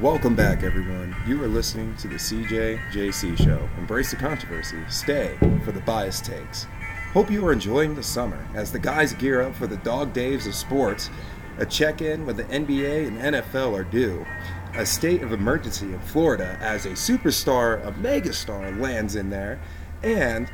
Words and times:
Welcome 0.00 0.34
back, 0.34 0.62
everyone. 0.62 1.14
You 1.26 1.44
are 1.44 1.48
listening 1.48 1.94
to 1.96 2.08
the 2.08 2.14
CJJC 2.14 3.36
Show. 3.36 3.68
Embrace 3.76 4.10
the 4.10 4.16
controversy. 4.16 4.78
Stay 4.88 5.36
for 5.66 5.70
the 5.70 5.82
bias 5.82 6.22
takes. 6.22 6.66
Hope 7.12 7.30
you 7.30 7.46
are 7.46 7.52
enjoying 7.52 7.94
the 7.94 8.02
summer 8.02 8.48
as 8.54 8.72
the 8.72 8.78
guys 8.78 9.12
gear 9.12 9.42
up 9.42 9.54
for 9.54 9.66
the 9.66 9.76
dog 9.76 10.14
days 10.14 10.46
of 10.46 10.54
sports. 10.54 11.10
A 11.58 11.66
check 11.66 12.00
in 12.00 12.24
with 12.24 12.38
the 12.38 12.44
NBA 12.44 13.06
and 13.06 13.18
NFL 13.18 13.78
are 13.78 13.84
due. 13.84 14.24
A 14.74 14.86
state 14.86 15.22
of 15.22 15.30
emergency 15.30 15.92
in 15.92 16.00
Florida 16.00 16.56
as 16.62 16.86
a 16.86 16.92
superstar, 16.92 17.86
a 17.86 17.92
megastar, 17.92 18.80
lands 18.80 19.14
in 19.14 19.28
there. 19.28 19.60
And 20.02 20.50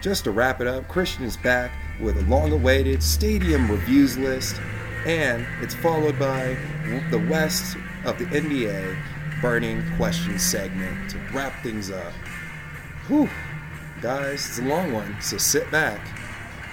just 0.00 0.24
to 0.24 0.32
wrap 0.32 0.60
it 0.60 0.66
up, 0.66 0.88
Christian 0.88 1.22
is 1.22 1.36
back 1.36 1.70
with 2.00 2.18
a 2.18 2.22
long 2.22 2.50
awaited 2.50 3.00
stadium 3.00 3.70
reviews 3.70 4.18
list. 4.18 4.60
And 5.06 5.46
it's 5.60 5.74
followed 5.74 6.18
by 6.18 6.56
the 7.10 7.24
West 7.30 7.76
of 8.04 8.18
the 8.18 8.24
NBA 8.26 8.96
burning 9.40 9.82
question 9.96 10.38
segment 10.38 11.10
to 11.10 11.18
wrap 11.32 11.62
things 11.62 11.90
up. 11.90 12.12
Whew, 13.08 13.28
guys, 14.00 14.46
it's 14.46 14.58
a 14.58 14.62
long 14.62 14.92
one, 14.92 15.16
so 15.20 15.36
sit 15.38 15.70
back, 15.70 16.00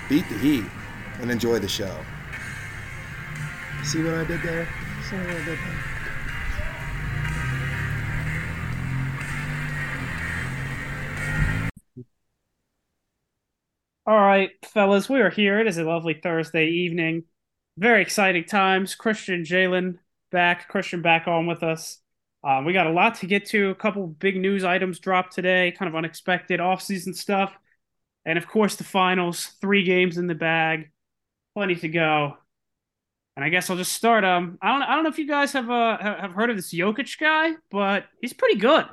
beat 0.07 0.27
the 0.29 0.37
heat, 0.37 0.65
and 1.19 1.31
enjoy 1.31 1.59
the 1.59 1.67
show. 1.67 2.03
See 3.83 4.03
what 4.03 4.13
I 4.13 4.23
did 4.25 4.41
there? 4.41 4.67
See 5.09 5.15
what 5.15 5.29
I 5.29 5.45
did 5.45 5.57
there? 5.57 5.83
All 14.05 14.19
right, 14.19 14.49
fellas, 14.65 15.07
we 15.07 15.21
are 15.21 15.29
here. 15.29 15.59
It 15.59 15.67
is 15.67 15.77
a 15.77 15.83
lovely 15.83 16.15
Thursday 16.15 16.67
evening. 16.67 17.25
Very 17.77 18.01
exciting 18.01 18.43
times. 18.45 18.95
Christian 18.95 19.43
Jalen 19.43 19.99
back. 20.31 20.67
Christian 20.67 21.01
back 21.01 21.27
on 21.27 21.47
with 21.47 21.63
us. 21.63 21.99
Um, 22.43 22.65
we 22.65 22.73
got 22.73 22.87
a 22.87 22.91
lot 22.91 23.15
to 23.15 23.27
get 23.27 23.45
to. 23.47 23.69
A 23.69 23.75
couple 23.75 24.07
big 24.07 24.37
news 24.37 24.63
items 24.63 24.99
dropped 24.99 25.33
today, 25.33 25.73
kind 25.77 25.89
of 25.89 25.95
unexpected 25.95 26.59
offseason 26.59 27.15
stuff. 27.15 27.53
And 28.25 28.37
of 28.37 28.47
course, 28.47 28.75
the 28.75 28.83
finals. 28.83 29.45
Three 29.61 29.83
games 29.83 30.17
in 30.17 30.27
the 30.27 30.35
bag. 30.35 30.91
Plenty 31.55 31.75
to 31.75 31.89
go. 31.89 32.37
And 33.35 33.45
I 33.45 33.49
guess 33.49 33.69
I'll 33.69 33.77
just 33.77 33.93
start. 33.93 34.23
Um, 34.23 34.57
I 34.61 34.71
don't, 34.71 34.81
I 34.83 34.95
don't 34.95 35.03
know 35.03 35.09
if 35.09 35.17
you 35.17 35.27
guys 35.27 35.53
have 35.53 35.69
uh 35.69 35.97
have 35.97 36.31
heard 36.31 36.49
of 36.49 36.55
this 36.55 36.73
Jokic 36.73 37.17
guy, 37.19 37.51
but 37.71 38.05
he's 38.21 38.33
pretty 38.33 38.59
good. 38.59 38.85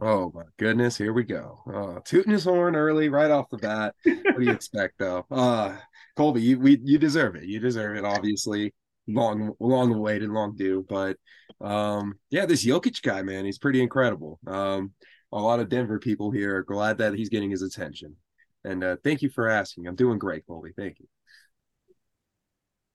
Oh 0.00 0.32
my 0.34 0.42
goodness, 0.56 0.96
here 0.96 1.12
we 1.12 1.22
go. 1.22 1.60
Uh, 1.72 2.00
tooting 2.04 2.32
his 2.32 2.44
horn 2.44 2.74
early, 2.74 3.08
right 3.08 3.30
off 3.30 3.48
the 3.50 3.58
bat. 3.58 3.94
what 4.04 4.38
do 4.38 4.44
you 4.44 4.50
expect, 4.52 4.98
though? 4.98 5.24
Uh, 5.30 5.76
Colby, 6.16 6.42
you 6.42 6.58
we 6.58 6.80
you 6.82 6.98
deserve 6.98 7.36
it. 7.36 7.44
You 7.44 7.60
deserve 7.60 7.96
it. 7.96 8.04
Obviously, 8.04 8.74
long 9.06 9.52
long 9.60 9.92
awaited, 9.92 10.30
long 10.30 10.56
due. 10.56 10.84
But 10.88 11.16
um, 11.60 12.14
yeah, 12.30 12.46
this 12.46 12.64
Jokic 12.64 13.02
guy, 13.02 13.22
man, 13.22 13.44
he's 13.44 13.58
pretty 13.58 13.82
incredible. 13.82 14.38
Um, 14.46 14.92
a 15.32 15.38
lot 15.38 15.60
of 15.60 15.68
Denver 15.68 15.98
people 15.98 16.30
here 16.30 16.56
are 16.56 16.62
glad 16.62 16.98
that 16.98 17.14
he's 17.14 17.28
getting 17.28 17.50
his 17.50 17.62
attention. 17.62 18.16
And 18.64 18.82
uh, 18.82 18.96
thank 19.02 19.20
you 19.20 19.28
for 19.28 19.48
asking. 19.48 19.86
I'm 19.86 19.96
doing 19.96 20.18
great, 20.18 20.46
Colby. 20.46 20.70
Thank 20.76 21.00
you. 21.00 21.06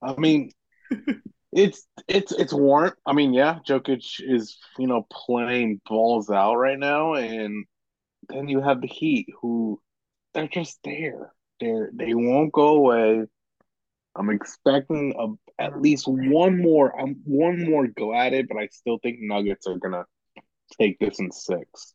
I 0.02 0.16
mean, 0.16 0.52
it's 1.52 1.86
it's 2.08 2.32
it's 2.32 2.54
warrant. 2.54 2.96
I 3.06 3.14
mean, 3.14 3.34
yeah, 3.34 3.60
Jokic 3.68 4.22
is 4.22 4.58
you 4.78 4.88
know 4.88 5.06
playing 5.12 5.82
balls 5.86 6.30
out 6.30 6.56
right 6.56 6.80
now, 6.80 7.14
and 7.14 7.66
then 8.30 8.48
you 8.48 8.62
have 8.62 8.82
the 8.82 8.88
Heat, 8.88 9.28
who 9.42 9.82
they're 10.34 10.48
just 10.48 10.80
there. 10.84 11.34
They're 11.60 11.92
they 11.94 12.14
won't 12.14 12.54
go 12.54 12.70
away. 12.70 13.26
I'm 14.16 14.30
expecting 14.30 15.14
a, 15.18 15.64
at 15.64 15.82
least 15.82 16.06
one 16.08 16.62
more, 16.62 17.00
um, 17.00 17.18
one 17.24 17.70
more 17.70 17.88
go 17.88 18.14
at 18.14 18.34
it, 18.34 18.48
but 18.48 18.58
I 18.58 18.68
still 18.68 18.98
think 19.02 19.20
Nuggets 19.22 19.68
are 19.68 19.78
gonna 19.78 20.06
take 20.78 21.00
this 21.00 21.20
in 21.20 21.32
six. 21.32 21.94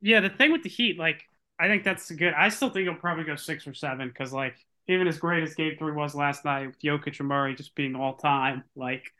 Yeah, 0.00 0.20
the 0.20 0.28
thing 0.28 0.52
with 0.52 0.62
the 0.62 0.68
Heat, 0.68 0.98
like, 0.98 1.22
I 1.58 1.68
think 1.68 1.84
that's 1.84 2.10
good. 2.10 2.34
I 2.34 2.50
still 2.50 2.70
think 2.70 2.84
he'll 2.84 2.96
probably 2.96 3.24
go 3.24 3.36
six 3.36 3.66
or 3.66 3.74
seven 3.74 4.08
because, 4.08 4.32
like, 4.32 4.56
even 4.88 5.08
as 5.08 5.18
great 5.18 5.42
as 5.42 5.54
Game 5.54 5.74
Three 5.78 5.92
was 5.92 6.14
last 6.14 6.44
night 6.44 6.66
with 6.66 6.80
Jokic 6.80 7.18
and 7.18 7.28
Murray 7.28 7.54
just 7.54 7.74
being 7.74 7.96
all 7.96 8.16
time, 8.16 8.64
like, 8.74 9.10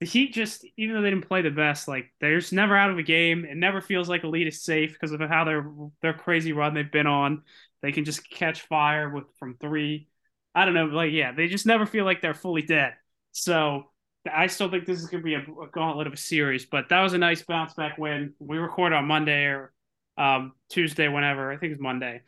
the 0.00 0.06
Heat 0.06 0.32
just, 0.32 0.64
even 0.76 0.94
though 0.94 1.02
they 1.02 1.10
didn't 1.10 1.28
play 1.28 1.42
the 1.42 1.50
best, 1.50 1.88
like, 1.88 2.12
they're 2.20 2.38
just 2.38 2.52
never 2.52 2.76
out 2.76 2.90
of 2.90 2.98
a 2.98 3.02
game. 3.02 3.44
It 3.44 3.56
never 3.56 3.80
feels 3.80 4.08
like 4.08 4.24
lead 4.24 4.46
is 4.46 4.62
safe 4.62 4.92
because 4.92 5.12
of 5.12 5.20
how 5.20 5.44
their 5.44 5.70
their 6.02 6.14
crazy 6.14 6.52
run 6.52 6.74
they've 6.74 6.90
been 6.90 7.06
on. 7.06 7.42
They 7.82 7.92
can 7.92 8.04
just 8.04 8.28
catch 8.28 8.62
fire 8.62 9.10
with 9.10 9.24
from 9.38 9.56
three. 9.60 10.08
I 10.54 10.64
don't 10.64 10.74
know, 10.74 10.86
like 10.86 11.12
yeah, 11.12 11.32
they 11.32 11.46
just 11.46 11.66
never 11.66 11.86
feel 11.86 12.04
like 12.04 12.20
they're 12.20 12.34
fully 12.34 12.62
dead. 12.62 12.94
So 13.32 13.84
I 14.30 14.46
still 14.46 14.70
think 14.70 14.86
this 14.86 15.00
is 15.00 15.06
going 15.06 15.22
to 15.22 15.24
be 15.24 15.34
a, 15.34 15.40
a, 15.40 15.68
gauntlet 15.72 16.06
of 16.06 16.12
a 16.12 16.18
series. 16.18 16.66
But 16.66 16.88
that 16.90 17.00
was 17.00 17.12
a 17.14 17.18
nice 17.18 17.42
bounce 17.42 17.74
back 17.74 17.98
win. 17.98 18.34
We 18.38 18.58
record 18.58 18.92
on 18.92 19.06
Monday 19.06 19.46
or 19.46 19.72
um, 20.16 20.52
Tuesday, 20.68 21.08
whenever 21.08 21.50
I 21.50 21.56
think 21.56 21.72
it's 21.72 21.80
Monday, 21.80 22.20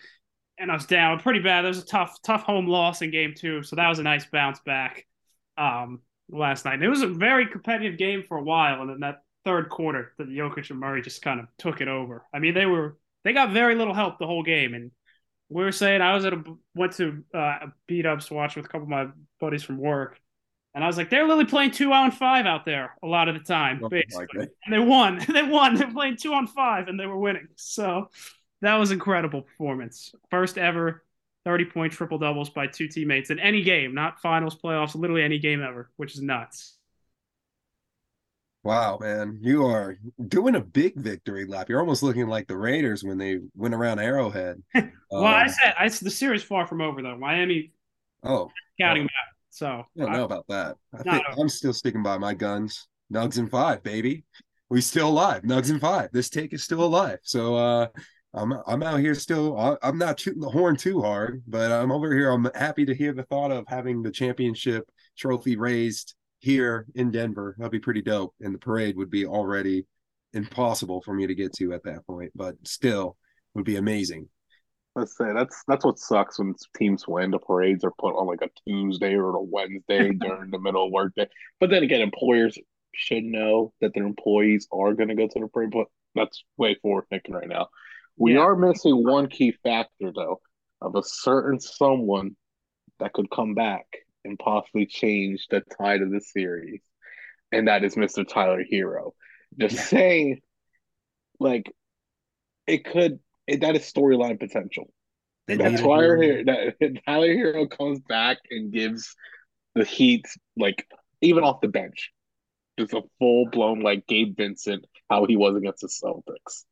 and 0.59 0.71
I 0.71 0.75
was 0.75 0.87
down 0.87 1.21
pretty 1.21 1.41
bad. 1.41 1.63
There 1.63 1.69
was 1.69 1.83
a 1.83 1.87
tough, 1.87 2.17
tough 2.23 2.43
home 2.43 2.67
loss 2.67 3.03
in 3.03 3.11
game 3.11 3.35
two, 3.37 3.63
so 3.63 3.77
that 3.77 3.89
was 3.89 3.99
a 3.99 4.03
nice 4.03 4.27
bounce 4.27 4.59
back 4.65 5.07
um, 5.59 6.01
last 6.31 6.65
night. 6.65 6.75
And 6.75 6.85
it 6.85 6.89
was 6.89 7.03
a 7.03 7.09
very 7.09 7.47
competitive 7.47 7.99
game 7.99 8.25
for 8.27 8.39
a 8.39 8.43
while, 8.43 8.81
and 8.81 8.91
then 8.91 9.01
that 9.01 9.23
third 9.45 9.69
quarter, 9.69 10.13
the 10.17 10.25
Jokic 10.25 10.71
and 10.71 10.81
Murray 10.81 11.03
just 11.03 11.23
kind 11.23 11.41
of 11.41 11.47
took 11.59 11.81
it 11.81 11.89
over. 11.89 12.25
I 12.33 12.39
mean, 12.39 12.55
they 12.55 12.67
were 12.67 12.97
they 13.25 13.33
got 13.33 13.53
very 13.53 13.75
little 13.75 13.95
help 13.95 14.19
the 14.19 14.27
whole 14.27 14.43
game, 14.43 14.75
and 14.75 14.91
we 15.49 15.63
were 15.63 15.73
saying 15.73 16.01
I 16.01 16.15
was 16.15 16.25
at 16.25 16.33
a 16.33 16.43
went 16.75 16.93
to 16.95 17.23
uh, 17.35 17.67
beat 17.87 18.07
ups 18.07 18.31
watch 18.31 18.57
with 18.57 18.65
a 18.65 18.69
couple 18.69 18.83
of 18.85 18.89
my 18.89 19.09
buddies 19.41 19.63
from 19.63 19.79
work, 19.79 20.21
and 20.75 20.83
I 20.83 20.87
was 20.87 20.97
like, 20.97 21.11
they're 21.11 21.23
literally 21.23 21.45
playing 21.45 21.71
two 21.71 21.93
on 21.93 22.11
five 22.11 22.47
out 22.47 22.65
there 22.65 22.95
a 23.03 23.07
lot 23.07 23.29
of 23.29 23.35
the 23.35 23.41
time, 23.41 23.81
basically. 23.89 24.49
and 24.65 24.73
they 24.73 24.79
won. 24.79 25.21
they 25.33 25.43
won. 25.43 25.75
They're 25.77 25.93
playing 25.93 26.17
two 26.17 26.33
on 26.33 26.47
five, 26.47 26.89
and 26.89 26.99
they 26.99 27.07
were 27.07 27.19
winning. 27.19 27.49
So 27.57 28.11
that 28.63 28.77
was 28.77 28.91
incredible 28.91 29.43
performance. 29.43 30.15
First 30.31 30.59
ever 30.59 31.05
30 31.45 31.67
point 31.67 31.93
triple 31.93 32.19
doubles 32.19 32.51
by 32.51 32.67
two 32.67 32.89
teammates 32.89 33.31
in 33.31 33.39
any 33.39 33.63
game, 33.63 33.95
not 33.95 34.21
finals, 34.21 34.57
playoffs, 34.57 34.95
literally 34.95 35.23
any 35.23 35.39
game 35.39 35.63
ever, 35.63 35.91
which 35.97 36.15
is 36.15 36.23
nuts. 36.23 36.74
Wow, 38.65 38.97
man, 38.99 39.39
you 39.43 39.67
are 39.67 39.99
doing 40.29 40.55
a 40.55 40.61
big 40.61 40.97
victory 40.97 41.45
lap. 41.45 41.69
You're 41.69 41.81
almost 41.81 42.03
looking 42.03 42.29
like 42.29 42.49
the 42.49 42.57
Raiders 42.57 43.05
when 43.05 43.19
they 43.19 43.41
went 43.55 43.75
around 43.75 43.99
Arrowhead. 43.99 44.63
well, 44.75 44.87
um, 45.13 45.25
I 45.25 45.47
said 45.49 45.75
I, 45.79 45.87
the 45.89 46.11
series 46.11 46.43
far 46.43 46.67
from 46.67 46.81
over 46.81 47.03
though. 47.03 47.19
Miami, 47.19 47.73
oh, 48.23 48.51
counting 48.81 49.03
well, 49.03 49.09
back. 49.09 49.35
So 49.51 49.67
I 49.69 49.85
don't 50.01 50.13
know 50.13 50.25
about 50.25 50.47
that. 50.49 50.77
I 50.95 51.03
think 51.03 51.23
over. 51.29 51.43
I'm 51.43 51.49
still 51.51 51.75
sticking 51.75 52.03
by 52.03 52.17
my 52.17 52.33
guns. 52.33 52.89
Nugs 53.13 53.37
and 53.37 53.51
five, 53.51 53.83
baby. 53.83 54.25
We 54.71 54.81
still 54.81 55.11
alive. 55.11 55.43
Nugs 55.43 55.71
and 55.71 55.81
five. 55.81 56.09
This 56.13 56.31
take 56.31 56.55
is 56.55 56.65
still 56.65 56.83
alive. 56.83 57.19
So 57.23 57.57
uh, 57.57 57.89
I'm 58.33 58.55
I'm 58.67 58.83
out 58.83 58.99
here 58.99 59.15
still. 59.15 59.79
I'm 59.83 59.99
not 59.99 60.19
shooting 60.19 60.41
the 60.41 60.49
horn 60.49 60.77
too 60.77 61.03
hard, 61.03 61.43
but 61.47 61.71
I'm 61.71 61.93
over 61.93 62.15
here. 62.15 62.31
I'm 62.31 62.49
happy 62.55 62.87
to 62.87 62.95
hear 62.95 63.13
the 63.13 63.25
thought 63.25 63.53
of 63.53 63.67
having 63.69 64.03
the 64.03 64.11
championship 64.11 64.89
trophy 65.19 65.57
raised 65.57 66.14
here 66.45 66.87
in 66.95 67.11
Denver. 67.11 67.57
That'd 67.59 67.73
be 67.73 67.81
pretty 67.81 68.03
dope. 68.03 68.35
And 68.41 68.55
the 68.55 68.59
parade 68.59 68.97
would 68.97 69.11
be 69.11 69.25
already 69.25 69.87
impossible 70.35 71.01
for 71.01 71.15
me 71.15 71.27
to 71.27 71.35
get 71.35 71.55
to 71.55 71.73
at 71.73 71.83
that 71.85 72.07
point, 72.07 72.33
but 72.35 72.55
still 72.65 73.17
would 73.55 73.65
be 73.65 73.77
amazing. 73.77 74.29
Let's 74.95 75.17
say 75.17 75.33
that's 75.35 75.65
that's 75.67 75.85
what 75.85 75.99
sucks 75.99 76.39
when 76.39 76.55
teams 76.77 77.09
win. 77.09 77.31
The 77.31 77.39
parades 77.39 77.83
are 77.83 77.93
put 77.99 78.15
on 78.15 78.27
like 78.27 78.43
a 78.43 78.51
Tuesday 78.69 79.15
or 79.15 79.35
a 79.35 79.43
Wednesday 79.43 80.13
during 80.21 80.51
the 80.51 80.59
middle 80.59 80.87
of 80.87 80.93
workday. 80.93 81.27
But 81.59 81.71
then 81.71 81.83
again, 81.83 82.03
employers 82.03 82.57
should 82.95 83.25
know 83.25 83.73
that 83.81 83.93
their 83.95 84.05
employees 84.05 84.69
are 84.71 84.93
going 84.93 85.09
to 85.09 85.15
go 85.17 85.27
to 85.27 85.41
the 85.41 85.49
parade. 85.49 85.71
But 85.71 85.87
that's 86.15 86.45
way 86.59 86.77
forward 86.81 87.07
thinking 87.09 87.35
right 87.35 87.49
now. 87.49 87.69
We 88.17 88.35
yeah. 88.35 88.41
are 88.41 88.55
missing 88.55 89.03
one 89.03 89.29
key 89.29 89.55
factor 89.63 90.13
though 90.15 90.41
of 90.81 90.95
a 90.95 91.03
certain 91.03 91.59
someone 91.59 92.37
that 93.01 93.15
could 93.15 93.31
come 93.31 93.55
back 93.55 93.87
and 94.25 94.39
possibly 94.39 94.87
change 94.87 95.47
the 95.51 95.63
tide 95.79 96.03
of 96.03 96.11
the 96.11 96.21
series, 96.21 96.81
and 97.53 97.69
that 97.69 97.85
is 97.85 97.95
Mr. 97.97 98.27
Tyler 98.27 98.65
Herro. 98.71 99.13
Just 99.59 99.77
yeah. 99.77 99.83
saying, 99.83 100.41
like, 101.39 101.71
it 102.67 102.85
could 102.85 103.21
it, 103.47 103.61
that 103.61 103.77
is 103.77 103.83
storyline 103.83 104.39
potential. 104.39 104.93
That 105.47 105.59
Tyler 105.59 106.17
Herro 106.17 106.47
that 106.47 107.03
Tyler 107.07 107.29
Herro 107.29 107.71
comes 107.71 108.01
back 108.01 108.39
and 108.51 108.73
gives 108.73 109.15
the 109.75 109.85
Heat 109.85 110.27
like 110.57 110.87
even 111.21 111.45
off 111.45 111.61
the 111.61 111.69
bench, 111.69 112.13
just 112.79 112.93
a 112.93 113.03
full 113.19 113.49
blown 113.51 113.81
like 113.81 114.07
Gabe 114.07 114.37
Vincent 114.37 114.87
how 115.11 115.27
he 115.27 115.37
was 115.37 115.57
against 115.57 115.83
the 115.83 115.89
Celtics. 115.89 116.65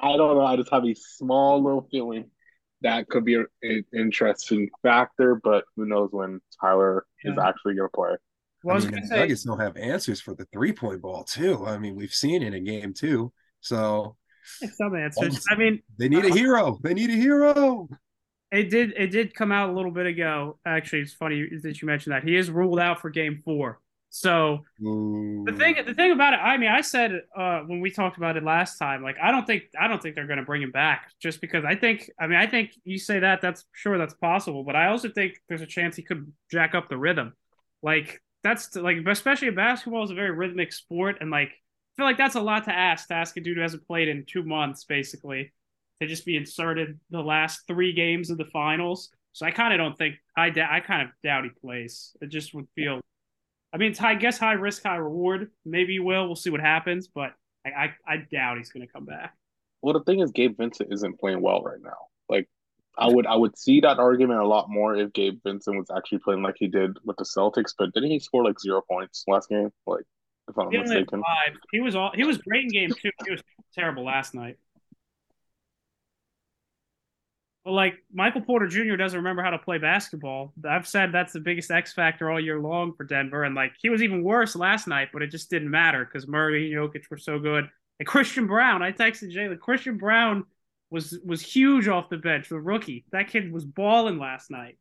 I 0.00 0.16
don't 0.16 0.36
know. 0.36 0.44
I 0.44 0.56
just 0.56 0.70
have 0.70 0.84
a 0.84 0.94
small 0.94 1.62
little 1.62 1.88
feeling 1.90 2.30
that 2.82 3.08
could 3.08 3.24
be 3.24 3.34
an 3.34 3.84
interesting 3.94 4.68
factor, 4.82 5.40
but 5.42 5.64
who 5.76 5.86
knows 5.86 6.10
when 6.12 6.40
Tyler 6.60 7.06
yeah. 7.24 7.32
is 7.32 7.38
actually 7.38 7.74
going 7.74 7.88
to 7.88 7.96
play. 7.96 8.10
Well, 8.62 8.76
I, 8.76 8.80
mean, 8.80 9.00
the 9.00 9.06
say, 9.06 9.16
Nuggets 9.16 9.44
don't 9.44 9.60
have 9.60 9.76
answers 9.76 10.20
for 10.20 10.34
the 10.34 10.46
three 10.52 10.72
point 10.72 11.00
ball 11.00 11.24
too. 11.24 11.64
I 11.66 11.78
mean, 11.78 11.94
we've 11.94 12.12
seen 12.12 12.42
it 12.42 12.54
in 12.54 12.64
game 12.64 12.94
two, 12.94 13.32
so 13.60 14.16
some 14.76 14.94
answers. 14.94 15.44
I 15.50 15.56
mean, 15.56 15.82
they 15.98 16.08
need 16.08 16.24
a 16.24 16.30
uh, 16.30 16.34
hero. 16.34 16.78
They 16.82 16.94
need 16.94 17.10
a 17.10 17.14
hero. 17.14 17.88
It 18.50 18.70
did. 18.70 18.92
It 18.96 19.08
did 19.08 19.34
come 19.34 19.52
out 19.52 19.70
a 19.70 19.72
little 19.72 19.90
bit 19.90 20.06
ago. 20.06 20.58
Actually, 20.66 21.02
it's 21.02 21.12
funny 21.12 21.48
that 21.62 21.80
you 21.80 21.86
mentioned 21.86 22.14
that 22.14 22.24
he 22.24 22.36
is 22.36 22.50
ruled 22.50 22.80
out 22.80 23.00
for 23.00 23.10
game 23.10 23.42
four. 23.44 23.80
So 24.18 24.64
the 25.46 25.52
thing 25.58 25.76
the 25.84 25.92
thing 25.92 26.10
about 26.10 26.32
it, 26.32 26.38
I 26.38 26.56
mean, 26.56 26.70
I 26.70 26.80
said 26.80 27.20
uh, 27.36 27.60
when 27.60 27.80
we 27.80 27.90
talked 27.90 28.16
about 28.16 28.38
it 28.38 28.44
last 28.44 28.78
time, 28.78 29.02
like 29.02 29.16
I 29.22 29.30
don't 29.30 29.46
think 29.46 29.64
I 29.78 29.88
don't 29.88 30.02
think 30.02 30.14
they're 30.14 30.26
going 30.26 30.38
to 30.38 30.44
bring 30.44 30.62
him 30.62 30.70
back 30.70 31.10
just 31.20 31.38
because 31.38 31.66
I 31.66 31.74
think 31.74 32.10
I 32.18 32.26
mean 32.26 32.38
I 32.38 32.46
think 32.46 32.70
you 32.84 32.98
say 32.98 33.18
that 33.18 33.42
that's 33.42 33.66
sure 33.72 33.98
that's 33.98 34.14
possible, 34.14 34.64
but 34.64 34.74
I 34.74 34.86
also 34.86 35.10
think 35.10 35.34
there's 35.50 35.60
a 35.60 35.66
chance 35.66 35.96
he 35.96 36.02
could 36.02 36.32
jack 36.50 36.74
up 36.74 36.88
the 36.88 36.96
rhythm. 36.96 37.34
Like 37.82 38.22
that's 38.42 38.74
like 38.74 38.96
especially 39.06 39.50
basketball 39.50 40.04
is 40.04 40.10
a 40.10 40.14
very 40.14 40.30
rhythmic 40.30 40.72
sport, 40.72 41.18
and 41.20 41.30
like 41.30 41.48
I 41.50 41.92
feel 41.98 42.06
like 42.06 42.16
that's 42.16 42.36
a 42.36 42.40
lot 42.40 42.64
to 42.64 42.74
ask 42.74 43.08
to 43.08 43.14
ask 43.14 43.36
a 43.36 43.42
dude 43.42 43.58
who 43.58 43.62
hasn't 43.62 43.86
played 43.86 44.08
in 44.08 44.24
two 44.24 44.44
months 44.44 44.84
basically 44.84 45.52
to 46.00 46.06
just 46.06 46.24
be 46.24 46.38
inserted 46.38 46.98
the 47.10 47.20
last 47.20 47.66
three 47.66 47.92
games 47.92 48.30
of 48.30 48.38
the 48.38 48.46
finals. 48.46 49.10
So 49.32 49.44
I 49.44 49.50
kind 49.50 49.74
of 49.74 49.78
don't 49.78 49.98
think 49.98 50.14
I 50.38 50.46
I 50.46 50.80
kind 50.80 51.02
of 51.02 51.08
doubt 51.22 51.44
he 51.44 51.50
plays. 51.50 52.16
It 52.22 52.28
just 52.30 52.54
would 52.54 52.66
feel 52.74 53.02
I 53.72 53.78
mean, 53.78 53.90
it's 53.90 53.98
high, 53.98 54.12
I 54.12 54.14
guess 54.14 54.38
high 54.38 54.52
risk, 54.52 54.82
high 54.82 54.96
reward. 54.96 55.50
Maybe 55.64 55.94
he 55.94 55.98
will. 55.98 56.26
We'll 56.26 56.36
see 56.36 56.50
what 56.50 56.60
happens, 56.60 57.08
but 57.08 57.32
I, 57.66 57.70
I, 57.70 57.94
I 58.06 58.16
doubt 58.30 58.58
he's 58.58 58.70
going 58.70 58.86
to 58.86 58.92
come 58.92 59.04
back. 59.04 59.34
Well, 59.82 59.92
the 59.92 60.04
thing 60.04 60.20
is, 60.20 60.30
Gabe 60.30 60.56
Vincent 60.56 60.92
isn't 60.92 61.20
playing 61.20 61.42
well 61.42 61.62
right 61.62 61.80
now. 61.82 61.96
Like, 62.28 62.48
I 62.98 63.08
would 63.08 63.26
I 63.26 63.36
would 63.36 63.58
see 63.58 63.80
that 63.80 63.98
argument 63.98 64.40
a 64.40 64.46
lot 64.46 64.70
more 64.70 64.96
if 64.96 65.12
Gabe 65.12 65.38
Vincent 65.44 65.76
was 65.76 65.88
actually 65.94 66.18
playing 66.18 66.42
like 66.42 66.56
he 66.58 66.66
did 66.66 66.96
with 67.04 67.16
the 67.18 67.24
Celtics. 67.24 67.74
But 67.78 67.92
didn't 67.92 68.10
he 68.10 68.18
score 68.18 68.42
like 68.42 68.58
zero 68.58 68.82
points 68.90 69.24
last 69.28 69.50
game? 69.50 69.70
Like, 69.86 70.04
if 70.48 70.58
I'm 70.58 70.70
he 70.70 70.78
mistaken, 70.78 71.22
five. 71.22 71.58
He 71.72 71.80
was 71.80 71.94
all 71.94 72.12
he 72.14 72.24
was 72.24 72.38
great 72.38 72.64
in 72.64 72.68
game 72.70 72.90
two. 72.90 73.10
He 73.24 73.30
was 73.32 73.42
terrible 73.74 74.04
last 74.04 74.34
night. 74.34 74.56
But 77.66 77.72
like 77.72 77.94
Michael 78.14 78.42
Porter 78.42 78.68
Jr. 78.68 78.94
doesn't 78.94 79.18
remember 79.18 79.42
how 79.42 79.50
to 79.50 79.58
play 79.58 79.78
basketball. 79.78 80.54
I've 80.64 80.86
said 80.86 81.10
that's 81.10 81.32
the 81.32 81.40
biggest 81.40 81.68
X 81.68 81.92
factor 81.92 82.30
all 82.30 82.38
year 82.38 82.60
long 82.60 82.94
for 82.94 83.02
Denver, 83.02 83.42
and 83.42 83.56
like 83.56 83.72
he 83.82 83.88
was 83.88 84.02
even 84.02 84.22
worse 84.22 84.54
last 84.54 84.86
night, 84.86 85.08
but 85.12 85.20
it 85.20 85.32
just 85.32 85.50
didn't 85.50 85.68
matter 85.68 86.04
because 86.04 86.28
Murray 86.28 86.72
and 86.72 86.80
Jokic 86.80 87.10
were 87.10 87.18
so 87.18 87.40
good. 87.40 87.68
And 87.98 88.06
Christian 88.06 88.46
Braun, 88.46 88.84
I 88.84 88.92
texted 88.92 89.32
Jay, 89.32 89.48
like 89.48 89.58
Christian 89.58 89.98
Braun 89.98 90.44
was 90.90 91.18
was 91.24 91.42
huge 91.42 91.88
off 91.88 92.08
the 92.08 92.18
bench, 92.18 92.48
the 92.48 92.60
rookie. 92.60 93.04
That 93.10 93.30
kid 93.30 93.52
was 93.52 93.64
balling 93.64 94.20
last 94.20 94.48
night. 94.48 94.78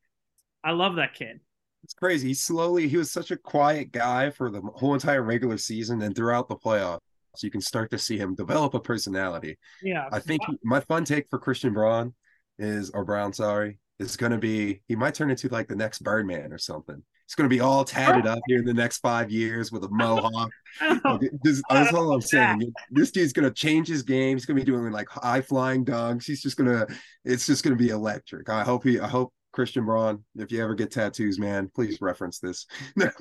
I 0.63 0.69
love 0.69 0.97
that 0.97 1.15
kid. 1.15 1.39
It's 1.83 1.95
crazy. 1.95 2.27
He 2.27 2.33
slowly 2.35 2.87
he 2.87 2.97
was 2.97 3.09
such 3.09 3.31
a 3.31 3.37
quiet 3.37 3.93
guy 3.93 4.29
for 4.29 4.51
the 4.51 4.61
whole 4.61 4.93
entire 4.93 5.23
regular 5.23 5.57
season 5.57 6.03
and 6.03 6.15
throughout 6.15 6.47
the 6.47 6.55
playoffs. 6.55 6.99
So 7.35 7.47
you 7.47 7.51
can 7.51 7.61
start 7.61 7.89
to 7.89 7.97
see 7.97 8.19
him 8.19 8.35
develop 8.35 8.75
a 8.75 8.79
personality. 8.79 9.57
Yeah. 9.81 10.07
I 10.11 10.19
think 10.19 10.43
my 10.63 10.81
fun 10.81 11.03
take 11.03 11.27
for 11.29 11.39
Christian 11.39 11.73
Braun 11.73 12.13
is 12.59 12.89
or 12.91 13.05
Brown, 13.05 13.33
sorry, 13.33 13.79
is 13.99 14.17
going 14.17 14.31
to 14.31 14.37
be 14.37 14.81
he 14.87 14.95
might 14.95 15.13
turn 15.13 15.29
into 15.29 15.47
like 15.49 15.67
the 15.67 15.75
next 15.75 15.99
Birdman 15.99 16.51
or 16.51 16.57
something. 16.57 17.01
He's 17.25 17.33
going 17.33 17.49
to 17.49 17.55
be 17.55 17.59
all 17.59 17.83
tatted 17.83 18.27
up 18.27 18.37
here 18.45 18.59
in 18.59 18.65
the 18.65 18.73
next 18.73 18.99
five 18.99 19.31
years 19.31 19.71
with 19.71 19.83
a 19.83 19.89
mohawk. 19.89 20.51
this, 21.43 21.59
that's 21.71 21.91
all 21.91 22.11
I'm 22.11 22.21
saying. 22.21 22.71
This 22.91 23.09
dude's 23.09 23.33
going 23.33 23.49
to 23.49 23.53
change 23.53 23.87
his 23.87 24.03
game. 24.03 24.37
He's 24.37 24.45
going 24.45 24.59
to 24.59 24.63
be 24.63 24.71
doing 24.71 24.91
like 24.91 25.09
high 25.09 25.41
flying 25.41 25.83
dunks. 25.83 26.25
He's 26.25 26.43
just 26.43 26.55
going 26.55 26.69
to, 26.69 26.87
it's 27.23 27.47
just 27.47 27.63
going 27.63 27.75
to 27.75 27.83
be 27.83 27.89
electric. 27.89 28.47
I 28.49 28.63
hope 28.63 28.83
he, 28.83 28.99
I 28.99 29.07
hope 29.07 29.33
Christian 29.53 29.85
Braun, 29.85 30.23
if 30.35 30.51
you 30.51 30.61
ever 30.61 30.75
get 30.75 30.91
tattoos, 30.91 31.39
man, 31.39 31.71
please 31.73 31.99
reference 31.99 32.37
this. 32.37 32.67
well, 32.95 33.11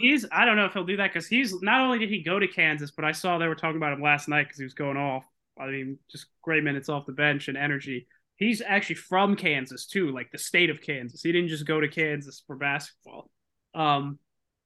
he's, 0.00 0.26
I 0.32 0.44
don't 0.44 0.56
know 0.56 0.64
if 0.64 0.72
he'll 0.72 0.82
do 0.82 0.96
that 0.96 1.12
because 1.12 1.28
he's 1.28 1.62
not 1.62 1.82
only 1.82 2.00
did 2.00 2.08
he 2.08 2.24
go 2.24 2.40
to 2.40 2.48
Kansas, 2.48 2.90
but 2.90 3.04
I 3.04 3.12
saw 3.12 3.38
they 3.38 3.46
were 3.46 3.54
talking 3.54 3.76
about 3.76 3.92
him 3.92 4.02
last 4.02 4.28
night 4.28 4.44
because 4.44 4.58
he 4.58 4.64
was 4.64 4.74
going 4.74 4.96
off. 4.96 5.22
I 5.56 5.66
mean, 5.66 5.98
just 6.10 6.26
great 6.42 6.64
minutes 6.64 6.88
off 6.88 7.06
the 7.06 7.12
bench 7.12 7.46
and 7.46 7.56
energy 7.56 8.08
he's 8.40 8.62
actually 8.66 8.96
from 8.96 9.36
Kansas 9.36 9.86
too, 9.86 10.10
like 10.10 10.32
the 10.32 10.38
state 10.38 10.70
of 10.70 10.80
Kansas. 10.80 11.22
He 11.22 11.30
didn't 11.30 11.50
just 11.50 11.66
go 11.66 11.80
to 11.80 11.86
Kansas 11.86 12.42
for 12.46 12.56
basketball. 12.56 13.30
Um, 13.74 14.18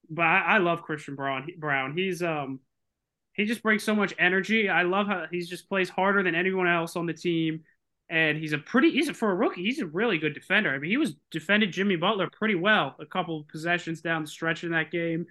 but 0.08 0.22
I, 0.22 0.40
I 0.40 0.58
love 0.58 0.82
Christian 0.82 1.16
Braun. 1.16 1.46
Brown. 1.58 1.94
He's 1.94 2.22
um, 2.22 2.60
he 3.34 3.44
just 3.44 3.62
brings 3.62 3.82
so 3.82 3.94
much 3.94 4.14
energy. 4.18 4.70
I 4.70 4.82
love 4.82 5.08
how 5.08 5.26
he 5.30 5.40
just 5.40 5.68
plays 5.68 5.90
harder 5.90 6.22
than 6.22 6.34
anyone 6.34 6.68
else 6.68 6.96
on 6.96 7.06
the 7.06 7.12
team, 7.12 7.64
and 8.08 8.38
he's 8.38 8.52
a 8.52 8.58
pretty. 8.58 8.90
He's 8.92 9.08
a, 9.08 9.14
for 9.14 9.30
a 9.30 9.34
rookie. 9.34 9.64
He's 9.64 9.80
a 9.80 9.86
really 9.86 10.18
good 10.18 10.34
defender. 10.34 10.70
I 10.72 10.78
mean, 10.78 10.90
he 10.90 10.96
was 10.96 11.16
defended 11.30 11.72
Jimmy 11.72 11.96
Butler 11.96 12.30
pretty 12.30 12.54
well 12.54 12.94
a 13.00 13.06
couple 13.06 13.40
of 13.40 13.48
possessions 13.48 14.00
down 14.00 14.22
the 14.22 14.28
stretch 14.28 14.64
in 14.64 14.70
that 14.70 14.90
game. 14.90 15.26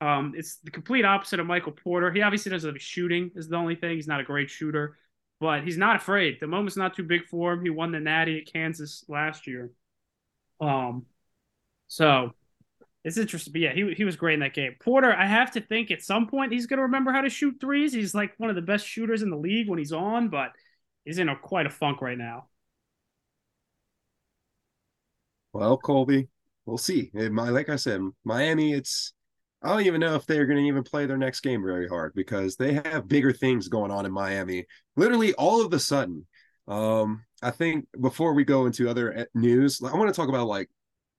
Um, 0.00 0.34
it's 0.36 0.56
the 0.56 0.70
complete 0.70 1.04
opposite 1.04 1.40
of 1.40 1.46
Michael 1.46 1.72
Porter. 1.72 2.12
He 2.12 2.22
obviously 2.22 2.50
doesn't 2.50 2.72
have 2.72 2.82
shooting 2.82 3.30
is 3.34 3.48
the 3.48 3.56
only 3.56 3.76
thing. 3.76 3.96
He's 3.96 4.06
not 4.06 4.20
a 4.20 4.24
great 4.24 4.50
shooter 4.50 4.96
but 5.40 5.62
he's 5.62 5.78
not 5.78 5.96
afraid. 5.96 6.38
The 6.40 6.46
moment's 6.46 6.76
not 6.76 6.96
too 6.96 7.04
big 7.04 7.26
for 7.26 7.52
him. 7.52 7.62
He 7.62 7.70
won 7.70 7.92
the 7.92 8.00
Natty 8.00 8.38
at 8.38 8.52
Kansas 8.52 9.04
last 9.08 9.46
year. 9.46 9.70
Um, 10.60 11.06
so 11.86 12.32
it's 13.04 13.16
interesting. 13.16 13.52
But 13.52 13.62
yeah, 13.62 13.72
he 13.72 13.94
he 13.94 14.04
was 14.04 14.16
great 14.16 14.34
in 14.34 14.40
that 14.40 14.54
game. 14.54 14.74
Porter, 14.80 15.12
I 15.12 15.26
have 15.26 15.52
to 15.52 15.60
think 15.60 15.90
at 15.90 16.02
some 16.02 16.26
point 16.26 16.52
he's 16.52 16.66
going 16.66 16.78
to 16.78 16.84
remember 16.84 17.12
how 17.12 17.20
to 17.20 17.30
shoot 17.30 17.56
threes. 17.60 17.92
He's 17.92 18.14
like 18.14 18.34
one 18.38 18.50
of 18.50 18.56
the 18.56 18.62
best 18.62 18.86
shooters 18.86 19.22
in 19.22 19.30
the 19.30 19.36
league 19.36 19.68
when 19.68 19.78
he's 19.78 19.92
on, 19.92 20.28
but 20.28 20.52
he's 21.04 21.18
in 21.18 21.28
a 21.28 21.36
quite 21.36 21.66
a 21.66 21.70
funk 21.70 22.02
right 22.02 22.18
now. 22.18 22.48
Well, 25.52 25.78
Colby, 25.78 26.28
we'll 26.66 26.78
see. 26.78 27.10
My 27.14 27.48
like 27.50 27.68
I 27.68 27.76
said, 27.76 28.00
Miami, 28.24 28.72
it's 28.72 29.12
I 29.62 29.70
don't 29.70 29.86
even 29.86 30.00
know 30.00 30.14
if 30.14 30.24
they're 30.24 30.46
going 30.46 30.58
to 30.58 30.68
even 30.68 30.84
play 30.84 31.06
their 31.06 31.16
next 31.16 31.40
game 31.40 31.62
very 31.62 31.88
hard 31.88 32.14
because 32.14 32.56
they 32.56 32.74
have 32.74 33.08
bigger 33.08 33.32
things 33.32 33.68
going 33.68 33.90
on 33.90 34.06
in 34.06 34.12
Miami. 34.12 34.66
Literally, 34.96 35.34
all 35.34 35.64
of 35.64 35.72
a 35.72 35.80
sudden, 35.80 36.26
um, 36.68 37.24
I 37.42 37.50
think 37.50 37.86
before 38.00 38.34
we 38.34 38.44
go 38.44 38.66
into 38.66 38.88
other 38.88 39.12
eh, 39.12 39.24
news, 39.34 39.80
I 39.82 39.96
want 39.96 40.08
to 40.08 40.14
talk 40.14 40.28
about 40.28 40.46
like 40.46 40.70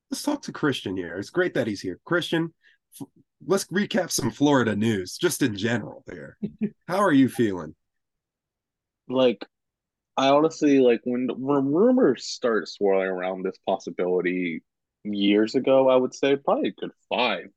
let's 0.10 0.24
talk 0.24 0.42
to 0.44 0.54
Christian 0.54 0.96
here. 0.96 1.18
It's 1.18 1.30
great 1.30 1.54
that 1.56 1.68
he's 1.68 1.82
here. 1.82 2.00
Christian, 2.06 2.54
f- 3.00 3.08
let's 3.46 3.66
recap 3.66 4.10
some 4.10 4.32
Florida 4.32 4.76
news 4.76 5.18
just 5.18 5.42
in 5.42 5.56
general. 5.56 6.04
There, 6.08 6.38
how 6.88 7.00
are 7.00 7.12
you 7.12 7.28
feeling? 7.28 7.76
Like, 9.10 9.46
I 10.16 10.30
honestly 10.30 10.80
like 10.80 11.02
when 11.04 11.28
when 11.36 11.74
rumors 11.74 12.28
start 12.28 12.70
swirling 12.70 13.08
around 13.08 13.44
this 13.44 13.58
possibility 13.66 14.62
years 15.04 15.56
ago. 15.56 15.90
I 15.90 15.96
would 15.96 16.14
say 16.14 16.36
probably 16.36 16.70
a 16.70 16.82
good 16.82 16.92
five 17.10 17.50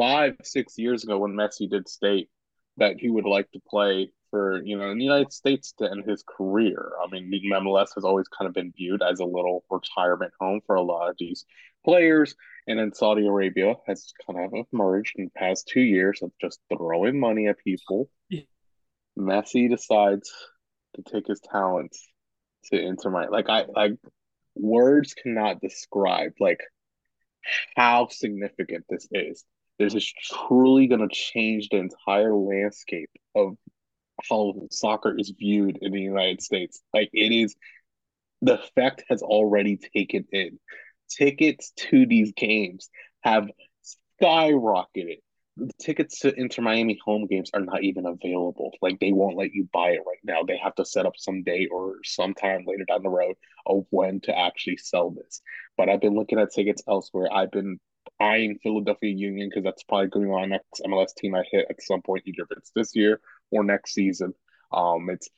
five, 0.00 0.34
six 0.42 0.78
years 0.78 1.04
ago 1.04 1.18
when 1.18 1.32
Messi 1.32 1.68
did 1.68 1.86
state 1.86 2.30
that 2.78 2.96
he 2.98 3.10
would 3.10 3.26
like 3.26 3.50
to 3.50 3.60
play 3.68 4.10
for, 4.30 4.62
you 4.64 4.78
know, 4.78 4.90
in 4.90 4.96
the 4.96 5.04
United 5.04 5.30
States 5.30 5.74
to 5.78 5.90
end 5.90 6.04
his 6.08 6.24
career. 6.26 6.92
I 7.04 7.10
mean, 7.10 7.30
MLS 7.52 7.88
has 7.94 8.04
always 8.04 8.26
kind 8.28 8.48
of 8.48 8.54
been 8.54 8.72
viewed 8.74 9.02
as 9.02 9.20
a 9.20 9.26
little 9.26 9.62
retirement 9.68 10.32
home 10.40 10.60
for 10.66 10.76
a 10.76 10.82
lot 10.82 11.10
of 11.10 11.16
these 11.18 11.44
players. 11.84 12.34
And 12.66 12.78
then 12.78 12.94
Saudi 12.94 13.26
Arabia 13.26 13.74
has 13.86 14.14
kind 14.26 14.42
of 14.42 14.66
emerged 14.72 15.16
in 15.18 15.26
the 15.26 15.38
past 15.38 15.68
two 15.68 15.80
years 15.80 16.20
of 16.22 16.30
just 16.40 16.60
throwing 16.72 17.20
money 17.20 17.48
at 17.48 17.58
people. 17.58 18.08
Yeah. 18.30 18.42
Messi 19.18 19.68
decides 19.68 20.32
to 20.96 21.02
take 21.02 21.26
his 21.26 21.40
talents 21.40 22.08
to 22.66 22.80
Inter 22.80 23.10
Miami. 23.10 23.32
Like 23.32 23.50
I 23.50 23.64
like 23.64 23.92
words 24.54 25.12
cannot 25.12 25.60
describe 25.60 26.32
like 26.40 26.60
how 27.76 28.08
significant 28.08 28.86
this 28.88 29.06
is. 29.12 29.44
This 29.80 29.94
is 29.94 30.12
truly 30.12 30.88
going 30.88 31.00
to 31.00 31.08
change 31.08 31.70
the 31.70 31.78
entire 31.78 32.34
landscape 32.34 33.08
of 33.34 33.56
how 34.28 34.52
soccer 34.70 35.18
is 35.18 35.32
viewed 35.38 35.78
in 35.80 35.92
the 35.92 36.02
United 36.02 36.42
States. 36.42 36.82
Like 36.92 37.08
it 37.14 37.32
is, 37.32 37.56
the 38.42 38.60
effect 38.60 39.04
has 39.08 39.22
already 39.22 39.78
taken 39.78 40.26
in. 40.32 40.58
Tickets 41.08 41.72
to 41.76 42.04
these 42.04 42.32
games 42.32 42.90
have 43.22 43.48
skyrocketed. 44.22 45.20
The 45.56 45.70
tickets 45.80 46.20
to 46.20 46.38
Inter 46.38 46.60
Miami 46.60 46.98
home 47.02 47.26
games 47.26 47.50
are 47.54 47.60
not 47.60 47.82
even 47.82 48.04
available. 48.04 48.72
Like 48.82 49.00
they 49.00 49.12
won't 49.12 49.38
let 49.38 49.54
you 49.54 49.66
buy 49.72 49.92
it 49.92 50.02
right 50.06 50.20
now. 50.22 50.42
They 50.46 50.58
have 50.58 50.74
to 50.74 50.84
set 50.84 51.06
up 51.06 51.14
some 51.16 51.42
date 51.42 51.70
or 51.72 52.00
sometime 52.04 52.64
later 52.66 52.84
down 52.84 53.02
the 53.02 53.08
road 53.08 53.36
of 53.64 53.86
when 53.88 54.20
to 54.24 54.38
actually 54.38 54.76
sell 54.76 55.10
this. 55.10 55.40
But 55.78 55.88
I've 55.88 56.02
been 56.02 56.16
looking 56.16 56.38
at 56.38 56.52
tickets 56.52 56.82
elsewhere. 56.86 57.32
I've 57.32 57.50
been 57.50 57.80
eyeing 58.20 58.58
Philadelphia 58.62 59.10
Union 59.10 59.48
because 59.48 59.64
that's 59.64 59.82
probably 59.82 60.08
going 60.08 60.26
to 60.26 60.30
be 60.30 60.36
my 60.36 60.44
next 60.44 60.82
MLS 60.86 61.14
team 61.16 61.34
I 61.34 61.44
hit 61.50 61.66
at 61.70 61.82
some 61.82 62.02
point, 62.02 62.24
either 62.26 62.42
if 62.42 62.58
it's 62.58 62.70
this 62.74 62.94
year 62.94 63.20
or 63.50 63.64
next 63.64 63.94
season. 63.94 64.34
Um, 64.72 65.08
it's 65.10 65.28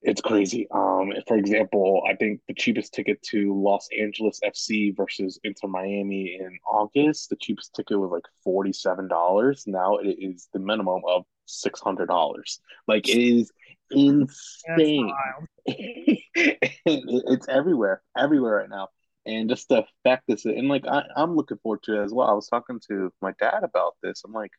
it's 0.00 0.20
crazy. 0.20 0.68
Um, 0.70 1.12
for 1.26 1.36
example, 1.36 2.04
I 2.08 2.14
think 2.14 2.40
the 2.46 2.54
cheapest 2.54 2.94
ticket 2.94 3.20
to 3.30 3.52
Los 3.60 3.88
Angeles 3.98 4.38
FC 4.44 4.96
versus 4.96 5.40
Inter 5.42 5.66
Miami 5.66 6.38
in 6.40 6.56
August, 6.70 7.30
the 7.30 7.36
cheapest 7.36 7.74
ticket 7.74 7.98
was 7.98 8.10
like 8.12 8.22
forty 8.44 8.72
seven 8.72 9.08
dollars. 9.08 9.64
Now 9.66 9.96
it 9.96 10.16
is 10.20 10.48
the 10.52 10.60
minimum 10.60 11.02
of 11.08 11.24
six 11.46 11.80
hundred 11.80 12.06
dollars. 12.06 12.60
Like 12.86 13.08
it 13.08 13.18
is 13.18 13.50
insane. 13.90 15.12
it's 15.66 17.48
everywhere, 17.48 18.00
everywhere 18.16 18.58
right 18.58 18.70
now 18.70 18.88
and 19.28 19.48
just 19.48 19.68
the 19.68 19.84
fact 20.04 20.24
this 20.26 20.44
and 20.44 20.68
like 20.68 20.86
I, 20.86 21.04
I'm 21.16 21.36
looking 21.36 21.58
forward 21.58 21.82
to 21.84 22.00
it 22.00 22.04
as 22.04 22.12
well. 22.12 22.28
I 22.28 22.32
was 22.32 22.48
talking 22.48 22.80
to 22.88 23.12
my 23.22 23.32
dad 23.38 23.62
about 23.62 23.96
this. 24.02 24.22
I'm 24.24 24.32
like, 24.32 24.52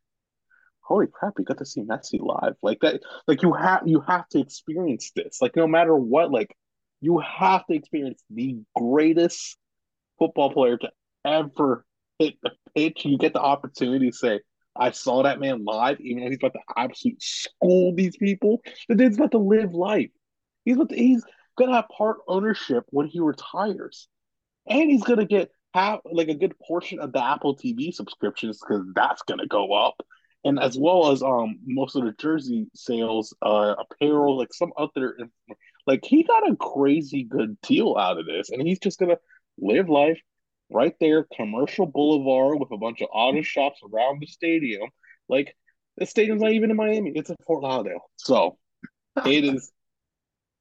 holy 0.82 1.08
crap, 1.08 1.34
you 1.40 1.46
got 1.46 1.58
to 1.60 1.66
see 1.66 1.82
Messi 1.82 2.20
live. 2.20 2.56
Like 2.62 2.80
that 2.82 3.02
like 3.28 3.42
you 3.42 3.54
have 3.54 3.84
you 3.86 4.02
have 4.02 4.28
to 4.30 4.40
experience 4.40 5.12
this. 5.16 5.40
Like 5.42 5.56
no 5.56 5.68
matter 5.68 5.96
what, 5.96 6.32
like 6.32 6.56
you 7.02 7.20
have 7.20 7.66
to 7.68 7.74
experience 7.76 8.22
the 8.30 8.60
greatest 8.76 9.58
football 10.20 10.52
player 10.52 10.78
to 10.78 10.90
ever 11.26 11.86
hit 12.20 12.36
the 12.44 12.52
pitch. 12.76 13.06
You 13.06 13.18
get 13.18 13.34
the 13.34 13.42
opportunity 13.42 14.12
to 14.12 14.16
say, 14.16 14.42
I 14.76 14.92
saw 14.92 15.24
that 15.24 15.40
man 15.40 15.66
live, 15.66 16.00
even 16.00 16.24
though 16.24 16.30
he's 16.30 16.38
about 16.38 16.54
to 16.54 16.60
absolutely 16.78 17.20
school 17.22 17.96
these 17.96 18.18
people. 18.18 18.62
The 18.88 18.96
dude's 18.96 19.18
about 19.18 19.32
to 19.32 19.40
live 19.40 19.74
life. 19.74 20.12
He's 20.66 20.76
about 20.76 20.90
to, 20.90 20.96
he's 20.96 21.24
gonna 21.58 21.76
have 21.76 21.90
part 21.90 22.18
ownership 22.28 22.84
when 22.90 23.08
he 23.08 23.20
retires, 23.20 24.08
and 24.70 24.90
he's 24.90 25.04
gonna 25.04 25.26
get 25.26 25.52
have 25.74 26.00
like 26.12 26.30
a 26.30 26.36
good 26.36 26.56
portion 26.68 27.00
of 27.00 27.12
the 27.12 27.24
Apple 27.24 27.56
TV 27.56 27.94
subscriptions 27.94 28.60
because 28.60 28.86
that's 28.96 29.22
gonna 29.24 29.48
go 29.48 29.74
up, 29.74 30.02
and 30.44 30.60
as 30.60 30.78
well 30.78 31.12
as 31.12 31.22
um 31.22 31.60
most 31.66 31.96
of 31.96 32.06
the 32.06 32.14
jersey 32.14 32.68
sales, 32.74 33.36
uh, 33.42 33.76
apparel, 33.80 34.38
like 34.38 34.54
some 34.54 34.72
other, 34.78 35.18
like 35.86 36.04
he 36.04 36.24
got 36.24 36.50
a 36.50 36.56
crazy 36.56 37.24
good 37.24 37.60
deal 37.62 37.96
out 37.98 38.20
of 38.20 38.26
this, 38.26 38.50
and 38.50 38.62
he's 38.62 38.80
just 38.80 39.00
gonna 39.00 39.18
live 39.58 39.90
life 39.90 40.20
right 40.72 40.94
there, 41.00 41.26
Commercial 41.36 41.86
Boulevard 41.86 42.60
with 42.60 42.72
a 42.72 42.78
bunch 42.78 43.02
of 43.02 43.10
auto 43.12 43.42
shops 43.42 43.82
around 43.84 44.20
the 44.22 44.28
stadium. 44.28 44.90
Like 45.28 45.56
the 45.98 46.06
stadium's 46.06 46.42
not 46.42 46.52
even 46.52 46.72
in 46.72 46.78
Miami; 46.78 47.12
it's 47.16 47.30
in 47.30 47.36
Fort 47.46 47.64
Lauderdale. 47.64 48.10
So 48.18 48.58
it 49.26 49.44
is. 49.44 49.72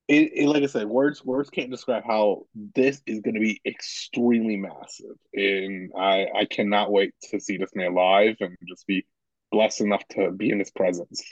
It, 0.09 0.33
it, 0.35 0.49
like 0.49 0.63
I 0.63 0.67
said, 0.67 0.87
words 0.87 1.23
words 1.23 1.51
can't 1.51 1.71
describe 1.71 2.03
how 2.05 2.47
this 2.75 3.03
is 3.07 3.21
going 3.21 3.35
to 3.35 3.41
be 3.41 3.61
extremely 3.67 4.57
massive, 4.57 5.17
and 5.35 5.93
I 5.95 6.27
I 6.35 6.45
cannot 6.47 6.91
wait 6.91 7.13
to 7.31 7.39
see 7.39 7.59
this 7.59 7.75
man 7.75 7.95
live 7.95 8.37
and 8.41 8.57
just 8.67 8.87
be 8.87 9.07
blessed 9.53 9.83
enough 9.83 10.03
to 10.13 10.31
be 10.31 10.51
in 10.51 10.59
his 10.59 10.71
presence. 10.71 11.23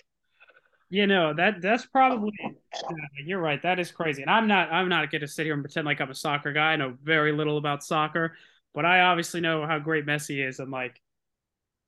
You 0.88 1.06
know 1.06 1.32
that 1.34 1.62
that's 1.62 1.86
probably 1.86 2.32
you're 3.24 3.40
right. 3.40 3.60
That 3.62 3.80
is 3.80 3.90
crazy, 3.90 4.22
and 4.22 4.30
I'm 4.30 4.46
not 4.46 4.70
I'm 4.70 4.88
not 4.88 5.10
going 5.10 5.22
to 5.22 5.28
sit 5.28 5.46
here 5.46 5.54
and 5.54 5.62
pretend 5.62 5.86
like 5.86 6.00
I'm 6.00 6.10
a 6.10 6.14
soccer 6.14 6.52
guy. 6.52 6.72
I 6.72 6.76
know 6.76 6.96
very 7.02 7.32
little 7.32 7.56
about 7.56 7.82
soccer, 7.82 8.36
but 8.74 8.84
I 8.84 9.00
obviously 9.00 9.40
know 9.40 9.66
how 9.66 9.78
great 9.78 10.06
Messi 10.06 10.46
is, 10.46 10.60
and 10.60 10.70
like, 10.70 11.00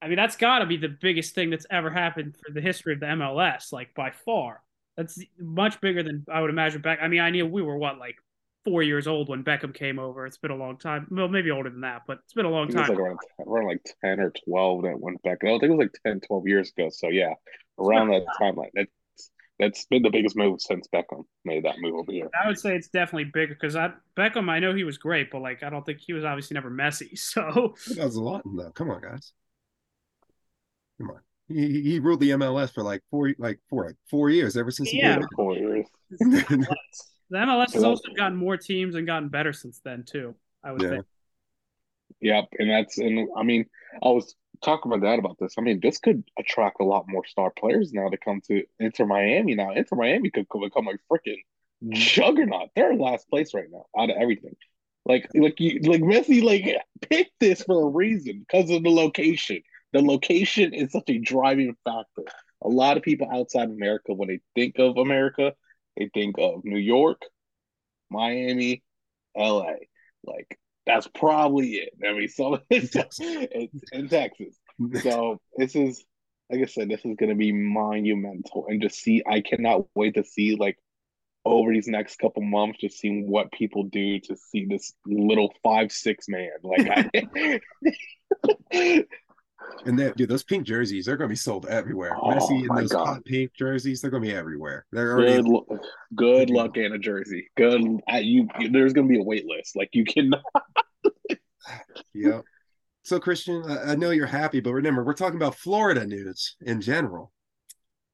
I 0.00 0.08
mean, 0.08 0.16
that's 0.16 0.36
got 0.36 0.60
to 0.60 0.66
be 0.66 0.78
the 0.78 0.88
biggest 0.88 1.34
thing 1.34 1.50
that's 1.50 1.66
ever 1.70 1.90
happened 1.90 2.34
for 2.36 2.50
the 2.52 2.60
history 2.60 2.94
of 2.94 3.00
the 3.00 3.06
MLS, 3.06 3.72
like 3.72 3.94
by 3.94 4.10
far. 4.10 4.62
That's 4.98 5.22
much 5.38 5.80
bigger 5.80 6.02
than 6.02 6.24
I 6.28 6.40
would 6.40 6.50
imagine 6.50 6.82
back. 6.82 6.98
I 7.00 7.06
mean, 7.06 7.20
I 7.20 7.30
knew 7.30 7.46
we 7.46 7.62
were 7.62 7.78
what 7.78 7.98
like 7.98 8.16
four 8.64 8.82
years 8.82 9.06
old 9.06 9.28
when 9.28 9.44
Beckham 9.44 9.72
came 9.72 10.00
over. 10.00 10.26
It's 10.26 10.38
been 10.38 10.50
a 10.50 10.56
long 10.56 10.76
time. 10.76 11.06
Well, 11.08 11.28
maybe 11.28 11.52
older 11.52 11.70
than 11.70 11.82
that, 11.82 12.02
but 12.08 12.18
it's 12.24 12.34
been 12.34 12.46
a 12.46 12.50
long 12.50 12.66
time. 12.66 12.78
It 12.78 12.80
was 12.80 12.88
like 12.90 12.98
around, 12.98 13.18
around 13.46 13.66
like 13.68 13.86
10 14.04 14.18
or 14.18 14.32
12 14.44 14.82
that 14.82 14.98
went 14.98 15.22
back. 15.22 15.38
I 15.44 15.50
think 15.50 15.62
it 15.62 15.70
was 15.70 15.78
like 15.78 15.94
10, 16.04 16.20
12 16.26 16.48
years 16.48 16.72
ago. 16.76 16.88
So, 16.90 17.10
yeah, 17.10 17.34
around 17.78 18.08
that 18.08 18.26
timeline. 18.40 18.70
That's, 18.74 18.90
that's 19.60 19.86
been 19.86 20.02
the 20.02 20.10
biggest 20.10 20.36
move 20.36 20.60
since 20.60 20.88
Beckham 20.92 21.22
made 21.44 21.64
that 21.64 21.76
move 21.78 21.94
over 21.94 22.10
here. 22.10 22.28
I 22.34 22.48
would 22.48 22.58
say 22.58 22.74
it's 22.74 22.88
definitely 22.88 23.30
bigger 23.32 23.54
because 23.54 23.76
I 23.76 23.92
Beckham, 24.16 24.50
I 24.50 24.58
know 24.58 24.74
he 24.74 24.82
was 24.82 24.98
great, 24.98 25.30
but 25.30 25.42
like 25.42 25.62
I 25.62 25.70
don't 25.70 25.86
think 25.86 26.00
he 26.00 26.12
was 26.12 26.24
obviously 26.24 26.54
never 26.54 26.70
Messi. 26.72 27.16
So 27.18 27.74
that 27.94 28.04
was 28.04 28.16
a 28.16 28.22
lot 28.22 28.42
though. 28.44 28.72
Come 28.72 28.90
on, 28.90 29.00
guys. 29.00 29.32
Come 30.98 31.10
on 31.10 31.20
he, 31.48 31.82
he 31.82 31.98
ruled 31.98 32.20
the 32.20 32.30
MLS 32.30 32.72
for 32.72 32.82
like 32.82 33.02
four 33.10 33.34
like 33.38 33.58
four 33.68 33.86
like 33.86 33.96
four 34.10 34.30
years 34.30 34.56
ever 34.56 34.70
since 34.70 34.90
he 34.90 34.98
yeah 34.98 35.18
four 35.34 35.54
years. 35.54 35.86
the 36.18 36.66
MLS 37.30 37.72
has 37.72 37.84
also 37.84 38.12
gotten 38.16 38.36
more 38.36 38.56
teams 38.56 38.94
and 38.94 39.06
gotten 39.06 39.28
better 39.28 39.52
since 39.52 39.80
then 39.84 40.04
too. 40.04 40.34
I 40.62 40.72
would 40.72 40.82
Yeah. 40.82 40.90
think. 40.90 41.06
Yep, 42.20 42.44
and 42.58 42.70
that's 42.70 42.98
and 42.98 43.28
I 43.36 43.42
mean 43.42 43.66
I 44.02 44.08
was 44.08 44.34
talking 44.64 44.90
about 44.90 45.02
that 45.02 45.18
about 45.18 45.36
this. 45.38 45.54
I 45.58 45.62
mean 45.62 45.80
this 45.80 45.98
could 45.98 46.24
attract 46.38 46.80
a 46.80 46.84
lot 46.84 47.04
more 47.08 47.24
star 47.26 47.50
players 47.50 47.92
now 47.92 48.08
to 48.08 48.16
come 48.16 48.40
to 48.48 48.64
Inter 48.80 49.06
Miami. 49.06 49.54
Now 49.54 49.72
Inter 49.72 49.96
Miami 49.96 50.30
could 50.30 50.46
become 50.48 50.88
a 50.88 50.94
freaking 51.12 51.38
juggernaut. 51.90 52.70
They're 52.74 52.92
in 52.92 52.98
last 52.98 53.28
place 53.30 53.54
right 53.54 53.68
now 53.70 53.86
out 53.96 54.10
of 54.10 54.16
everything. 54.20 54.56
Like 55.04 55.28
like 55.34 55.60
you 55.60 55.80
like 55.84 56.02
Messi 56.02 56.42
like 56.42 56.64
picked 57.08 57.38
this 57.40 57.62
for 57.62 57.86
a 57.86 57.90
reason 57.90 58.40
because 58.40 58.68
of 58.70 58.82
the 58.82 58.90
location. 58.90 59.62
The 59.92 60.02
location 60.02 60.74
is 60.74 60.92
such 60.92 61.08
a 61.08 61.18
driving 61.18 61.74
factor. 61.84 62.24
A 62.62 62.68
lot 62.68 62.96
of 62.96 63.02
people 63.02 63.28
outside 63.32 63.70
America, 63.70 64.12
when 64.12 64.28
they 64.28 64.40
think 64.54 64.78
of 64.78 64.96
America, 64.98 65.52
they 65.96 66.10
think 66.12 66.36
of 66.38 66.64
New 66.64 66.78
York, 66.78 67.22
Miami, 68.10 68.82
LA. 69.36 69.74
Like 70.24 70.58
that's 70.86 71.06
probably 71.08 71.74
it. 71.74 71.90
I 72.06 72.12
mean, 72.12 72.28
so 72.28 72.58
in 72.70 74.08
Texas. 74.08 74.56
So 75.02 75.40
this 75.56 75.74
is, 75.74 76.04
like 76.50 76.62
I 76.62 76.66
said, 76.66 76.88
this 76.88 77.04
is 77.04 77.16
going 77.16 77.30
to 77.30 77.34
be 77.34 77.52
monumental, 77.52 78.66
and 78.68 78.82
just 78.82 78.96
see. 78.96 79.22
I 79.26 79.40
cannot 79.40 79.86
wait 79.94 80.14
to 80.14 80.24
see 80.24 80.56
like 80.56 80.78
over 81.44 81.72
these 81.72 81.88
next 81.88 82.18
couple 82.18 82.42
months, 82.42 82.80
just 82.80 82.98
seeing 82.98 83.28
what 83.28 83.52
people 83.52 83.84
do 83.84 84.20
to 84.20 84.36
see 84.36 84.66
this 84.66 84.92
little 85.06 85.52
five 85.62 85.92
six 85.92 86.26
man. 86.28 86.50
Like 86.62 87.10
I, 87.14 87.60
And 89.84 89.98
that 89.98 90.16
dude, 90.16 90.28
those 90.28 90.42
pink 90.42 90.66
jerseys, 90.66 91.06
they're 91.06 91.16
gonna 91.16 91.28
be 91.28 91.36
sold 91.36 91.66
everywhere. 91.66 92.16
Oh, 92.16 92.28
Messi 92.28 92.68
in 92.68 92.74
those 92.74 92.92
God. 92.92 93.06
hot 93.06 93.24
pink 93.24 93.52
jerseys, 93.54 94.00
they're 94.00 94.10
gonna 94.10 94.22
be 94.22 94.34
everywhere. 94.34 94.86
They're 94.92 95.12
already 95.12 95.42
good, 95.42 95.80
good 96.14 96.50
luck 96.50 96.76
in 96.76 96.92
a 96.92 96.98
jersey. 96.98 97.48
Good, 97.56 97.82
you. 98.22 98.48
There's 98.70 98.92
going 98.92 99.08
to 99.08 99.12
be 99.12 99.20
a 99.20 99.22
wait 99.22 99.46
list. 99.46 99.76
Like 99.76 99.90
you 99.92 100.04
cannot. 100.04 100.42
Yep. 102.14 102.44
So 103.02 103.20
Christian, 103.20 103.62
I, 103.70 103.92
I 103.92 103.94
know 103.94 104.10
you're 104.10 104.26
happy, 104.26 104.60
but 104.60 104.72
remember, 104.72 105.04
we're 105.04 105.14
talking 105.14 105.36
about 105.36 105.54
Florida 105.54 106.06
news 106.06 106.56
in 106.62 106.80
general. 106.80 107.32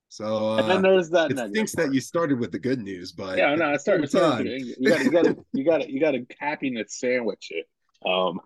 So 0.09 0.59
and 0.59 0.71
then 0.71 0.79
uh, 0.79 0.83
there's 0.83 1.11
that. 1.11 1.31
it 1.31 1.35
negative 1.35 1.55
stinks 1.55 1.73
that 1.77 1.95
you 1.95 2.01
started 2.01 2.39
with 2.39 2.53
the 2.53 2.59
good 2.59 2.81
news, 2.81 3.11
but 3.13 3.37
Yeah, 3.37 3.55
no, 3.57 3.73
I 3.73 3.77
started. 3.77 4.11
time. 4.11 4.47
You 4.47 4.89
got, 4.89 5.05
you 5.05 5.11
got, 5.11 5.37
you 5.53 5.65
got, 5.65 5.89
you 5.89 6.01
got 6.01 6.11
to 6.13 6.27
happiness 6.39 6.99
sandwich 6.99 7.51
it. 7.51 7.67
Um, 8.09 8.41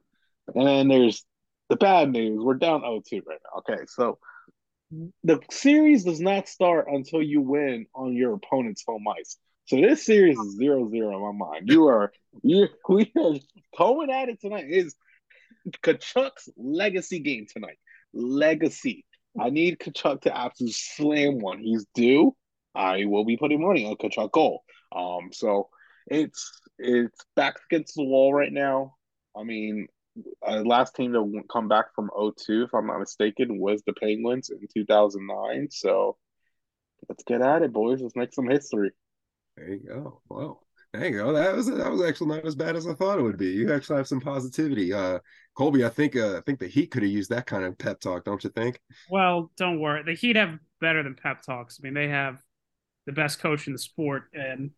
and 0.54 0.66
then 0.66 0.88
there's 0.88 1.24
the 1.68 1.76
bad 1.76 2.10
news. 2.10 2.42
We're 2.42 2.54
down 2.54 2.82
0-2 2.82 3.22
right 3.26 3.38
now. 3.44 3.58
Okay, 3.60 3.84
so 3.86 4.18
the 5.22 5.40
series 5.50 6.04
does 6.04 6.20
not 6.20 6.48
start 6.48 6.86
until 6.88 7.22
you 7.22 7.40
win 7.42 7.86
on 7.94 8.14
your 8.14 8.34
opponent's 8.34 8.84
home 8.86 9.04
ice. 9.08 9.36
So 9.66 9.76
this 9.76 10.04
series 10.04 10.38
is 10.38 10.58
0-0 10.58 10.92
in 10.92 11.38
my 11.38 11.46
mind. 11.46 11.68
You 11.68 11.88
are 11.88 12.10
you 12.42 12.68
we 12.88 13.12
are 13.16 13.34
going 13.76 14.10
at 14.10 14.30
it 14.30 14.40
tonight. 14.40 14.66
Is 14.68 14.94
Tkachuk's 15.70 16.48
legacy 16.56 17.20
game 17.20 17.46
tonight. 17.52 17.78
Legacy. 18.14 19.04
I 19.38 19.50
need 19.50 19.78
Tkachuk 19.78 20.22
to 20.22 20.36
absolutely 20.36 20.72
slam 20.72 21.38
one. 21.38 21.58
He's 21.58 21.84
due. 21.94 22.34
I 22.74 23.04
will 23.04 23.24
be 23.24 23.36
putting 23.36 23.60
money 23.60 23.86
on 23.86 23.96
Kachuk 23.96 24.32
goal. 24.32 24.64
Um, 24.94 25.30
so 25.32 25.68
it's 26.06 26.50
it's 26.78 27.18
back 27.36 27.56
against 27.70 27.94
the 27.94 28.04
wall 28.04 28.32
right 28.32 28.52
now. 28.52 28.94
I 29.36 29.42
mean, 29.42 29.88
uh, 30.46 30.62
last 30.64 30.94
team 30.94 31.12
to 31.12 31.42
come 31.50 31.68
back 31.68 31.94
from 31.94 32.10
0-2, 32.16 32.64
if 32.64 32.74
I'm 32.74 32.86
not 32.86 33.00
mistaken, 33.00 33.58
was 33.58 33.82
the 33.86 33.92
Penguins 33.92 34.50
in 34.50 34.66
2009. 34.72 35.68
So 35.70 36.16
let's 37.08 37.24
get 37.24 37.42
at 37.42 37.62
it, 37.62 37.72
boys. 37.72 38.00
Let's 38.00 38.16
make 38.16 38.32
some 38.32 38.48
history. 38.48 38.90
There 39.56 39.68
you 39.68 39.80
go. 39.86 40.22
Wow. 40.28 40.60
There 40.92 41.06
you 41.06 41.18
go. 41.18 41.32
That 41.32 41.54
was 41.54 41.66
that 41.66 41.90
was 41.90 42.02
actually 42.02 42.28
not 42.28 42.46
as 42.46 42.54
bad 42.54 42.74
as 42.74 42.86
I 42.86 42.94
thought 42.94 43.18
it 43.18 43.22
would 43.22 43.36
be. 43.36 43.48
You 43.48 43.74
actually 43.74 43.98
have 43.98 44.08
some 44.08 44.20
positivity. 44.20 44.92
Uh 44.92 45.18
Colby, 45.54 45.84
I 45.84 45.88
think 45.88 46.16
uh, 46.16 46.38
I 46.38 46.40
think 46.46 46.60
the 46.60 46.68
Heat 46.68 46.90
could 46.90 47.02
have 47.02 47.10
used 47.10 47.30
that 47.30 47.46
kind 47.46 47.64
of 47.64 47.76
pep 47.76 48.00
talk, 48.00 48.24
don't 48.24 48.42
you 48.42 48.50
think? 48.50 48.80
Well, 49.10 49.50
don't 49.56 49.80
worry. 49.80 50.02
The 50.04 50.14
Heat 50.14 50.36
have 50.36 50.58
better 50.80 51.02
than 51.02 51.14
pep 51.14 51.42
talks. 51.42 51.78
I 51.78 51.84
mean, 51.84 51.94
they 51.94 52.08
have 52.08 52.40
the 53.06 53.12
best 53.12 53.40
coach 53.40 53.66
in 53.66 53.72
the 53.72 53.78
sport, 53.78 54.24
and 54.32 54.70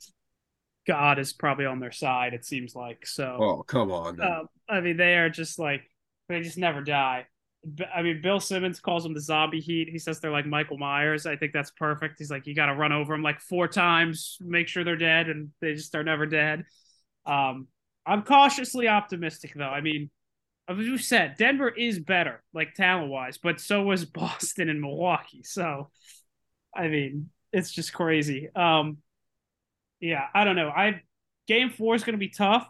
God 0.91 1.21
is 1.21 1.33
probably 1.33 1.67
on 1.67 1.79
their 1.79 1.93
side. 1.93 2.35
It 2.35 2.45
seems 2.45 2.75
like 2.75 3.07
so. 3.07 3.39
Oh, 3.41 3.63
come 3.63 3.93
on. 3.93 4.21
Um, 4.21 4.49
I 4.69 4.81
mean, 4.81 4.97
they 4.97 5.15
are 5.15 5.31
just 5.31 5.57
like 5.57 5.83
they 6.29 6.41
just 6.41 6.59
never 6.59 6.81
die. 6.81 7.27
I 7.95 8.03
mean, 8.03 8.21
Bill 8.21 8.41
Simmons 8.41 8.81
calls 8.81 9.05
them 9.05 9.15
the 9.15 9.21
zombie 9.21 9.61
heat. 9.61 9.89
He 9.89 10.01
says 10.01 10.19
they're 10.19 10.33
like 10.33 10.47
Michael 10.47 10.79
Myers. 10.79 11.27
I 11.27 11.37
think 11.37 11.53
that's 11.53 11.71
perfect. 11.71 12.17
He's 12.19 12.29
like, 12.29 12.49
you 12.49 12.57
got 12.57 12.67
to 12.67 12.75
run 12.75 12.91
over 12.91 13.15
them 13.15 13.23
like 13.23 13.41
four 13.41 13.69
times, 13.69 14.37
make 14.41 14.67
sure 14.67 14.83
they're 14.83 14.97
dead, 14.97 15.29
and 15.29 15.51
they 15.61 15.75
just 15.75 15.95
are 15.95 16.03
never 16.03 16.27
dead. 16.27 16.65
Um, 17.25 17.69
I'm 18.05 18.23
cautiously 18.23 18.89
optimistic, 18.89 19.53
though. 19.55 19.63
I 19.63 19.81
mean, 19.81 20.11
as 20.69 20.79
you 20.79 20.99
said, 20.99 21.37
Denver 21.39 21.69
is 21.69 22.01
better, 22.01 22.43
like 22.53 22.75
talent 22.75 23.13
wise, 23.13 23.39
but 23.39 23.61
so 23.61 23.83
was 23.83 24.05
Boston 24.07 24.69
and 24.69 24.81
Milwaukee. 24.81 25.45
So, 25.45 25.91
I 26.75 26.89
mean, 26.89 27.31
it's 27.53 27.71
just 27.71 27.93
crazy. 27.93 28.49
Um, 28.57 28.99
yeah, 30.01 30.27
I 30.35 30.45
don't 30.45 30.57
know. 30.57 30.69
I 30.69 31.03
game 31.47 31.71
four 31.71 31.95
is 31.95 32.05
going 32.05 32.15
to 32.15 32.19
be 32.19 32.29
tough. 32.29 32.69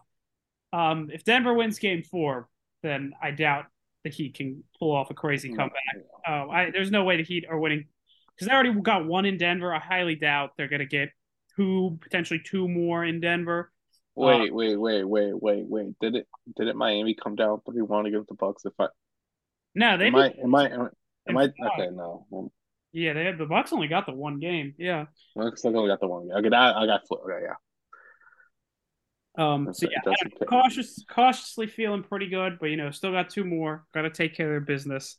Um, 0.72 1.10
if 1.12 1.25
Denver 1.25 1.54
wins 1.54 1.78
game 1.78 2.02
four, 2.02 2.49
then 2.82 3.12
I 3.22 3.30
doubt 3.30 3.66
the 4.04 4.10
Heat 4.10 4.34
can 4.34 4.64
pull 4.78 4.94
off 4.94 5.10
a 5.10 5.14
crazy 5.14 5.50
comeback. 5.54 5.80
Oh, 6.26 6.49
I, 6.50 6.70
there's 6.70 6.90
no 6.90 7.04
way 7.04 7.16
the 7.16 7.25
Heat 7.25 7.44
are 7.49 7.58
winning 7.58 7.87
because 8.34 8.49
they 8.49 8.54
already 8.54 8.72
got 8.80 9.06
one 9.06 9.26
in 9.26 9.37
Denver. 9.37 9.75
I 9.75 9.78
highly 9.78 10.14
doubt 10.14 10.52
they're 10.56 10.68
going 10.68 10.80
to 10.80 10.87
get 10.87 11.10
two, 11.56 11.99
potentially 12.00 12.40
two 12.44 12.68
more 12.68 13.04
in 13.04 13.20
Denver. 13.20 13.72
Wait, 14.14 14.52
wait, 14.52 14.76
wait, 14.76 15.04
wait, 15.04 15.34
wait, 15.34 15.66
wait. 15.66 15.99
Did 16.00 16.16
it 16.16 16.26
did 16.56 16.68
it 16.68 16.76
Miami 16.76 17.14
come 17.14 17.37
down 17.37 17.60
three 17.64 17.82
one 17.82 18.06
against 18.06 18.28
the 18.28 18.34
Bucks? 18.34 18.64
If 18.64 18.72
I 18.78 18.88
No, 19.75 19.96
they 19.96 20.08
am 20.08 20.16
I 20.16 20.34
am 20.42 20.54
I 20.54 20.68
am, 20.68 20.88
am 21.28 21.37
I 21.37 21.44
okay? 21.44 21.88
No, 21.92 22.26
yeah, 22.92 23.12
they 23.12 23.32
the 23.32 23.47
Bucks 23.47 23.73
only 23.73 23.88
got 23.88 24.06
the 24.06 24.12
one 24.12 24.38
game. 24.38 24.75
Yeah. 24.78 25.06
like 25.37 25.54
only 25.64 25.88
got 25.88 26.00
the 26.00 26.09
one. 26.09 26.28
game. 26.28 26.37
Okay, 26.37 26.49
that 26.49 26.76
I 26.76 26.87
got 26.87 27.06
flip. 27.06 27.20
Okay, 27.25 27.44
yeah. 27.44 27.54
Um, 29.38 29.66
That's 29.66 29.80
so 29.80 29.88
yeah, 29.90 29.99
that's 30.04 30.16
I 30.20 30.25
don't 30.25 30.32
know, 30.32 30.37
okay. 30.42 30.47
cautious, 30.47 31.04
cautiously 31.09 31.66
feeling 31.68 32.02
pretty 32.02 32.28
good, 32.28 32.59
but 32.61 32.66
you 32.66 32.76
know, 32.76 32.90
still 32.90 33.12
got 33.12 33.30
two 33.30 33.44
more. 33.44 33.85
Got 33.94 34.02
to 34.02 34.11
take 34.11 34.35
care 34.37 34.47
of 34.47 34.52
their 34.52 34.61
business. 34.61 35.16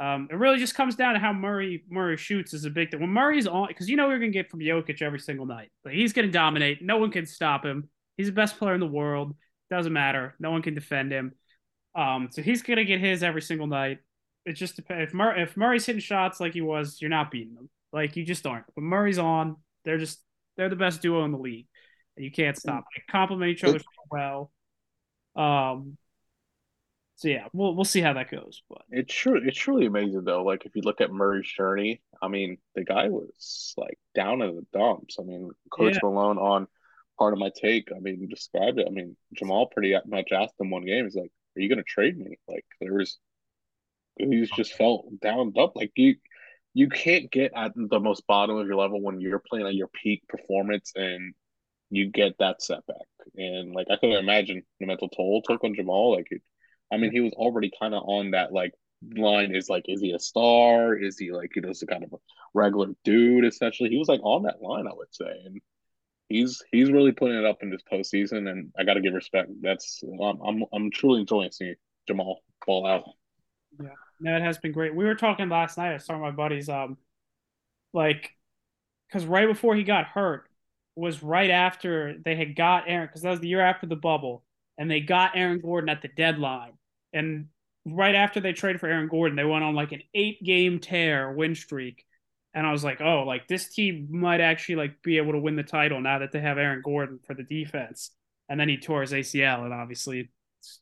Um, 0.00 0.28
it 0.30 0.36
really 0.36 0.58
just 0.58 0.74
comes 0.74 0.96
down 0.96 1.14
to 1.14 1.20
how 1.20 1.32
Murray 1.32 1.84
Murray 1.88 2.16
shoots 2.16 2.54
is 2.54 2.64
a 2.64 2.70
big 2.70 2.90
thing. 2.90 3.00
When 3.00 3.10
Murray's 3.10 3.46
on, 3.46 3.68
because 3.68 3.88
you 3.88 3.96
know 3.96 4.06
we're 4.08 4.18
gonna 4.18 4.30
get 4.30 4.50
from 4.50 4.60
Jokic 4.60 5.02
every 5.02 5.18
single 5.18 5.44
night. 5.44 5.70
Like 5.84 5.94
he's 5.94 6.12
gonna 6.12 6.30
dominate. 6.30 6.82
No 6.82 6.98
one 6.98 7.10
can 7.10 7.26
stop 7.26 7.64
him. 7.64 7.88
He's 8.16 8.26
the 8.26 8.32
best 8.32 8.58
player 8.58 8.74
in 8.74 8.80
the 8.80 8.86
world. 8.86 9.34
Doesn't 9.70 9.92
matter. 9.92 10.34
No 10.38 10.50
one 10.50 10.62
can 10.62 10.74
defend 10.74 11.12
him. 11.12 11.32
Um, 11.94 12.28
so 12.30 12.42
he's 12.42 12.62
gonna 12.62 12.84
get 12.84 13.00
his 13.00 13.22
every 13.22 13.42
single 13.42 13.66
night. 13.66 13.98
It 14.44 14.54
just 14.54 14.76
depends. 14.76 15.10
If, 15.10 15.14
Mur- 15.14 15.36
if 15.36 15.56
Murray's 15.56 15.86
hitting 15.86 16.00
shots 16.00 16.40
like 16.40 16.52
he 16.52 16.60
was, 16.60 16.98
you're 17.00 17.10
not 17.10 17.30
beating 17.30 17.54
them. 17.54 17.70
Like 17.92 18.16
you 18.16 18.24
just 18.24 18.46
aren't. 18.46 18.66
When 18.74 18.86
Murray's 18.86 19.18
on, 19.18 19.56
they're 19.84 19.98
just 19.98 20.20
they're 20.56 20.68
the 20.68 20.76
best 20.76 21.02
duo 21.02 21.24
in 21.24 21.32
the 21.32 21.38
league. 21.38 21.66
You 22.16 22.30
can't 22.30 22.56
stop. 22.56 22.84
They 22.94 23.02
complement 23.10 23.50
each 23.50 23.64
other 23.64 23.78
so 23.78 23.84
well. 24.10 24.52
Um, 25.34 25.96
so 27.16 27.28
yeah, 27.28 27.46
we'll 27.52 27.74
we'll 27.74 27.84
see 27.84 28.00
how 28.00 28.14
that 28.14 28.30
goes. 28.30 28.62
But 28.68 28.82
it's 28.90 29.14
true. 29.14 29.40
It's 29.44 29.58
truly 29.58 29.86
amazing 29.86 30.24
though. 30.24 30.42
Like 30.42 30.66
if 30.66 30.74
you 30.74 30.82
look 30.82 31.00
at 31.00 31.12
Murray's 31.12 31.46
journey, 31.46 32.02
I 32.20 32.28
mean, 32.28 32.58
the 32.74 32.84
guy 32.84 33.08
was 33.08 33.74
like 33.76 33.98
down 34.14 34.42
in 34.42 34.56
the 34.56 34.66
dumps. 34.72 35.16
I 35.18 35.22
mean, 35.22 35.50
Coach 35.70 35.94
yeah. 35.94 36.00
Malone 36.02 36.38
on 36.38 36.66
part 37.18 37.32
of 37.32 37.38
my 37.38 37.50
take. 37.54 37.90
I 37.94 38.00
mean, 38.00 38.28
described 38.28 38.78
it. 38.78 38.86
I 38.88 38.90
mean, 38.90 39.16
Jamal 39.34 39.66
pretty 39.66 39.94
much 40.06 40.32
asked 40.32 40.54
him 40.60 40.70
one 40.70 40.84
game. 40.84 41.04
He's 41.04 41.14
like, 41.14 41.30
"Are 41.56 41.60
you 41.60 41.68
going 41.68 41.78
to 41.78 41.84
trade 41.84 42.18
me?" 42.18 42.38
Like 42.48 42.64
there 42.80 42.94
was, 42.94 43.18
he's 44.16 44.50
just 44.50 44.74
felt 44.74 45.06
down 45.20 45.52
up. 45.58 45.76
Like 45.76 45.92
you, 45.96 46.16
you 46.74 46.88
can't 46.88 47.30
get 47.30 47.52
at 47.56 47.72
the 47.74 48.00
most 48.00 48.26
bottom 48.26 48.56
of 48.56 48.66
your 48.66 48.76
level 48.76 49.00
when 49.00 49.20
you're 49.20 49.42
playing 49.46 49.66
at 49.66 49.74
your 49.74 49.88
peak 49.88 50.22
performance 50.28 50.92
and 50.94 51.34
you 51.90 52.10
get 52.10 52.34
that 52.38 52.62
setback. 52.62 52.96
And 53.36 53.72
like 53.72 53.86
I 53.90 53.96
can 53.96 54.12
imagine 54.12 54.62
the 54.80 54.86
mental 54.86 55.08
toll 55.08 55.42
took 55.42 55.62
on 55.64 55.74
Jamal. 55.74 56.12
Like 56.12 56.28
it, 56.30 56.42
I 56.92 56.96
mean, 56.96 57.12
he 57.12 57.20
was 57.20 57.32
already 57.34 57.70
kind 57.78 57.94
of 57.94 58.02
on 58.06 58.32
that 58.32 58.52
like 58.52 58.72
line 59.16 59.54
is 59.54 59.68
like, 59.68 59.84
is 59.88 60.00
he 60.00 60.12
a 60.12 60.18
star? 60.18 60.94
Is 60.94 61.18
he 61.18 61.32
like, 61.32 61.54
you 61.56 61.62
know, 61.62 61.70
a 61.70 61.86
kind 61.86 62.04
of 62.04 62.12
a 62.12 62.16
regular 62.54 62.88
dude? 63.04 63.44
Essentially, 63.44 63.90
he 63.90 63.98
was 63.98 64.08
like 64.08 64.20
on 64.22 64.44
that 64.44 64.62
line, 64.62 64.86
I 64.86 64.94
would 64.94 65.12
say, 65.14 65.30
and 65.44 65.60
he's 66.28 66.62
he's 66.70 66.90
really 66.90 67.12
putting 67.12 67.36
it 67.36 67.44
up 67.44 67.62
in 67.62 67.70
this 67.70 67.82
postseason, 67.90 68.50
and 68.50 68.72
I 68.78 68.84
got 68.84 68.94
to 68.94 69.00
give 69.00 69.14
respect. 69.14 69.50
That's 69.60 70.02
I'm, 70.02 70.40
I'm 70.40 70.64
I'm 70.72 70.90
truly 70.90 71.20
enjoying 71.20 71.52
seeing 71.52 71.74
Jamal 72.08 72.40
ball 72.66 72.86
out. 72.86 73.04
Yeah, 73.80 73.90
no, 74.20 74.36
it 74.36 74.42
has 74.42 74.58
been 74.58 74.72
great. 74.72 74.94
We 74.94 75.04
were 75.04 75.14
talking 75.14 75.48
last 75.48 75.78
night. 75.78 75.94
I 75.94 75.98
saw 75.98 76.18
my 76.18 76.30
buddies, 76.30 76.68
um, 76.68 76.96
like, 77.92 78.30
because 79.08 79.26
right 79.26 79.48
before 79.48 79.74
he 79.74 79.82
got 79.82 80.06
hurt 80.06 80.48
was 80.96 81.22
right 81.22 81.50
after 81.50 82.16
they 82.24 82.36
had 82.36 82.54
got 82.56 82.84
Aaron, 82.88 83.06
because 83.06 83.22
that 83.22 83.30
was 83.30 83.40
the 83.40 83.48
year 83.48 83.60
after 83.60 83.86
the 83.86 83.96
bubble, 83.96 84.44
and 84.78 84.90
they 84.90 85.00
got 85.00 85.36
Aaron 85.36 85.60
Gordon 85.60 85.88
at 85.88 86.02
the 86.02 86.08
deadline 86.08 86.72
and 87.12 87.46
right 87.84 88.14
after 88.14 88.40
they 88.40 88.52
traded 88.52 88.80
for 88.80 88.88
Aaron 88.88 89.08
Gordon, 89.08 89.36
they 89.36 89.44
went 89.44 89.64
on 89.64 89.74
like 89.74 89.92
an 89.92 90.02
eight 90.14 90.42
game 90.42 90.78
tear 90.78 91.32
win 91.32 91.54
streak. 91.54 92.04
And 92.54 92.66
I 92.66 92.72
was 92.72 92.84
like, 92.84 93.00
oh, 93.00 93.24
like 93.26 93.48
this 93.48 93.68
team 93.68 94.08
might 94.10 94.40
actually 94.40 94.76
like 94.76 95.02
be 95.02 95.16
able 95.16 95.32
to 95.32 95.38
win 95.38 95.56
the 95.56 95.62
title 95.62 96.00
now 96.00 96.18
that 96.18 96.32
they 96.32 96.40
have 96.40 96.58
Aaron 96.58 96.82
Gordon 96.84 97.18
for 97.26 97.34
the 97.34 97.42
defense. 97.42 98.10
And 98.48 98.60
then 98.60 98.68
he 98.68 98.76
tore 98.76 99.00
his 99.00 99.12
ACL, 99.12 99.64
and 99.64 99.72
obviously 99.72 100.30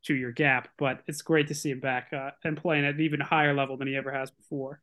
two 0.05 0.15
year 0.15 0.33
gap. 0.33 0.69
But 0.79 1.03
it's 1.07 1.23
great 1.23 1.49
to 1.49 1.55
see 1.55 1.71
him 1.71 1.81
back 1.81 2.13
uh, 2.13 2.31
and 2.45 2.57
playing 2.57 2.85
at 2.85 2.95
an 2.95 3.01
even 3.01 3.21
higher 3.21 3.55
level 3.55 3.77
than 3.77 3.89
he 3.89 3.97
ever 3.97 4.13
has 4.13 4.31
before. 4.31 4.81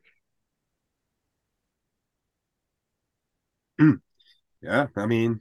Yeah, 4.62 4.88
I 4.96 5.06
mean, 5.06 5.39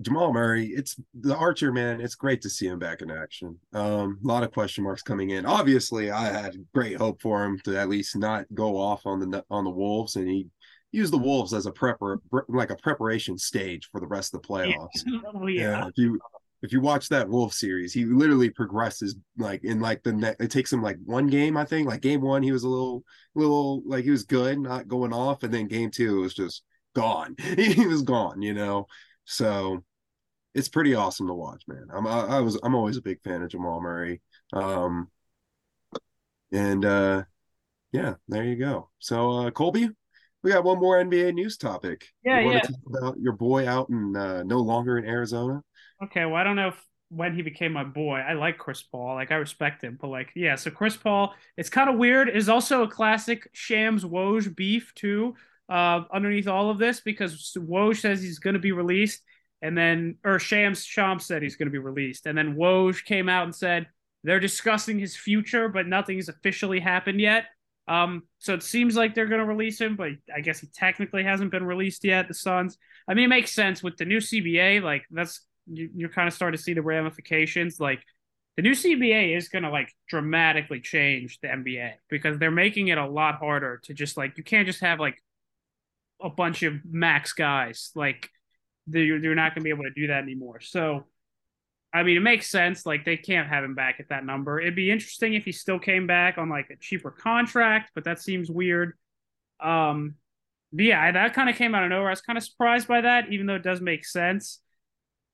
Jamal 0.00 0.32
Murray, 0.32 0.66
it's 0.66 0.96
the 1.12 1.36
Archer 1.36 1.72
man. 1.72 2.00
It's 2.00 2.14
great 2.14 2.40
to 2.42 2.50
see 2.50 2.66
him 2.66 2.78
back 2.78 3.02
in 3.02 3.10
action. 3.10 3.58
Um, 3.74 4.18
a 4.22 4.26
lot 4.26 4.44
of 4.44 4.52
question 4.52 4.84
marks 4.84 5.02
coming 5.02 5.30
in. 5.30 5.44
Obviously, 5.44 6.10
I 6.10 6.26
had 6.26 6.54
great 6.72 6.96
hope 6.96 7.20
for 7.20 7.44
him 7.44 7.58
to 7.64 7.78
at 7.78 7.88
least 7.88 8.16
not 8.16 8.46
go 8.54 8.76
off 8.76 9.06
on 9.06 9.18
the 9.18 9.44
on 9.50 9.64
the 9.64 9.70
Wolves, 9.70 10.16
and 10.16 10.28
he 10.28 10.46
used 10.92 11.12
the 11.12 11.18
Wolves 11.18 11.52
as 11.52 11.66
a 11.66 11.72
prepper 11.72 12.18
like 12.48 12.70
a 12.70 12.76
preparation 12.76 13.36
stage 13.36 13.88
for 13.90 14.00
the 14.00 14.06
rest 14.06 14.34
of 14.34 14.40
the 14.40 14.48
playoffs. 14.48 15.04
Oh, 15.34 15.46
yeah. 15.46 15.62
yeah. 15.62 15.86
If 15.88 15.94
you 15.96 16.20
if 16.62 16.72
you 16.72 16.80
watch 16.80 17.08
that 17.08 17.28
Wolf 17.28 17.52
series, 17.52 17.92
he 17.92 18.04
literally 18.04 18.50
progresses 18.50 19.16
like 19.36 19.64
in 19.64 19.80
like 19.80 20.02
the 20.02 20.12
net. 20.12 20.36
It 20.40 20.50
takes 20.50 20.72
him 20.72 20.82
like 20.82 20.96
one 21.04 21.28
game, 21.28 21.56
I 21.56 21.64
think. 21.64 21.88
Like 21.88 22.00
game 22.00 22.20
one, 22.20 22.42
he 22.42 22.52
was 22.52 22.64
a 22.64 22.68
little 22.68 23.04
little 23.34 23.82
like 23.86 24.04
he 24.04 24.10
was 24.10 24.24
good, 24.24 24.58
not 24.58 24.88
going 24.88 25.12
off, 25.12 25.42
and 25.42 25.54
then 25.54 25.68
game 25.68 25.90
two 25.90 26.20
was 26.20 26.34
just 26.34 26.64
gone. 26.94 27.36
he 27.56 27.86
was 27.86 28.02
gone, 28.02 28.42
you 28.42 28.54
know. 28.54 28.86
So 29.24 29.84
it's 30.54 30.68
pretty 30.68 30.94
awesome 30.94 31.28
to 31.28 31.34
watch, 31.34 31.62
man. 31.68 31.86
I'm 31.92 32.06
I, 32.06 32.20
I, 32.20 32.40
was 32.40 32.58
I'm 32.62 32.74
always 32.74 32.96
a 32.96 33.02
big 33.02 33.22
fan 33.22 33.42
of 33.42 33.50
Jamal 33.50 33.80
Murray. 33.80 34.20
Um 34.52 35.08
and 36.52 36.84
uh 36.84 37.24
yeah, 37.92 38.14
there 38.26 38.44
you 38.44 38.56
go. 38.56 38.90
So 38.98 39.30
uh 39.32 39.50
Colby, 39.50 39.90
we 40.42 40.50
got 40.50 40.64
one 40.64 40.78
more 40.78 41.02
NBA 41.02 41.34
news 41.34 41.56
topic. 41.56 42.08
Yeah, 42.24 42.40
you 42.40 42.52
yeah. 42.52 42.60
talk 42.60 42.80
about 42.86 43.20
your 43.20 43.34
boy 43.34 43.68
out 43.68 43.88
in 43.90 44.16
uh, 44.16 44.42
no 44.44 44.58
longer 44.58 44.98
in 44.98 45.04
Arizona. 45.04 45.62
Okay, 46.02 46.24
well 46.24 46.36
I 46.36 46.44
don't 46.44 46.56
know 46.56 46.68
if 46.68 46.84
when 47.10 47.34
he 47.34 47.42
became 47.42 47.72
my 47.72 47.84
boy. 47.84 48.18
I 48.18 48.34
like 48.34 48.58
Chris 48.58 48.82
Paul. 48.82 49.14
Like 49.14 49.32
I 49.32 49.36
respect 49.36 49.82
him, 49.82 49.98
but 50.00 50.08
like 50.08 50.30
yeah, 50.34 50.56
so 50.56 50.70
Chris 50.70 50.96
Paul, 50.96 51.34
it's 51.56 51.70
kind 51.70 51.90
of 51.90 51.96
weird. 51.96 52.28
Is 52.28 52.48
also 52.48 52.82
a 52.82 52.88
classic 52.88 53.48
Shams 53.52 54.04
Woj 54.04 54.54
beef 54.54 54.92
too. 54.94 55.34
Uh, 55.68 56.04
underneath 56.12 56.48
all 56.48 56.70
of 56.70 56.78
this 56.78 57.00
because 57.00 57.54
Woj 57.58 58.00
says 58.00 58.22
he's 58.22 58.38
going 58.38 58.54
to 58.54 58.60
be 58.60 58.72
released 58.72 59.22
and 59.62 59.76
then 59.76 60.16
or 60.24 60.38
Shams 60.38 60.84
Shams 60.84 61.26
said 61.26 61.42
he's 61.42 61.56
going 61.56 61.66
to 61.66 61.72
be 61.72 61.78
released, 61.78 62.26
and 62.26 62.36
then 62.36 62.56
Woj 62.56 63.04
came 63.04 63.28
out 63.28 63.44
and 63.44 63.54
said 63.54 63.86
they're 64.24 64.40
discussing 64.40 64.98
his 64.98 65.16
future, 65.16 65.68
but 65.68 65.86
nothing's 65.86 66.28
officially 66.28 66.80
happened 66.80 67.20
yet. 67.20 67.46
Um, 67.86 68.24
so 68.38 68.54
it 68.54 68.62
seems 68.62 68.96
like 68.96 69.14
they're 69.14 69.26
going 69.26 69.40
to 69.40 69.46
release 69.46 69.80
him, 69.80 69.96
but 69.96 70.10
I 70.34 70.40
guess 70.42 70.60
he 70.60 70.66
technically 70.66 71.22
hasn't 71.24 71.50
been 71.50 71.64
released 71.64 72.04
yet. 72.04 72.28
The 72.28 72.34
Suns. 72.34 72.76
I 73.08 73.14
mean, 73.14 73.24
it 73.24 73.28
makes 73.28 73.52
sense 73.52 73.82
with 73.82 73.96
the 73.96 74.04
new 74.04 74.18
CBA. 74.18 74.82
Like 74.82 75.04
that's 75.10 75.40
you, 75.70 75.90
you're 75.94 76.08
kind 76.08 76.28
of 76.28 76.34
starting 76.34 76.56
to 76.56 76.62
see 76.62 76.74
the 76.74 76.82
ramifications. 76.82 77.80
Like 77.80 78.02
the 78.56 78.62
new 78.62 78.72
CBA 78.72 79.36
is 79.36 79.48
going 79.48 79.62
to 79.62 79.70
like 79.70 79.92
dramatically 80.08 80.80
change 80.80 81.38
the 81.40 81.48
NBA 81.48 81.92
because 82.08 82.38
they're 82.38 82.50
making 82.50 82.88
it 82.88 82.98
a 82.98 83.06
lot 83.06 83.36
harder 83.36 83.80
to 83.84 83.94
just 83.94 84.16
like 84.16 84.36
you 84.36 84.44
can't 84.44 84.66
just 84.66 84.80
have 84.80 84.98
like 84.98 85.22
a 86.20 86.28
bunch 86.28 86.64
of 86.64 86.74
max 86.84 87.32
guys 87.32 87.92
like 87.94 88.28
they're, 88.88 89.20
they're 89.20 89.34
not 89.34 89.54
going 89.54 89.62
to 89.62 89.64
be 89.64 89.70
able 89.70 89.84
to 89.84 89.92
do 89.94 90.08
that 90.08 90.22
anymore. 90.22 90.60
So, 90.60 91.04
I 91.92 92.02
mean, 92.02 92.16
it 92.16 92.20
makes 92.20 92.50
sense. 92.50 92.84
Like 92.84 93.04
they 93.04 93.16
can't 93.16 93.48
have 93.48 93.62
him 93.64 93.74
back 93.74 94.00
at 94.00 94.08
that 94.08 94.24
number. 94.24 94.60
It'd 94.60 94.74
be 94.74 94.90
interesting 94.90 95.34
if 95.34 95.44
he 95.44 95.52
still 95.52 95.78
came 95.78 96.06
back 96.06 96.38
on 96.38 96.48
like 96.48 96.70
a 96.70 96.76
cheaper 96.76 97.10
contract, 97.10 97.92
but 97.94 98.04
that 98.04 98.20
seems 98.20 98.50
weird. 98.50 98.94
Um, 99.60 100.14
yeah, 100.72 101.10
that 101.12 101.34
kind 101.34 101.48
of 101.48 101.56
came 101.56 101.74
out 101.74 101.84
of 101.84 101.90
nowhere. 101.90 102.08
I 102.08 102.10
was 102.12 102.20
kind 102.20 102.36
of 102.36 102.44
surprised 102.44 102.88
by 102.88 103.02
that, 103.02 103.32
even 103.32 103.46
though 103.46 103.54
it 103.54 103.62
does 103.62 103.80
make 103.80 104.04
sense. 104.04 104.60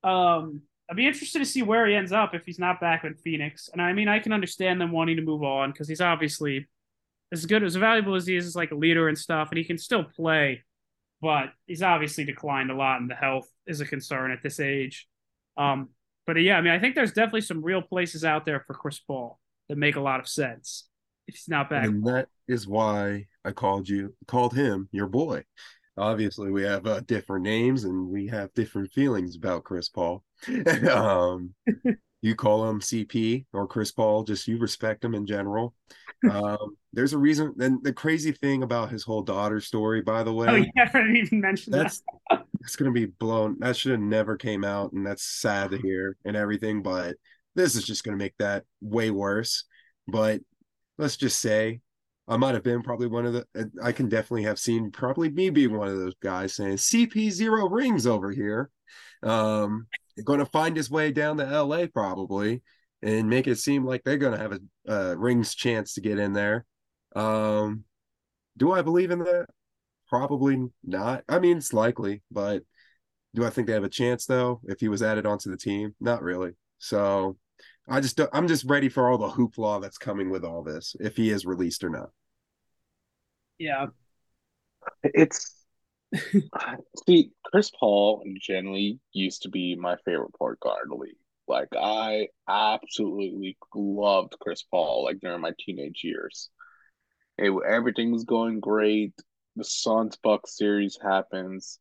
Um, 0.05 0.63
I'd 0.91 0.97
be 0.97 1.07
interested 1.07 1.39
to 1.39 1.47
see 1.47 1.63
where 1.63 1.87
he 1.87 1.95
ends 1.95 2.13
up 2.13 2.35
if 2.35 2.45
he's 2.45 2.59
not 2.59 2.81
back 2.81 3.05
in 3.05 3.15
Phoenix. 3.15 3.71
And 3.73 3.81
I 3.81 3.93
mean, 3.93 4.07
I 4.07 4.19
can 4.19 4.33
understand 4.33 4.81
them 4.81 4.93
wanting 4.93 5.17
to 5.17 5.23
move 5.23 5.43
on 5.43 5.73
because 5.73 5.89
he's 5.89 6.03
obviously 6.03 6.69
as 7.33 7.47
good 7.47 7.65
as 7.65 7.75
valuable 7.75 8.15
as 8.15 8.27
he 8.27 8.37
is 8.37 8.47
as 8.47 8.55
like 8.55 8.71
a 8.71 8.77
leader 8.77 9.09
and 9.09 9.19
stuff, 9.19 9.49
and 9.51 9.59
he 9.59 9.65
can 9.65 9.79
still 9.79 10.05
play 10.05 10.63
but 11.25 11.55
he's 11.67 11.83
obviously 11.83 12.25
declined 12.25 12.71
a 12.71 12.75
lot, 12.75 13.01
and 13.01 13.11
the 13.11 13.15
health 13.15 13.49
is 13.67 13.81
a 13.81 13.87
concern 13.87 14.31
at 14.31 14.43
this 14.43 14.61
age. 14.61 15.09
Um, 15.57 15.89
but 16.27 16.35
yeah, 16.35 16.59
I 16.59 16.61
mean, 16.61 16.75
I 16.75 16.79
think 16.79 16.95
there's 16.95 17.15
definitely 17.15 17.41
some 17.41 17.65
real 17.65 17.81
places 17.81 18.27
out 18.27 18.45
there 18.45 18.61
for 18.61 18.75
Chris 18.75 18.99
Paul 18.99 19.41
that 19.71 19.79
make 19.79 19.97
a 19.97 20.03
lot 20.03 20.21
of 20.21 20.29
sense. 20.29 20.87
If 21.27 21.37
he's 21.37 21.49
not 21.49 21.71
back, 21.71 21.87
and 21.87 22.07
that 22.07 22.29
is 22.47 22.69
why 22.69 23.29
I 23.43 23.53
called 23.53 23.89
you, 23.89 24.15
called 24.29 24.53
him 24.53 24.91
your 24.93 25.07
boy. 25.07 25.45
Obviously, 25.97 26.51
we 26.51 26.63
have 26.63 26.87
uh, 26.87 27.01
different 27.01 27.45
names 27.45 27.85
and 27.85 28.09
we 28.09 28.27
have 28.27 28.53
different 28.55 28.93
feelings 28.93 29.37
about 29.37 29.65
Chris 29.65 29.89
Paul. 29.89 30.25
um, 30.91 31.55
you 32.21 32.35
call 32.35 32.69
him 32.69 32.81
CP 32.81 33.45
or 33.53 33.67
Chris 33.67 33.93
Paul, 33.93 34.25
just 34.25 34.49
you 34.49 34.59
respect 34.59 35.05
him 35.05 35.15
in 35.15 35.27
general. 35.27 35.75
Um, 36.31 36.77
there's 36.93 37.13
a 37.13 37.19
reason. 37.19 37.55
And 37.61 37.85
the 37.85 37.93
crazy 37.93 38.33
thing 38.33 38.63
about 38.63 38.91
his 38.91 39.05
whole 39.05 39.23
daughter 39.23 39.61
story, 39.61 40.01
by 40.01 40.23
the 40.23 40.33
way, 40.33 40.47
oh 40.49 40.55
yeah, 40.55 40.91
I 40.93 40.99
didn't 40.99 41.17
even 41.17 41.41
mention 41.41 41.73
that's 41.73 42.03
that. 42.31 42.45
it's 42.61 42.77
gonna 42.77 42.93
be 42.93 43.07
blown. 43.07 43.57
That 43.61 43.77
should 43.77 43.93
have 43.93 44.01
never 44.01 44.37
came 44.37 44.65
out, 44.65 44.93
and 44.93 45.07
that's 45.07 45.23
sad 45.23 45.71
to 45.73 45.79
hear 45.79 46.17
and 46.25 46.37
everything. 46.37 46.83
But 46.83 47.17
this 47.55 47.77
is 47.77 47.85
just 47.85 48.05
gonna 48.05 48.17
make 48.17 48.37
that 48.39 48.65
way 48.81 49.11
worse. 49.11 49.65
But 50.09 50.41
let's 50.97 51.17
just 51.17 51.41
say 51.41 51.81
I 52.27 52.37
might 52.37 52.55
have 52.55 52.63
been 52.63 52.83
probably 52.83 53.07
one 53.07 53.27
of 53.27 53.35
the. 53.35 53.71
I 53.83 53.93
can 53.93 54.09
definitely 54.09 54.45
have 54.45 54.59
seen 54.59 54.91
probably 54.91 55.31
me 55.31 55.51
being 55.51 55.77
one 55.77 55.89
of 55.89 55.99
those 55.99 56.15
guys 56.23 56.55
saying 56.55 56.77
CP 56.77 57.31
zero 57.31 57.69
rings 57.69 58.07
over 58.07 58.31
here. 58.31 58.71
Um, 59.23 59.87
going 60.25 60.39
to 60.39 60.47
find 60.47 60.77
his 60.77 60.91
way 60.91 61.11
down 61.11 61.37
to 61.39 61.63
LA 61.63 61.87
probably 61.87 62.63
and 63.03 63.29
make 63.29 63.47
it 63.47 63.59
seem 63.59 63.85
like 63.85 64.03
they're 64.05 64.17
going 64.17 64.33
to 64.33 64.39
have 64.39 64.53
a, 64.53 64.93
a, 64.93 65.17
rings 65.17 65.55
chance 65.55 65.95
to 65.95 66.01
get 66.01 66.19
in 66.19 66.33
there. 66.33 66.65
Um, 67.17 67.85
do 68.57 68.73
I 68.73 68.83
believe 68.83 69.11
in 69.11 69.19
that? 69.21 69.47
Probably 70.09 70.69
not. 70.85 71.25
I 71.29 71.39
mean, 71.39 71.59
it's 71.59 71.73
likely, 71.73 72.23
but 72.31 72.63
do 73.35 73.45
I 73.45 73.51
think 73.51 73.67
they 73.67 73.73
have 73.75 73.85
a 73.85 73.89
chance 73.89 74.27
though? 74.27 74.61
If 74.65 74.81
he 74.81 74.89
was 74.89 75.03
added 75.03 75.27
onto 75.27 75.51
the 75.51 75.57
team, 75.57 75.95
not 76.01 76.23
really. 76.23 76.53
So 76.79 77.37
I 77.89 78.01
just 78.01 78.17
don't, 78.17 78.31
I'm 78.33 78.49
just 78.49 78.65
ready 78.65 78.89
for 78.89 79.11
all 79.11 79.19
the 79.19 79.29
hoopla 79.29 79.83
that's 79.83 79.99
coming 79.99 80.31
with 80.31 80.45
all 80.45 80.63
this, 80.63 80.97
if 81.01 81.17
he 81.17 81.31
is 81.31 81.45
released 81.45 81.85
or 81.85 81.91
not. 81.91 82.11
Yeah. 83.59 83.87
It's 85.03 85.55
see, 87.07 87.31
Chris 87.45 87.71
Paul 87.79 88.25
generally 88.41 89.01
used 89.13 89.43
to 89.43 89.49
be 89.49 89.75
my 89.75 89.97
favorite 90.05 90.35
point 90.35 90.61
guard 90.61 90.85
in 90.85 90.91
the 90.91 90.97
league. 90.97 91.17
Like 91.47 91.69
I 91.77 92.29
absolutely 92.49 93.57
loved 93.75 94.37
Chris 94.41 94.63
Paul 94.63 95.05
like 95.05 95.21
during 95.21 95.41
my 95.41 95.53
teenage 95.59 96.01
years. 96.03 96.51
It, 97.37 97.53
everything 97.67 98.13
was 98.13 98.25
going 98.25 98.61
great. 98.61 99.13
The 99.57 99.65
Suns 99.65 100.17
Bucks 100.17 100.57
series 100.57 100.99
happens, 101.03 101.79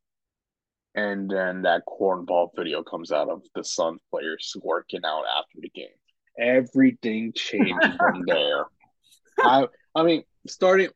and 0.95 1.29
then 1.29 1.63
that 1.63 1.83
cornball 1.87 2.49
video 2.55 2.83
comes 2.83 3.11
out 3.11 3.29
of 3.29 3.41
the 3.55 3.63
Suns 3.63 3.99
players 4.11 4.55
working 4.61 5.01
out 5.05 5.23
after 5.37 5.59
the 5.59 5.69
game. 5.69 5.87
Everything 6.37 7.33
changed 7.33 7.93
from 7.97 8.23
there. 8.25 8.65
I 9.39 9.67
I 9.95 10.03
mean, 10.03 10.23
starting 10.47 10.89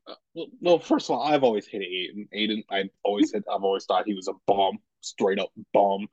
well, 0.62 0.80
first 0.80 1.10
of 1.10 1.16
all, 1.16 1.24
I've 1.24 1.44
always 1.44 1.68
hated 1.68 1.88
Ayton. 1.88 2.28
Ayton, 2.34 2.64
I've 2.70 2.90
always 3.04 3.32
said 3.32 3.44
I've 3.52 3.64
always 3.64 3.86
thought 3.86 4.06
he 4.06 4.14
was 4.14 4.28
a 4.28 4.34
bomb, 4.46 4.78
straight 5.02 5.40
up 5.40 5.50
bomb. 5.74 6.08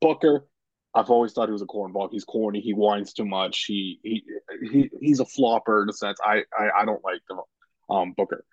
Booker, 0.00 0.46
I've 0.94 1.10
always 1.10 1.32
thought 1.32 1.48
he 1.48 1.52
was 1.52 1.62
a 1.62 1.66
cornball. 1.66 2.08
He's 2.10 2.24
corny. 2.24 2.60
He 2.60 2.72
whines 2.72 3.12
too 3.12 3.24
much. 3.24 3.64
He 3.66 3.98
he, 4.02 4.22
he 4.70 4.90
he's 5.00 5.20
a 5.20 5.24
flopper 5.24 5.82
in 5.82 5.88
a 5.88 5.92
sense. 5.92 6.18
I 6.24 6.42
I, 6.56 6.82
I 6.82 6.84
don't 6.84 7.02
like 7.04 7.20
the 7.28 7.42
um 7.92 8.12
Booker. 8.16 8.44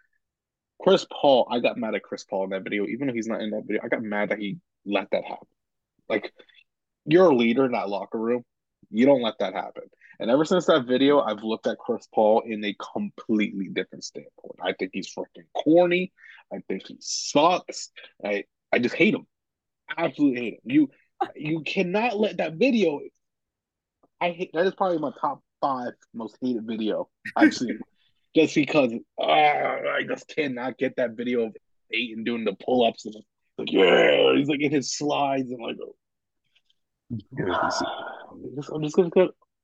Chris 0.82 1.06
Paul, 1.12 1.48
I 1.52 1.60
got 1.60 1.78
mad 1.78 1.96
at 1.96 2.04
Chris 2.04 2.24
Paul 2.24 2.46
in 2.46 2.50
that 2.52 2.64
video, 2.64 2.86
even 2.86 3.08
though 3.08 3.14
he's 3.14 3.28
not 3.28 3.42
in 3.42 3.52
that 3.52 3.64
video. 3.66 3.82
I 3.84 3.88
got 3.88 4.02
mad 4.02 4.30
that 4.30 4.40
he 4.40 4.58
let 4.86 5.10
that 5.12 5.24
happen. 5.24 5.48
Like, 6.08 6.32
you're 7.06 7.30
a 7.30 7.36
leader 7.36 7.66
in 7.66 7.74
that 7.74 7.90
locker 7.90 8.18
room. 8.18 8.44
You 8.90 9.06
don't 9.06 9.22
let 9.22 9.36
that 9.40 9.54
happen. 9.54 9.84
And 10.20 10.30
ever 10.30 10.44
since 10.44 10.66
that 10.66 10.86
video, 10.86 11.22
I've 11.22 11.44
looked 11.44 11.68
at 11.68 11.78
Chris 11.78 12.08
Paul 12.14 12.42
in 12.46 12.64
a 12.66 12.76
completely 12.94 13.70
different 13.70 14.04
standpoint. 14.04 14.56
I 14.62 14.74
think 14.74 14.92
he's 14.94 15.14
freaking 15.14 15.46
corny. 15.56 16.12
I 16.54 16.58
think 16.68 16.88
he 16.88 16.98
sucks. 17.00 17.90
I 18.24 18.44
I 18.72 18.80
just 18.80 18.96
hate 18.96 19.14
him. 19.14 19.26
Absolutely 19.98 20.42
hate 20.42 20.54
him. 20.54 20.60
You 20.66 20.90
you 21.36 21.62
cannot 21.62 22.20
let 22.20 22.38
that 22.38 22.56
video. 22.56 23.00
I 24.20 24.32
hate 24.32 24.52
that 24.54 24.66
is 24.66 24.76
probably 24.76 24.98
my 24.98 25.12
top 25.22 25.42
five 25.62 25.94
most 26.14 26.38
hated 26.42 26.66
video 26.66 27.10
I've 27.36 27.54
seen. 27.54 27.80
Just 28.36 28.56
because 28.56 28.92
uh, 29.20 29.24
I 29.24 30.04
just 30.08 30.28
cannot 30.28 30.78
get 30.78 30.96
that 30.98 31.12
video 31.12 31.46
of 31.48 31.56
Ayton 31.94 32.24
doing 32.24 32.46
the 32.46 32.54
pull 32.54 32.86
ups 32.86 33.06
and 33.06 33.16
like 33.58 33.72
yeah, 33.72 34.34
he's 34.36 34.48
like 34.48 34.62
in 34.62 34.72
his 34.72 34.96
slides 34.96 35.52
and 35.52 35.62
like. 35.62 35.78
I'm 37.12 37.20
just, 38.56 38.70
I'm 38.72 38.84
just 38.84 38.96
gonna 38.96 39.10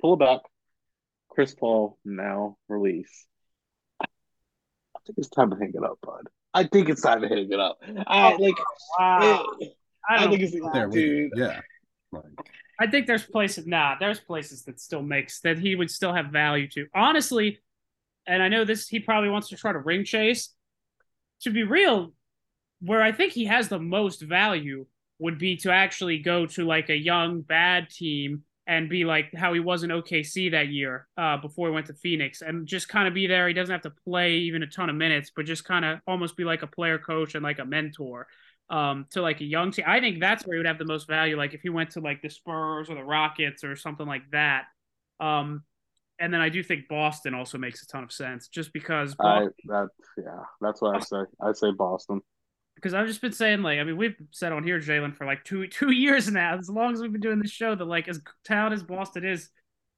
pull 0.02 0.14
it 0.16 0.20
back. 0.20 0.40
Chris 1.30 1.54
Paul 1.54 1.98
now 2.04 2.58
release. 2.70 3.26
I 4.02 4.06
think 5.06 5.18
it's 5.18 5.30
time 5.30 5.52
to 5.52 5.56
hang 5.58 5.72
it 5.76 5.84
up, 5.84 6.00
bud. 6.02 6.28
I 6.54 6.64
think 6.64 6.90
it's 6.90 7.02
time 7.02 7.22
to 7.22 7.28
hang 7.28 7.52
it 7.52 7.60
up. 7.60 7.78
I 8.08 8.34
Oh, 8.34 8.38
like. 8.38 8.56
Wow. 9.00 9.46
it- 9.60 9.74
I, 10.08 10.18
I 10.18 10.20
don't, 10.22 10.30
think 10.38 10.44
it's 10.44 10.56
There, 10.74 10.88
we- 10.90 10.96
dude. 10.96 11.32
yeah. 11.36 11.62
Like, 12.12 12.24
I 12.80 12.86
think 12.88 13.08
there's 13.08 13.24
places 13.26 13.66
nah, 13.66 13.96
there's 14.00 14.20
places 14.20 14.64
that 14.66 14.80
still 14.80 15.02
makes 15.02 15.40
that 15.42 15.58
he 15.58 15.76
would 15.76 15.90
still 15.90 16.14
have 16.14 16.28
value 16.28 16.68
to. 16.70 16.86
Honestly, 16.94 17.60
and 18.28 18.42
I 18.42 18.50
know 18.50 18.66
this 18.66 18.88
he 18.88 19.00
probably 19.00 19.30
wants 19.30 19.50
to 19.50 19.58
try 19.58 19.72
to 19.72 19.80
ring 19.80 20.04
chase. 20.04 20.50
To 21.42 21.52
be 21.52 21.64
real, 21.64 22.14
where 22.82 23.02
I 23.02 23.12
think 23.12 23.34
he 23.34 23.46
has 23.46 23.68
the 23.68 23.80
most 23.80 24.22
value 24.22 24.86
would 25.20 25.38
be 25.38 25.58
to 25.58 25.72
actually 25.72 26.20
go 26.20 26.46
to 26.46 26.66
like 26.66 26.90
a 26.90 26.96
young 26.96 27.42
bad 27.42 27.90
team 27.90 28.44
and 28.68 28.90
be 28.90 29.06
like 29.06 29.34
how 29.36 29.54
he 29.54 29.60
was 29.60 29.84
in 29.84 29.92
OKC 29.92 30.52
that 30.52 30.70
year 30.70 31.08
uh, 31.18 31.38
before 31.38 31.68
he 31.68 31.74
went 31.74 31.86
to 31.88 31.94
Phoenix 31.94 32.42
and 32.42 32.68
just 32.68 32.90
kind 32.90 33.08
of 33.08 33.14
be 33.14 33.28
there. 33.28 33.48
He 33.48 33.54
doesn't 33.54 33.72
have 33.72 33.84
to 33.84 33.94
play 34.06 34.34
even 34.38 34.64
a 34.64 34.68
ton 34.68 34.90
of 34.90 34.96
minutes, 34.96 35.32
but 35.36 35.46
just 35.46 35.66
kind 35.66 35.86
of 35.86 36.00
almost 36.08 36.36
be 36.36 36.44
like 36.44 36.64
a 36.64 36.68
player 36.68 36.98
coach 36.98 37.36
and 37.36 37.44
like 37.44 37.60
a 37.60 37.66
mentor 37.66 38.28
um, 38.70 39.06
to 39.12 39.22
like 39.22 39.42
a 39.42 39.46
young 39.46 39.72
team. 39.72 39.86
I 39.88 40.00
think 40.00 40.20
that's 40.20 40.46
where 40.46 40.56
he 40.56 40.60
would 40.60 40.66
have 40.66 40.80
the 40.80 40.86
most 40.86 41.08
value. 41.08 41.38
Like 41.38 41.54
if 41.54 41.62
he 41.62 41.70
went 41.70 41.92
to 41.92 42.00
like 42.00 42.22
the 42.22 42.30
Spurs 42.30 42.90
or 42.90 42.96
the 42.96 43.04
Rockets 43.04 43.64
or 43.64 43.76
something 43.76 44.08
like 44.08 44.24
that. 44.32 44.66
Um, 45.20 45.64
and 46.20 46.34
then 46.34 46.42
I 46.42 46.50
do 46.50 46.64
think 46.64 46.88
Boston 46.88 47.34
also 47.34 47.58
makes 47.58 47.84
a 47.84 47.88
ton 47.88 48.04
of 48.04 48.12
sense 48.12 48.48
just 48.48 48.72
because 48.74 49.16
I 49.20 49.48
that 49.66 49.90
yeah, 50.18 50.44
that's 50.62 50.82
what 50.82 50.96
I 50.96 51.00
say. 51.00 51.24
I 51.42 51.52
say 51.54 51.72
Boston. 51.72 52.22
because 52.76 52.94
I've 52.94 53.08
just 53.08 53.22
been 53.22 53.32
saying 53.32 53.62
like 53.62 53.80
I 53.80 53.84
mean 53.84 53.98
we've 53.98 54.16
said 54.32 54.52
on 54.52 54.64
here 54.64 54.80
Jalen 54.80 55.16
for 55.16 55.26
like 55.26 55.44
two 55.44 55.68
two 55.68 55.92
years 55.94 56.30
now 56.30 56.58
as 56.58 56.70
long 56.70 56.94
as 56.94 57.02
we've 57.02 57.12
been 57.12 57.22
doing 57.22 57.40
this 57.40 57.52
show 57.52 57.76
that 57.76 57.86
like 57.86 58.08
as 58.08 58.22
talented 58.44 58.80
as 58.80 58.84
Boston 58.84 59.26
is 59.26 59.50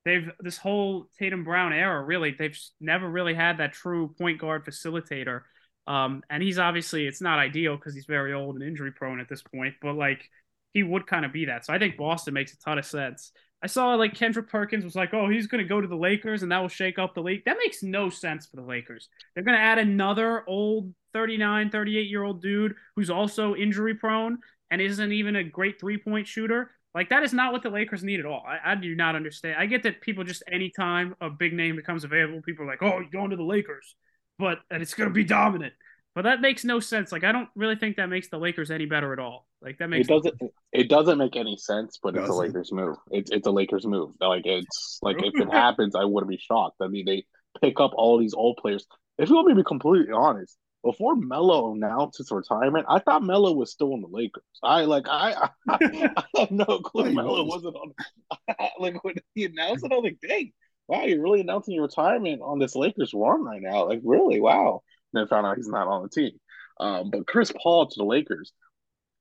they've 0.05 0.29
this 0.39 0.57
whole 0.57 1.07
Tatum 1.19 1.43
Brown 1.43 1.73
era 1.73 2.03
really 2.03 2.35
they've 2.37 2.57
never 2.79 3.09
really 3.09 3.33
had 3.33 3.57
that 3.59 3.73
true 3.73 4.13
point 4.17 4.39
guard 4.39 4.65
facilitator 4.65 5.41
um 5.85 6.23
and 6.29 6.41
he's 6.43 6.59
obviously 6.59 7.07
it's 7.07 7.21
not 7.21 7.39
ideal 7.39 7.75
because 7.75 7.93
he's 7.95 8.05
very 8.05 8.33
old 8.33 8.55
and 8.55 8.63
injury 8.63 8.91
prone 8.91 9.19
at 9.19 9.29
this 9.29 9.43
point 9.43 9.75
but 9.81 9.93
like 9.93 10.29
he 10.73 10.83
would 10.83 11.07
kind 11.07 11.25
of 11.25 11.33
be 11.33 11.45
that 11.45 11.65
so 11.65 11.73
I 11.73 11.79
think 11.79 11.97
Boston 11.97 12.33
makes 12.33 12.53
a 12.53 12.59
ton 12.59 12.77
of 12.77 12.85
sense 12.85 13.31
I 13.63 13.67
saw 13.67 13.95
like 13.95 14.13
Kendrick 14.13 14.49
Perkins 14.49 14.83
was 14.83 14.95
like 14.95 15.13
oh 15.13 15.29
he's 15.29 15.47
going 15.47 15.63
to 15.63 15.67
go 15.67 15.81
to 15.81 15.87
the 15.87 15.95
Lakers 15.95 16.43
and 16.43 16.51
that 16.51 16.59
will 16.59 16.67
shake 16.67 16.99
up 16.99 17.13
the 17.15 17.21
league 17.21 17.43
that 17.45 17.57
makes 17.63 17.83
no 17.83 18.09
sense 18.09 18.45
for 18.45 18.55
the 18.55 18.61
Lakers 18.61 19.09
they're 19.33 19.43
going 19.43 19.57
to 19.57 19.63
add 19.63 19.79
another 19.79 20.43
old 20.47 20.93
39, 21.17 21.71
38 21.71 22.09
year 22.09 22.23
old 22.23 22.43
dude 22.43 22.75
who's 22.95 23.09
also 23.09 23.55
injury 23.55 23.95
prone 23.95 24.37
and 24.69 24.79
isn't 24.79 25.11
even 25.11 25.35
a 25.35 25.43
great 25.43 25.79
three 25.79 25.97
point 25.97 26.27
shooter. 26.27 26.69
Like, 26.93 27.09
that 27.09 27.23
is 27.23 27.33
not 27.33 27.53
what 27.53 27.63
the 27.63 27.69
Lakers 27.71 28.03
need 28.03 28.19
at 28.19 28.25
all. 28.25 28.43
I, 28.47 28.71
I 28.71 28.75
do 28.75 28.95
not 28.95 29.15
understand. 29.15 29.55
I 29.57 29.65
get 29.65 29.83
that 29.83 30.01
people 30.01 30.23
just 30.23 30.43
anytime 30.51 31.15
a 31.19 31.29
big 31.29 31.53
name 31.53 31.75
becomes 31.75 32.03
available, 32.03 32.41
people 32.43 32.65
are 32.65 32.67
like, 32.67 32.83
oh, 32.83 32.99
you're 32.99 33.09
going 33.11 33.31
to 33.31 33.35
the 33.35 33.43
Lakers, 33.43 33.95
but 34.37 34.59
and 34.69 34.83
it's 34.83 34.93
going 34.93 35.09
to 35.09 35.13
be 35.13 35.23
dominant. 35.23 35.73
But 36.13 36.23
that 36.23 36.39
makes 36.39 36.63
no 36.63 36.79
sense. 36.79 37.11
Like, 37.11 37.23
I 37.23 37.31
don't 37.31 37.49
really 37.55 37.75
think 37.75 37.97
that 37.97 38.09
makes 38.09 38.29
the 38.29 38.37
Lakers 38.37 38.69
any 38.69 38.85
better 38.85 39.11
at 39.13 39.19
all. 39.19 39.46
Like, 39.61 39.77
that 39.79 39.87
makes 39.89 40.07
It 40.07 40.11
doesn't. 40.13 40.41
It 40.71 40.89
doesn't 40.89 41.17
make 41.17 41.35
any 41.35 41.57
sense, 41.57 41.99
but 42.01 42.15
it's 42.15 42.29
a 42.29 42.33
Lakers 42.33 42.71
move. 42.71 42.97
It's 43.09 43.31
it's 43.31 43.47
a 43.47 43.51
Lakers 43.51 43.85
move. 43.85 44.11
Like 44.21 44.45
it's 44.45 44.99
like 45.01 45.17
if 45.23 45.33
it 45.35 45.51
happens, 45.51 45.95
I 45.95 46.05
wouldn't 46.05 46.29
be 46.29 46.37
shocked. 46.37 46.77
I 46.81 46.87
mean, 46.87 47.05
they 47.05 47.25
pick 47.61 47.79
up 47.79 47.91
all 47.95 48.19
these 48.19 48.33
old 48.33 48.57
players. 48.61 48.85
If 49.17 49.29
you 49.29 49.35
want 49.35 49.47
me 49.47 49.53
to 49.53 49.57
be 49.57 49.63
completely 49.63 50.13
honest, 50.13 50.55
before 50.83 51.15
Melo 51.15 51.73
announced 51.73 52.19
his 52.19 52.31
retirement, 52.31 52.85
I 52.87 52.99
thought 52.99 53.23
Melo 53.23 53.53
was 53.53 53.71
still 53.71 53.93
in 53.93 54.01
the 54.01 54.07
Lakers. 54.07 54.43
I 54.63 54.81
like 54.85 55.07
I 55.09 55.49
I, 55.67 56.09
I 56.17 56.39
had 56.39 56.51
no 56.51 56.79
clue 56.79 57.05
he 57.05 57.15
Melo 57.15 57.43
was. 57.43 57.63
wasn't 57.63 57.75
on. 57.75 58.67
like 58.79 59.03
when 59.03 59.15
he 59.33 59.45
announced 59.45 59.85
it, 59.85 59.91
I 59.91 59.95
was 59.95 60.03
like, 60.03 60.19
dang, 60.21 60.51
wow, 60.87 61.03
you're 61.03 61.21
really 61.21 61.41
announcing 61.41 61.73
your 61.73 61.83
retirement 61.83 62.41
on 62.43 62.59
this 62.59 62.75
Lakers 62.75 63.11
run 63.13 63.43
right 63.43 63.61
now. 63.61 63.87
Like 63.87 64.01
really, 64.03 64.39
wow. 64.39 64.81
And 65.13 65.21
then 65.21 65.27
found 65.27 65.47
out 65.47 65.57
he's 65.57 65.67
not 65.67 65.87
on 65.87 66.03
the 66.03 66.09
team. 66.09 66.39
Um, 66.79 67.09
but 67.09 67.25
Chris 67.27 67.51
Paul 67.61 67.87
to 67.87 67.95
the 67.97 68.05
Lakers, 68.05 68.53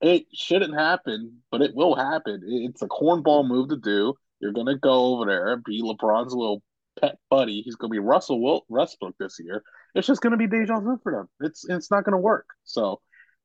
it 0.00 0.26
shouldn't 0.32 0.74
happen, 0.74 1.42
but 1.50 1.62
it 1.62 1.74
will 1.74 1.94
happen. 1.94 2.42
It's 2.46 2.82
a 2.82 2.88
cornball 2.88 3.46
move 3.46 3.70
to 3.70 3.76
do. 3.76 4.14
You're 4.40 4.52
gonna 4.52 4.78
go 4.78 5.14
over 5.14 5.26
there, 5.26 5.52
and 5.52 5.64
be 5.64 5.82
LeBron's 5.82 6.34
little 6.34 6.62
pet 7.00 7.18
buddy. 7.30 7.62
He's 7.62 7.76
gonna 7.76 7.90
be 7.90 7.98
Russell 7.98 8.42
Wil- 8.42 8.66
Westbrook 8.68 9.14
this 9.18 9.38
year. 9.40 9.62
It's 9.94 10.06
just 10.06 10.20
gonna 10.20 10.36
be 10.36 10.46
deja 10.46 10.80
vu 10.80 10.98
for 11.02 11.12
them. 11.12 11.28
It's 11.40 11.64
it's 11.68 11.90
not 11.90 12.04
gonna 12.04 12.18
work. 12.18 12.46
So, 12.64 13.00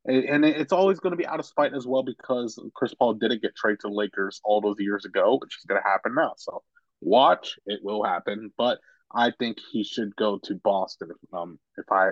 and 0.05 0.25
and 0.25 0.45
it's 0.45 0.73
always 0.73 0.99
gonna 0.99 1.15
be 1.15 1.27
out 1.27 1.39
of 1.39 1.45
spite 1.45 1.73
as 1.73 1.87
well 1.87 2.03
because 2.03 2.61
Chris 2.75 2.93
Paul 2.93 3.13
didn't 3.13 3.41
get 3.41 3.55
traded 3.55 3.79
to 3.81 3.87
the 3.87 3.93
Lakers 3.93 4.41
all 4.43 4.59
those 4.61 4.79
years 4.79 5.05
ago, 5.05 5.37
which 5.41 5.57
is 5.57 5.65
gonna 5.65 5.83
happen 5.83 6.13
now. 6.15 6.33
So, 6.37 6.63
watch 6.99 7.57
it 7.65 7.79
will 7.83 8.03
happen, 8.03 8.51
but 8.57 8.79
I 9.13 9.31
think 9.39 9.57
he 9.71 9.83
should 9.83 10.15
go 10.15 10.39
to 10.43 10.55
Boston. 10.55 11.11
Um, 11.33 11.59
if 11.77 11.85
I 11.91 12.11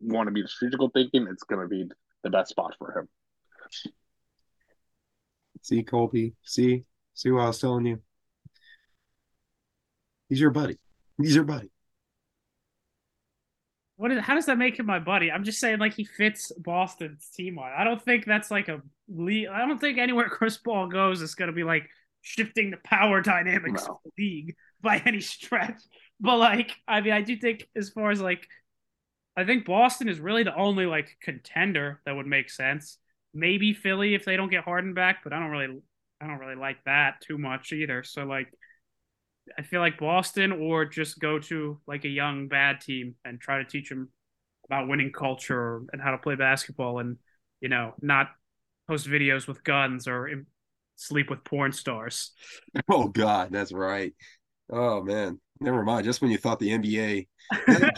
want 0.00 0.28
to 0.28 0.32
be 0.32 0.42
the 0.42 0.48
strategical 0.48 0.90
thinking, 0.90 1.26
it's 1.30 1.44
gonna 1.44 1.68
be 1.68 1.88
the 2.22 2.30
best 2.30 2.50
spot 2.50 2.74
for 2.78 2.98
him. 2.98 3.08
See, 5.62 5.82
Colby, 5.82 6.34
see, 6.42 6.84
see 7.14 7.30
what 7.30 7.42
I 7.42 7.46
was 7.48 7.60
telling 7.60 7.86
you. 7.86 8.00
He's 10.28 10.40
your 10.40 10.50
buddy. 10.50 10.78
He's 11.20 11.34
your 11.34 11.44
buddy. 11.44 11.70
What 13.96 14.12
is, 14.12 14.20
how 14.20 14.34
does 14.34 14.46
that 14.46 14.58
make 14.58 14.78
him 14.78 14.86
my 14.86 15.00
buddy? 15.00 15.30
I'm 15.32 15.42
just 15.42 15.58
saying, 15.58 15.78
like 15.80 15.94
he 15.94 16.04
fits 16.04 16.52
Boston's 16.58 17.28
team 17.34 17.58
on. 17.58 17.72
I 17.76 17.82
don't 17.82 18.00
think 18.00 18.24
that's 18.24 18.50
like 18.50 18.68
a 18.68 18.80
league. 19.08 19.48
I 19.48 19.66
don't 19.66 19.80
think 19.80 19.98
anywhere 19.98 20.28
Chris 20.30 20.56
Paul 20.56 20.86
goes 20.88 21.20
is 21.20 21.34
going 21.34 21.48
to 21.48 21.54
be 21.54 21.64
like 21.64 21.88
shifting 22.22 22.70
the 22.70 22.76
power 22.84 23.20
dynamics 23.20 23.86
No. 23.86 23.94
of 23.94 23.98
the 24.04 24.22
league 24.22 24.56
by 24.80 25.02
any 25.06 25.20
stretch. 25.20 25.80
But 26.20 26.36
like, 26.36 26.76
I 26.86 27.00
mean, 27.00 27.12
I 27.12 27.22
do 27.22 27.36
think 27.36 27.66
as 27.74 27.90
far 27.90 28.10
as 28.10 28.20
like, 28.20 28.46
I 29.36 29.44
think 29.44 29.64
Boston 29.66 30.08
is 30.08 30.20
really 30.20 30.42
the 30.44 30.54
only 30.54 30.86
like 30.86 31.16
contender 31.22 32.00
that 32.04 32.14
would 32.14 32.26
make 32.26 32.50
sense. 32.50 32.98
Maybe 33.34 33.72
Philly 33.74 34.14
if 34.14 34.24
they 34.24 34.36
don't 34.36 34.50
get 34.50 34.64
Harden 34.64 34.94
back, 34.94 35.18
but 35.24 35.32
I 35.32 35.38
don't 35.38 35.50
really, 35.50 35.80
I 36.20 36.26
don't 36.26 36.38
really 36.38 36.56
like 36.56 36.82
that 36.84 37.20
too 37.20 37.38
much 37.38 37.72
either. 37.72 38.02
So 38.02 38.24
like, 38.24 38.48
I 39.56 39.62
feel 39.62 39.80
like 39.80 39.98
Boston 39.98 40.52
or 40.52 40.84
just 40.84 41.18
go 41.18 41.38
to 41.38 41.80
like 41.86 42.04
a 42.04 42.08
young 42.08 42.48
bad 42.48 42.80
team 42.80 43.14
and 43.24 43.40
try 43.40 43.58
to 43.58 43.64
teach 43.64 43.88
them 43.88 44.10
about 44.66 44.88
winning 44.88 45.12
culture 45.12 45.82
and 45.92 46.02
how 46.02 46.10
to 46.10 46.18
play 46.18 46.34
basketball 46.34 46.98
and 46.98 47.16
you 47.60 47.68
know 47.68 47.94
not 48.02 48.28
post 48.86 49.06
videos 49.06 49.48
with 49.48 49.64
guns 49.64 50.06
or 50.06 50.30
sleep 50.96 51.30
with 51.30 51.44
porn 51.44 51.72
stars. 51.72 52.32
Oh 52.88 53.08
God, 53.08 53.48
that's 53.50 53.72
right. 53.72 54.14
Oh 54.70 55.02
man, 55.02 55.40
never 55.60 55.82
mind. 55.82 56.04
Just 56.04 56.20
when 56.22 56.30
you 56.30 56.38
thought 56.38 56.58
the 56.58 56.70
NBA 56.70 57.26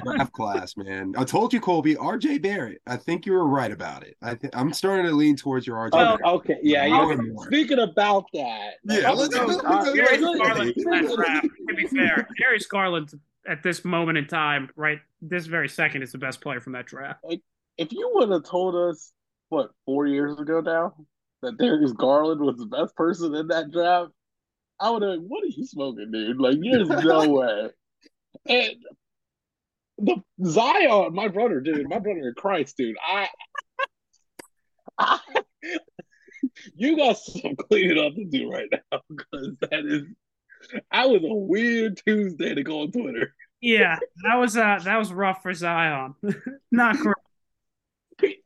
draft 0.02 0.32
class, 0.32 0.76
man. 0.76 1.12
I 1.16 1.24
told 1.24 1.52
you, 1.52 1.60
Colby, 1.60 1.94
RJ 1.96 2.42
Barrett. 2.42 2.80
I 2.86 2.96
think 2.96 3.26
you 3.26 3.32
were 3.32 3.46
right 3.46 3.70
about 3.72 4.02
it. 4.04 4.16
I 4.22 4.34
th- 4.34 4.52
I'm 4.56 4.72
starting 4.72 5.06
to 5.06 5.12
lean 5.12 5.36
towards 5.36 5.66
your 5.66 5.76
RJ. 5.76 5.90
Oh, 5.92 5.98
Barrett. 6.18 6.20
okay, 6.24 6.56
yeah. 6.62 6.88
More 6.88 7.04
You, 7.04 7.18
and 7.18 7.32
more. 7.34 7.46
speaking 7.46 7.78
about 7.78 8.24
that, 8.34 8.74
Yeah, 8.84 9.10
let's- 9.10 9.34
gonna- 9.34 9.48
let's- 9.48 9.64
uh, 9.64 9.70
let's- 9.84 9.96
yeah, 9.96 10.04
Darius 10.04 10.20
go 10.20 10.32
ahead. 10.34 10.42
Garland 10.44 10.72
in 10.76 11.16
draft, 11.16 11.46
to 11.68 11.74
be 11.74 11.86
fair, 11.86 12.28
Darius 12.38 12.66
Garland 12.66 13.12
at 13.48 13.62
this 13.62 13.84
moment 13.84 14.18
in 14.18 14.26
time, 14.26 14.70
right 14.76 15.00
this 15.22 15.46
very 15.46 15.68
second, 15.68 16.02
is 16.02 16.12
the 16.12 16.18
best 16.18 16.40
player 16.40 16.60
from 16.60 16.72
that 16.74 16.86
draft. 16.86 17.24
if 17.78 17.92
you 17.92 18.10
would 18.14 18.28
have 18.30 18.44
told 18.44 18.74
us 18.76 19.12
what 19.48 19.70
four 19.86 20.06
years 20.06 20.38
ago 20.38 20.60
now 20.60 20.94
that 21.42 21.56
Darius 21.56 21.92
Garland 21.92 22.40
was 22.40 22.58
the 22.58 22.66
best 22.66 22.94
person 22.94 23.34
in 23.34 23.46
that 23.48 23.70
draft, 23.70 24.12
I 24.80 24.90
would 24.90 25.02
have. 25.02 25.20
What 25.20 25.44
are 25.44 25.48
you 25.48 25.66
smoking, 25.66 26.10
dude? 26.10 26.40
Like, 26.40 26.58
there's 26.60 26.88
no 26.88 27.28
way. 27.28 27.68
And 28.46 28.76
the 29.98 30.16
Zion, 30.44 31.14
my 31.14 31.28
brother, 31.28 31.60
dude, 31.60 31.88
my 31.88 31.98
brother 31.98 32.20
in 32.20 32.34
Christ, 32.36 32.76
dude. 32.76 32.96
I, 33.06 33.28
I 34.98 35.18
you 36.74 36.96
got 36.96 37.18
some 37.18 37.56
cleaning 37.56 38.04
up 38.04 38.14
to 38.14 38.24
do 38.24 38.50
right 38.50 38.68
now 38.70 39.00
because 39.08 39.56
that 39.60 39.84
is. 39.84 40.02
I 40.90 41.06
was 41.06 41.22
a 41.22 41.34
weird 41.34 42.00
Tuesday 42.06 42.54
to 42.54 42.62
go 42.62 42.82
on 42.82 42.92
Twitter. 42.92 43.34
Yeah, 43.60 43.98
that 44.24 44.36
was 44.36 44.56
uh 44.56 44.78
that 44.84 44.98
was 44.98 45.12
rough 45.12 45.42
for 45.42 45.52
Zion. 45.54 46.14
Not 46.70 46.96
great. 48.18 48.44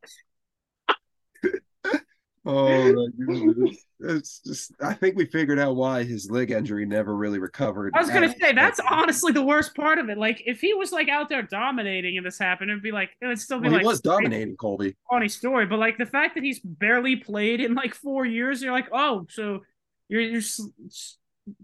Oh, 2.47 3.09
it's 4.01 4.41
just. 4.41 4.73
I 4.83 4.93
think 4.93 5.17
we 5.17 5.25
figured 5.27 5.59
out 5.59 5.77
why 5.77 6.05
his 6.05 6.31
leg 6.31 6.51
injury 6.51 6.85
never 6.85 7.17
really 7.17 7.39
recovered. 7.39 7.95
I 7.97 8.01
was 8.01 8.11
gonna 8.11 8.35
say 8.39 8.53
that's 8.53 8.81
honestly 8.81 9.33
the 9.33 9.43
worst 9.43 9.75
part 9.75 9.99
of 9.99 10.11
it. 10.11 10.19
Like 10.19 10.43
if 10.45 10.61
he 10.61 10.75
was 10.75 10.93
like 10.93 11.09
out 11.09 11.29
there 11.31 11.43
dominating 11.43 12.17
and 12.19 12.27
this 12.27 12.39
happened, 12.39 12.71
it'd 12.71 12.83
be 12.83 12.93
like 12.93 13.11
it 13.23 13.27
would 13.27 13.41
still 13.41 13.61
be 13.61 13.69
Well, 13.69 13.73
like 13.75 13.83
he 13.83 13.87
was 13.87 14.01
dominating 14.01 14.57
Colby. 14.57 14.95
funny 15.11 15.29
story. 15.29 15.67
But 15.67 15.79
like 15.79 15.97
the 15.99 16.07
fact 16.07 16.35
that 16.35 16.45
he's 16.45 16.61
barely 16.61 17.17
played 17.17 17.61
in 17.61 17.75
like 17.75 17.95
four 17.95 18.27
years, 18.27 18.63
you're 18.63 18.73
like, 18.73 18.89
oh, 18.93 19.27
so 19.31 19.61
you're 20.09 20.21
you're 20.21 20.39
s- 20.39 20.61
s- 20.87 21.17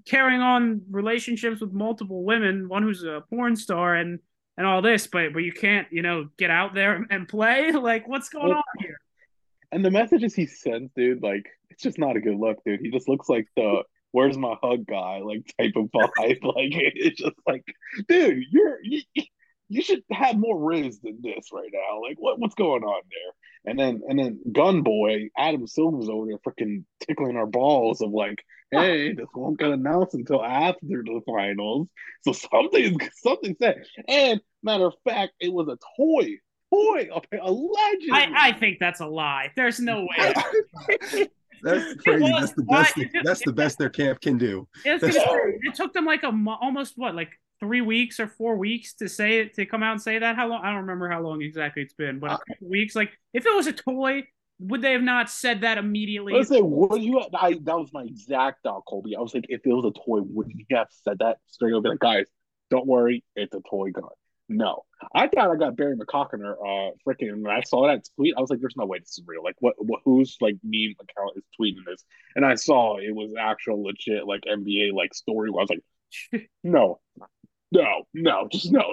carrying 0.07 0.41
on 0.41 0.83
relationships 0.91 1.61
with 1.61 1.73
multiple 1.73 2.25
women, 2.25 2.69
one 2.69 2.83
who's 2.83 3.03
a 3.05 3.23
porn 3.31 3.57
star 3.57 3.95
and 3.97 4.19
and 4.57 4.67
all 4.67 4.83
this, 4.83 5.07
but 5.07 5.33
but 5.33 5.41
you 5.41 5.53
can't, 5.53 5.89
you 5.91 6.03
know, 6.03 6.29
get 6.39 6.51
out 6.51 6.75
there 6.75 6.95
and, 6.97 7.07
and 7.11 7.29
play. 7.29 7.71
Like 7.75 8.09
what's 8.09 8.29
going 8.31 8.49
Well, 8.49 8.57
on 8.59 8.63
here? 8.79 8.90
And 9.73 9.85
the 9.85 9.91
messages 9.91 10.35
he 10.35 10.47
sends, 10.47 10.93
dude, 10.97 11.23
like 11.23 11.47
it's 11.71 11.83
just 11.83 11.99
not 11.99 12.17
a 12.17 12.21
good 12.21 12.37
look, 12.37 12.59
dude. 12.65 12.81
He 12.81 12.91
just 12.91 13.09
looks 13.09 13.29
like 13.29 13.47
the 13.57 13.83
"Where's 14.13 14.37
my 14.37 14.57
hug?" 14.63 14.87
guy, 14.87 15.21
like 15.21 15.53
type 15.59 15.73
of 15.77 15.91
vibe. 15.91 16.39
Like 16.43 16.73
it's 16.73 17.21
just 17.21 17.37
like, 17.47 17.65
dude, 18.09 18.45
you're 18.51 18.79
you, 18.83 19.03
you 19.69 19.83
should 19.83 20.03
have 20.11 20.37
more 20.37 20.59
riz 20.59 21.01
than 21.01 21.21
this 21.23 21.49
right 21.53 21.71
now. 21.73 22.03
Like 22.03 22.17
what 22.19 22.39
what's 22.39 22.57
going 22.57 22.83
on 22.83 23.03
there? 23.09 23.71
And 23.71 23.79
then 23.79 24.03
and 24.09 24.19
then 24.19 24.41
Gun 24.53 24.83
Boy 24.83 25.31
Adam 25.39 25.67
Silver's 25.67 26.09
over 26.09 26.27
there 26.27 26.39
freaking 26.39 26.85
tickling 27.07 27.37
our 27.37 27.47
balls 27.47 28.01
of 28.01 28.11
like, 28.11 28.43
hey, 28.73 29.13
this 29.17 29.29
won't 29.35 29.59
get 29.59 29.71
announced 29.71 30.15
until 30.15 30.45
after 30.45 30.81
the 30.81 31.21
finals. 31.25 31.89
So 32.23 32.33
something 32.33 32.99
something 33.15 33.57
said. 33.61 33.85
And 34.09 34.41
matter 34.63 34.87
of 34.87 34.95
fact, 35.09 35.35
it 35.41 35.53
was 35.53 35.69
a 35.69 35.79
toy. 35.97 36.39
Toy, 36.73 37.09
allegedly. 37.43 38.11
I, 38.13 38.31
I 38.37 38.53
think 38.53 38.79
that's 38.79 39.01
a 39.01 39.07
lie. 39.07 39.51
There's 39.57 39.81
no 39.81 40.03
way. 40.19 40.35
That's 41.63 41.95
crazy. 42.03 42.23
was- 42.23 42.41
That's 42.41 42.53
the 42.53 42.63
why- 42.65 42.83
best. 42.83 42.95
That's 43.25 43.45
the 43.45 43.53
best 43.53 43.79
their 43.79 43.91
camp 43.91 44.21
can 44.23 44.39
do. 44.39 44.67
It, 44.85 45.03
was 45.03 45.15
say, 45.15 45.23
it 45.63 45.75
took 45.75 45.93
them 45.93 46.07
like 46.07 46.23
a 46.23 46.33
almost 46.61 46.95
what 46.97 47.15
like 47.15 47.33
three 47.61 47.83
weeks 47.83 48.19
or 48.19 48.29
four 48.29 48.57
weeks 48.57 48.95
to 48.95 49.09
say 49.11 49.41
it 49.41 49.55
to 49.57 49.67
come 49.67 49.83
out 49.83 49.93
and 49.93 50.01
say 50.01 50.19
that. 50.19 50.37
How 50.37 50.49
long? 50.49 50.63
I 50.65 50.69
don't 50.71 50.81
remember 50.83 51.11
how 51.11 51.21
long 51.21 51.43
exactly 51.43 51.83
it's 51.83 51.93
been, 51.93 52.19
but 52.19 52.31
a 52.31 52.35
Uh, 52.35 52.39
couple 52.39 52.69
weeks. 52.69 52.95
Like 52.97 53.11
if 53.35 53.45
it 53.45 53.55
was 53.55 53.67
a 53.67 53.73
toy, 53.75 54.23
would 54.61 54.81
they 54.81 54.93
have 54.93 55.03
not 55.03 55.29
said 55.29 55.61
that 55.61 55.77
immediately? 55.77 56.33
Listen, 56.33 56.63
would 56.71 57.03
you? 57.03 57.21
I 57.35 57.53
that 57.65 57.77
was 57.77 57.91
my 57.93 58.05
exact 58.05 58.63
thought, 58.63 58.85
Colby. 58.89 59.15
I 59.15 59.21
was 59.21 59.35
like, 59.35 59.45
if 59.51 59.61
it 59.67 59.73
was 59.73 59.85
a 59.85 59.91
toy, 59.91 60.21
would 60.23 60.51
you 60.55 60.65
have 60.75 60.87
said 60.91 61.19
that 61.19 61.39
straight 61.47 61.75
up? 61.75 61.83
Be 61.83 61.91
like, 61.91 61.99
guys, 61.99 62.25
don't 62.71 62.87
worry, 62.87 63.23
it's 63.37 63.55
a 63.55 63.61
toy 63.69 63.91
gun. 63.91 64.05
No, 64.53 64.83
I 65.15 65.29
thought 65.29 65.53
I 65.53 65.57
got 65.57 65.77
Barry 65.77 65.97
McCockiner. 65.97 66.55
Uh, 66.55 66.91
freaking 67.07 67.41
when 67.41 67.55
I 67.55 67.61
saw 67.63 67.87
that 67.87 68.05
tweet, 68.17 68.35
I 68.37 68.41
was 68.41 68.51
like, 68.51 68.59
"There's 68.61 68.77
no 68.77 68.85
way 68.85 68.99
this 68.99 69.11
is 69.11 69.23
real. 69.25 69.45
Like, 69.45 69.55
what? 69.61 69.75
what 69.79 70.01
whose 70.05 70.37
like 70.41 70.57
meme 70.65 70.97
account 71.01 71.37
is 71.37 71.45
tweeting 71.59 71.85
this?" 71.87 72.05
And 72.35 72.45
I 72.45 72.57
saw 72.57 72.97
it 72.97 73.15
was 73.15 73.33
actual 73.39 73.85
legit 73.85 74.27
like 74.27 74.43
NBA 74.43 74.93
like 74.93 75.15
story. 75.15 75.51
Where 75.51 75.61
I 75.61 75.67
was 75.69 75.71
like, 75.71 76.49
"No, 76.65 76.99
no, 77.71 78.03
no, 78.13 78.49
just 78.51 78.73
no. 78.73 78.93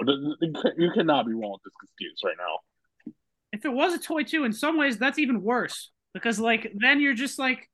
You 0.78 0.92
cannot 0.92 1.26
be 1.26 1.34
wrong 1.34 1.52
with 1.52 1.62
this 1.64 1.72
excuse 1.82 2.20
right 2.24 2.36
now." 2.38 3.12
if 3.52 3.64
it 3.64 3.72
was 3.72 3.94
a 3.94 3.98
toy 3.98 4.22
too, 4.22 4.44
in 4.44 4.52
some 4.52 4.78
ways 4.78 4.98
that's 4.98 5.18
even 5.18 5.42
worse 5.42 5.90
because 6.14 6.38
like 6.38 6.72
then 6.74 7.00
you're 7.00 7.14
just 7.14 7.38
like, 7.38 7.68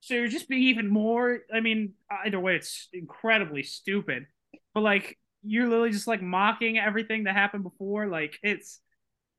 so 0.00 0.14
you're 0.14 0.28
just 0.28 0.48
being 0.48 0.64
even 0.64 0.88
more. 0.88 1.40
I 1.52 1.60
mean, 1.60 1.94
either 2.24 2.40
way, 2.40 2.56
it's 2.56 2.88
incredibly 2.92 3.62
stupid. 3.62 4.26
But 4.74 4.82
like 4.82 5.18
you're 5.42 5.68
literally 5.68 5.90
just 5.90 6.06
like 6.06 6.22
mocking 6.22 6.78
everything 6.78 7.24
that 7.24 7.34
happened 7.34 7.62
before. 7.64 8.06
Like 8.06 8.38
it's, 8.42 8.80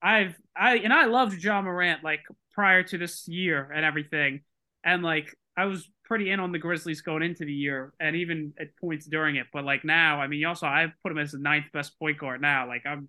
I've 0.02 0.36
I 0.56 0.78
and 0.78 0.94
I 0.94 1.06
loved 1.06 1.42
Ja 1.42 1.62
Morant 1.62 2.04
like 2.04 2.22
prior 2.54 2.84
to 2.84 2.98
this 2.98 3.28
year 3.28 3.72
and 3.74 3.86
everything, 3.86 4.42
and 4.84 5.04
like 5.04 5.36
I 5.56 5.66
was 5.66 5.89
pretty 6.06 6.30
in 6.32 6.39
on 6.39 6.52
the 6.52 6.60
Grizzlies 6.60 7.02
going 7.02 7.24
into 7.24 7.46
the 7.46 7.54
year 7.54 7.94
and 8.00 8.16
even 8.16 8.54
at 8.60 8.76
points 8.78 9.06
during 9.06 9.38
it. 9.38 9.48
But 9.54 9.63
like 9.63 9.86
now, 9.86 10.20
I 10.20 10.28
mean, 10.28 10.44
also 10.46 10.68
I've 10.68 10.92
put 11.02 11.12
him 11.12 11.18
as 11.20 11.32
the 11.32 11.39
ninth 11.39 11.66
best 11.74 11.98
point 12.00 12.18
guard 12.18 12.42
now. 12.42 12.68
Like 12.68 12.84
I'm 12.86 13.08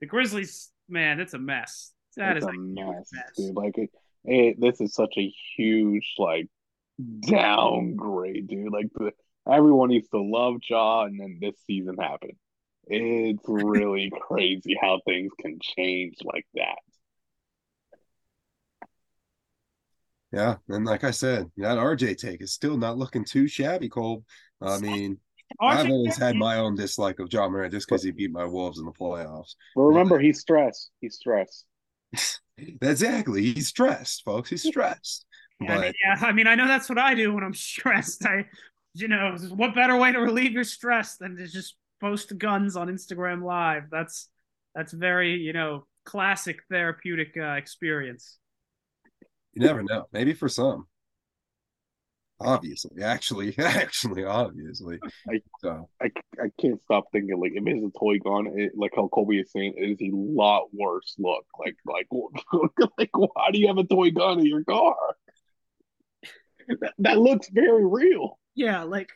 the 0.00 0.06
Grizzlies, 0.06 0.70
man, 0.88 1.20
it's 1.20 1.34
a 1.34 1.38
mess. 1.38 1.92
That 2.16 2.36
it's 2.36 2.44
is 2.44 2.48
a 2.48 2.52
a 2.52 2.58
mess, 2.58 3.10
mess. 3.12 3.30
dude. 3.36 3.54
Like, 3.54 3.78
it, 3.78 3.90
it, 4.24 4.60
this 4.60 4.80
is 4.80 4.94
such 4.94 5.14
a 5.16 5.32
huge 5.56 6.14
like 6.18 6.48
downgrade, 7.20 8.48
dude. 8.48 8.72
Like, 8.72 8.86
the, 8.94 9.12
everyone 9.50 9.90
used 9.90 10.10
to 10.12 10.20
love 10.20 10.56
Ja, 10.68 11.04
and 11.04 11.20
then 11.20 11.38
this 11.40 11.54
season 11.66 11.96
happened. 11.96 12.36
It's 12.86 13.44
really 13.46 14.10
crazy 14.20 14.76
how 14.80 15.00
things 15.06 15.32
can 15.38 15.58
change 15.60 16.16
like 16.24 16.46
that. 16.54 16.78
Yeah, 20.32 20.56
and 20.68 20.84
like 20.84 21.02
I 21.02 21.10
said, 21.10 21.50
that 21.56 21.78
RJ 21.78 22.16
take 22.18 22.40
is 22.40 22.52
still 22.52 22.76
not 22.76 22.96
looking 22.96 23.24
too 23.24 23.48
shabby, 23.48 23.88
Cole. 23.88 24.24
I 24.60 24.78
mean, 24.78 25.18
I've 25.60 25.90
always 25.90 26.16
had 26.16 26.36
my 26.36 26.58
own 26.58 26.76
dislike 26.76 27.18
of 27.18 27.32
Ja 27.32 27.48
Morant 27.48 27.72
just 27.72 27.88
because 27.88 28.04
he 28.04 28.12
beat 28.12 28.30
my 28.30 28.44
Wolves 28.44 28.78
in 28.78 28.84
the 28.84 28.92
playoffs. 28.92 29.54
But 29.74 29.82
remember, 29.82 30.20
he's 30.20 30.40
stressed. 30.40 30.90
He's 31.00 31.16
stressed. 31.16 31.66
Exactly. 32.82 33.40
He's 33.40 33.68
stressed, 33.68 34.22
folks. 34.22 34.50
He's 34.50 34.62
stressed. 34.62 35.24
I 35.62 35.78
mean, 35.78 35.92
yeah, 36.04 36.16
I 36.20 36.32
mean, 36.32 36.46
I 36.46 36.54
know 36.54 36.66
that's 36.66 36.90
what 36.90 36.98
I 36.98 37.14
do 37.14 37.32
when 37.32 37.42
I'm 37.42 37.54
stressed. 37.70 38.26
I, 38.26 38.44
you 38.94 39.08
know, 39.08 39.36
what 39.54 39.74
better 39.74 39.96
way 39.96 40.12
to 40.12 40.18
relieve 40.18 40.52
your 40.52 40.64
stress 40.64 41.16
than 41.16 41.36
to 41.36 41.46
just 41.46 41.76
post 42.00 42.36
guns 42.38 42.76
on 42.76 42.88
Instagram 42.88 43.42
Live? 43.44 43.84
That's 43.90 44.28
that's 44.74 44.92
very, 44.92 45.36
you 45.36 45.52
know, 45.52 45.86
classic 46.04 46.58
therapeutic 46.70 47.36
uh, 47.36 47.52
experience. 47.52 48.38
you 49.52 49.62
never 49.66 49.82
know. 49.82 50.06
Maybe 50.12 50.32
for 50.32 50.48
some. 50.48 50.86
Obviously. 52.42 53.02
Actually, 53.02 53.54
actually, 53.58 54.24
obviously. 54.24 54.98
I- 55.28 55.42
So 55.60 55.88
I, 56.02 56.10
I 56.42 56.50
can't 56.60 56.80
stop 56.84 57.04
thinking 57.12 57.38
like 57.38 57.52
if 57.54 57.62
it's 57.66 57.84
a 57.94 57.98
toy 57.98 58.18
gun, 58.18 58.46
it, 58.58 58.72
like 58.74 58.92
how 58.96 59.08
Kobe 59.08 59.36
is 59.36 59.52
saying, 59.52 59.74
it 59.76 59.90
is 59.90 60.00
a 60.00 60.10
lot 60.16 60.68
worse 60.72 61.14
look. 61.18 61.44
Like 61.58 61.76
like 61.84 62.08
like 62.98 63.10
why 63.12 63.50
do 63.52 63.58
you 63.60 63.68
have 63.68 63.76
a 63.78 63.84
toy 63.84 64.10
gun 64.10 64.40
in 64.40 64.46
your 64.46 64.64
car? 64.64 64.96
That, 66.80 66.94
that 67.00 67.18
looks 67.18 67.48
very 67.50 67.84
real. 67.86 68.38
Yeah, 68.54 68.82
like 68.82 69.10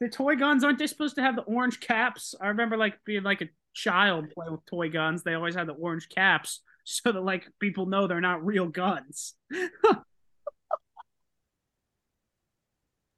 the 0.00 0.08
toy 0.08 0.36
guns 0.36 0.64
aren't 0.64 0.78
they 0.78 0.86
supposed 0.86 1.16
to 1.16 1.22
have 1.22 1.36
the 1.36 1.42
orange 1.42 1.80
caps? 1.80 2.34
I 2.40 2.48
remember 2.48 2.76
like 2.76 2.98
being 3.04 3.22
like 3.22 3.40
a 3.40 3.48
child 3.74 4.30
playing 4.30 4.52
with 4.52 4.66
toy 4.66 4.90
guns. 4.90 5.22
They 5.22 5.34
always 5.34 5.54
had 5.54 5.66
the 5.68 5.74
orange 5.74 6.08
caps 6.08 6.60
so 6.84 7.12
that 7.12 7.20
like 7.20 7.46
people 7.60 7.86
know 7.86 8.06
they're 8.06 8.20
not 8.20 8.44
real 8.44 8.66
guns. 8.66 9.34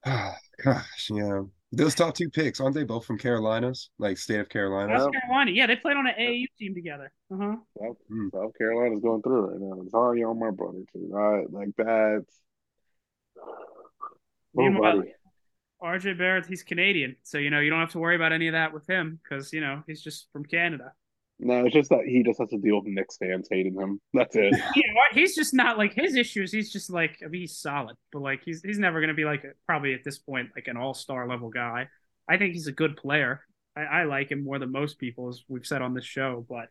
gosh, 0.05 1.11
yeah. 1.11 1.43
Those 1.73 1.95
top 1.97 2.15
two 2.15 2.31
picks, 2.31 2.61
aren't 2.61 2.75
they 2.77 2.85
both 2.85 3.05
from 3.05 3.19
Carolinas? 3.19 3.91
Like 3.99 4.17
state 4.17 4.39
of 4.39 4.49
Carolina? 4.49 4.97
South 5.01 5.11
Carolina, 5.13 5.51
yeah, 5.51 5.67
they 5.67 5.75
played 5.75 5.97
on 5.97 6.07
an 6.07 6.15
AAU 6.17 6.47
team 6.57 6.73
together. 6.75 7.11
Uh 7.33 7.37
huh. 7.37 7.57
South, 7.81 7.97
Hmm. 8.09 8.29
South 8.33 8.53
Carolina's 8.57 9.03
going 9.03 9.23
through 9.23 9.47
right 9.47 9.61
now. 9.61 9.83
Sorry 9.91 10.23
on 10.23 10.39
my 10.39 10.51
brother 10.51 10.83
too. 10.93 11.13
I, 11.17 11.45
like 11.51 11.75
that. 11.79 12.25
Meanwhile, 14.55 14.97
Nobody. 14.99 15.13
RJ 15.85 16.17
Barrett, 16.17 16.47
he's 16.47 16.63
Canadian, 16.63 17.17
so 17.23 17.39
you 17.39 17.51
know 17.51 17.61
you 17.61 17.69
don't 17.69 17.81
have 17.81 17.93
to 17.93 17.99
worry 17.99 18.17
about 18.17 18.33
any 18.33 18.49
of 18.49 18.53
that 18.53 18.73
with 18.73 18.89
him 18.89 19.21
because 19.23 19.53
you 19.53 19.61
know 19.61 19.83
he's 19.87 20.03
just 20.03 20.29
from 20.33 20.45
Canada. 20.45 20.93
No, 21.39 21.65
it's 21.65 21.75
just 21.75 21.91
that 21.91 22.05
he 22.07 22.23
just 22.23 22.39
has 22.39 22.49
to 22.51 22.59
deal 22.59 22.77
with 22.77 22.87
Knicks 22.87 23.19
fans 23.19 23.49
hating 23.51 23.75
him. 23.75 24.01
That's 24.15 24.35
it. 24.37 24.55
Yeah, 24.77 24.83
he's 25.13 25.35
just 25.35 25.53
not 25.53 25.77
like 25.77 25.93
his 25.95 26.15
issues. 26.15 26.53
He's 26.53 26.73
just 26.73 26.91
like 26.91 27.19
I 27.25 27.29
mean 27.29 27.43
he's 27.43 27.59
solid, 27.59 27.97
but 28.13 28.23
like 28.23 28.43
he's 28.45 28.63
he's 28.63 28.79
never 28.79 29.01
gonna 29.01 29.15
be 29.15 29.25
like 29.25 29.45
probably 29.67 29.95
at 29.95 30.05
this 30.05 30.19
point 30.19 30.51
like 30.57 30.69
an 30.69 30.77
all 30.77 30.95
star 30.95 31.29
level 31.29 31.51
guy. 31.51 31.89
I 32.29 32.39
think 32.39 32.55
he's 32.55 32.67
a 32.67 32.73
good 32.73 32.97
player. 32.97 33.43
I, 33.77 33.83
I 33.83 34.05
like 34.05 34.31
him 34.31 34.45
more 34.45 34.59
than 34.59 34.73
most 34.73 34.99
people, 34.99 35.29
as 35.29 35.43
we've 35.49 35.67
said 35.67 35.83
on 35.83 35.93
this 35.93 36.05
show. 36.07 36.47
But 36.49 36.69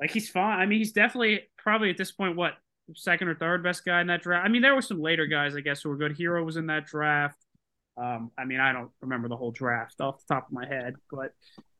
like 0.00 0.10
he's 0.10 0.28
fine. 0.28 0.60
I 0.60 0.66
mean, 0.66 0.78
he's 0.78 0.92
definitely 0.92 1.48
probably 1.56 1.88
at 1.90 1.96
this 1.96 2.12
point 2.12 2.36
what 2.36 2.52
second 2.94 3.28
or 3.28 3.34
third 3.34 3.62
best 3.62 3.84
guy 3.84 4.00
in 4.00 4.08
that 4.08 4.22
draft. 4.22 4.44
I 4.44 4.48
mean, 4.48 4.62
there 4.62 4.74
were 4.74 4.82
some 4.82 5.00
later 5.00 5.26
guys, 5.26 5.56
I 5.56 5.60
guess, 5.60 5.82
who 5.82 5.88
were 5.88 5.96
good. 5.96 6.16
Herro 6.18 6.44
was 6.44 6.56
in 6.56 6.66
that 6.66 6.86
draft. 6.86 7.38
Um, 7.96 8.30
I 8.38 8.44
mean, 8.44 8.60
I 8.60 8.72
don't 8.72 8.90
remember 9.00 9.28
the 9.28 9.36
whole 9.36 9.52
draft 9.52 10.00
off 10.00 10.18
the 10.26 10.34
top 10.34 10.48
of 10.48 10.52
my 10.52 10.66
head, 10.66 10.94
but 11.10 11.32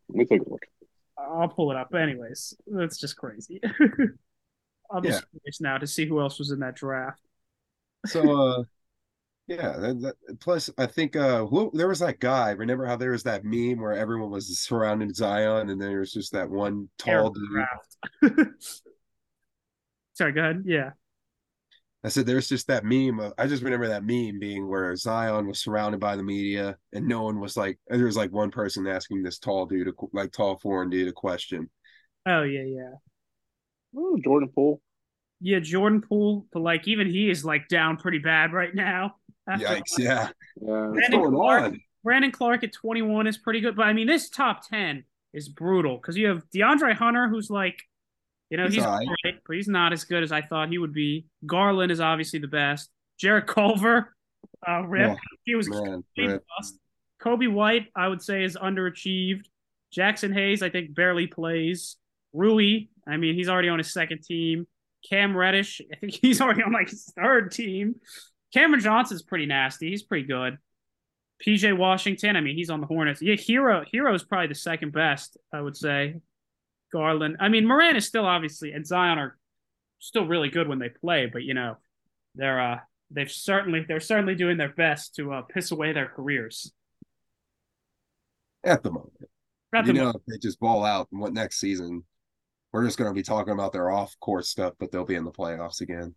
Let 0.08 0.16
me 0.18 0.24
take 0.24 0.42
a 0.46 0.48
look. 0.50 0.62
I'll 1.18 1.48
pull 1.48 1.70
it 1.70 1.76
up. 1.76 1.94
Anyways, 1.94 2.54
that's 2.66 2.98
just 2.98 3.16
crazy. 3.16 3.60
I'm 4.90 5.04
Yeah. 5.04 5.10
just 5.10 5.30
curious 5.30 5.60
now 5.60 5.78
to 5.78 5.86
see 5.86 6.06
who 6.06 6.20
else 6.20 6.38
was 6.38 6.50
in 6.50 6.60
that 6.60 6.76
draft. 6.76 7.20
So, 8.06 8.20
uh, 8.60 8.62
yeah. 9.48 9.76
That, 9.78 10.00
that, 10.28 10.40
plus, 10.40 10.70
I 10.78 10.86
think 10.86 11.16
uh, 11.16 11.46
who, 11.46 11.70
there 11.74 11.88
was 11.88 12.00
that 12.00 12.20
guy. 12.20 12.52
Remember 12.52 12.86
how 12.86 12.96
there 12.96 13.12
was 13.12 13.24
that 13.24 13.44
meme 13.44 13.80
where 13.80 13.94
everyone 13.94 14.30
was 14.30 14.58
surrounding 14.60 15.14
Zion, 15.14 15.70
and 15.70 15.80
then 15.82 15.90
there 15.90 16.00
was 16.00 16.12
just 16.12 16.32
that 16.32 16.50
one 16.50 16.88
tall 16.98 17.30
Terrible 17.30 17.32
dude. 17.32 17.50
draft. 17.50 17.96
Sorry, 20.14 20.32
go 20.32 20.40
ahead. 20.40 20.62
Yeah. 20.66 20.92
I 22.06 22.08
said 22.08 22.24
there's 22.24 22.48
just 22.48 22.68
that 22.68 22.84
meme. 22.84 23.18
Of, 23.18 23.32
I 23.36 23.48
just 23.48 23.64
remember 23.64 23.88
that 23.88 24.04
meme 24.04 24.38
being 24.38 24.68
where 24.68 24.94
Zion 24.94 25.48
was 25.48 25.58
surrounded 25.58 25.98
by 25.98 26.14
the 26.14 26.22
media, 26.22 26.76
and 26.92 27.08
no 27.08 27.24
one 27.24 27.40
was 27.40 27.56
like. 27.56 27.80
There 27.88 28.04
was 28.06 28.16
like 28.16 28.30
one 28.30 28.52
person 28.52 28.86
asking 28.86 29.24
this 29.24 29.40
tall 29.40 29.66
dude, 29.66 29.88
a, 29.88 29.92
like 30.12 30.30
tall 30.30 30.56
foreign 30.58 30.88
dude, 30.88 31.08
a 31.08 31.12
question. 31.12 31.68
Oh 32.24 32.44
yeah, 32.44 32.62
yeah. 32.62 32.92
Oh, 33.96 34.16
Jordan 34.22 34.50
Poole. 34.54 34.80
Yeah, 35.40 35.58
Jordan 35.58 36.00
Poole, 36.00 36.46
but 36.52 36.60
like 36.60 36.86
even 36.86 37.08
he 37.10 37.28
is 37.28 37.44
like 37.44 37.66
down 37.68 37.96
pretty 37.96 38.18
bad 38.18 38.52
right 38.52 38.72
now. 38.74 39.16
Yikes! 39.50 39.82
Yeah, 39.98 40.28
Yeah. 40.60 40.86
what's 40.86 40.92
Brandon 41.08 41.20
going 41.20 41.34
Clarke. 41.34 41.64
on? 41.64 41.80
Brandon 42.04 42.30
Clarke 42.30 42.62
at 42.62 42.72
21 42.72 43.26
is 43.26 43.36
pretty 43.36 43.60
good, 43.60 43.74
but 43.74 43.82
I 43.86 43.92
mean 43.92 44.06
this 44.06 44.30
top 44.30 44.60
10 44.68 45.02
is 45.32 45.48
brutal 45.48 45.96
because 45.96 46.16
you 46.16 46.28
have 46.28 46.44
DeAndre 46.54 46.94
Hunter, 46.94 47.28
who's 47.28 47.50
like, 47.50 47.82
you 48.50 48.56
know, 48.56 48.64
He's 48.64 48.74
he's, 48.76 48.84
right. 48.84 49.08
great, 49.22 49.36
but 49.46 49.56
he's 49.56 49.68
not 49.68 49.92
as 49.92 50.04
good 50.04 50.22
as 50.22 50.32
I 50.32 50.42
thought 50.42 50.68
he 50.68 50.78
would 50.78 50.92
be. 50.92 51.26
Garland 51.44 51.90
is 51.90 52.00
obviously 52.00 52.38
the 52.38 52.48
best. 52.48 52.90
Jarrett 53.18 53.46
Culver, 53.46 54.14
uh, 54.66 54.82
rip. 54.82 55.12
Oh, 55.12 55.16
he 55.44 55.54
was 55.54 55.68
Man, 55.68 56.04
rip. 56.16 56.44
Coby 57.22 57.50
White, 57.50 57.86
I 57.96 58.08
would 58.08 58.22
say, 58.22 58.44
is 58.44 58.56
underachieved. 58.56 59.46
Jaxson 59.96 60.32
Hayes, 60.34 60.62
I 60.62 60.70
think, 60.70 60.94
barely 60.94 61.26
plays. 61.26 61.96
Rui, 62.32 62.88
I 63.06 63.16
mean, 63.16 63.34
he's 63.34 63.48
already 63.48 63.68
on 63.68 63.78
his 63.78 63.92
second 63.92 64.22
team. 64.22 64.66
Cam 65.08 65.36
Reddish, 65.36 65.80
I 65.92 65.96
think 65.96 66.12
he's 66.22 66.40
already 66.40 66.62
on 66.62 66.72
like 66.72 66.90
his 66.90 67.04
third 67.16 67.52
team. 67.52 67.96
Cameron 68.52 68.80
Johnson's 68.80 69.22
pretty 69.22 69.46
nasty. 69.46 69.90
He's 69.90 70.02
pretty 70.02 70.26
good. 70.26 70.58
PJ 71.44 71.76
Washington, 71.76 72.36
I 72.36 72.40
mean, 72.40 72.56
he's 72.56 72.70
on 72.70 72.80
the 72.80 72.86
Hornets. 72.86 73.20
Yeah, 73.20 73.34
Herro 73.34 73.84
Herro 73.92 74.14
is 74.14 74.24
probably 74.24 74.46
the 74.46 74.54
second 74.54 74.92
best, 74.92 75.36
I 75.52 75.60
would 75.60 75.76
say. 75.76 76.16
Garland. 76.96 77.36
I 77.40 77.48
mean, 77.48 77.66
Morant 77.66 77.96
is 77.96 78.06
still 78.06 78.24
obviously 78.24 78.72
and 78.72 78.86
Zion 78.86 79.18
are 79.18 79.36
still 79.98 80.26
really 80.26 80.48
good 80.48 80.66
when 80.66 80.78
they 80.78 80.88
play, 80.88 81.26
but 81.26 81.42
you 81.42 81.52
know, 81.52 81.76
they're 82.34 82.60
uh 82.60 82.78
they've 83.10 83.30
certainly 83.30 83.84
they're 83.86 84.00
certainly 84.00 84.34
doing 84.34 84.56
their 84.56 84.72
best 84.72 85.14
to 85.16 85.32
uh, 85.32 85.42
piss 85.42 85.70
away 85.70 85.92
their 85.92 86.08
careers. 86.08 86.72
At 88.64 88.82
the 88.82 88.90
moment, 88.90 89.12
Not 89.72 89.86
you 89.86 89.92
the 89.92 89.98
know, 90.00 90.08
if 90.08 90.22
they 90.26 90.38
just 90.38 90.58
ball 90.58 90.84
out, 90.84 91.08
and 91.12 91.20
what 91.20 91.32
next 91.32 91.58
season? 91.60 92.04
We're 92.72 92.84
just 92.84 92.98
going 92.98 93.10
to 93.10 93.14
be 93.14 93.22
talking 93.22 93.52
about 93.52 93.72
their 93.72 93.90
off-court 93.90 94.44
stuff, 94.44 94.74
but 94.78 94.90
they'll 94.90 95.04
be 95.04 95.14
in 95.14 95.24
the 95.24 95.30
playoffs 95.30 95.80
again, 95.80 96.14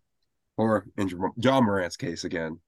or 0.56 0.86
in 0.96 1.08
Ja 1.36 1.60
Morant's 1.60 1.96
case 1.96 2.24
again. 2.24 2.58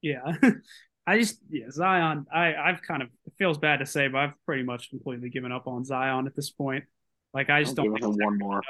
Yeah. 0.00 0.36
I 1.06 1.18
just 1.18 1.38
yeah, 1.50 1.70
Zion, 1.70 2.26
I, 2.32 2.54
I've 2.54 2.82
kind 2.82 3.02
of 3.02 3.08
it 3.26 3.32
feels 3.36 3.58
bad 3.58 3.78
to 3.78 3.86
say, 3.86 4.08
but 4.08 4.18
I've 4.18 4.44
pretty 4.46 4.62
much 4.62 4.90
completely 4.90 5.28
given 5.28 5.50
up 5.50 5.66
on 5.66 5.84
Zion 5.84 6.26
at 6.26 6.36
this 6.36 6.50
point. 6.50 6.84
Like 7.34 7.50
I 7.50 7.62
just 7.62 7.70
I'm 7.78 7.84
don't 7.84 7.94
giving 7.94 8.02
think 8.02 8.04
him 8.04 8.12
he's 8.12 8.24
one 8.26 8.38
more. 8.38 8.60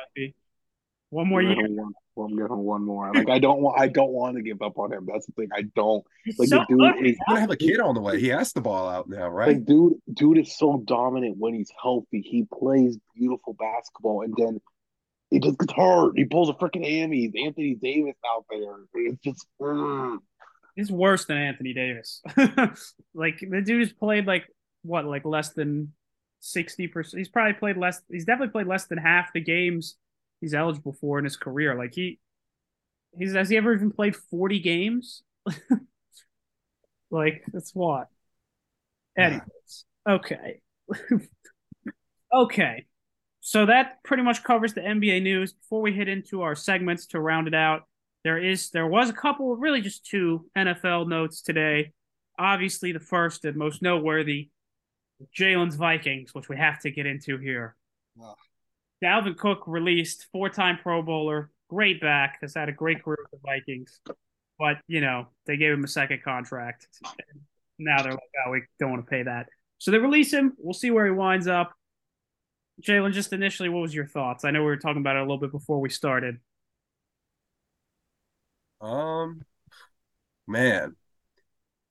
One 1.11 1.29
more 1.29 1.41
I'm 1.41 1.47
year. 1.47 1.57
giving 1.57 1.73
him 1.73 1.77
one- 1.85 1.93
well, 2.17 2.27
I'm 2.27 2.37
giving 2.37 2.53
him 2.53 2.59
one 2.65 2.85
more. 2.85 3.13
Like 3.15 3.31
I 3.31 3.39
don't 3.39 3.61
want. 3.63 3.81
I 3.81 3.89
don't 3.89 4.11
want 4.13 4.37
to 4.37 4.43
give 4.43 4.61
up 4.63 4.79
on 4.79 4.93
him. 4.93 5.07
That's 5.11 5.27
the 5.27 5.33
thing. 5.33 5.49
I 5.55 5.63
don't. 5.75 6.05
He's 6.25 6.39
Like 6.39 6.49
so 6.49 6.59
the 6.69 6.77
dude 6.77 7.07
is 7.07 7.11
He's 7.13 7.19
going 7.27 7.37
to 7.37 7.41
have 7.41 7.51
a 7.51 7.57
kid 7.57 7.81
on 7.81 7.95
the 7.95 8.01
way. 8.01 8.21
He 8.21 8.29
has 8.29 8.53
the 8.53 8.61
ball 8.61 8.89
out 8.89 9.09
now, 9.09 9.29
right? 9.29 9.49
like 9.49 9.65
dude. 9.65 9.95
Dude 10.13 10.39
is 10.39 10.57
so 10.57 10.83
dominant 10.85 11.37
when 11.39 11.55
he's 11.55 11.71
healthy. 11.81 12.21
He 12.21 12.47
plays 12.53 12.99
beautiful 13.17 13.55
basketball, 13.55 14.23
and 14.23 14.35
then 14.37 14.61
he 15.31 15.39
just 15.39 15.59
gets 15.59 15.73
hurt. 15.73 16.13
He 16.17 16.25
pulls 16.27 16.51
a 16.51 16.55
freaking 16.55 16.85
hammy. 16.85 17.33
Anthony 17.45 17.75
Davis 17.81 18.17
out 18.29 18.45
there. 18.51 18.77
It's 18.95 19.19
just. 19.23 19.47
mm. 19.61 20.19
He's 20.77 20.91
worse 20.91 21.25
than 21.27 21.37
Anthony 21.39 21.73
Davis. 21.75 22.23
like 23.15 23.41
the 23.41 23.63
dude's 23.65 23.93
played 23.93 24.27
like 24.27 24.45
what, 24.83 25.05
like 25.05 25.25
less 25.25 25.51
than 25.51 25.93
sixty 26.41 26.89
percent. 26.89 27.19
He's 27.19 27.29
probably 27.29 27.55
played 27.55 27.77
less. 27.77 28.01
He's 28.11 28.25
definitely 28.25 28.53
played 28.53 28.67
less 28.67 28.87
than 28.87 28.99
half 28.99 29.33
the 29.33 29.41
games 29.41 29.97
he's 30.41 30.55
eligible 30.55 30.93
for 30.93 31.19
in 31.19 31.25
his 31.25 31.37
career. 31.37 31.75
Like 31.77 31.95
he, 31.95 32.19
he's 33.17 33.35
has 33.35 33.49
he 33.49 33.57
ever 33.57 33.75
even 33.75 33.91
played 33.91 34.17
forty 34.17 34.59
games? 34.59 35.23
like 37.11 37.45
that's 37.53 37.75
what. 37.75 38.09
Anyways, 39.17 39.85
okay, 40.09 40.61
okay. 42.33 42.87
So 43.41 43.67
that 43.67 44.03
pretty 44.05 44.23
much 44.23 44.45
covers 44.45 44.75
the 44.75 44.83
NBA 44.83 45.23
news. 45.23 45.53
Before 45.53 45.81
we 45.81 45.93
hit 45.93 46.09
into 46.09 46.43
our 46.43 46.55
segments 46.55 47.07
to 47.07 47.21
round 47.21 47.49
it 47.49 47.55
out, 47.55 47.83
there 48.25 48.39
is 48.39 48.71
there 48.71 48.87
was 48.87 49.11
a 49.11 49.15
couple, 49.15 49.57
really 49.57 49.81
just 49.81 50.07
two 50.07 50.47
NFL 50.57 51.09
notes 51.09 51.43
today. 51.43 51.93
Obviously, 52.39 52.93
the 52.93 53.01
first 53.01 53.45
and 53.45 53.57
most 53.57 53.83
noteworthy, 53.83 54.51
Jalen's 55.37 55.77
Vikings, 55.77 56.35
which 56.35 56.49
we 56.49 56.57
have 56.57 56.81
to 56.81 56.91
get 56.91 57.07
into 57.07 57.39
here. 57.39 57.77
Wow. 58.17 58.37
Dalvin 59.03 59.37
Cook 59.37 59.65
released, 59.67 60.27
four-time 60.33 60.79
Pro 60.83 61.03
Bowler, 61.03 61.51
great 61.69 62.01
back, 62.01 62.39
has 62.43 62.55
had 62.55 62.69
a 62.69 62.73
great 62.73 63.03
career 63.03 63.19
with 63.21 63.41
the 63.41 63.47
Vikings, 63.47 64.01
but 64.59 64.79
you 64.89 65.01
know 65.01 65.29
they 65.47 65.57
gave 65.57 65.73
him 65.73 65.85
a 65.85 65.89
second 65.89 66.23
contract. 66.23 66.87
Now 67.79 68.03
they're 68.03 68.13
like, 68.13 68.21
oh, 68.47 68.51
we 68.51 68.63
don't 68.79 68.91
want 68.91 69.05
to 69.05 69.11
pay 69.11 69.23
that, 69.23 69.49
so 69.79 69.91
they 69.91 69.99
release 69.99 70.33
him. 70.33 70.55
We'll 70.59 70.75
see 70.75 70.91
where 70.91 71.07
he 71.07 71.13
winds 71.13 71.47
up. 71.47 71.73
Jalen, 72.83 73.13
just 73.13 73.33
initially, 73.33 73.69
what 73.69 73.81
was 73.81 73.95
your 73.95 74.07
thoughts? 74.07 74.45
I 74.45 74.51
know 74.51 74.61
we 74.61 74.67
were 74.67 74.77
talking 74.77 75.01
about 75.01 75.17
it 75.17 75.21
a 75.21 75.23
little 75.23 75.39
bit 75.39 75.53
before 75.53 75.81
we 75.81 75.91
started. 75.91 76.39
Um, 78.81 79.43
man. 80.47 80.97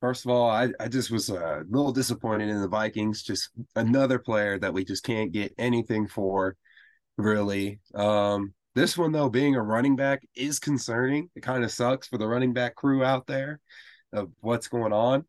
First 0.00 0.24
of 0.24 0.30
all, 0.30 0.48
I, 0.48 0.70
I 0.80 0.88
just 0.88 1.10
was 1.10 1.28
a 1.28 1.62
little 1.68 1.92
disappointed 1.92 2.48
in 2.48 2.60
the 2.60 2.68
Vikings. 2.68 3.22
Just 3.22 3.50
another 3.76 4.18
player 4.18 4.58
that 4.58 4.72
we 4.72 4.84
just 4.84 5.04
can't 5.04 5.30
get 5.32 5.54
anything 5.58 6.08
for, 6.08 6.56
really. 7.18 7.80
Um, 7.94 8.54
this 8.74 8.96
one 8.96 9.12
though, 9.12 9.28
being 9.28 9.56
a 9.56 9.62
running 9.62 9.96
back 9.96 10.22
is 10.34 10.58
concerning. 10.58 11.28
It 11.34 11.42
kind 11.42 11.64
of 11.64 11.70
sucks 11.70 12.08
for 12.08 12.16
the 12.16 12.26
running 12.26 12.54
back 12.54 12.76
crew 12.76 13.04
out 13.04 13.26
there 13.26 13.60
of 14.12 14.30
what's 14.40 14.68
going 14.68 14.92
on. 14.92 15.24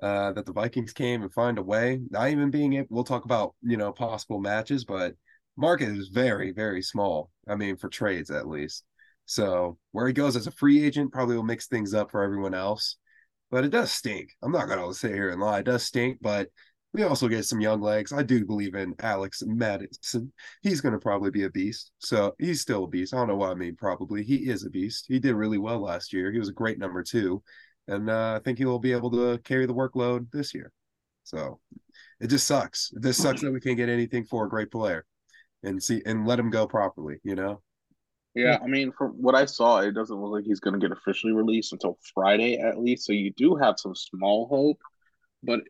Uh, 0.00 0.32
that 0.32 0.46
the 0.46 0.52
Vikings 0.52 0.92
came 0.92 1.22
and 1.22 1.32
find 1.32 1.58
a 1.58 1.62
way. 1.62 2.00
Not 2.10 2.30
even 2.30 2.50
being 2.50 2.72
able. 2.74 2.88
We'll 2.90 3.04
talk 3.04 3.24
about 3.24 3.54
you 3.62 3.76
know 3.76 3.92
possible 3.92 4.40
matches, 4.40 4.84
but 4.84 5.14
market 5.56 5.88
is 5.90 6.08
very 6.08 6.50
very 6.52 6.82
small. 6.82 7.30
I 7.46 7.56
mean, 7.56 7.76
for 7.76 7.88
trades 7.88 8.30
at 8.30 8.48
least. 8.48 8.84
So 9.26 9.78
where 9.92 10.06
he 10.06 10.12
goes 10.12 10.34
as 10.34 10.46
a 10.46 10.50
free 10.50 10.84
agent 10.84 11.12
probably 11.12 11.36
will 11.36 11.44
mix 11.44 11.66
things 11.66 11.94
up 11.94 12.10
for 12.10 12.22
everyone 12.22 12.54
else. 12.54 12.96
But 13.52 13.64
it 13.64 13.70
does 13.70 13.92
stink. 13.92 14.30
I'm 14.42 14.50
not 14.50 14.66
gonna 14.66 14.92
sit 14.94 15.14
here 15.14 15.28
and 15.28 15.40
lie. 15.40 15.60
It 15.60 15.66
does 15.66 15.84
stink, 15.84 16.18
but 16.22 16.48
we 16.94 17.04
also 17.04 17.28
get 17.28 17.44
some 17.44 17.60
young 17.60 17.80
legs. 17.82 18.12
I 18.12 18.22
do 18.22 18.44
believe 18.46 18.74
in 18.74 18.94
Alex 19.00 19.42
Mattison. 19.46 20.32
He's 20.62 20.80
gonna 20.80 20.98
probably 20.98 21.30
be 21.30 21.44
a 21.44 21.50
beast. 21.50 21.92
So 21.98 22.34
he's 22.38 22.62
still 22.62 22.84
a 22.84 22.88
beast. 22.88 23.14
I 23.14 23.18
don't 23.18 23.28
know 23.28 23.36
what 23.36 23.50
I 23.50 23.54
mean, 23.54 23.76
probably. 23.76 24.24
He 24.24 24.48
is 24.48 24.64
a 24.64 24.70
beast. 24.70 25.04
He 25.06 25.18
did 25.18 25.34
really 25.34 25.58
well 25.58 25.80
last 25.80 26.12
year. 26.12 26.32
He 26.32 26.38
was 26.38 26.48
a 26.48 26.54
great 26.54 26.78
number 26.78 27.02
two. 27.02 27.42
And 27.88 28.08
uh, 28.08 28.38
I 28.38 28.40
think 28.42 28.58
he 28.58 28.64
will 28.64 28.78
be 28.78 28.92
able 28.92 29.10
to 29.12 29.38
carry 29.44 29.66
the 29.66 29.74
workload 29.74 30.30
this 30.32 30.54
year. 30.54 30.72
So 31.24 31.60
it 32.20 32.28
just 32.28 32.46
sucks. 32.46 32.90
This 32.94 33.18
sucks 33.18 33.42
that 33.42 33.52
we 33.52 33.60
can't 33.60 33.76
get 33.76 33.88
anything 33.88 34.24
for 34.24 34.46
a 34.46 34.48
great 34.48 34.70
player 34.70 35.04
and 35.62 35.82
see 35.82 36.02
and 36.06 36.26
let 36.26 36.38
him 36.38 36.50
go 36.50 36.66
properly, 36.66 37.18
you 37.22 37.34
know? 37.34 37.62
Yeah, 38.34 38.58
I 38.62 38.66
mean, 38.66 38.92
from 38.92 39.10
what 39.20 39.34
I 39.34 39.44
saw, 39.44 39.80
it 39.80 39.92
doesn't 39.92 40.16
look 40.16 40.32
like 40.32 40.44
he's 40.44 40.60
going 40.60 40.78
to 40.78 40.80
get 40.80 40.96
officially 40.96 41.32
released 41.34 41.72
until 41.72 41.98
Friday 42.14 42.58
at 42.58 42.78
least. 42.78 43.04
So 43.04 43.12
you 43.12 43.30
do 43.32 43.56
have 43.56 43.78
some 43.78 43.94
small 43.94 44.48
hope, 44.48 44.80
but 45.42 45.60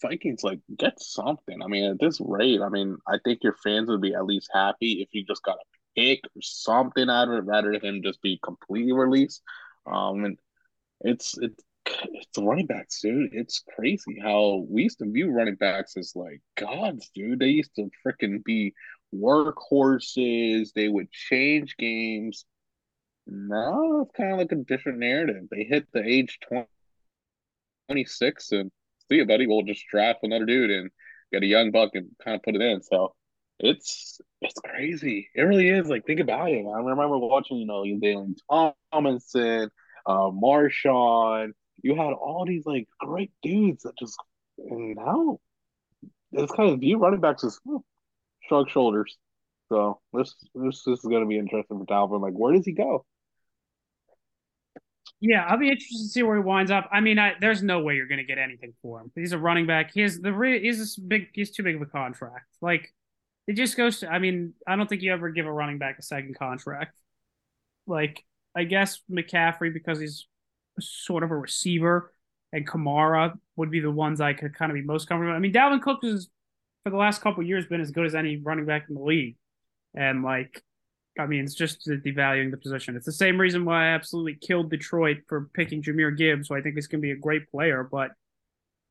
Vikings 0.00 0.44
like 0.44 0.60
get 0.76 1.00
something. 1.00 1.62
I 1.62 1.66
mean, 1.66 1.84
at 1.90 2.00
this 2.00 2.20
rate, 2.20 2.60
I 2.62 2.68
mean, 2.68 2.96
I 3.08 3.18
think 3.24 3.40
your 3.42 3.56
fans 3.64 3.88
would 3.90 4.00
be 4.00 4.14
at 4.14 4.24
least 4.24 4.50
happy 4.54 5.02
if 5.02 5.08
you 5.12 5.24
just 5.24 5.42
got 5.42 5.56
a 5.56 6.00
pick 6.00 6.20
or 6.24 6.42
something 6.42 7.10
out 7.10 7.28
of 7.28 7.34
it 7.34 7.44
rather 7.44 7.78
than 7.78 8.02
just 8.02 8.22
be 8.22 8.38
completely 8.42 8.92
released. 8.92 9.42
Um, 9.86 10.24
and 10.24 10.38
it's 11.00 11.36
it's 11.38 11.64
it's 11.86 12.28
the 12.34 12.44
running 12.44 12.66
backs, 12.66 13.00
dude. 13.00 13.30
It's 13.32 13.64
crazy 13.76 14.18
how 14.22 14.64
we 14.68 14.84
used 14.84 14.98
to 15.00 15.10
view 15.10 15.30
running 15.30 15.56
backs 15.56 15.96
as 15.96 16.12
like 16.14 16.40
gods, 16.56 17.10
dude. 17.14 17.40
They 17.40 17.48
used 17.48 17.74
to 17.76 17.90
freaking 18.06 18.44
be 18.44 18.74
workhorses. 19.14 20.72
They 20.74 20.88
would 20.88 21.10
change 21.10 21.76
games. 21.76 22.44
Now 23.26 24.02
it's 24.02 24.12
kind 24.16 24.32
of 24.32 24.38
like 24.38 24.52
a 24.52 24.56
different 24.56 24.98
narrative. 24.98 25.44
They 25.50 25.64
hit 25.64 25.86
the 25.92 26.02
age 26.02 26.38
20, 26.48 26.66
26 27.88 28.52
and 28.52 28.70
see 29.08 29.16
you, 29.16 29.26
buddy. 29.26 29.46
We'll 29.46 29.62
just 29.62 29.86
draft 29.90 30.20
another 30.22 30.46
dude 30.46 30.70
and 30.70 30.90
get 31.32 31.42
a 31.42 31.46
young 31.46 31.70
buck 31.70 31.90
and 31.94 32.10
kind 32.24 32.36
of 32.36 32.42
put 32.42 32.56
it 32.56 32.62
in. 32.62 32.82
So 32.82 33.14
it's 33.58 34.20
it's 34.40 34.58
crazy. 34.64 35.28
It 35.34 35.42
really 35.42 35.68
is. 35.68 35.88
Like 35.88 36.04
think 36.04 36.20
about 36.20 36.50
it. 36.50 36.64
I 36.66 36.78
remember 36.78 37.18
watching, 37.18 37.58
you 37.58 37.66
know, 37.66 37.82
LaDainian 37.82 38.36
Tomlinson, 38.92 39.70
uh, 40.06 40.30
Marshawn. 40.30 41.52
You 41.82 41.94
had 41.96 42.12
all 42.12 42.44
these 42.46 42.66
like 42.66 42.88
great 43.00 43.32
dudes 43.42 43.84
that 43.84 43.96
just 43.98 44.16
and 44.58 44.96
now 44.96 45.38
it's 46.32 46.52
kind 46.52 46.70
of 46.70 46.80
view 46.80 46.98
running 46.98 47.20
backs 47.20 47.44
as 47.44 47.58
hmm, 47.64 47.76
shrug 48.52 48.70
shoulders. 48.70 49.16
So 49.70 50.00
this 50.12 50.34
this 50.54 50.82
this 50.84 50.98
is 50.98 51.04
going 51.04 51.22
to 51.22 51.26
be 51.26 51.38
interesting 51.38 51.78
for 51.78 51.86
Dalvin. 51.86 52.20
Like, 52.20 52.34
where 52.34 52.52
does 52.52 52.66
he 52.66 52.72
go? 52.72 53.06
Yeah, 55.20 55.44
I'll 55.44 55.58
be 55.58 55.68
interested 55.68 55.98
to 55.98 56.08
see 56.08 56.22
where 56.22 56.36
he 56.36 56.42
winds 56.42 56.70
up. 56.70 56.88
I 56.92 57.00
mean, 57.00 57.18
I, 57.18 57.34
there's 57.40 57.62
no 57.62 57.80
way 57.80 57.94
you're 57.94 58.08
going 58.08 58.18
to 58.18 58.24
get 58.24 58.38
anything 58.38 58.74
for 58.82 59.00
him. 59.00 59.12
He's 59.14 59.32
a 59.32 59.38
running 59.38 59.66
back. 59.66 59.92
He's 59.94 60.20
the 60.20 60.32
he's 60.60 60.96
big. 60.96 61.28
He's 61.32 61.50
too 61.52 61.62
big 61.62 61.76
of 61.76 61.82
a 61.82 61.86
contract. 61.86 62.46
Like 62.60 62.92
it 63.46 63.54
just 63.54 63.76
goes 63.76 64.00
to. 64.00 64.08
I 64.08 64.18
mean, 64.18 64.52
I 64.66 64.76
don't 64.76 64.88
think 64.88 65.00
you 65.02 65.12
ever 65.12 65.30
give 65.30 65.46
a 65.46 65.52
running 65.52 65.78
back 65.78 65.98
a 65.98 66.02
second 66.02 66.38
contract. 66.38 66.94
Like 67.86 68.22
I 68.54 68.64
guess 68.64 69.00
McCaffrey 69.10 69.72
because 69.72 69.98
he's 69.98 70.26
sort 70.80 71.22
of 71.22 71.30
a 71.30 71.36
receiver, 71.36 72.12
and 72.52 72.68
Kamara 72.68 73.38
would 73.56 73.70
be 73.70 73.80
the 73.80 73.90
ones 73.90 74.20
I 74.20 74.34
could 74.34 74.54
kind 74.54 74.70
of 74.70 74.74
be 74.74 74.82
most 74.82 75.08
comfortable. 75.08 75.34
I 75.34 75.38
mean, 75.38 75.52
Dalvin 75.52 75.80
Cook 75.80 76.00
has 76.02 76.28
for 76.84 76.90
the 76.90 76.96
last 76.96 77.20
couple 77.20 77.42
years 77.42 77.66
been 77.66 77.80
as 77.80 77.90
good 77.90 78.06
as 78.06 78.14
any 78.14 78.36
running 78.36 78.66
back 78.66 78.86
in 78.88 78.94
the 78.94 79.02
league. 79.02 79.36
And 79.94 80.22
like, 80.22 80.62
I 81.18 81.26
mean, 81.26 81.44
it's 81.44 81.54
just 81.54 81.86
devaluing 81.86 82.50
the 82.50 82.56
position. 82.56 82.96
It's 82.96 83.06
the 83.06 83.12
same 83.12 83.40
reason 83.40 83.64
why 83.64 83.86
I 83.86 83.94
absolutely 83.94 84.34
killed 84.34 84.70
Detroit 84.70 85.18
for 85.28 85.50
picking 85.52 85.82
Jahmyr 85.82 86.16
Gibbs, 86.16 86.48
who 86.48 86.54
I 86.54 86.62
think 86.62 86.78
is 86.78 86.86
going 86.86 87.00
to 87.00 87.06
be 87.06 87.12
a 87.12 87.16
great 87.16 87.50
player, 87.50 87.86
but 87.90 88.12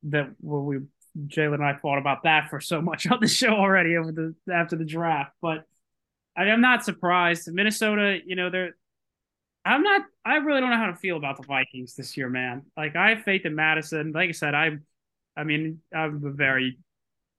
that 0.03 0.29
well, 0.39 0.61
we 0.61 0.79
Jalen 1.27 1.55
and 1.55 1.63
I 1.63 1.73
thought 1.73 1.97
about 1.97 2.23
that 2.23 2.49
for 2.49 2.59
so 2.59 2.81
much 2.81 3.07
on 3.07 3.19
the 3.19 3.27
show 3.27 3.53
already 3.53 3.97
over 3.97 4.11
the 4.11 4.35
after 4.53 4.75
the 4.75 4.85
draft. 4.85 5.33
But 5.41 5.65
I 6.37 6.45
am 6.45 6.61
not 6.61 6.85
surprised. 6.85 7.51
Minnesota, 7.51 8.19
you 8.25 8.35
know, 8.35 8.49
they're 8.49 8.75
I'm 9.65 9.83
not 9.83 10.01
I 10.25 10.37
really 10.37 10.61
don't 10.61 10.69
know 10.69 10.77
how 10.77 10.87
to 10.87 10.95
feel 10.95 11.17
about 11.17 11.37
the 11.37 11.47
Vikings 11.47 11.95
this 11.95 12.15
year, 12.17 12.29
man. 12.29 12.63
Like 12.77 12.95
I 12.95 13.09
have 13.09 13.23
faith 13.23 13.45
in 13.45 13.55
Mattison. 13.55 14.11
Like 14.11 14.29
I 14.29 14.33
said, 14.33 14.55
I 14.55 14.77
I 15.35 15.43
mean, 15.43 15.79
I'm 15.93 16.25
a 16.25 16.31
very 16.31 16.77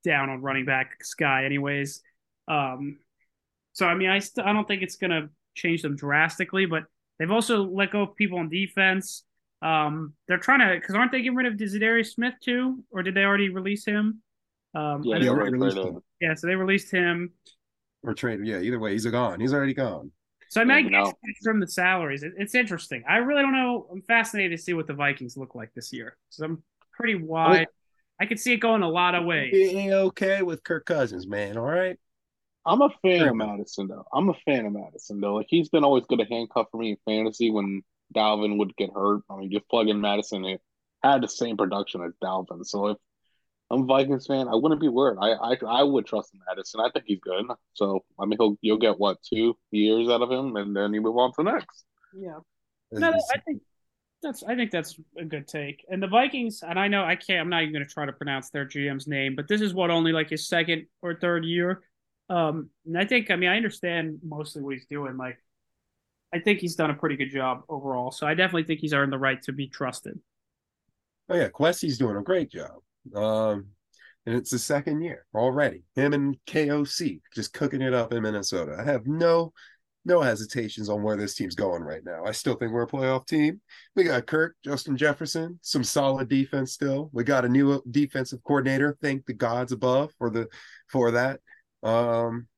down 0.03 0.31
on 0.31 0.41
running 0.41 0.65
back 0.65 1.05
Sky, 1.05 1.45
anyways. 1.45 2.01
Um 2.49 2.99
so 3.73 3.87
I 3.87 3.95
mean, 3.95 4.11
I 4.11 4.19
st- 4.19 4.47
I 4.47 4.53
don't 4.53 4.69
think 4.69 4.83
it's 4.83 4.97
gonna 4.97 5.29
change 5.55 5.83
them 5.83 5.97
drastically, 5.97 6.67
but 6.67 6.85
they've 7.19 7.31
also 7.31 7.65
let 7.65 7.93
go 7.93 8.03
of 8.03 8.17
people 8.17 8.39
on 8.39 8.49
defense. 8.49 9.25
Um, 9.63 10.15
they're 10.27 10.39
trying 10.39 10.61
to 10.61 10.75
because 10.75 10.95
aren't 10.95 11.13
they 11.13 11.19
getting 11.19 11.37
rid 11.37 11.47
of 11.47 11.55
Za'Darius 11.55 12.13
Smith 12.15 12.35
too, 12.43 12.85
or 12.91 13.03
did 13.03 13.15
they 13.15 13.25
already 13.25 13.49
release 13.49 13.85
him? 13.85 14.21
Um, 14.75 15.03
yeah, 15.05 15.19
they 15.19 15.29
already 15.29 15.53
released 15.53 15.77
him. 15.77 16.01
Yeah, 16.21 16.35
so 16.35 16.47
they 16.49 16.57
released 16.57 16.91
him 16.91 17.33
or 18.03 18.15
traded. 18.15 18.47
Yeah, 18.47 18.61
either 18.61 18.79
way, 18.79 18.93
he's 18.93 19.07
gone. 19.07 19.41
He's 19.41 19.55
already 19.55 19.75
gone. 19.75 20.11
So 20.49 20.61
I 20.61 20.65
might 20.65 20.91
get 20.91 21.15
from 21.43 21.61
the 21.61 21.67
salaries. 21.67 22.23
It, 22.23 22.33
it's 22.37 22.55
interesting. 22.55 23.05
I 23.09 23.19
really 23.19 23.43
don't 23.43 23.55
know. 23.55 23.87
I'm 23.91 24.03
fascinated 24.03 24.59
to 24.59 24.63
see 24.63 24.75
what 24.75 24.87
the 24.87 24.95
Vikings 24.95 25.37
look 25.37 25.55
like 25.55 25.73
this 25.75 25.93
year 25.93 26.17
because 26.29 26.45
I'm 26.45 26.63
pretty 26.93 27.15
wide. 27.15 27.51
I, 27.51 27.59
mean, 27.59 27.67
I 28.23 28.27
could 28.27 28.39
see 28.39 28.53
it 28.53 28.59
going 28.59 28.83
a 28.83 28.89
lot 28.89 29.17
of 29.17 29.25
ways. 29.25 29.51
Being 29.51 29.93
okay 29.93 30.43
with 30.43 30.63
Kirk 30.63 30.87
Cousins, 30.87 31.27
man. 31.27 31.57
All 31.57 31.65
right. 31.65 31.99
I'm 32.65 32.81
a 32.81 32.89
fan 33.03 33.27
of 33.27 33.35
Mattison 33.35 33.89
though. 33.89 34.05
I'm 34.13 34.29
a 34.29 34.35
fan 34.47 34.65
of 34.65 34.73
Mattison 34.73 35.21
though. 35.21 35.35
Like 35.35 35.49
he's 35.49 35.69
been 35.69 35.83
always 35.83 36.05
good 36.09 36.21
to 36.21 36.25
handcuff 36.25 36.69
for 36.71 36.79
me 36.79 36.91
in 36.91 36.97
fantasy 37.05 37.51
when 37.51 37.83
Dalvin 38.15 38.59
would 38.59 38.77
get 38.77 38.91
hurt. 38.95 39.23
I 39.29 39.39
mean, 39.39 39.51
just 39.51 39.69
plug 39.69 39.89
in 39.89 40.01
Mattison. 40.01 40.45
It 40.45 40.61
had 41.03 41.21
the 41.21 41.27
same 41.27 41.57
production 41.57 42.01
as 42.05 42.13
Dalvin. 42.23 42.65
So 42.65 42.91
if 42.91 42.99
I'm 43.73 43.83
a 43.83 43.87
Vikings 43.87 44.29
fan, 44.29 44.47
I 44.47 44.55
wouldn't 44.55 44.81
be 44.81 44.87
worried. 44.87 45.19
I 45.21 45.33
I, 45.33 45.57
I 45.67 45.83
would 45.83 46.07
trust 46.07 46.31
Mattison. 46.47 46.79
I 46.79 46.91
think 46.91 47.07
he's 47.09 47.19
good. 47.19 47.45
So 47.75 48.05
I 48.21 48.27
mean, 48.27 48.39
he'll 48.39 48.57
you'll 48.61 48.79
get 48.79 49.01
what 49.01 49.19
two 49.29 49.57
years 49.73 50.09
out 50.09 50.23
of 50.23 50.31
him, 50.31 50.55
and 50.55 50.77
then 50.77 50.95
you 50.95 51.01
move 51.01 51.17
on 51.17 51.31
to 51.31 51.43
the 51.43 51.51
next. 51.51 51.85
Yeah. 52.17 52.39
No, 52.93 53.09
I 53.09 53.41
think 53.41 53.63
that's 54.23 54.43
I 54.43 54.55
think 54.55 54.71
that's 54.71 54.99
a 55.19 55.25
good 55.25 55.47
take. 55.47 55.85
And 55.89 56.03
the 56.03 56.07
Vikings, 56.07 56.63
and 56.63 56.79
I 56.79 56.89
know 56.89 57.05
I 57.05 57.17
can't. 57.17 57.41
I'm 57.41 57.49
not 57.49 57.63
even 57.63 57.73
going 57.73 57.87
to 57.87 57.93
try 57.93 58.07
to 58.07 58.13
pronounce 58.13 58.51
their 58.51 58.67
GM's 58.67 59.07
name, 59.07 59.35
but 59.37 59.49
this 59.49 59.61
is 59.61 59.75
what 59.75 59.91
only 59.91 60.13
like 60.13 60.31
his 60.31 60.47
second 60.49 60.87
or 61.03 61.15
third 61.15 61.45
year. 61.45 61.83
Um, 62.29 62.71
and 62.87 62.97
I 62.97 63.05
think, 63.05 63.31
I 63.31 63.37
mean, 63.37 63.51
I 63.51 63.57
understand 63.57 64.21
mostly 64.23 64.63
what 64.63 64.75
he's 64.75 64.87
doing. 64.87 65.17
Like, 65.17 65.39
I 66.33 66.39
think 66.39 66.61
he's 66.61 66.77
done 66.77 66.91
a 66.91 66.95
pretty 66.95 67.17
good 67.17 67.31
job 67.31 67.63
overall. 67.69 68.11
So 68.11 68.27
I 68.27 68.35
definitely 68.35 68.65
think 68.65 68.81
he's 68.81 68.95
earned 68.95 69.13
the 69.13 69.19
right 69.19 69.43
to 69.43 69.53
be 69.53 69.69
trusted. 69.69 70.19
Oh 71.29 71.37
yeah, 71.37 71.49
Kwesi's 71.49 71.99
doing 71.99 72.17
a 72.17 72.23
great 72.23 72.51
job. 72.51 72.81
Um, 73.15 73.67
and 74.25 74.37
it's 74.37 74.51
the 74.51 74.59
second 74.59 75.03
year 75.03 75.27
already. 75.35 75.83
Him 75.95 76.13
and 76.13 76.37
KOC 76.47 77.21
just 77.35 77.53
cooking 77.53 77.83
it 77.83 77.93
up 77.93 78.13
in 78.13 78.23
Minnesota. 78.23 78.77
I 78.79 78.85
have 78.85 79.07
no 79.07 79.53
no 80.05 80.21
hesitations 80.21 80.89
on 80.89 81.03
where 81.03 81.17
this 81.17 81.35
team's 81.35 81.55
going 81.55 81.83
right 81.83 82.05
now. 82.05 82.25
I 82.25 82.33
still 82.33 82.55
think 82.55 82.73
we're 82.73 82.83
a 82.83 82.89
playoff 82.89 83.27
team. 83.27 83.61
We 83.95 84.05
got 84.05 84.27
Kirk, 84.27 84.57
Justin 84.65 84.97
Jefferson, 84.97 85.59
some 85.63 85.85
solid 85.85 86.29
defense 86.29 86.73
still. 86.73 87.11
We 87.13 87.25
got 87.25 87.45
a 87.45 87.49
new 87.49 87.83
defensive 87.91 88.43
coordinator. 88.45 88.97
Thank 89.01 89.27
the 89.27 89.35
gods 89.35 89.73
above 89.73 90.13
for 90.19 90.31
the 90.31 90.49
for 90.89 91.13
that. 91.13 91.41
Um, 91.83 92.49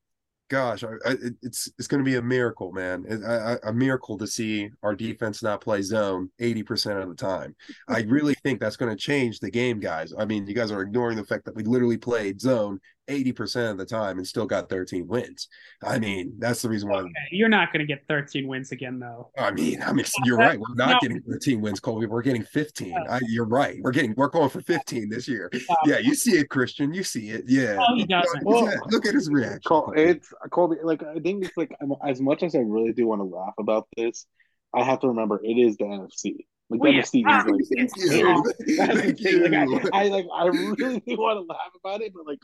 gosh, 0.48 0.84
I, 0.84 0.88
I, 1.04 1.16
it's 1.42 1.70
it's 1.78 1.88
going 1.88 2.02
to 2.02 2.08
be 2.08 2.16
a 2.16 2.22
miracle, 2.22 2.72
man. 2.72 3.04
A, 3.08 3.58
a, 3.64 3.72
miracle 3.72 4.16
to 4.18 4.26
see 4.26 4.70
our 4.82 4.94
defense 4.94 5.42
not 5.42 5.60
play 5.60 5.82
zone 5.82 6.30
eighty 6.38 6.62
percent 6.62 6.98
of 6.98 7.08
the 7.08 7.14
time. 7.14 7.54
I 7.88 8.02
really 8.02 8.34
think 8.34 8.60
that's 8.60 8.76
going 8.76 8.90
to 8.90 8.96
change 8.96 9.40
the 9.40 9.50
game, 9.50 9.80
guys. 9.80 10.12
I 10.16 10.24
mean, 10.24 10.46
you 10.46 10.54
guys 10.54 10.70
are 10.70 10.82
ignoring 10.82 11.16
the 11.16 11.24
fact 11.24 11.44
that 11.46 11.56
we 11.56 11.64
literally 11.64 11.98
played 11.98 12.40
zone 12.40 12.78
80% 13.08 13.72
of 13.72 13.78
the 13.78 13.84
time 13.84 14.18
and 14.18 14.26
still 14.26 14.46
got 14.46 14.68
13 14.68 15.06
wins. 15.06 15.48
I 15.82 15.98
mean, 15.98 16.34
that's 16.38 16.62
the 16.62 16.68
reason 16.68 16.88
why. 16.88 17.00
Okay. 17.00 17.12
You're 17.30 17.48
not 17.48 17.72
going 17.72 17.80
to 17.80 17.86
get 17.86 18.04
13 18.08 18.46
wins 18.46 18.72
again, 18.72 18.98
though. 18.98 19.30
I 19.38 19.50
mean, 19.50 19.82
I 19.82 19.92
mean, 19.92 20.04
you're 20.24 20.36
right. 20.38 20.58
We're 20.58 20.74
not 20.74 20.90
no. 20.90 20.98
getting 21.00 21.20
13 21.22 21.60
wins, 21.60 21.80
Colby. 21.80 22.06
We're 22.06 22.22
getting 22.22 22.42
15. 22.42 22.90
No. 22.90 23.04
I, 23.08 23.20
you're 23.28 23.46
right. 23.46 23.78
We're 23.80 23.92
getting, 23.92 24.14
we're 24.16 24.28
going 24.28 24.48
for 24.48 24.60
15 24.60 25.08
this 25.08 25.28
year. 25.28 25.50
No. 25.52 25.76
Yeah, 25.86 25.98
you 25.98 26.14
see 26.14 26.38
it, 26.38 26.48
Christian. 26.48 26.94
You 26.94 27.02
see 27.02 27.30
it. 27.30 27.44
Yeah. 27.46 27.76
Oh, 27.78 27.94
he 27.94 28.04
doesn't. 28.04 28.44
Well, 28.44 28.66
yeah. 28.66 28.76
Look 28.86 29.06
at 29.06 29.14
his 29.14 29.28
reaction. 29.30 29.60
It's 29.96 30.32
Colby. 30.50 30.76
Like, 30.82 31.02
I 31.02 31.18
think 31.20 31.44
it's 31.44 31.56
like, 31.56 31.72
as 32.06 32.20
much 32.20 32.42
as 32.42 32.54
I 32.54 32.60
really 32.60 32.92
do 32.92 33.06
want 33.06 33.20
to 33.20 33.24
laugh 33.24 33.54
about 33.58 33.88
this, 33.96 34.26
I 34.74 34.82
have 34.82 35.00
to 35.00 35.08
remember 35.08 35.40
it 35.42 35.54
is 35.54 35.76
the 35.76 35.84
NFC. 35.84 36.46
Like 36.70 36.80
well, 36.80 36.92
that 36.92 37.10
yeah. 37.12 37.42
is 37.42 37.46
like, 37.46 38.24
yeah. 38.66 38.94
like 38.94 39.94
I, 39.94 40.04
I, 40.04 40.08
like 40.08 40.26
I 40.34 40.46
really 40.46 41.02
want 41.08 41.38
to 41.38 41.46
laugh 41.46 41.72
about 41.78 42.00
it, 42.00 42.12
but 42.14 42.26
like 42.26 42.38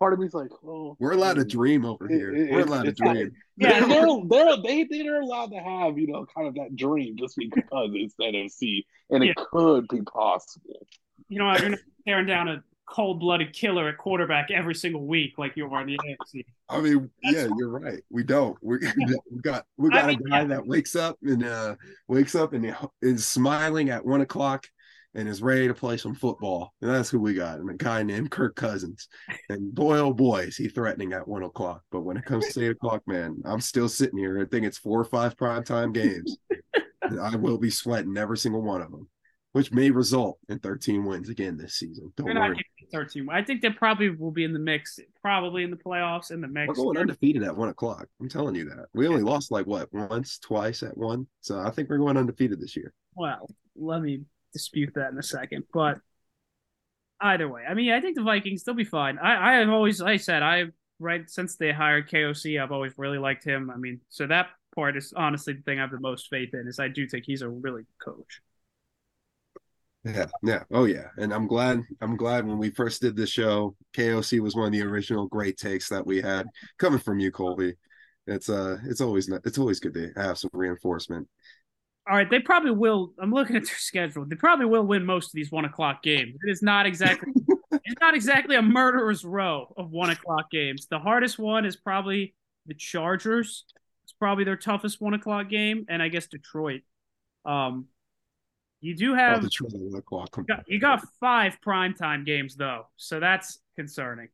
part 0.00 0.14
of 0.14 0.18
me 0.18 0.26
is 0.26 0.34
like, 0.34 0.50
oh, 0.66 0.96
we're 0.98 1.12
allowed 1.12 1.36
to 1.36 1.44
dream 1.44 1.84
over 1.84 2.08
here. 2.08 2.34
It, 2.34 2.50
we're 2.50 2.62
allowed 2.62 2.84
to 2.84 2.92
dream. 2.92 3.32
Yeah, 3.56 3.86
they're, 3.86 4.06
they're 4.26 4.56
they 4.62 4.84
they're 4.84 5.20
allowed 5.20 5.50
to 5.50 5.58
have 5.58 5.98
you 5.98 6.06
know 6.06 6.24
kind 6.34 6.48
of 6.48 6.54
that 6.54 6.74
dream 6.76 7.14
just 7.18 7.36
because 7.36 7.90
it's 7.92 8.14
NFC 8.18 8.86
and 9.10 9.22
yeah. 9.22 9.32
it 9.32 9.36
could 9.36 9.86
be 9.88 10.00
possible. 10.00 10.86
You 11.28 11.40
know, 11.40 11.54
you're 11.58 11.68
not 11.68 11.78
tearing 12.06 12.26
down 12.26 12.48
a 12.48 12.64
cold 12.90 13.20
blooded 13.20 13.52
killer 13.52 13.88
at 13.88 13.98
quarterback 13.98 14.50
every 14.50 14.74
single 14.74 15.06
week 15.06 15.34
like 15.36 15.56
you 15.56 15.70
are 15.70 15.82
in 15.82 15.88
the 15.88 15.98
AFC. 15.98 16.44
I 16.70 16.80
mean, 16.80 17.10
That's 17.22 17.36
yeah, 17.36 17.46
fine. 17.48 17.58
you're 17.58 17.68
right. 17.68 18.00
We 18.08 18.22
don't. 18.22 18.56
We, 18.62 18.78
we 19.30 19.40
got 19.42 19.66
we 19.76 19.90
got 19.90 20.04
I 20.04 20.06
mean, 20.08 20.20
a 20.26 20.30
guy 20.30 20.40
yeah. 20.40 20.46
that 20.46 20.66
wakes 20.66 20.96
up 20.96 21.18
and 21.22 21.44
uh 21.44 21.76
wakes 22.08 22.34
up 22.34 22.54
and 22.54 22.74
is 23.02 23.28
smiling 23.28 23.90
at 23.90 24.06
one 24.06 24.22
o'clock 24.22 24.66
and 25.14 25.28
is 25.28 25.42
ready 25.42 25.66
to 25.66 25.74
play 25.74 25.96
some 25.96 26.14
football. 26.14 26.72
And 26.80 26.90
that's 26.90 27.10
who 27.10 27.20
we 27.20 27.34
got. 27.34 27.58
And 27.58 27.68
a 27.70 27.74
guy 27.74 28.02
named 28.02 28.30
Kirk 28.30 28.54
Cousins. 28.56 29.08
And 29.48 29.74
boy, 29.74 29.98
oh 29.98 30.12
boy, 30.12 30.42
is 30.42 30.56
he 30.56 30.68
threatening 30.68 31.12
at 31.12 31.26
one 31.26 31.42
o'clock. 31.42 31.82
But 31.90 32.02
when 32.02 32.16
it 32.16 32.24
comes 32.24 32.52
to 32.52 32.64
eight 32.64 32.72
o'clock, 32.72 33.02
man, 33.06 33.40
I'm 33.44 33.60
still 33.60 33.88
sitting 33.88 34.18
here. 34.18 34.40
I 34.40 34.44
think 34.44 34.66
it's 34.66 34.78
four 34.78 35.00
or 35.00 35.04
five 35.04 35.36
primetime 35.36 35.92
games. 35.92 36.36
I 37.20 37.36
will 37.36 37.58
be 37.58 37.70
sweating 37.70 38.16
every 38.16 38.38
single 38.38 38.62
one 38.62 38.82
of 38.82 38.90
them, 38.90 39.08
which 39.52 39.72
may 39.72 39.90
result 39.90 40.38
in 40.48 40.60
13 40.60 41.04
wins 41.04 41.28
again 41.28 41.56
this 41.56 41.74
season. 41.74 42.12
Don't 42.16 42.26
They're 42.26 42.36
worry. 42.36 42.64
13. 42.92 43.28
I 43.30 43.42
think 43.42 43.62
they 43.62 43.70
probably 43.70 44.10
will 44.10 44.32
be 44.32 44.44
in 44.44 44.52
the 44.52 44.58
mix, 44.58 44.98
probably 45.22 45.62
in 45.62 45.70
the 45.70 45.76
playoffs, 45.76 46.30
in 46.30 46.40
the 46.40 46.48
mix. 46.48 46.68
We're 46.68 46.84
going 46.84 46.98
undefeated 46.98 47.42
at 47.44 47.56
one 47.56 47.68
o'clock. 47.68 48.06
I'm 48.20 48.28
telling 48.28 48.54
you 48.54 48.64
that. 48.64 48.86
We 48.94 49.06
only 49.06 49.22
lost 49.22 49.50
like 49.50 49.66
what, 49.66 49.92
once, 49.92 50.38
twice 50.38 50.82
at 50.82 50.96
one. 50.96 51.26
So 51.40 51.60
I 51.60 51.70
think 51.70 51.88
we're 51.88 51.98
going 51.98 52.16
undefeated 52.16 52.60
this 52.60 52.76
year. 52.76 52.92
Well, 53.14 53.48
let 53.76 54.02
me 54.02 54.22
dispute 54.52 54.92
that 54.94 55.12
in 55.12 55.18
a 55.18 55.22
second. 55.22 55.64
But 55.72 55.98
either 57.20 57.48
way, 57.48 57.62
I 57.68 57.74
mean, 57.74 57.92
I 57.92 58.00
think 58.00 58.16
the 58.16 58.22
Vikings 58.22 58.62
they'll 58.62 58.74
be 58.74 58.84
fine. 58.84 59.18
I 59.18 59.52
I 59.52 59.60
have 59.60 59.70
always 59.70 60.00
I 60.00 60.16
said 60.16 60.42
I 60.42 60.66
right 60.98 61.28
since 61.28 61.56
they 61.56 61.72
hired 61.72 62.08
KOC, 62.08 62.62
I've 62.62 62.72
always 62.72 62.92
really 62.96 63.18
liked 63.18 63.44
him. 63.44 63.70
I 63.70 63.76
mean, 63.76 64.00
so 64.08 64.26
that 64.26 64.48
part 64.74 64.96
is 64.96 65.12
honestly 65.16 65.54
the 65.54 65.62
thing 65.62 65.78
I 65.78 65.82
have 65.82 65.90
the 65.90 66.00
most 66.00 66.28
faith 66.28 66.54
in 66.54 66.68
is 66.68 66.78
I 66.78 66.88
do 66.88 67.06
think 67.08 67.24
he's 67.26 67.42
a 67.42 67.48
really 67.48 67.82
good 67.82 68.14
coach. 68.16 68.40
Yeah, 70.04 70.26
yeah, 70.42 70.62
oh 70.70 70.84
yeah, 70.84 71.08
and 71.18 71.32
I'm 71.32 71.46
glad. 71.46 71.82
I'm 72.00 72.16
glad 72.16 72.46
when 72.46 72.56
we 72.56 72.70
first 72.70 73.02
did 73.02 73.16
the 73.16 73.26
show, 73.26 73.76
KOC 73.94 74.40
was 74.40 74.54
one 74.56 74.66
of 74.66 74.72
the 74.72 74.82
original 74.82 75.26
great 75.26 75.58
takes 75.58 75.90
that 75.90 76.06
we 76.06 76.22
had 76.22 76.46
coming 76.78 76.98
from 76.98 77.18
you, 77.18 77.30
Colby. 77.30 77.74
It's 78.26 78.48
uh, 78.48 78.78
it's 78.86 79.02
always 79.02 79.28
it's 79.44 79.58
always 79.58 79.78
good 79.78 79.92
to 79.94 80.10
have 80.16 80.38
some 80.38 80.50
reinforcement 80.54 81.28
All 82.10 82.16
right, 82.16 82.28
they 82.28 82.40
probably 82.40 82.72
will. 82.72 83.12
I'm 83.22 83.30
looking 83.30 83.54
at 83.54 83.64
their 83.66 83.76
schedule. 83.76 84.24
They 84.26 84.34
probably 84.34 84.66
will 84.66 84.82
win 84.84 85.06
most 85.06 85.26
of 85.26 85.32
these 85.32 85.52
one 85.52 85.64
o'clock 85.64 86.02
games. 86.02 86.34
It 86.44 86.50
is 86.50 86.60
not 86.60 86.84
exactly. 86.84 87.32
it's 87.70 88.00
not 88.00 88.14
exactly 88.14 88.56
a 88.56 88.62
murderer's 88.62 89.24
row 89.24 89.72
of 89.76 89.90
one 89.92 90.10
o'clock 90.10 90.50
games. 90.50 90.88
The 90.90 90.98
hardest 90.98 91.38
one 91.38 91.64
is 91.64 91.76
probably 91.76 92.34
the 92.66 92.74
Chargers. 92.74 93.64
It's 94.02 94.12
probably 94.12 94.42
their 94.42 94.56
toughest 94.56 95.00
one 95.00 95.14
o'clock 95.14 95.48
game, 95.48 95.86
and 95.88 96.02
I 96.02 96.08
guess 96.08 96.26
Detroit. 96.26 96.80
Um, 97.44 97.86
you 98.80 98.96
do 98.96 99.12
Oh, 99.12 99.16
have 99.16 99.42
the 99.42 99.50
one 99.60 99.98
o'clock. 99.98 100.30
you 100.36 100.42
got, 100.44 100.64
you 100.66 100.80
got 100.80 101.04
five 101.20 101.58
primetime 101.64 102.26
games 102.26 102.56
though, 102.56 102.88
so 102.96 103.20
that's 103.20 103.60
concerning. 103.76 104.30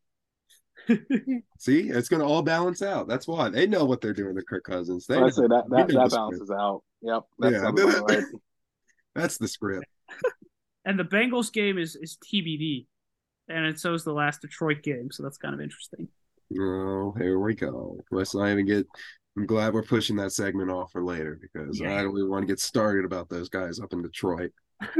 See, 1.58 1.90
it's 1.90 2.08
going 2.08 2.20
to 2.20 2.26
all 2.26 2.42
balance 2.42 2.80
out. 2.80 3.06
That's 3.08 3.26
why 3.26 3.50
they 3.50 3.66
know 3.66 3.84
what 3.84 4.00
they're 4.00 4.12
doing 4.14 4.36
to 4.36 4.42
Kirk 4.42 4.64
Cousins. 4.64 5.06
They 5.06 5.16
I 5.18 5.28
say 5.28 5.42
that 5.42 5.64
they 5.68 5.76
that, 5.78 5.88
that 5.88 6.10
balances 6.10 6.50
out. 6.50 6.82
Yep. 7.02 7.22
That 7.38 7.52
Yeah. 7.52 8.00
right. 8.08 8.24
That's 9.14 9.38
the 9.38 9.48
script. 9.48 9.86
And 10.84 10.96
the 10.96 11.04
Bengals 11.04 11.52
game 11.52 11.78
is 11.78 11.96
is 11.96 12.16
TBD, 12.18 12.86
and 13.48 13.66
it 13.66 13.80
so 13.80 13.92
is 13.92 14.04
the 14.04 14.12
last 14.12 14.40
Detroit 14.40 14.84
game, 14.84 15.10
so 15.10 15.24
that's 15.24 15.36
kind 15.36 15.52
of 15.52 15.60
interesting. 15.60 16.06
Oh, 16.56 17.12
here 17.18 17.40
we 17.40 17.56
go. 17.56 17.98
Let's 18.12 18.36
not 18.36 18.50
even 18.50 18.66
get. 18.66 18.86
I'm 19.36 19.46
glad 19.46 19.74
we're 19.74 19.82
pushing 19.82 20.14
that 20.18 20.30
segment 20.30 20.70
off 20.70 20.92
for 20.92 21.02
later 21.02 21.40
because 21.42 21.80
Yeah. 21.80 21.92
I 21.92 22.04
don't 22.04 22.16
even 22.16 22.30
want 22.30 22.42
to 22.42 22.46
get 22.46 22.60
started 22.60 23.04
about 23.04 23.28
those 23.28 23.48
guys 23.48 23.80
up 23.80 23.92
in 23.94 24.02
Detroit. 24.02 24.52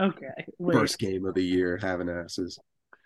Okay, 0.00 0.26
wait. 0.58 0.74
First 0.74 0.98
game 0.98 1.24
of 1.24 1.34
the 1.34 1.44
year, 1.44 1.78
having 1.80 2.08
asses. 2.08 2.58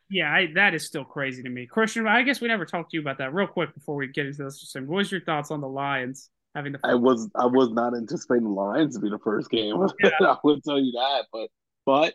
Yeah, 0.08 0.32
I, 0.32 0.48
that 0.54 0.74
is 0.74 0.86
still 0.86 1.04
crazy 1.04 1.42
to 1.42 1.50
me. 1.50 1.66
Christian, 1.66 2.06
I 2.06 2.22
guess 2.22 2.40
we 2.40 2.48
never 2.48 2.64
talked 2.64 2.92
to 2.92 2.96
you 2.96 3.02
about 3.02 3.18
that. 3.18 3.34
Real 3.34 3.46
quick 3.46 3.74
before 3.74 3.96
we 3.96 4.06
get 4.08 4.24
into 4.24 4.44
this, 4.44 4.72
what 4.74 4.86
was 4.88 5.12
your 5.12 5.20
thoughts 5.20 5.50
on 5.50 5.60
the 5.60 5.68
Lions 5.68 6.30
having? 6.58 6.76
I 6.84 6.94
was 6.94 7.28
I 7.34 7.46
was 7.46 7.70
not 7.70 7.96
anticipating 7.96 8.44
the 8.44 8.50
Lions 8.50 8.94
to 8.96 9.00
be 9.00 9.08
the 9.10 9.18
first 9.18 9.50
game. 9.50 9.74
I 10.20 10.36
would 10.44 10.62
tell 10.64 10.78
you 10.78 10.92
that, 10.92 11.26
but 11.32 11.48
but 11.86 12.14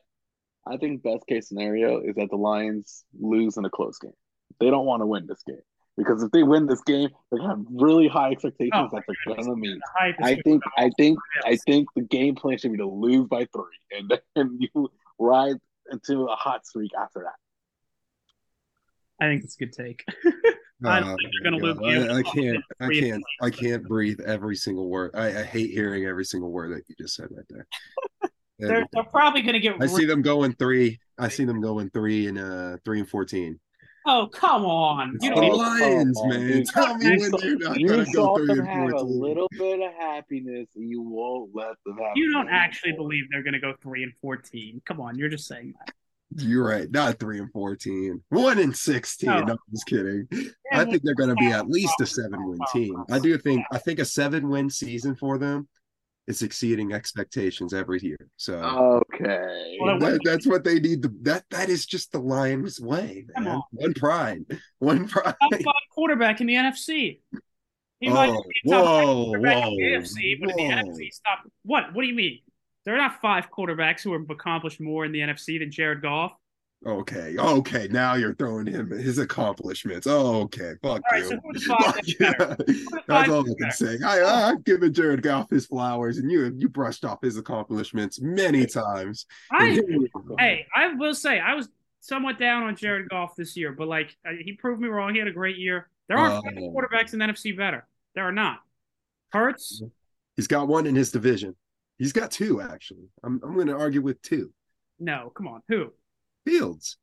I 0.68 0.78
think 0.78 1.04
best 1.04 1.26
case 1.28 1.48
scenario 1.50 2.00
is 2.00 2.16
that 2.16 2.30
the 2.30 2.38
Lions 2.38 3.04
lose 3.20 3.58
in 3.58 3.66
a 3.66 3.70
close 3.70 3.98
game. 3.98 4.14
They 4.60 4.70
don't 4.70 4.86
want 4.86 5.02
to 5.02 5.06
win 5.06 5.26
this 5.28 5.42
game 5.46 5.58
because 5.98 6.24
if 6.24 6.32
they 6.32 6.44
win 6.44 6.68
this 6.68 6.82
game, 6.82 7.10
they're 7.32 7.42
have 7.48 7.60
really 7.70 8.08
high 8.08 8.32
expectations 8.32 8.72
Oh, 8.74 8.90
that 8.92 9.04
they're 9.26 9.36
gonna 9.36 9.56
meet. 9.56 9.80
the 9.80 9.82
hype 10.00 10.16
I 10.22 10.36
think 10.44 10.64
I 10.78 10.90
think 10.98 11.20
I 11.46 11.58
think 11.66 11.90
the 11.96 12.02
game 12.04 12.36
plan 12.36 12.58
should 12.58 12.72
be 12.72 12.78
to 12.78 12.88
lose 12.88 13.28
by 13.28 13.48
three, 13.54 13.80
and 13.92 14.20
then 14.36 14.60
you 14.60 14.90
ride 15.20 15.56
into 15.92 16.26
a 16.26 16.36
hot 16.36 16.66
streak 16.66 16.92
after 17.00 17.22
that. 17.22 17.36
I 19.24 19.30
think 19.30 19.44
it's 19.44 19.56
a 19.56 19.60
good 19.66 19.74
take. 19.74 20.04
I 20.86 21.00
don't 21.00 21.10
Oh, 21.10 21.16
think 21.18 21.32
they're 21.42 21.52
gonna 21.52 21.64
my 21.64 21.82
lose 21.82 21.96
you. 21.96 22.12
I, 22.12 22.18
I 22.18 22.24
can't. 22.24 22.64
I 22.80 22.90
can't. 22.90 23.24
I 23.42 23.50
can't 23.50 23.88
breathe 23.88 24.20
every 24.22 24.56
single 24.56 24.90
word. 24.90 25.12
I, 25.14 25.40
I 25.40 25.44
hate 25.44 25.72
hearing 25.72 26.06
every 26.06 26.26
single 26.26 26.52
word 26.52 26.72
that 26.76 26.84
you 26.88 26.96
just 27.00 27.16
said 27.16 27.28
right 27.32 27.46
there. 27.50 27.68
They're, 28.60 28.86
they're 28.94 29.04
probably 29.06 29.42
going 29.42 29.54
to 29.56 29.60
get. 29.60 29.82
I 29.82 29.88
see 29.88 30.06
them 30.06 30.22
going 30.22 30.54
three. 30.54 31.00
I 31.18 31.28
see 31.28 31.44
them 31.44 31.60
going 31.70 31.90
three 31.90 32.28
and 32.28 32.38
uh 32.38 32.78
three 32.86 33.00
and 33.00 33.10
fourteen. 33.10 33.60
Oh 34.06 34.28
come 34.32 34.66
on! 34.66 35.18
You 35.22 35.30
the 35.30 35.36
don't 35.36 35.44
even, 35.46 35.58
Lions, 35.58 36.20
on, 36.20 36.30
man. 36.30 36.48
dude. 36.48 36.68
Tell 36.68 36.96
me 36.98 37.06
You 37.06 37.20
when 37.20 37.30
saw, 37.32 37.38
they're 37.38 37.58
not 37.58 37.80
you 37.80 37.88
gonna 37.88 38.06
go 38.14 38.38
three 38.38 38.52
and 38.52 38.68
have 38.68 38.92
a 38.94 39.02
little 39.02 39.50
bit 39.58 39.82
of 39.82 39.94
happiness, 39.94 40.68
and 40.76 40.90
you 40.90 41.02
won't 41.02 41.50
let 41.54 41.76
them 41.86 41.98
have. 41.98 42.12
you 42.16 42.32
don't 42.32 42.50
actually 42.50 42.94
believe 42.94 43.24
they're 43.32 43.44
going 43.44 43.54
to 43.54 43.60
go 43.60 43.74
three 43.82 44.04
and 44.04 44.14
fourteen. 44.22 44.82
Come 44.86 45.02
on, 45.02 45.18
you're 45.18 45.30
just 45.30 45.48
saying 45.48 45.74
that. 45.80 45.94
You're 46.38 46.66
right. 46.68 46.90
Not 46.90 47.20
three 47.20 47.40
and 47.40 47.52
fourteen. 47.52 48.22
One 48.30 48.60
and 48.60 48.76
sixteen. 48.76 49.30
No. 49.30 49.40
No, 49.42 49.54
I'm 49.54 49.58
just 49.72 49.86
kidding. 49.86 50.28
Yeah, 50.32 50.50
I 50.72 50.86
think 50.86 51.02
they're 51.04 51.16
going 51.16 51.30
to 51.30 51.36
be 51.36 51.48
at 51.52 51.70
least 51.70 51.94
a 52.02 52.06
seven-win 52.06 52.60
team. 52.72 53.04
I 53.12 53.20
do 53.20 53.38
think. 53.38 53.66
I 53.72 53.78
think 53.78 54.00
a 54.00 54.06
seven-win 54.06 54.70
season 54.70 55.16
for 55.16 55.38
them 55.38 55.68
is 56.28 56.42
exceeding 56.42 56.94
expectations 56.94 57.74
every 57.74 58.00
year. 58.02 58.18
So 58.38 58.56
Okay. 59.14 59.78
That, 60.00 60.20
that's 60.24 60.48
what 60.48 60.64
they 60.64 60.80
need. 60.80 61.04
To, 61.04 61.12
that 61.24 61.44
that 61.50 61.70
is 61.70 61.86
just 61.86 62.12
the 62.12 62.20
Lions' 62.20 62.80
way, 62.80 63.26
man. 63.38 63.48
on. 63.48 63.62
One 63.72 63.94
pride, 63.94 64.46
one 64.80 65.08
pride. 65.08 65.36
top 65.42 65.52
five 65.52 65.74
quarterback 65.94 66.42
in 66.42 66.48
the 66.48 66.56
NFC. 66.56 67.20
He 68.00 68.10
oh, 68.10 68.14
might 68.14 68.30
Oh, 68.30 68.44
be 68.44 68.70
top 68.70 68.86
five 68.86 69.06
whoa, 69.06 69.24
quarterback 69.26 69.58
in 69.68 69.76
the 69.78 69.92
whoa, 69.92 70.00
AFC, 70.02 70.40
but 70.40 70.50
in 70.52 70.56
the 70.56 70.64
whoa. 70.64 70.82
NFC, 70.92 71.14
stop. 71.14 71.40
What? 71.64 71.94
What 71.94 72.02
do 72.02 72.08
you 72.08 72.16
mean? 72.16 72.40
There 72.86 72.94
are 72.96 72.98
not 72.98 73.22
five 73.22 73.50
quarterbacks 73.50 74.02
who 74.02 74.14
have 74.14 74.30
accomplished 74.30 74.82
more 74.82 75.06
in 75.06 75.12
the 75.12 75.20
NFC 75.20 75.60
than 75.60 75.72
Jared 75.72 76.02
Goff. 76.02 76.34
Okay, 76.86 77.38
okay. 77.38 77.88
Now 77.90 78.16
you're 78.16 78.36
throwing 78.36 78.66
him 78.68 78.90
his 78.90 79.18
accomplishments. 79.18 80.06
Oh, 80.06 80.42
okay. 80.42 80.74
Fuck 80.82 80.92
All 80.92 81.02
right, 81.14 81.24
you. 81.24 81.30
so 81.30 81.38
who 81.42 81.54
the 81.54 81.60
five 81.62 81.94
that's 81.96 82.14
better? 82.16 82.38
Fuck 82.40 82.58
Who 82.58 82.74
the 82.74 83.04
That's 83.08 83.30
all 83.30 83.50
I 83.50 83.54
can 83.58 83.72
say. 83.72 83.98
I, 84.06 84.50
I've 84.50 84.66
given 84.66 84.94
Jared 84.94 85.22
Goff 85.22 85.50
his 85.50 85.66
flowers, 85.66 86.18
and 86.18 86.30
you 86.30 86.54
you 86.58 86.68
brushed 86.68 87.06
off 87.06 87.22
his 87.22 87.38
accomplishments 87.38 88.20
many 88.20 88.66
times. 88.66 89.28
I 89.50 89.70
here 89.70 89.86
we 89.88 90.10
go. 90.10 90.36
hey, 90.38 90.66
I 90.76 90.94
will 90.96 91.16
say 91.16 91.40
I 91.40 91.54
was 91.54 91.70
somewhat 92.02 92.38
down 92.38 92.64
on 92.64 92.76
Jared 92.76 93.08
Goff 93.08 93.34
this 93.38 93.56
year, 93.56 93.72
but 93.72 93.88
like 93.88 94.18
uh, 94.28 94.32
he 94.44 94.52
proved 94.52 94.82
me 94.82 94.90
wrong. 94.90 95.14
He 95.14 95.20
had 95.20 95.30
a 95.30 95.34
great 95.34 95.58
year. 95.58 95.88
There 96.10 96.18
aren't 96.18 96.44
five 96.44 96.54
Oh. 96.58 96.74
quarterbacks 96.74 97.14
in 97.14 97.20
the 97.20 97.26
NFC 97.26 97.56
better. 97.56 97.88
There 98.14 98.26
are 98.28 98.34
not. 98.34 98.60
Hurts, 99.32 99.82
He's 100.36 100.48
got 100.48 100.68
one 100.68 100.86
in 100.86 100.96
his 100.96 101.12
division. 101.12 101.56
He's 101.98 102.14
got 102.14 102.32
two 102.32 102.62
actually. 102.62 103.10
I'm 103.24 103.40
I'm 103.44 103.54
going 103.56 103.68
to 103.68 103.78
argue 103.78 104.02
with 104.02 104.22
two. 104.22 104.52
no, 105.00 105.32
come 105.36 105.48
on, 105.48 105.62
who? 105.68 105.92
Fields. 106.46 106.98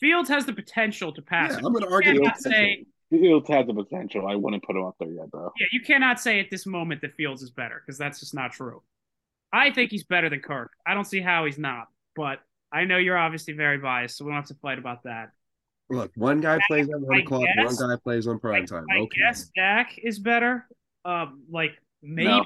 Fields 0.00 0.28
has 0.28 0.44
the 0.44 0.52
potential 0.52 1.12
to 1.12 1.22
pass 1.22 1.52
Yeah, 1.52 1.58
him. 1.58 1.66
I'm 1.66 1.72
going 1.72 1.84
to 1.84 1.90
argue 1.92 2.12
with 2.14 2.22
cannot 2.22 2.38
say 2.40 2.84
Fields 3.10 3.48
has 3.48 3.66
the 3.66 3.74
potential. 3.74 4.26
I 4.26 4.34
wouldn't 4.34 4.64
put 4.64 4.74
him 4.76 4.84
up 4.84 4.96
there 4.98 5.08
yet, 5.10 5.26
though. 5.32 5.52
Yeah, 5.58 5.66
you 5.72 5.80
cannot 5.82 6.20
say 6.20 6.40
at 6.40 6.50
this 6.50 6.66
moment 6.66 7.00
that 7.02 7.14
Fields 7.14 7.42
is 7.42 7.50
better 7.50 7.80
because 7.84 7.96
that's 7.98 8.18
just 8.20 8.34
not 8.34 8.52
true. 8.52 8.82
I 9.52 9.70
think 9.70 9.92
he's 9.92 10.02
better 10.04 10.28
than 10.28 10.40
Kirk. 10.40 10.72
I 10.84 10.94
don't 10.94 11.04
see 11.04 11.20
how 11.20 11.44
he's 11.44 11.58
not, 11.58 11.86
but 12.16 12.40
I 12.72 12.84
know 12.84 12.96
you're 12.96 13.16
obviously 13.16 13.54
very 13.54 13.78
biased, 13.78 14.16
so 14.18 14.24
we 14.24 14.30
don't 14.32 14.40
have 14.40 14.46
to 14.48 14.54
fight 14.54 14.78
about 14.80 15.04
that. 15.04 15.30
Look, 15.88 16.10
one 16.16 16.40
guy 16.40 16.58
plays 16.66 16.88
at 16.88 16.98
one 17.00 17.16
I 17.16 17.20
o'clock, 17.20 17.46
one 17.56 17.76
guy 17.76 17.96
plays 18.02 18.26
on 18.26 18.36
I, 18.36 18.38
prime 18.40 18.66
time. 18.66 18.84
I 18.90 18.98
Okay. 19.02 19.20
guess 19.20 19.48
Dak 19.54 19.96
is 20.02 20.18
better. 20.18 20.66
Um, 21.04 21.44
like 21.50 21.72
maybe. 22.02 22.30
No. 22.30 22.44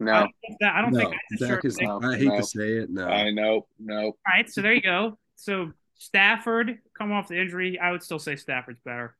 I 0.00 0.04
No, 0.04 0.12
don't, 0.20 0.30
think 0.46 0.56
that, 0.60 0.74
I 0.74 0.82
don't 0.82 0.92
no, 0.92 0.98
think 1.00 1.14
that's 1.30 1.42
a 1.42 1.46
sure 1.46 1.56
Dak 1.56 1.64
is. 1.64 1.76
thing. 1.76 1.90
I 2.02 2.16
hate 2.16 2.28
no. 2.28 2.36
to 2.36 2.42
say 2.42 2.72
it. 2.74 2.90
No. 2.90 3.06
I 3.08 3.30
know. 3.30 3.66
No. 3.78 4.02
All 4.06 4.16
right, 4.26 4.48
so 4.50 4.62
there 4.62 4.72
you 4.74 4.82
go. 4.82 5.18
So 5.36 5.72
Stafford 5.96 6.78
come 6.96 7.12
off 7.12 7.28
the 7.28 7.40
injury. 7.40 7.78
I 7.78 7.92
would 7.92 8.02
still 8.02 8.18
say 8.18 8.36
Stafford's 8.36 8.80
better. 8.84 9.16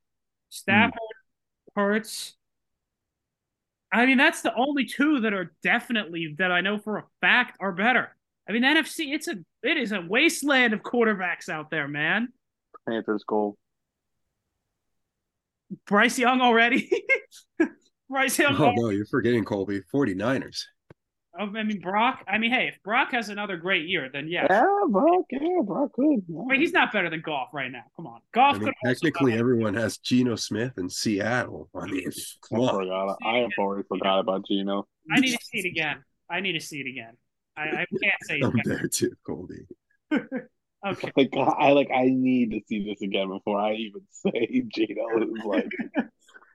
Stafford, 0.50 0.98
Hurts. 1.76 2.34
I 3.92 4.06
mean, 4.06 4.18
that's 4.18 4.42
the 4.42 4.54
only 4.54 4.86
two 4.86 5.20
that 5.20 5.32
are 5.32 5.52
definitely 5.62 6.34
that 6.38 6.50
I 6.50 6.60
know 6.60 6.78
for 6.78 6.98
a 6.98 7.04
fact 7.20 7.56
are 7.60 7.72
better. 7.72 8.14
I 8.48 8.52
mean, 8.52 8.62
NFC, 8.62 9.14
it's 9.14 9.28
a 9.28 9.36
it 9.62 9.76
is 9.76 9.92
a 9.92 10.00
wasteland 10.00 10.72
of 10.74 10.82
quarterbacks 10.82 11.48
out 11.48 11.70
there, 11.70 11.88
man. 11.88 12.28
Panthers 12.88 13.24
goal. 13.26 13.56
Bryce 15.86 16.18
Young 16.18 16.40
already. 16.40 16.90
Bryce 18.08 18.38
Young. 18.38 18.54
Oh 18.58 18.64
already- 18.64 18.82
no, 18.82 18.88
you're 18.90 19.06
forgetting 19.06 19.44
Colby. 19.44 19.80
49ers. 19.92 20.62
Oh, 21.36 21.50
I 21.56 21.64
mean, 21.64 21.80
Brock. 21.80 22.22
I 22.28 22.38
mean, 22.38 22.52
hey, 22.52 22.68
if 22.68 22.80
Brock 22.84 23.10
has 23.10 23.28
another 23.28 23.56
great 23.56 23.88
year, 23.88 24.08
then 24.12 24.28
yeah. 24.28 24.46
Yeah, 24.48 24.64
Brock. 24.88 25.24
Yeah, 25.32 25.62
Brock 25.64 25.92
could. 25.92 26.22
Wait, 26.28 26.60
he's 26.60 26.72
not 26.72 26.92
better 26.92 27.10
than 27.10 27.22
Goff 27.22 27.48
right 27.52 27.72
now. 27.72 27.82
Come 27.96 28.06
on, 28.06 28.20
Goff 28.32 28.54
I 28.54 28.58
mean, 28.58 28.68
could 28.68 28.88
technically, 28.88 29.32
everyone 29.32 29.74
has 29.74 29.98
Geno 29.98 30.36
Smith 30.36 30.74
in 30.78 30.88
Seattle. 30.88 31.68
I 31.74 31.86
mean, 31.86 32.08
come 32.48 32.60
I 32.60 32.64
on. 32.64 32.74
forgot. 32.84 33.18
I 33.26 33.36
have 33.38 33.50
already 33.58 33.84
forgot 33.88 34.20
about 34.20 34.46
Geno. 34.46 34.86
I 35.10 35.18
need 35.18 35.32
to 35.32 35.44
see 35.44 35.58
it 35.58 35.66
again. 35.66 36.04
I 36.30 36.38
need 36.38 36.52
to 36.52 36.60
see 36.60 36.78
it 36.80 36.88
again. 36.88 37.16
I, 37.56 37.62
I 37.62 37.86
can't 38.00 38.14
say 38.22 38.40
I'm 38.40 38.56
it 38.56 38.62
there 38.64 38.86
too, 38.88 39.12
Colby. 39.26 39.66
Okay. 40.86 41.10
Like 41.16 41.30
I 41.34 41.70
like 41.72 41.88
I 41.90 42.04
need 42.10 42.50
to 42.50 42.60
see 42.68 42.84
this 42.84 43.00
again 43.00 43.28
before 43.28 43.58
I 43.58 43.72
even 43.72 44.02
say 44.10 44.62
Geno 44.68 45.18
is 45.22 45.42
like 45.46 45.70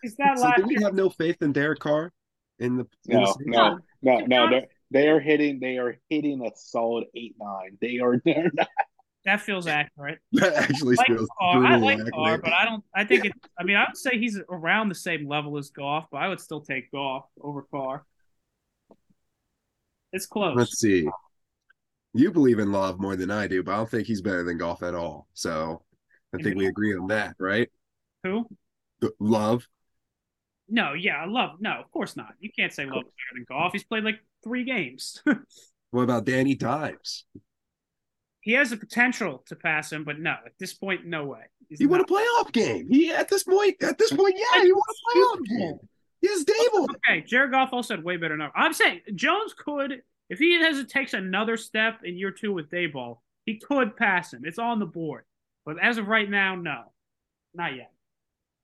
Is 0.04 0.16
that 0.18 0.38
So 0.38 0.44
last 0.46 0.58
do 0.58 0.64
we 0.68 0.76
year? 0.76 0.84
have 0.84 0.94
no 0.96 1.10
faith 1.10 1.42
in 1.42 1.52
Derek 1.52 1.80
Carr 1.80 2.12
in 2.60 2.78
the? 2.78 2.88
in 3.08 3.22
the 3.22 3.36
no 3.46 3.80
no 4.02 4.20
no 4.20 4.20
no 4.26 4.50
they 4.50 4.68
they 4.92 5.08
are 5.10 5.20
hitting 5.20 5.60
they 5.60 5.78
are 5.78 6.00
hitting 6.10 6.46
a 6.46 6.52
solid 6.56 7.06
eight 7.16 7.36
nine. 7.40 7.78
They 7.82 8.00
are 8.00 8.22
they're 8.26 8.52
not 8.54 8.68
That 9.26 9.42
feels 9.42 9.68
accurate. 9.68 10.20
That 10.34 10.54
actually 10.56 10.98
I 10.98 11.02
like 11.02 11.08
feels 11.08 11.30
Carr. 11.40 11.66
I 11.66 11.78
brutal. 11.78 11.82
like 11.82 12.00
Carr, 12.12 12.38
but 12.40 12.54
I 12.54 12.66
don't. 12.66 12.84
I 12.96 13.04
think 13.06 13.26
it. 13.26 13.34
I 13.60 13.64
mean, 13.64 13.76
I 13.78 13.86
would 13.88 13.98
say 13.98 14.18
he's 14.18 14.40
around 14.50 14.90
the 14.90 14.96
same 14.96 15.28
level 15.28 15.58
as 15.58 15.70
Goff, 15.72 16.08
but 16.12 16.20
I 16.20 16.28
would 16.30 16.40
still 16.40 16.62
take 16.62 16.92
Goff 16.92 17.26
over 17.42 17.64
Carr. 17.64 18.06
It's 20.12 20.26
close. 20.26 20.56
Let's 20.58 20.80
see. 20.80 21.08
You 22.14 22.32
believe 22.32 22.60
in 22.60 22.72
Love 22.72 23.00
more 23.00 23.16
than 23.16 23.30
I 23.30 23.48
do, 23.48 23.62
but 23.62 23.74
I 23.74 23.78
don't 23.78 23.90
think 23.92 24.08
he's 24.08 24.22
better 24.22 24.44
than 24.44 24.58
Goff 24.58 24.82
at 24.82 24.96
all. 24.96 25.28
So 25.34 25.84
I 26.34 26.42
think 26.42 26.58
we 26.58 26.66
agree 26.68 26.96
on 26.96 27.08
that, 27.08 27.36
right? 27.40 27.70
Who? 28.24 28.48
Love. 29.20 29.68
No, 30.70 30.94
yeah, 30.94 31.18
I 31.18 31.26
love. 31.26 31.58
No, 31.60 31.72
of 31.72 31.92
course 31.92 32.16
not. 32.16 32.34
You 32.40 32.50
can't 32.58 32.74
say 32.74 32.86
Love's 32.86 32.96
better 33.04 33.36
than 33.36 33.46
Goff. 33.48 33.72
He's 33.74 33.84
played 33.84 34.04
like 34.04 34.20
three 34.44 34.64
games. 34.64 35.22
What 35.92 36.04
about 36.04 36.26
Danny 36.26 36.54
Dimes? 36.54 37.26
he 38.42 38.54
has 38.54 38.70
the 38.70 38.78
potential 38.78 39.44
to 39.48 39.56
pass 39.56 39.92
him, 39.92 40.04
but 40.04 40.20
no, 40.20 40.32
at 40.32 40.54
this 40.60 40.74
point, 40.74 41.06
no 41.06 41.26
way. 41.26 41.42
He's 41.68 41.80
He 41.80 41.86
won 41.86 42.02
a 42.02 42.06
playoff 42.06 42.52
game. 42.52 42.88
He 42.90 43.12
at 43.12 43.28
this 43.28 43.44
point, 43.44 43.82
at 43.84 43.98
this 43.98 44.12
point, 44.12 44.36
yeah, 44.38 44.64
he 44.64 44.72
won 44.72 44.82
a 44.90 45.18
playoff 45.18 45.46
game. 45.46 45.80
He 46.22 46.28
has 46.28 46.46
Daboll. 46.46 46.88
Okay, 47.08 47.24
Jared 47.28 47.52
Goff 47.52 47.70
also 47.74 47.96
had 47.96 48.04
way 48.04 48.18
better 48.18 48.38
number. 48.38 48.56
I'm 48.56 48.74
saying 48.74 49.02
Jones 49.16 49.54
could, 49.54 50.02
if 50.30 50.40
he 50.40 50.60
has 50.62 50.84
takes 50.88 51.14
another 51.14 51.58
step 51.58 52.00
in 52.04 52.18
year 52.18 52.32
two 52.32 52.54
with 52.54 52.70
Daboll, 52.70 53.20
he 53.46 53.60
could 53.60 53.96
pass 53.96 54.34
him. 54.34 54.44
It's 54.46 54.60
on 54.60 54.80
the 54.80 54.86
board. 54.86 55.24
But 55.66 55.78
as 55.82 55.98
of 55.98 56.08
right 56.08 56.30
now, 56.30 56.56
no. 56.56 56.84
Not 57.54 57.76
yet. 57.76 57.92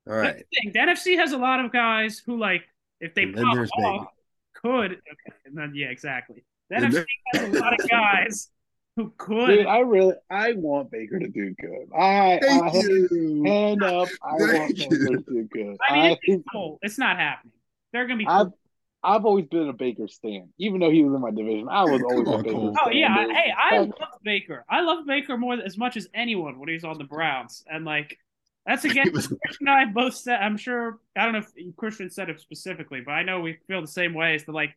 All 0.06 0.14
right. 0.14 0.36
The, 0.36 0.44
thing, 0.62 0.72
the 0.72 0.78
NFC 0.78 1.16
has 1.18 1.32
a 1.32 1.38
lot 1.38 1.64
of 1.64 1.72
guys 1.72 2.22
who 2.24 2.38
like 2.38 2.62
if 3.00 3.14
they 3.14 3.24
And 3.24 3.34
pop 3.34 3.54
there's 3.54 3.70
off 3.84 4.08
could 4.54 4.92
okay, 4.92 5.36
and 5.44 5.56
then 5.56 5.72
yeah, 5.74 5.88
exactly. 5.88 6.44
The 6.70 6.76
And 6.76 6.84
NFC 6.86 6.92
there- 6.92 7.06
has 7.34 7.54
a 7.54 7.58
lot 7.60 7.72
of 7.80 7.88
guys 7.90 8.50
who 8.96 9.12
could 9.18 9.46
Dude, 9.48 9.66
I 9.66 9.80
really, 9.80 10.14
I 10.30 10.54
want 10.54 10.90
Baker 10.90 11.18
to 11.18 11.28
do 11.28 11.54
good. 11.60 11.88
I, 11.94 12.38
Thank 12.42 12.62
I 12.62 12.78
you. 12.78 13.42
hand 13.44 13.82
up. 13.82 14.08
I 14.22 14.38
Thank 14.38 14.58
want 14.58 14.78
you. 14.78 14.88
Baker 14.88 15.06
to 15.18 15.22
do 15.28 15.42
good. 15.52 15.76
I 15.88 15.92
mean 15.92 16.02
I, 16.02 16.08
it's 16.12 16.20
it's 16.24 16.44
cool. 16.50 16.78
It's 16.82 16.98
not 16.98 17.18
happening. 17.18 17.52
They're 17.92 18.06
gonna 18.06 18.18
be 18.18 18.26
I've, 18.26 18.46
cool. 18.46 18.58
I've 19.04 19.24
always 19.26 19.44
been 19.46 19.68
a 19.68 19.72
Baker 19.74 20.08
stan, 20.08 20.48
even 20.58 20.80
though 20.80 20.90
he 20.90 21.04
was 21.04 21.14
in 21.14 21.20
my 21.20 21.30
division. 21.30 21.68
I 21.68 21.82
was 21.84 22.00
Come 22.00 22.10
always 22.10 22.28
on, 22.28 22.40
a 22.40 22.42
Baker 22.42 22.54
Cole. 22.54 22.72
stan. 22.74 22.84
Oh 22.86 22.90
yeah, 22.90 23.14
I, 23.14 23.32
hey, 23.34 23.54
I 23.56 23.78
love 23.80 23.92
Baker. 24.24 24.64
I 24.70 24.80
love 24.80 25.06
Baker 25.06 25.36
more 25.36 25.54
as 25.54 25.76
much 25.76 25.96
as 25.98 26.08
anyone 26.14 26.58
when 26.58 26.68
he's 26.70 26.82
on 26.84 26.96
the 26.98 27.04
Browns, 27.04 27.62
and 27.70 27.84
like 27.84 28.18
that's 28.66 28.84
again 28.84 29.06
It 29.08 29.12
was- 29.14 29.28
Christian 29.28 29.68
and 29.68 29.70
I 29.70 29.84
both 29.86 30.14
said. 30.14 30.40
I'm 30.40 30.56
sure 30.56 30.98
I 31.16 31.24
don't 31.24 31.32
know 31.34 31.38
if 31.56 31.76
Christian 31.76 32.10
said 32.10 32.28
it 32.30 32.40
specifically, 32.40 33.00
but 33.04 33.12
I 33.12 33.22
know 33.22 33.40
we 33.40 33.58
feel 33.68 33.80
the 33.80 33.86
same 33.86 34.14
way. 34.14 34.34
Is 34.34 34.44
that 34.44 34.52
like 34.52 34.76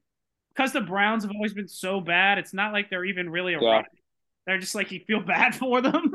because 0.55 0.71
the 0.73 0.81
Browns 0.81 1.23
have 1.23 1.31
always 1.31 1.53
been 1.53 1.67
so 1.67 2.01
bad, 2.01 2.37
it's 2.37 2.53
not 2.53 2.73
like 2.73 2.89
they're 2.89 3.05
even 3.05 3.29
really 3.29 3.53
a 3.53 3.59
Yeah. 3.61 3.81
They're 4.47 4.59
just 4.59 4.75
like 4.75 4.91
you 4.91 5.01
feel 5.05 5.21
bad 5.35 5.55
for 5.55 5.81
them. 5.81 6.11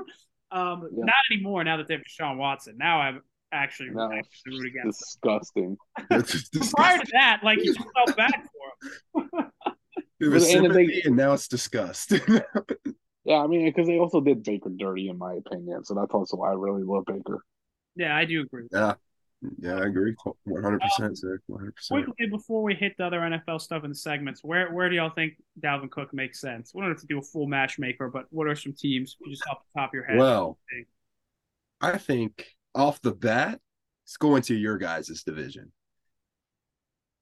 Um, 0.51 0.89
Yeah. 0.93 1.05
not 1.05 1.15
anymore 1.33 1.65
now 1.65 1.77
that 1.79 1.89
they 1.89 1.95
have 1.95 2.03
Deshaun 2.03 2.37
Watson. 2.37 2.77
Now 2.79 3.01
I'm 3.01 3.23
actually, 3.53 3.91
No, 3.91 4.11
actually 4.13 4.59
root 4.59 4.67
against 4.69 5.21
them. 5.23 5.39
disgusting. 5.39 5.77
That's 6.11 6.51
just 6.51 6.73
Prior 6.75 6.99
to 6.99 7.07
that, 7.13 7.41
like 7.45 7.59
you 7.59 7.73
just 7.75 7.79
felt 7.95 8.17
bad 8.17 8.33
for 9.13 9.23
him. 9.23 9.51
It 10.21 10.29
was 10.29 10.53
And 10.53 10.65
the 10.67 10.75
thing- 10.75 11.01
and 11.05 11.17
now 11.17 11.33
it's 11.33 11.49
disgust. 11.49 12.13
Yeah, 13.27 13.39
I 13.39 13.47
mean, 13.47 13.65
because 13.65 13.87
they 13.87 13.99
also 13.99 14.21
did 14.21 14.43
Baker 14.43 14.69
dirty, 14.77 15.09
in 15.09 15.17
my 15.17 15.35
opinion. 15.35 15.83
So 15.85 15.95
that's 15.95 16.13
also 16.13 16.37
why 16.37 16.51
I 16.51 16.55
really 16.55 16.83
love 16.83 17.05
Baker. 17.07 17.43
Yeah, 17.97 18.17
I 18.17 18.25
do 18.25 18.43
agree. 18.43 18.67
yeah, 18.73 18.95
yeah, 19.61 19.75
I 19.75 19.87
agree. 19.87 20.15
One 20.45 20.63
hundred 20.63 20.81
percent, 20.81 21.13
uh, 21.13 21.17
sir. 21.17 21.41
One 21.47 21.61
hundred 21.61 21.77
percent. 21.77 22.05
Quickly 22.05 22.27
before 22.27 22.63
we 22.63 22.75
hit 22.75 22.95
the 22.99 23.07
other 23.07 23.21
NFL 23.21 23.61
stuff 23.61 23.85
in 23.85 23.91
the 23.91 23.97
segments, 23.97 24.43
where 24.43 24.73
where 24.73 24.89
do 24.89 24.97
y'all 24.97 25.11
think 25.11 25.35
Dalvin 25.61 25.91
Cook 25.91 26.13
makes 26.13 26.41
sense? 26.41 26.73
We 26.75 26.81
don't 26.81 26.91
have 26.91 27.01
to 27.01 27.07
do 27.07 27.19
a 27.19 27.23
full 27.23 27.47
matchmaker, 27.47 28.09
but 28.09 28.27
what 28.31 28.47
are 28.47 28.57
some 28.57 28.73
teams 28.73 29.17
just 29.29 29.43
off 29.49 29.59
the 29.75 29.81
top 29.81 29.91
of 29.91 29.95
your 29.95 30.05
head? 30.05 30.19
Well, 30.19 30.59
I 31.81 31.99
think 31.99 32.47
off 32.75 33.01
the 33.03 33.13
bat, 33.13 33.61
it's 34.05 34.17
going 34.17 34.43
to 34.43 34.55
your 34.55 34.79
guys' 34.79 35.23
division. 35.25 35.73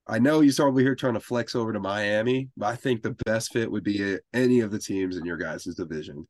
I 0.06 0.18
know 0.18 0.40
he's 0.40 0.56
probably 0.56 0.82
here 0.82 0.96
trying 0.96 1.14
to 1.14 1.20
flex 1.20 1.54
over 1.54 1.72
to 1.72 1.80
Miami, 1.80 2.48
but 2.56 2.66
I 2.66 2.76
think 2.76 3.02
the 3.02 3.16
best 3.24 3.52
fit 3.52 3.70
would 3.70 3.84
be 3.84 4.18
any 4.32 4.60
of 4.60 4.70
the 4.72 4.78
teams 4.78 5.16
in 5.16 5.24
your 5.24 5.36
guys' 5.36 5.64
division. 5.76 6.26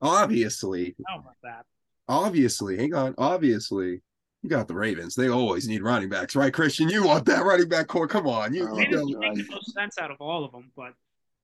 Obviously, 0.00 0.96
How 1.08 1.20
about 1.20 1.36
that? 1.44 1.64
Obviously, 2.12 2.76
hang 2.76 2.94
on, 2.94 3.14
obviously, 3.16 4.02
you 4.42 4.50
got 4.50 4.68
the 4.68 4.74
Ravens. 4.74 5.14
They 5.14 5.28
always 5.28 5.66
need 5.66 5.82
running 5.82 6.10
backs, 6.10 6.36
right, 6.36 6.52
Christian? 6.52 6.88
You 6.90 7.04
want 7.06 7.24
that 7.26 7.44
running 7.44 7.68
back 7.68 7.86
core? 7.86 8.06
Come 8.06 8.26
on, 8.26 8.52
you, 8.52 8.68
uh, 8.68 8.74
you 8.76 8.90
know. 8.90 9.18
make 9.18 9.34
the 9.34 9.46
most 9.50 9.72
sense 9.72 9.96
out 9.98 10.10
of 10.10 10.18
all 10.20 10.44
of 10.44 10.52
them, 10.52 10.70
but 10.76 10.92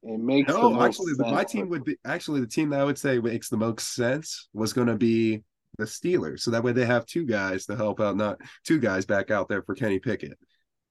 It 0.03 0.21
makes 0.21 0.53
the 0.53 0.59
No, 0.59 0.71
most 0.71 1.01
actually, 1.01 1.15
the, 1.17 1.25
my 1.31 1.45
team 1.45 1.69
would 1.71 1.85
be 1.85 1.97
actually 2.05 2.41
the 2.41 2.47
team 2.47 2.71
that 2.71 2.81
I 2.81 2.85
would 2.85 2.99
say 2.99 3.19
makes 3.19 3.49
the 3.49 3.57
most 3.57 3.95
sense 3.95 4.49
was 4.53 4.73
going 4.73 4.89
to 4.89 4.97
be 4.97 5.43
the 5.79 5.85
Steelers. 5.85 6.41
So 6.41 6.51
that 6.51 6.63
way 6.63 6.73
they 6.73 6.85
have 6.87 7.07
two 7.07 7.25
guys 7.25 7.65
to 7.67 7.77
help 7.77 8.01
out, 8.01 8.17
not 8.17 8.39
two 8.65 8.79
guys 8.79 9.07
back 9.07 9.31
out 9.31 9.49
there 9.49 9.63
for 9.63 9.75
Kenny 9.75 9.99
Pickett. 10.01 10.37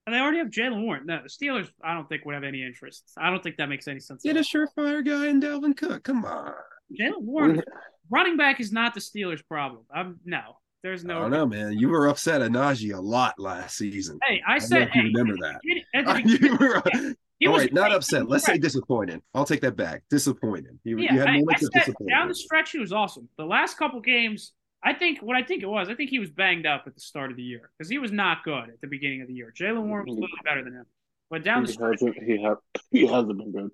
and 0.05 0.15
they 0.15 0.19
already 0.19 0.37
have 0.39 0.47
Jaylen 0.47 0.85
Warren. 0.85 1.05
No, 1.05 1.21
the 1.21 1.29
Steelers, 1.29 1.69
I 1.83 1.93
don't 1.93 2.07
think 2.09 2.25
would 2.25 2.35
have 2.35 2.43
any 2.43 2.63
interest. 2.63 3.03
I 3.17 3.29
don't 3.29 3.43
think 3.43 3.57
that 3.57 3.67
makes 3.67 3.87
any 3.87 3.99
sense. 3.99 4.23
Get 4.23 4.37
a 4.37 4.39
surefire 4.39 5.05
guy 5.05 5.27
in 5.27 5.41
Dalvin 5.41 5.75
Cook. 5.75 6.03
Come 6.03 6.23
on. 6.25 6.53
Jaylen 6.91 7.21
Warren, 7.21 7.61
running 8.09 8.37
back 8.37 8.59
is 8.59 8.71
not 8.71 8.93
the 8.93 8.99
Steelers' 8.99 9.45
problem. 9.47 9.83
I'm 9.93 10.19
no, 10.25 10.57
there's 10.83 11.03
I 11.03 11.07
no. 11.07 11.19
don't 11.21 11.31
know, 11.31 11.45
man. 11.45 11.73
You 11.77 11.89
were 11.89 12.07
upset 12.07 12.41
at 12.41 12.51
Najee 12.51 12.95
a 12.95 13.01
lot 13.01 13.39
last 13.39 13.77
season. 13.77 14.19
Hey, 14.25 14.41
I 14.47 14.55
I 14.55 14.57
said, 14.59 14.83
if 14.83 14.95
you 14.95 15.01
hey, 15.01 15.07
remember 15.13 15.35
that. 15.41 15.59
at 15.95 16.05
the 16.05 16.37
you 16.41 16.55
were 16.55 17.15
he 17.39 17.47
all 17.47 17.53
was 17.53 17.63
right, 17.63 17.73
not 17.73 17.91
upset. 17.91 18.29
Let's 18.29 18.45
say 18.45 18.57
disappointed. 18.57 19.21
I'll 19.33 19.45
take 19.45 19.61
that 19.61 19.75
back. 19.75 20.03
Disappointed. 20.09 20.79
You, 20.83 20.99
Yeah, 20.99 21.13
you 21.13 21.19
had 21.19 21.29
I, 21.29 21.31
I 21.31 21.39
moments 21.39 21.63
of 21.63 21.69
said 21.73 21.79
disappointment. 21.79 22.09
down 22.09 22.27
the 22.27 22.35
stretch 22.35 22.71
he 22.71 22.79
was 22.79 22.93
awesome. 22.93 23.27
The 23.37 23.45
last 23.45 23.77
couple 23.77 23.99
games, 24.01 24.53
I 24.83 24.93
think 24.93 25.19
what 25.19 25.35
I 25.35 25.43
think 25.43 25.63
it 25.63 25.67
was, 25.67 25.89
I 25.89 25.95
think 25.95 26.09
he 26.09 26.19
was 26.19 26.29
banged 26.29 26.65
up 26.65 26.83
at 26.87 26.93
the 26.93 27.01
start 27.01 27.31
of 27.31 27.37
the 27.37 27.43
year 27.43 27.71
because 27.77 27.89
he 27.89 27.97
was 27.97 28.11
not 28.11 28.43
good 28.43 28.69
at 28.69 28.79
the 28.81 28.87
beginning 28.87 29.21
of 29.21 29.27
the 29.27 29.33
year. 29.33 29.53
Jaylen 29.59 29.87
Warren 29.87 30.05
was 30.05 30.13
mm-hmm. 30.15 30.19
a 30.19 30.21
little 30.21 30.37
better 30.43 30.63
than 30.63 30.73
him, 30.73 30.85
but 31.29 31.43
down 31.43 31.63
the 31.63 31.71
stretch, 31.71 31.99
hasn't. 31.99 32.23
He 32.23 32.41
have. 32.43 32.57
He 32.91 33.05
hasn't 33.05 33.37
been 33.37 33.51
good. 33.51 33.71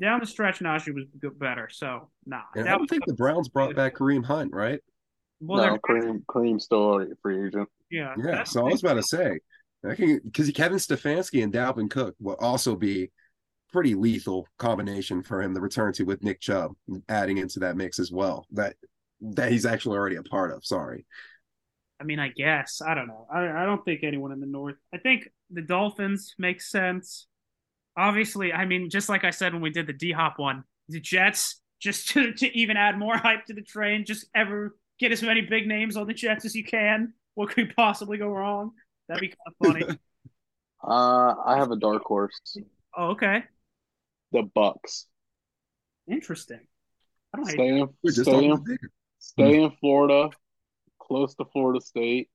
Down 0.00 0.20
the 0.20 0.26
stretch, 0.26 0.60
Najee 0.60 0.94
was 0.94 1.04
better. 1.38 1.68
So 1.70 2.10
nah, 2.26 2.42
And 2.54 2.68
I 2.68 2.72
don't 2.72 2.82
was 2.82 2.90
think 2.90 3.04
the 3.06 3.14
Browns 3.14 3.48
brought 3.48 3.74
back 3.74 3.94
Kareem 3.96 4.24
Hunt, 4.24 4.52
right? 4.52 4.80
well, 5.40 5.58
no, 5.64 5.70
they're- 5.70 5.78
Kareem, 6.02 6.24
Kareem's 6.26 6.64
still 6.64 7.00
a 7.00 7.06
free 7.22 7.46
agent. 7.46 7.68
yeah, 7.90 8.14
Yeah, 8.22 8.44
so 8.44 8.60
I 8.66 8.70
was 8.70 8.82
about 8.82 8.94
to 8.94 9.02
say, 9.02 9.38
I 9.88 9.94
can 9.94 10.20
because 10.24 10.50
Kevin 10.50 10.78
Stefanski 10.78 11.44
and 11.44 11.52
Dalvin 11.52 11.88
Cook 11.88 12.16
will 12.18 12.34
also 12.40 12.74
be 12.74 13.12
pretty 13.72 13.94
lethal 13.94 14.48
combination 14.58 15.22
for 15.22 15.40
him 15.40 15.54
to 15.54 15.60
return 15.60 15.92
to 15.92 16.02
with 16.04 16.24
Nick 16.24 16.40
Chubb 16.40 16.72
adding 17.08 17.38
into 17.38 17.60
that 17.60 17.76
mix 17.76 18.00
as 18.00 18.10
well. 18.10 18.44
That 18.52 18.74
that 19.20 19.52
he's 19.52 19.66
actually 19.66 19.96
already 19.96 20.16
a 20.16 20.22
part 20.24 20.52
of. 20.52 20.64
Sorry. 20.64 21.06
I 22.00 22.04
mean, 22.04 22.18
I 22.18 22.28
guess 22.30 22.82
I 22.84 22.94
don't 22.94 23.06
know. 23.06 23.28
I 23.32 23.46
I 23.62 23.64
don't 23.66 23.84
think 23.84 24.02
anyone 24.02 24.32
in 24.32 24.40
the 24.40 24.46
North. 24.46 24.74
I 24.92 24.98
think 24.98 25.28
the 25.50 25.62
Dolphins 25.62 26.34
make 26.38 26.60
sense. 26.60 27.27
Obviously, 27.98 28.52
I 28.52 28.64
mean, 28.64 28.88
just 28.90 29.08
like 29.08 29.24
I 29.24 29.30
said 29.30 29.52
when 29.52 29.60
we 29.62 29.70
did 29.70 29.86
the 29.88 29.92
D 29.92 30.12
Hop 30.12 30.38
one, 30.38 30.64
the 30.88 31.00
Jets 31.00 31.60
just 31.80 32.08
to 32.10 32.32
to 32.32 32.56
even 32.58 32.76
add 32.76 32.98
more 32.98 33.16
hype 33.26 33.46
to 33.46 33.54
the 33.54 33.62
train. 33.62 34.04
Just 34.06 34.26
ever 34.34 34.76
get 34.98 35.12
as 35.12 35.22
many 35.22 35.40
big 35.42 35.66
names 35.66 35.96
on 35.96 36.06
the 36.06 36.14
Jets 36.14 36.44
as 36.44 36.54
you 36.54 36.64
can. 36.64 37.12
What 37.34 37.50
could 37.50 37.74
possibly 37.76 38.18
go 38.18 38.28
wrong? 38.28 38.72
That'd 39.08 39.20
be 39.20 39.28
kind 39.28 39.80
of 39.80 39.86
funny. 39.88 39.98
Uh, 40.82 41.34
I 41.44 41.56
have 41.56 41.70
a 41.72 41.76
dark 41.76 42.02
horse. 42.04 42.56
oh, 42.96 43.08
okay, 43.10 43.44
The 44.32 44.42
Bucks. 44.54 45.06
interesting. 46.08 46.60
I 47.34 47.38
don't. 47.38 47.46
Stay 47.50 47.68
in, 47.68 47.88
stay 48.24 48.44
in, 48.46 48.64
stay 49.18 49.62
in 49.62 49.70
Florida, 49.80 50.30
close 51.00 51.34
to 51.34 51.44
Florida 51.52 51.80
State, 51.80 52.30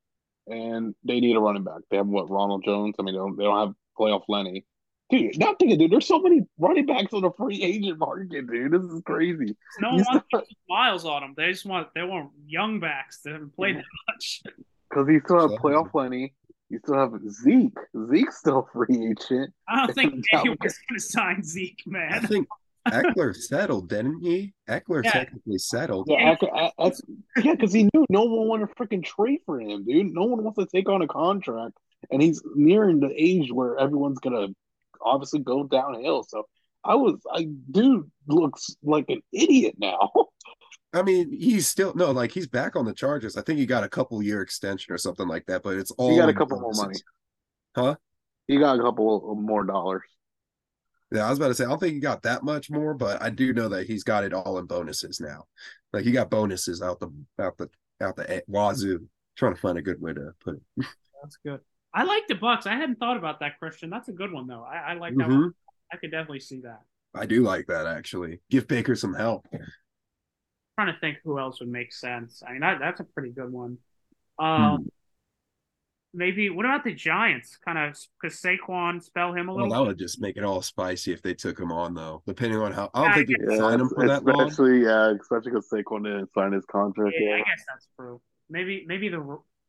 and 0.48 0.94
they 1.04 1.20
need 1.20 1.36
a 1.36 1.40
running 1.40 1.64
back. 1.64 1.82
They 1.90 1.98
have 1.98 2.08
what 2.08 2.30
Ronald 2.30 2.64
Jones. 2.66 2.96
I 3.00 3.04
mean, 3.04 3.16
they 3.16 3.20
don't, 3.20 3.38
they 3.38 3.44
don't 3.44 3.68
have 3.68 3.76
playoff 3.98 4.24
Lenny. 4.28 4.66
Dude, 5.14 5.38
not 5.38 5.60
thinking, 5.60 5.78
dude. 5.78 5.92
There's 5.92 6.08
so 6.08 6.20
many 6.20 6.42
running 6.58 6.88
backs 6.88 7.14
on 7.14 7.22
the 7.22 7.30
free 7.38 7.62
agent 7.62 8.00
market, 8.00 8.48
dude. 8.48 8.72
This 8.72 8.82
is 8.82 9.02
crazy. 9.06 9.56
No 9.80 9.90
one 9.90 9.98
wants 9.98 10.10
not- 10.12 10.26
to 10.32 10.38
put 10.40 10.48
miles 10.68 11.06
on 11.06 11.22
them. 11.22 11.34
They 11.38 11.52
just 11.52 11.68
want 11.68 11.90
they 11.94 12.02
want 12.02 12.32
young 12.48 12.80
backs 12.80 13.20
that 13.22 13.34
haven't 13.34 13.56
played 13.56 13.76
that 13.76 13.82
mm-hmm. 13.82 14.14
much. 14.14 14.42
Because 14.90 15.08
you 15.10 15.22
still 15.26 15.40
have 15.40 15.50
So- 15.52 15.58
playoff 15.58 15.94
Lenny. 15.94 16.34
You 16.70 16.80
still 16.84 16.96
have 16.96 17.14
Zeke. 17.30 17.78
Zeke's 18.10 18.38
still 18.38 18.68
free 18.74 19.12
agent. 19.12 19.54
I 19.68 19.86
don't 19.86 19.94
think 19.96 20.14
That 20.32 20.40
anyone's 20.40 20.60
was- 20.64 20.80
going 20.90 21.00
to 21.00 21.06
sign 21.06 21.44
Zeke, 21.44 21.82
man. 21.86 22.14
I 22.14 22.20
think 22.20 22.48
Ekeler 22.88 23.36
settled, 23.36 23.90
didn't 23.90 24.22
he? 24.22 24.54
Ekeler 24.70 25.04
Yeah. 25.04 25.12
technically 25.12 25.58
settled. 25.58 26.08
Yeah, 26.10 26.36
I, 26.42 26.46
I, 26.46 26.72
I, 26.78 26.92
yeah, 27.38 27.54
because 27.54 27.74
he 27.74 27.90
knew 27.94 28.06
no 28.10 28.24
one 28.24 28.48
wanted 28.48 28.70
to 28.70 28.76
freaking 28.76 29.04
trade 29.04 29.40
for 29.46 29.60
him, 29.60 29.86
dude. 29.86 30.14
No 30.14 30.26
one 30.26 30.44
wants 30.44 30.60
to 30.60 30.66
take 30.66 30.90
on 30.90 31.02
a 31.02 31.08
contract, 31.08 31.78
and 32.12 32.22
he's 32.22 32.42
nearing 32.56 33.00
the 33.00 33.12
age 33.16 33.52
where 33.52 33.78
everyone's 33.78 34.20
gonna 34.20 34.50
obviously 35.02 35.40
go 35.40 35.64
downhill. 35.64 36.24
So 36.24 36.48
I 36.84 36.96
was, 36.96 37.20
I 37.32 37.48
dude 37.72 38.10
looks 38.28 38.76
like 38.84 39.06
an 39.10 39.22
idiot 39.32 39.76
now. 39.78 40.12
I 40.94 41.02
mean, 41.02 41.32
he's 41.32 41.68
still 41.68 41.94
no, 41.96 42.12
like 42.12 42.32
he's 42.32 42.48
back 42.48 42.76
on 42.76 42.86
the 42.86 42.94
charges. 42.94 43.36
I 43.36 43.42
think 43.42 43.58
he 43.60 43.66
got 43.66 43.84
a 43.84 43.90
couple 43.90 44.22
year 44.22 44.42
extension 44.42 44.94
or 44.94 44.98
something 44.98 45.28
like 45.28 45.46
that, 45.48 45.64
but 45.64 45.76
it's 45.76 45.92
all 45.92 46.12
he 46.12 46.18
got 46.18 46.30
a 46.30 46.32
in 46.32 46.38
couple 46.38 46.60
more 46.60 46.74
money. 46.74 47.00
Huh? 47.76 47.96
He 48.48 48.60
got 48.60 48.80
a 48.80 48.82
couple 48.84 49.36
more 49.36 49.66
dollars. 49.66 50.04
Yeah, 51.12 51.26
I 51.26 51.30
was 51.30 51.40
about 51.40 51.50
to 51.50 51.56
say 51.56 51.66
I 51.66 51.70
don't 51.70 51.80
think 51.80 51.94
he 51.94 52.00
got 52.00 52.24
that 52.24 52.44
much 52.44 52.70
more, 52.70 52.94
but 52.94 53.22
I 53.22 53.30
do 53.30 53.54
know 53.54 53.70
that 53.70 53.88
he's 53.88 54.04
got 54.04 54.24
it 54.24 54.34
all 54.34 54.60
in 54.60 54.66
bonuses 54.66 55.20
now. 55.20 55.46
Like 55.94 56.04
he 56.04 56.12
got 56.12 56.30
bonuses 56.30 56.82
out 56.82 57.00
the 57.00 57.10
out 57.40 57.58
the 57.58 57.70
out 58.02 58.16
the 58.16 58.44
wazoo. 58.48 59.08
Trying 59.36 59.56
to 59.56 59.62
find 59.62 59.78
a 59.80 59.82
good 59.82 60.00
way 60.00 60.14
to 60.14 60.34
put 60.44 60.56
it. 60.56 60.86
That's 61.22 61.38
good. 61.44 61.62
I 61.94 62.04
like 62.04 62.28
the 62.28 62.36
Bucks. 62.36 62.66
I 62.66 62.76
hadn't 62.76 63.00
thought 63.00 63.18
about 63.18 63.40
that, 63.42 63.60
Christian. 63.60 63.90
That's 63.90 64.10
a 64.10 64.14
good 64.14 64.32
one, 64.32 64.48
though. 64.48 64.64
I, 64.64 64.78
I 64.78 64.94
like 64.96 65.18
that 65.18 65.30
one. 65.30 65.38
Mhm. 65.38 65.54
I 65.92 65.98
could 65.98 66.12
definitely 66.12 66.40
see 66.40 66.62
that. 66.62 66.82
I 67.14 67.26
do 67.28 67.44
like 67.44 67.68
that 67.68 67.86
actually. 67.86 68.40
Give 68.50 68.68
Baker 68.68 68.96
some 68.96 69.14
help. 69.14 69.48
trying 70.76 70.92
to 70.94 71.00
think 71.00 71.18
who 71.24 71.40
else 71.40 71.60
would 71.60 71.70
make 71.70 71.94
sense. 71.94 72.42
I 72.48 72.52
mean, 72.54 72.62
that, 72.62 72.80
that's 72.80 73.00
a 73.00 73.04
pretty 73.04 73.30
good 73.30 73.52
one. 73.52 73.78
Um, 74.40 74.80
Hmm. 74.80 74.88
maybe 76.14 76.50
what 76.50 76.66
about 76.66 76.84
the 76.84 76.94
Giants? 76.94 77.58
Kind 77.64 77.78
of 77.78 77.98
because 78.22 78.40
Saquon 78.42 79.02
spell 79.04 79.34
him 79.34 79.50
a 79.50 79.54
Well, 79.54 79.66
little. 79.66 79.84
that 79.84 79.88
would 79.88 80.00
just 80.00 80.20
make 80.20 80.38
it 80.38 80.44
all 80.44 80.62
spicy 80.62 81.12
if 81.14 81.22
they 81.22 81.34
took 81.36 81.60
him 81.60 81.72
on, 81.72 81.94
though. 81.94 82.24
Depending 82.26 82.60
on 82.60 82.72
how, 82.72 82.90
I 82.94 83.02
don't 83.02 83.14
Yeah, 83.14 83.14
think 83.14 83.28
they 83.28 83.54
I 83.54 83.56
sign 83.58 83.80
him 83.80 83.90
for 83.90 84.06
that 84.06 84.26
long. 84.26 84.50
especially 84.50 84.84
yeah, 84.84 85.14
especially 85.20 85.52
because 85.52 85.70
Saquon 85.70 86.04
didn't 86.04 86.34
sign 86.34 86.54
his 86.54 86.66
contract 86.66 87.16
yeah, 87.20 87.36
I 87.36 87.38
guess 87.40 87.64
that's 87.68 87.88
true. 87.96 88.22
Maybe 88.50 88.86
maybe 88.88 89.10
the 89.10 89.20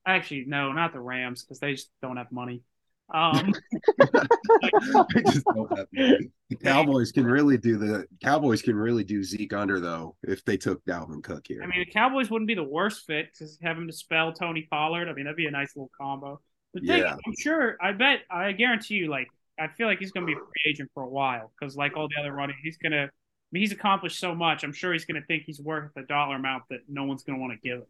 actually 0.07 0.45
no, 0.47 0.73
not 0.73 0.93
the 0.93 1.01
Rams 1.01 1.43
because 1.43 1.61
they 1.61 1.73
just 1.73 1.91
don't 2.03 2.17
have 2.17 2.31
money. 2.33 2.63
Um, 3.13 3.53
I 4.01 5.21
just 5.27 5.45
don't 5.55 5.77
have 5.77 5.87
the 5.93 6.57
Cowboys 6.63 7.13
can 7.13 7.27
really 7.27 7.59
do 7.59 7.77
the 7.77 8.07
Cowboys 8.23 8.63
can 8.63 8.75
really 8.77 9.05
do 9.05 9.23
Zeke 9.23 9.53
under 9.53 9.79
though 9.79 10.17
if 10.23 10.43
they 10.47 10.57
took 10.57 10.83
Dalvin 10.87 11.23
Cook 11.23 11.45
here. 11.47 11.63
I 11.63 11.67
mean, 11.67 11.81
the 11.81 11.93
Cowboys 11.93 12.31
wouldn't 12.31 12.49
be 12.49 12.55
the 12.55 12.65
worst 12.65 13.07
fit 13.07 13.35
to 13.37 13.47
have 13.63 13.77
him 13.77 13.87
to 13.89 13.93
spell 13.93 14.33
Tony 14.33 14.67
Pollard. 14.71 15.09
I 15.09 15.13
mean, 15.13 15.25
that'd 15.25 15.37
be 15.37 15.47
a 15.47 15.51
nice 15.51 15.77
little 15.77 15.91
combo. 16.01 16.41
The 16.73 16.81
thing, 16.81 16.99
Yeah. 17.01 17.13
I'm 17.13 17.35
sure, 17.39 17.77
I 17.81 17.93
bet, 17.93 18.21
I 18.31 18.53
guarantee 18.53 18.95
you, 18.95 19.09
like, 19.09 19.29
I 19.59 19.69
feel 19.69 19.87
like 19.87 19.99
he's 19.99 20.11
going 20.13 20.27
to 20.27 20.33
be 20.33 20.33
a 20.33 20.37
free 20.41 20.71
agent 20.71 20.91
for 20.95 21.03
a 21.03 21.09
while 21.09 21.53
because, 21.59 21.77
like 21.77 21.97
all 21.97 22.09
the 22.09 22.21
other 22.21 22.33
running, 22.33 22.57
he's 22.63 22.79
going 22.79 22.93
to, 22.93 23.05
I 23.05 23.11
mean, 23.53 23.61
he's 23.61 23.73
accomplished 23.73 24.19
so 24.19 24.35
much. 24.35 24.65
I'm 24.65 24.73
sure 24.73 24.93
he's 24.93 25.05
going 25.05 25.21
to 25.21 25.27
think 25.27 25.45
he's 25.47 25.61
worth 25.61 25.93
the 25.95 26.03
dollar 26.03 26.37
amount 26.37 26.65
that 26.71 26.81
no 26.89 27.05
one's 27.05 27.23
going 27.23 27.39
to 27.39 27.41
want 27.41 27.53
to 27.53 27.69
give 27.69 27.79
him. 27.81 27.87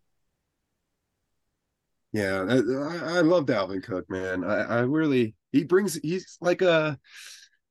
Yeah, 2.14 2.46
I, 2.48 3.16
I 3.16 3.20
love 3.22 3.46
Dalvin 3.46 3.82
Cook, 3.82 4.08
man. 4.08 4.44
I, 4.44 4.60
I 4.60 4.80
really 4.82 5.34
he 5.50 5.64
brings 5.64 5.96
he's 5.96 6.38
like 6.40 6.62
a 6.62 6.96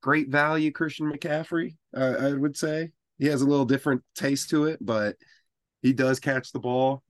great 0.02 0.28
value 0.28 0.70
Christian 0.70 1.10
McCaffrey. 1.10 1.78
Uh, 1.96 2.16
I 2.20 2.34
would 2.34 2.58
say 2.58 2.92
he 3.18 3.28
has 3.28 3.42
a 3.42 3.48
little 3.48 3.64
different 3.64 4.04
taste 4.16 4.50
to 4.50 4.66
it, 4.66 4.80
but 4.82 5.16
he 5.82 5.94
does 5.94 6.20
catch 6.20 6.52
the 6.52 6.60
ball, 6.60 7.04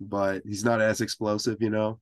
but 0.00 0.42
he's 0.46 0.64
not 0.64 0.80
as 0.80 1.00
explosive, 1.00 1.56
you 1.60 1.70
know. 1.70 1.98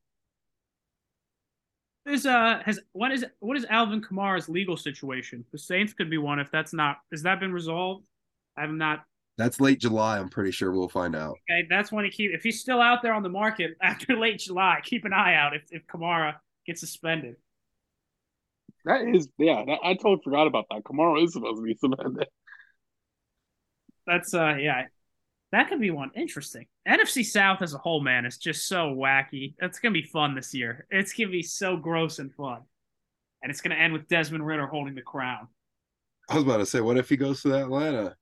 Is 2.04 2.26
uh 2.26 2.60
has 2.66 2.78
what 2.92 3.12
is 3.12 3.24
what 3.38 3.56
is 3.56 3.64
Alvin 3.70 4.02
Kamara's 4.02 4.50
legal 4.50 4.76
situation? 4.76 5.42
The 5.52 5.58
Saints 5.58 5.94
could 5.94 6.10
be 6.10 6.18
one 6.18 6.38
if 6.38 6.50
that's 6.50 6.74
not 6.74 6.98
has 7.10 7.22
that 7.22 7.40
been 7.40 7.52
resolved? 7.52 8.04
I'm 8.58 8.76
not 8.76 9.04
That's 9.38 9.60
late 9.60 9.80
July. 9.80 10.18
I'm 10.18 10.28
pretty 10.28 10.50
sure 10.50 10.72
we'll 10.72 10.88
find 10.88 11.14
out. 11.14 11.36
okay. 11.50 11.66
That's 11.68 11.92
when 11.92 12.04
he 12.04 12.10
keep 12.10 12.32
if 12.32 12.42
he's 12.42 12.60
still 12.60 12.80
out 12.80 13.02
there 13.02 13.12
on 13.12 13.22
the 13.22 13.28
market 13.28 13.76
after 13.82 14.16
late 14.16 14.38
July. 14.38 14.80
Keep 14.82 15.04
an 15.04 15.12
eye 15.12 15.34
out 15.34 15.54
if 15.54 15.62
if 15.70 15.86
Kamara 15.86 16.34
gets 16.66 16.80
suspended. 16.80 17.36
That 18.84 19.02
is, 19.02 19.28
yeah. 19.36 19.64
That, 19.66 19.78
I 19.82 19.94
totally 19.94 20.20
forgot 20.22 20.46
about 20.46 20.66
that. 20.70 20.84
Kamara 20.84 21.22
is 21.24 21.32
supposed 21.32 21.58
to 21.58 21.62
be 21.62 21.74
suspended. 21.74 22.28
That's 24.06 24.32
uh 24.32 24.56
yeah. 24.58 24.84
That 25.52 25.68
could 25.68 25.80
be 25.80 25.90
one 25.90 26.10
interesting. 26.16 26.66
NFC 26.88 27.24
South 27.24 27.62
as 27.62 27.74
a 27.74 27.78
whole, 27.78 28.00
man, 28.00 28.26
is 28.26 28.38
just 28.38 28.66
so 28.66 28.94
wacky. 28.94 29.54
That's 29.60 29.78
gonna 29.78 29.92
be 29.92 30.02
fun 30.02 30.34
this 30.34 30.54
year. 30.54 30.86
It's 30.90 31.12
gonna 31.12 31.30
be 31.30 31.42
so 31.42 31.76
gross 31.76 32.18
and 32.18 32.32
fun, 32.34 32.62
and 33.42 33.50
it's 33.50 33.60
gonna 33.60 33.76
end 33.76 33.92
with 33.92 34.08
Desmond 34.08 34.46
Ridder 34.46 34.66
holding 34.66 34.94
the 34.94 35.02
crown. 35.02 35.48
I 36.28 36.34
was 36.34 36.44
about 36.44 36.56
to 36.58 36.66
say, 36.66 36.80
what 36.80 36.96
if 36.96 37.08
he 37.08 37.16
goes 37.16 37.42
to 37.42 37.54
Atlanta? 37.54 38.16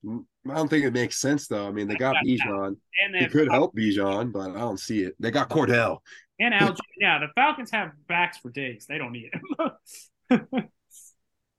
I 0.50 0.54
don't 0.54 0.68
think 0.68 0.84
it 0.84 0.92
makes 0.92 1.18
sense 1.20 1.46
though. 1.48 1.66
I 1.66 1.70
mean, 1.72 1.88
they 1.88 1.94
got 1.94 2.16
Bijan. 2.24 2.76
And 3.04 3.14
It 3.16 3.30
could 3.30 3.50
help 3.50 3.74
Bijan, 3.74 4.32
but 4.32 4.50
I 4.50 4.58
don't 4.58 4.78
see 4.80 5.02
it. 5.02 5.14
They 5.18 5.30
got 5.30 5.48
Cordarrelle. 5.48 5.98
and 6.38 6.52
Alge- 6.54 6.78
yeah, 7.00 7.18
the 7.18 7.28
Falcons 7.34 7.70
have 7.70 7.92
backs 8.08 8.38
for 8.38 8.50
days. 8.50 8.86
They 8.88 8.98
don't 8.98 9.12
need 9.12 9.30
him. 9.32 10.50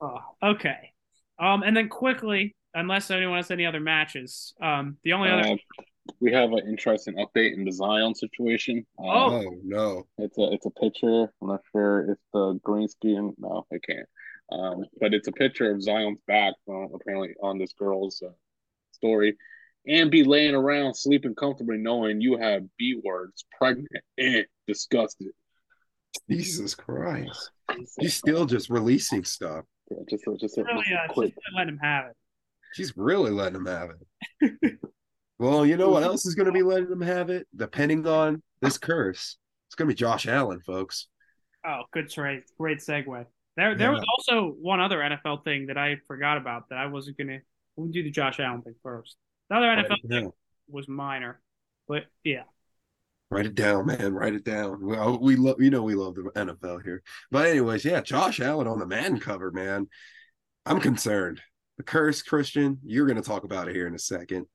oh, 0.01 0.19
okay. 0.43 0.91
Um, 1.39 1.63
and 1.63 1.75
then 1.75 1.89
quickly, 1.89 2.55
unless 2.73 3.09
anyone 3.11 3.38
has 3.38 3.51
any 3.51 3.65
other 3.65 3.79
matches, 3.79 4.53
um, 4.61 4.97
the 5.03 5.13
only 5.13 5.29
other 5.29 5.47
Uh, 5.49 5.55
we 6.19 6.31
have 6.31 6.51
an 6.51 6.67
interesting 6.67 7.15
update 7.15 7.53
in 7.55 7.65
the 7.65 7.71
Zion 7.71 8.13
situation. 8.13 8.86
Uh, 8.99 9.03
Oh. 9.07 9.43
Oh 9.47 9.55
no. 9.63 10.07
It's 10.19 10.38
a 10.38 10.51
it's 10.51 10.65
a 10.67 10.69
picture. 10.71 11.33
I'm 11.41 11.47
not 11.47 11.61
sure 11.71 12.11
if 12.11 12.17
the 12.33 12.59
green 12.63 12.88
screen. 12.88 13.33
No, 13.39 13.65
I 13.73 13.77
can't. 13.88 14.07
Um, 14.51 14.86
but 15.01 15.13
it's 15.15 15.27
a 15.27 15.31
picture 15.31 15.71
of 15.71 15.81
Zion's 15.81 16.19
back, 16.27 16.53
uh, 16.69 16.88
apparently 16.93 17.33
on 17.41 17.57
this 17.57 17.73
girl's 17.73 18.21
uh, 18.21 18.29
story, 18.96 19.38
and 19.88 20.10
be 20.10 20.24
laying 20.24 20.56
around 20.56 20.96
sleeping 20.96 21.36
comfortably, 21.36 21.78
knowing 21.78 22.22
you 22.22 22.38
have 22.38 22.64
B 22.78 23.00
words, 23.04 23.46
pregnant, 23.58 23.88
and 24.18 24.46
disgusted. 24.68 25.30
Jesus 26.30 26.74
Christ. 26.76 27.52
He's 28.00 28.16
still 28.16 28.46
just 28.46 28.70
releasing 28.70 29.24
stuff. 29.24 29.66
Yeah, 29.91 29.98
just 30.10 30.24
just, 30.26 30.39
just, 30.41 30.58
really, 30.58 30.86
uh, 30.93 31.08
just 31.22 31.38
let 31.56 31.68
him 31.68 31.78
have 31.82 32.08
it. 32.08 32.16
She's 32.74 32.96
really 32.98 33.32
letting 33.32 33.58
him 33.58 33.66
have 33.68 33.89
it. 34.41 34.80
well, 35.39 35.66
you 35.66 35.78
know 35.78 35.89
what 35.89 36.04
else 36.04 36.26
is 36.26 36.36
going 36.36 36.48
to 36.48 36.52
be 36.52 36.64
letting 36.64 36.91
him 36.91 37.02
have 37.02 37.30
it? 37.30 37.48
Depending 37.56 38.08
on 38.08 38.41
this 38.62 38.78
curse, 38.78 39.38
it's 39.68 39.76
going 39.76 39.88
to 39.88 39.93
be 39.93 39.98
Josh 39.98 40.28
Allen, 40.28 40.60
folks. 40.66 41.08
Oh, 41.66 41.84
good 41.93 42.10
trade. 42.10 42.43
Great 42.60 42.80
segue. 42.80 43.26
There, 43.58 43.76
there 43.76 43.91
Yeah. 43.91 43.98
was 43.98 44.04
also 44.18 44.56
one 44.62 44.80
other 44.82 45.00
NFL 45.00 45.43
thing 45.43 45.68
that 45.68 45.78
I 45.78 45.98
forgot 46.08 46.38
about 46.38 46.70
that 46.70 46.78
I 46.78 46.88
wasn't 46.88 47.18
gonna. 47.18 47.39
We'll 47.76 47.88
do 47.88 48.03
the 48.03 48.11
Josh 48.11 48.39
Allen 48.39 48.61
thing 48.61 48.76
first. 48.84 49.17
Another 49.49 49.71
other 49.71 49.84
NFL 49.84 50.09
thing 50.09 50.32
was 50.67 50.88
minor, 50.88 51.41
but 51.88 52.03
yeah. 52.23 52.43
Write 53.32 53.47
it 53.47 53.55
down, 53.55 53.88
man. 53.88 54.13
Write 54.13 54.34
it 54.34 54.45
down. 54.45 54.86
Well, 54.86 55.19
we 55.19 55.36
love, 55.36 55.55
you 55.59 55.69
know, 55.69 55.82
we 55.82 55.95
love 55.95 56.15
the 56.15 56.23
NFL 56.36 56.84
here. 56.84 57.01
But 57.32 57.47
anyways, 57.47 57.84
yeah, 57.84 58.01
Josh 58.01 58.39
Allen 58.39 58.67
on 58.67 58.80
the 58.80 58.86
Madden 58.86 59.19
cover, 59.19 59.51
man. 59.51 59.88
I'm 60.65 60.80
concerned. 60.80 61.41
The 61.78 61.84
curse, 61.84 62.21
Christian. 62.21 62.80
You're 62.86 63.07
going 63.07 63.21
to 63.21 63.28
talk 63.28 63.43
about 63.43 63.67
it 63.67 63.76
here 63.76 63.88
in 63.88 63.95
a 63.95 63.99
second. 63.99 64.45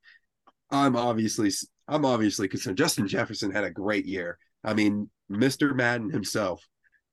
I'm 0.70 0.96
obviously, 0.96 1.50
I'm 1.88 2.04
obviously 2.04 2.48
concerned. 2.48 2.78
Justin 2.78 3.08
Jefferson 3.08 3.50
had 3.50 3.64
a 3.64 3.70
great 3.70 4.06
year. 4.06 4.38
I 4.62 4.74
mean, 4.74 5.10
Mr. 5.30 5.74
Madden 5.74 6.10
himself 6.10 6.66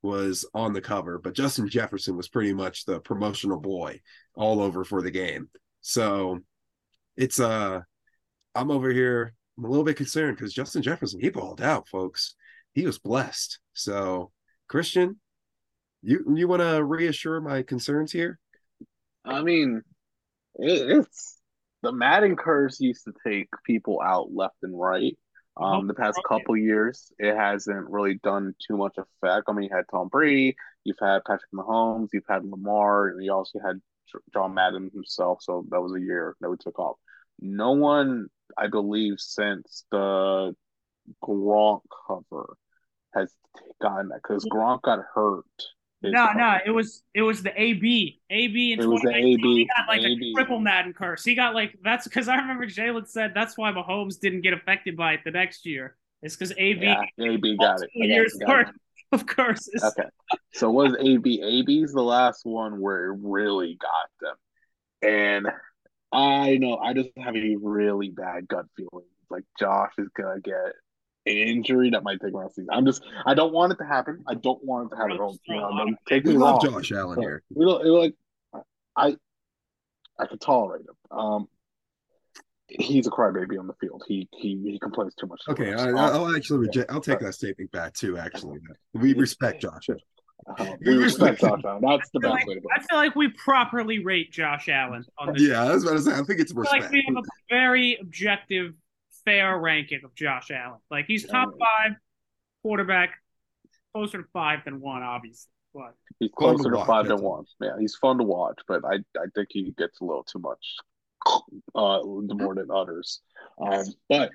was 0.03 0.45
on 0.53 0.73
the 0.73 0.81
cover, 0.81 1.17
but 1.17 1.33
Justin 1.33 1.67
Jefferson 1.67 2.15
was 2.15 2.29
pretty 2.29 2.53
much 2.53 2.85
the 2.85 2.99
promotional 2.99 3.59
boy 3.59 3.99
all 4.35 4.61
over 4.61 4.83
for 4.83 5.01
the 5.01 5.11
game. 5.11 5.49
So 5.87 6.39
it's 7.15 7.39
uh 7.39 7.79
I'm 8.53 8.71
over 8.71 8.89
here. 8.91 9.33
I'm 9.57 9.63
a 9.63 9.69
little 9.69 9.85
bit 9.85 9.95
concerned 9.95 10.35
because 10.35 10.53
Justin 10.53 10.81
Jefferson, 10.81 11.21
he 11.21 11.29
balled 11.29 11.61
out, 11.61 11.87
folks. 11.87 12.35
He 12.73 12.85
was 12.85 12.99
blessed. 12.99 13.59
So, 13.71 14.31
Christian, 14.67 15.21
you 16.01 16.25
you 16.35 16.45
want 16.49 16.61
to 16.61 16.83
reassure 16.83 17.39
my 17.39 17.63
concerns 17.63 18.11
here? 18.11 18.37
I 19.23 19.41
mean, 19.43 19.81
it, 20.55 20.97
it's 20.97 21.39
the 21.83 21.93
Madden 21.93 22.35
curse 22.35 22.81
used 22.81 23.05
to 23.05 23.13
take 23.25 23.47
people 23.65 24.01
out 24.03 24.27
left 24.33 24.57
and 24.63 24.77
right. 24.77 25.17
Um, 25.55 25.87
the 25.87 25.93
past 25.93 26.19
couple 26.27 26.57
years, 26.57 27.11
it 27.17 27.33
hasn't 27.33 27.89
really 27.89 28.19
done 28.23 28.53
too 28.67 28.75
much 28.75 28.97
effect. 28.97 29.45
I 29.47 29.53
mean, 29.53 29.69
you 29.69 29.75
had 29.75 29.85
Tom 29.89 30.09
Brady, 30.09 30.55
you've 30.83 30.99
had 31.01 31.23
Patrick 31.25 31.49
Mahomes, 31.55 32.09
you've 32.13 32.27
had 32.29 32.43
Lamar, 32.43 33.07
and 33.07 33.23
you 33.23 33.31
also 33.31 33.59
had 33.65 33.79
John 34.33 34.53
Madden 34.53 34.89
himself. 34.93 35.39
So 35.41 35.65
that 35.69 35.81
was 35.81 35.93
a 35.95 35.99
year 35.99 36.35
that 36.41 36.49
we 36.49 36.57
took 36.57 36.79
off. 36.79 36.97
No 37.39 37.71
one, 37.71 38.27
I 38.57 38.67
believe, 38.67 39.15
since 39.19 39.85
the 39.91 40.55
Gronk 41.23 41.81
cover 42.07 42.57
has 43.13 43.33
gotten 43.81 44.09
that 44.09 44.21
because 44.23 44.45
Gronk 44.45 44.81
got 44.81 44.99
hurt. 45.13 45.45
No, 46.03 46.27
cover. 46.27 46.37
no, 46.39 46.57
it 46.65 46.69
was 46.71 47.03
it 47.13 47.21
was 47.23 47.41
the 47.43 47.59
AB. 47.59 48.21
AB 48.29 48.73
in 48.73 48.79
It 48.79 48.85
was 48.85 49.01
the 49.01 49.15
AB, 49.15 49.41
He 49.41 49.67
got 49.77 49.87
like 49.87 50.01
AB. 50.01 50.31
a 50.31 50.33
triple 50.35 50.59
Madden 50.59 50.93
curse. 50.93 51.23
He 51.23 51.33
got 51.35 51.53
like 51.55 51.77
that's 51.83 52.07
because 52.07 52.27
I 52.27 52.35
remember 52.35 52.67
Jalen 52.67 53.07
said 53.07 53.31
that's 53.33 53.57
why 53.57 53.71
Mahomes 53.71 54.19
didn't 54.19 54.41
get 54.41 54.53
affected 54.53 54.95
by 54.95 55.13
it 55.13 55.21
the 55.25 55.31
next 55.31 55.65
year. 55.65 55.97
It's 56.21 56.35
because 56.35 56.53
AB 56.57 56.81
Yeah, 56.83 57.01
AB 57.19 57.57
got 57.57 57.81
it. 57.81 57.89
multiple 57.95 58.03
I 58.03 58.07
got 58.07 58.13
years 58.13 58.33
got 58.39 58.59
it. 58.61 58.67
Worth 59.11 59.21
of 59.21 59.27
curses. 59.27 59.83
Okay. 59.83 60.09
So 60.53 60.71
was 60.71 60.95
AB? 60.99 61.41
AB's 61.43 61.93
the 61.93 62.01
last 62.03 62.41
one 62.45 62.79
where 62.79 63.05
it 63.13 63.19
really 63.21 63.77
got 63.79 64.09
them. 64.21 64.35
And 65.01 65.47
I 66.11 66.57
know 66.57 66.77
I 66.77 66.93
just 66.93 67.09
have 67.17 67.35
a 67.35 67.55
really 67.61 68.09
bad 68.09 68.47
gut 68.47 68.65
feeling. 68.75 69.05
Like 69.29 69.43
Josh 69.59 69.91
is 69.97 70.07
gonna 70.15 70.39
get 70.39 70.55
an 71.25 71.33
injury 71.33 71.89
that 71.91 72.03
might 72.03 72.19
take 72.21 72.33
around 72.33 72.51
season. 72.51 72.69
I'm 72.71 72.85
just 72.85 73.03
I 73.25 73.33
don't 73.33 73.53
want 73.53 73.73
it 73.73 73.77
to 73.79 73.85
happen. 73.85 74.23
I 74.27 74.35
don't 74.35 74.63
want 74.63 74.87
it 74.91 74.95
to 74.95 75.01
happen. 75.01 75.17
Don't, 75.17 75.39
you 75.45 75.55
know, 75.57 75.95
take 76.07 76.23
We 76.23 76.31
me 76.33 76.37
love 76.37 76.63
wrong. 76.63 76.73
Josh 76.81 76.91
Allen 76.93 77.15
But 77.15 77.21
here. 77.21 77.43
we 77.53 77.65
don't, 77.65 77.85
like 77.85 78.15
I 78.95 79.15
I 80.17 80.25
could 80.27 80.41
tolerate 80.41 80.85
him. 80.85 80.95
Um 81.17 81.47
he's 82.67 83.07
a 83.07 83.11
crybaby 83.11 83.59
on 83.59 83.67
the 83.67 83.73
field. 83.79 84.03
He 84.07 84.27
he 84.33 84.59
he 84.63 84.79
complains 84.79 85.15
too 85.15 85.27
much. 85.27 85.41
Okay. 85.49 85.73
I, 85.73 85.89
Um, 85.89 85.97
I'll 85.97 86.35
actually 86.35 86.59
reject. 86.59 86.91
I'll 86.91 87.01
take 87.01 87.19
that 87.19 87.33
statement 87.33 87.71
back 87.71 87.93
too. 87.93 88.17
Actually, 88.17 88.59
we 88.93 89.13
respect 89.13 89.61
Josh. 89.61 89.89
uh, 89.89 90.75
we 90.85 90.95
respect 90.97 91.41
Josh 91.41 91.61
Allen. 91.65 91.81
That's 91.81 92.09
the 92.11 92.19
I 92.19 92.21
feel, 92.21 92.31
best 92.33 92.33
like, 92.33 92.47
way 92.47 92.53
to 92.55 92.61
put 92.61 92.71
it. 92.71 92.79
I 92.79 92.83
feel 92.83 92.97
like 92.99 93.15
we 93.15 93.29
properly 93.29 94.03
rate 94.03 94.31
Josh 94.31 94.69
Allen 94.69 95.03
on 95.17 95.33
this. 95.33 95.43
Yeah, 95.43 95.63
I 95.63 95.73
was 95.73 95.83
about 95.83 95.93
to 95.93 96.01
say. 96.01 96.11
I 96.13 96.23
think 96.23 96.39
it's 96.39 96.51
I 96.51 96.55
feel 96.55 96.63
like 96.63 96.73
respect. 96.83 96.93
we 96.93 97.05
have 97.07 97.23
a 97.23 97.27
very 97.49 97.97
objective, 98.01 98.73
fair 99.25 99.57
ranking 99.57 100.01
of 100.03 100.13
Josh 100.15 100.51
Allen. 100.51 100.79
Like 100.91 101.05
he's 101.07 101.25
top 101.25 101.49
five 101.59 101.93
quarterback, 102.63 103.11
closer 103.93 104.21
to 104.21 104.27
five 104.33 104.59
than 104.65 104.79
one, 104.81 105.03
obviously. 105.03 105.49
But 105.73 105.95
He's 106.19 106.31
Fun 106.39 106.57
to 106.57 106.63
closer 106.63 106.71
to, 106.71 106.77
watch, 106.77 106.87
five 106.87 107.07
than 107.07 107.21
one. 107.21 107.45
Yeah, 107.61 107.73
he's 107.79 107.95
fun 107.95 108.17
to 108.17 108.23
watch, 108.23 108.59
but 108.67 108.83
I 108.85 108.95
I 109.17 109.25
think 109.35 109.49
he 109.51 109.73
gets 109.77 109.99
a 110.01 110.05
little 110.05 110.23
too 110.23 110.39
much, 110.39 110.75
uh, 111.75 111.99
the 111.99 112.35
more 112.35 112.55
than 112.55 112.71
others. 112.71 113.21
Um, 113.59 113.85
but 114.09 114.31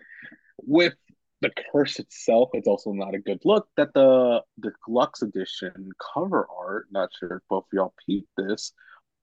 with 0.58 0.94
the 1.40 1.50
curse 1.72 1.98
itself, 1.98 2.50
it's 2.54 2.68
also 2.68 2.92
not 2.92 3.14
a 3.14 3.18
good 3.18 3.40
look. 3.44 3.68
That 3.76 3.92
the 3.94 4.42
the 4.58 4.72
deluxe 4.86 5.22
edition 5.22 5.90
cover 6.14 6.46
art. 6.56 6.86
Not 6.90 7.10
sure 7.18 7.36
if 7.36 7.42
both 7.48 7.64
of 7.64 7.72
y'all 7.72 7.94
peeped 8.06 8.30
this, 8.36 8.72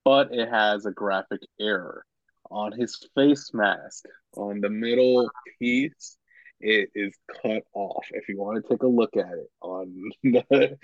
but 0.04 0.34
it 0.34 0.50
has 0.50 0.86
a 0.86 0.92
graphic 0.92 1.42
error 1.60 2.06
on 2.52 2.72
his 2.72 2.98
face 3.16 3.52
mask 3.54 4.06
on 4.36 4.60
the 4.62 4.70
middle 4.70 5.30
piece. 5.60 6.18
it 6.60 6.90
is 6.94 7.14
cut 7.42 7.64
off. 7.74 8.06
If 8.12 8.28
you 8.28 8.38
want 8.38 8.62
to 8.62 8.70
take 8.70 8.84
a 8.84 8.88
look 8.88 9.16
at 9.16 9.32
it 9.32 9.50
on 9.62 10.12
the, 10.24 10.78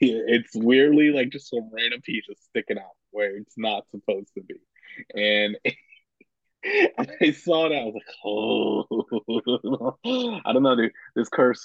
it's 0.00 0.56
weirdly 0.56 1.10
like 1.10 1.30
just 1.30 1.50
some 1.50 1.70
random 1.72 2.00
piece 2.00 2.26
just 2.26 2.44
sticking 2.46 2.78
out 2.78 2.96
where 3.10 3.36
it's 3.36 3.56
not 3.56 3.84
supposed 3.90 4.32
to 4.34 4.42
be. 4.42 4.56
And 5.14 5.56
I 6.64 7.32
saw 7.32 7.68
that, 7.68 7.76
I 7.76 7.84
was 7.84 7.94
like, 7.94 8.04
oh, 8.24 9.96
I 10.44 10.52
don't 10.52 10.62
know, 10.62 10.76
dude. 10.76 10.92
This 11.16 11.28
curse. 11.28 11.64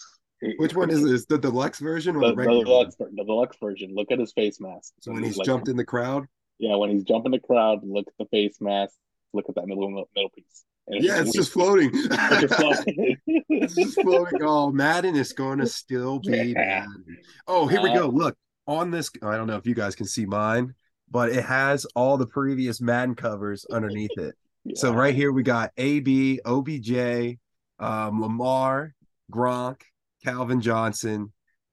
Which 0.58 0.76
one 0.76 0.90
is 0.90 1.04
this? 1.04 1.26
The 1.26 1.38
deluxe 1.38 1.80
version 1.80 2.16
or 2.16 2.22
the, 2.22 2.28
the, 2.28 2.32
the, 2.32 2.38
regular 2.38 2.64
deluxe, 2.66 2.96
the 2.96 3.24
deluxe 3.26 3.58
version? 3.60 3.94
Look 3.94 4.12
at 4.12 4.20
his 4.20 4.34
face 4.34 4.60
mask. 4.60 4.94
So 5.02 5.12
when 5.12 5.24
he's 5.24 5.38
like, 5.38 5.46
jumped 5.46 5.68
in 5.68 5.78
the 5.78 5.86
crowd? 5.86 6.28
Yeah, 6.60 6.76
when 6.76 6.90
he's 6.90 7.04
jumping 7.04 7.32
the 7.32 7.40
crowd, 7.40 7.80
look 7.84 8.08
at 8.08 8.14
the 8.20 8.26
face 8.26 8.58
mask. 8.62 8.94
Look 9.34 9.46
at 9.50 9.56
that 9.56 9.68
middle 9.68 9.90
middle 9.90 10.30
piece. 10.36 10.66
And 10.88 11.04
Yeah, 11.04 11.22
it's 11.22 11.34
just 11.34 11.52
floating. 11.52 11.92
It's 11.94 12.42
just 12.42 12.56
floating. 12.56 13.18
it's 13.26 13.76
just 13.76 14.02
floating. 14.02 14.40
Oh, 14.42 14.72
Madden 14.72 15.16
is 15.16 15.34
going 15.34 15.60
to 15.60 15.68
still 15.68 16.20
be 16.20 16.54
Yeah. 16.56 16.86
Madden. 16.86 17.18
Oh, 17.48 17.68
here 17.68 17.82
we 17.82 17.90
Uh, 17.90 17.96
go. 18.02 18.08
Look 18.08 18.38
on 18.68 18.92
this. 18.92 19.12
I 19.22 19.36
don't 19.38 19.48
know 19.48 19.58
if 19.58 19.66
you 19.68 19.76
guys 19.76 19.96
can 19.96 20.06
see 20.06 20.26
mine, 20.26 20.74
but 21.10 21.30
it 21.30 21.44
has 21.44 21.86
all 21.96 22.18
the 22.18 22.28
previous 22.28 22.80
Madden 22.80 23.16
covers 23.16 23.66
underneath 23.72 24.18
it. 24.18 24.36
So 24.76 24.94
right 24.94 25.16
here 25.16 25.32
we 25.32 25.44
got 25.44 25.72
AB, 25.78 26.42
OBJ, 26.46 27.38
um, 27.80 28.22
Lamar, 28.22 28.94
Gronk, 29.32 29.82
Calvin 30.24 30.62
Johnson, 30.62 31.32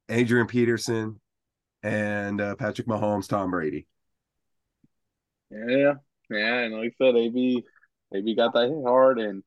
Adrian 0.08 0.46
Peterson, 0.46 1.20
and 1.82 2.40
uh, 2.40 2.56
Patrick 2.56 2.86
Mahomes, 2.86 3.28
Tom 3.28 3.50
Brady. 3.50 3.86
Yeah, 5.50 5.94
yeah, 6.30 6.58
and 6.60 6.74
like 6.74 6.94
I 7.00 7.04
said, 7.04 7.16
AB, 7.16 7.64
AB 8.14 8.34
got 8.34 8.54
that 8.54 8.68
hit 8.68 8.84
hard, 8.84 9.18
and 9.18 9.42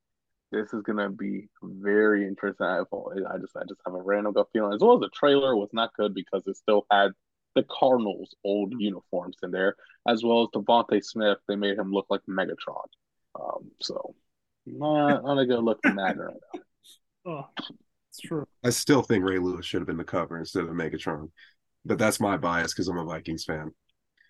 this 0.52 0.74
is 0.74 0.82
gonna 0.84 1.10
be 1.10 1.50
very 1.62 2.28
interesting. 2.28 2.66
I, 2.66 2.80
I 2.80 3.38
just, 3.39 3.56
I 3.56 3.64
just 3.68 3.82
have 3.86 3.95
a 3.95 4.02
random 4.02 4.34
gut 4.34 4.48
feeling. 4.54 4.74
As 4.74 4.82
well 4.82 4.95
as 4.95 5.02
the 5.02 5.10
trailer 5.10 5.56
was 5.56 5.70
not 5.74 5.93
good 5.95 6.14
because 6.14 6.43
it 6.48 6.56
still 6.58 6.86
had 6.91 7.12
the 7.56 7.64
Cardinals' 7.64 8.36
old 8.43 8.74
uniforms 8.78 9.38
in 9.43 9.52
there, 9.52 9.76
as 10.08 10.24
well 10.24 10.43
as 10.43 10.48
DeVonta 10.54 11.04
Smith. 11.04 11.39
They 11.48 11.56
made 11.56 11.78
him 11.78 11.91
look 11.91 12.06
like 12.10 12.22
Megatron. 12.30 12.86
Um, 13.39 13.71
so 13.81 14.15
not, 14.65 15.23
not 15.23 15.39
a 15.39 15.45
good 15.45 15.63
look 15.63 15.79
from 15.83 15.95
that 15.97 16.17
right 16.17 16.35
now. 16.53 16.61
Oh, 17.25 17.63
it's 18.09 18.19
true. 18.19 18.45
I 18.63 18.69
still 18.69 19.01
think 19.01 19.23
Ray 19.23 19.39
Lewis 19.39 19.65
should 19.65 19.81
have 19.81 19.88
been 19.88 19.97
the 19.97 20.03
cover 20.03 20.38
instead 20.38 20.63
of 20.63 20.69
Megatron, 20.69 21.29
but 21.85 21.97
that's 21.97 22.19
my 22.19 22.38
bias 22.38 22.73
because 22.73 22.88
I'm 22.88 22.97
a 22.97 23.05
Vikings 23.05 23.43
fan. 23.45 23.71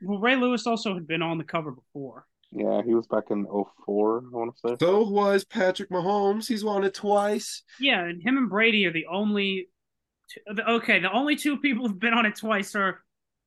Well, 0.01 0.19
Ray 0.19 0.35
Lewis 0.35 0.67
also 0.67 0.93
had 0.93 1.07
been 1.07 1.21
on 1.21 1.37
the 1.37 1.43
cover 1.43 1.71
before. 1.71 2.25
Yeah, 2.51 2.81
he 2.85 2.93
was 2.93 3.07
back 3.07 3.25
in 3.29 3.45
04, 3.45 4.23
I 4.25 4.29
want 4.31 4.55
to 4.55 4.69
say. 4.69 4.75
So 4.79 5.07
was 5.09 5.43
Patrick 5.43 5.89
Mahomes. 5.89 6.47
He's 6.47 6.63
won 6.63 6.83
it 6.83 6.93
twice. 6.93 7.63
Yeah, 7.79 8.05
and 8.05 8.21
him 8.21 8.37
and 8.37 8.49
Brady 8.49 8.85
are 8.85 8.93
the 8.93 9.05
only. 9.11 9.69
Two, 10.29 10.61
okay, 10.61 10.99
the 10.99 11.11
only 11.11 11.35
two 11.35 11.57
people 11.57 11.87
who've 11.87 11.99
been 11.99 12.13
on 12.13 12.25
it 12.25 12.35
twice 12.35 12.75
are 12.75 13.01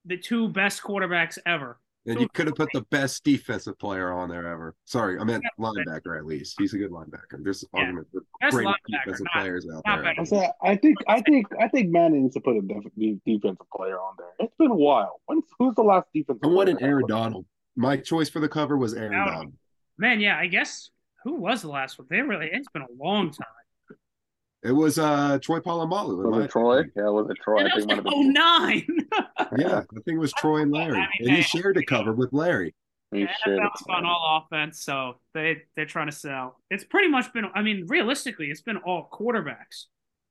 the 0.04 0.16
two 0.16 0.48
best 0.48 0.82
quarterbacks 0.82 1.38
ever. 1.46 1.78
And 2.06 2.18
you 2.18 2.28
could 2.30 2.46
have 2.46 2.56
put 2.56 2.70
the 2.72 2.80
best 2.90 3.24
defensive 3.24 3.78
player 3.78 4.10
on 4.10 4.28
there 4.30 4.46
ever. 4.46 4.74
Sorry, 4.86 5.18
I 5.18 5.24
meant 5.24 5.44
linebacker 5.58 6.16
at 6.18 6.24
least. 6.24 6.56
He's 6.58 6.72
a 6.72 6.78
good 6.78 6.90
linebacker. 6.90 7.42
There's 7.42 7.62
Yeah. 7.74 7.80
argument 7.80 8.08
for 8.10 8.22
great 8.50 8.68
defensive 8.88 9.26
not- 9.34 9.42
players 9.42 9.66
out 9.74 9.82
there. 9.84 10.14
I 10.18 10.24
said, 10.24 10.50
I 10.62 10.76
think, 10.76 10.96
I 11.06 11.20
think, 11.20 11.46
I 11.60 11.68
think 11.68 11.90
Madden 11.90 12.22
needs 12.22 12.34
to 12.34 12.40
put 12.40 12.56
a 12.56 12.62
def- 12.62 13.22
defensive 13.26 13.66
player 13.76 13.98
on 13.98 14.14
there. 14.18 14.32
It's 14.38 14.54
been 14.56 14.70
a 14.70 14.74
while. 14.74 15.20
When's 15.26 15.44
who's 15.58 15.74
the 15.74 15.82
last 15.82 16.08
defensive? 16.14 16.40
I 16.42 16.46
wanted 16.46 16.78
player? 16.78 16.90
Aaron 16.92 17.06
Donald. 17.06 17.46
My 17.76 17.96
choice 17.98 18.30
for 18.30 18.40
the 18.40 18.48
cover 18.48 18.78
was 18.78 18.94
Aaron 18.94 19.12
Donald. 19.12 19.28
Donald. 19.34 19.54
Man, 19.98 20.20
yeah, 20.20 20.38
I 20.38 20.46
guess 20.46 20.90
who 21.24 21.34
was 21.34 21.60
the 21.60 21.68
last 21.68 21.98
one? 21.98 22.08
They 22.10 22.22
really. 22.22 22.48
It's 22.50 22.68
been 22.70 22.82
a 22.82 22.86
long 22.98 23.30
time. 23.30 23.46
It 24.62 24.72
was 24.72 24.98
uh 24.98 25.38
Troy 25.42 25.60
Polamalu. 25.60 26.24
in 26.24 26.30
Was 26.30 26.38
my 26.38 26.44
it 26.44 26.50
Troy? 26.50 26.78
opinion. 26.80 26.92
Yeah, 26.96 27.10
was 27.10 27.30
it 27.30 27.36
Troy? 27.42 27.58
And 27.60 27.68
I 27.68 27.70
that 27.70 27.76
was 27.76 27.84
think 27.86 27.98
it 27.98 28.04
might 28.04 28.14
like 28.14 28.88
have 28.88 29.48
09. 29.48 29.58
Yeah, 29.58 29.78
I 29.78 30.00
think 30.04 30.16
it 30.16 30.18
was 30.18 30.32
Troy 30.34 30.58
and 30.62 30.70
Larry. 30.70 30.98
I 30.98 31.00
mean, 31.20 31.28
And 31.28 31.36
he 31.36 31.42
shared 31.42 31.76
a 31.76 31.84
cover 31.84 32.12
with 32.12 32.32
Larry. 32.32 32.74
He 33.12 33.22
The 33.24 33.28
shared 33.44 33.58
it. 33.58 33.70
All 33.88 34.44
offense, 34.46 34.82
so 34.84 35.14
they 35.34 35.62
they're 35.76 35.86
trying 35.86 36.06
to 36.06 36.12
sell. 36.12 36.56
It's 36.70 36.84
pretty 36.84 37.08
much 37.08 37.32
been. 37.32 37.46
I 37.54 37.62
mean, 37.62 37.86
realistically, 37.88 38.50
it's 38.50 38.60
been 38.62 38.76
all 38.76 39.08
quarterbacks. 39.12 39.86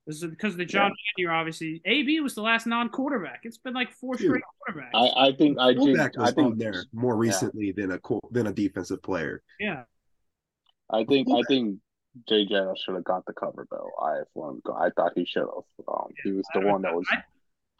This 0.06 0.22
is 0.22 0.30
because 0.30 0.56
the 0.56 0.64
John 0.64 0.92
year, 1.18 1.30
obviously. 1.30 1.82
AB 1.84 2.20
was 2.20 2.34
the 2.34 2.40
last 2.42 2.66
non-quarterback. 2.66 3.40
It's 3.42 3.58
been 3.58 3.74
like 3.74 3.92
four 3.92 4.14
Dude, 4.14 4.28
straight 4.28 4.42
quarterbacks. 4.66 4.90
I, 4.94 5.28
I 5.28 5.32
think, 5.36 5.58
I 5.58 5.74
think, 5.74 5.78
Fullback 5.98 6.12
I 6.18 6.30
think, 6.32 6.58
there 6.58 6.84
more 6.92 7.16
recently 7.16 7.72
than 7.72 7.92
a 7.92 7.98
than 8.30 8.46
a 8.46 8.52
defensive 8.52 9.02
player. 9.02 9.42
yeah, 9.60 9.82
I 10.88 11.04
think, 11.04 11.28
I 11.30 11.42
think 11.48 11.78
Jay 12.28 12.44
Jetta 12.44 12.74
should 12.76 12.94
have 12.94 13.04
got 13.04 13.24
the 13.26 13.32
cover 13.32 13.66
though. 13.70 13.90
I, 14.00 14.20
I 14.76 14.90
thought 14.90 15.12
he 15.14 15.24
should 15.24 15.42
have. 15.42 15.86
Um, 15.88 16.08
he 16.24 16.32
was 16.32 16.44
the 16.54 16.60
I 16.60 16.64
one 16.64 16.82
that 16.82 16.94
was 16.94 17.06
I- 17.10 17.22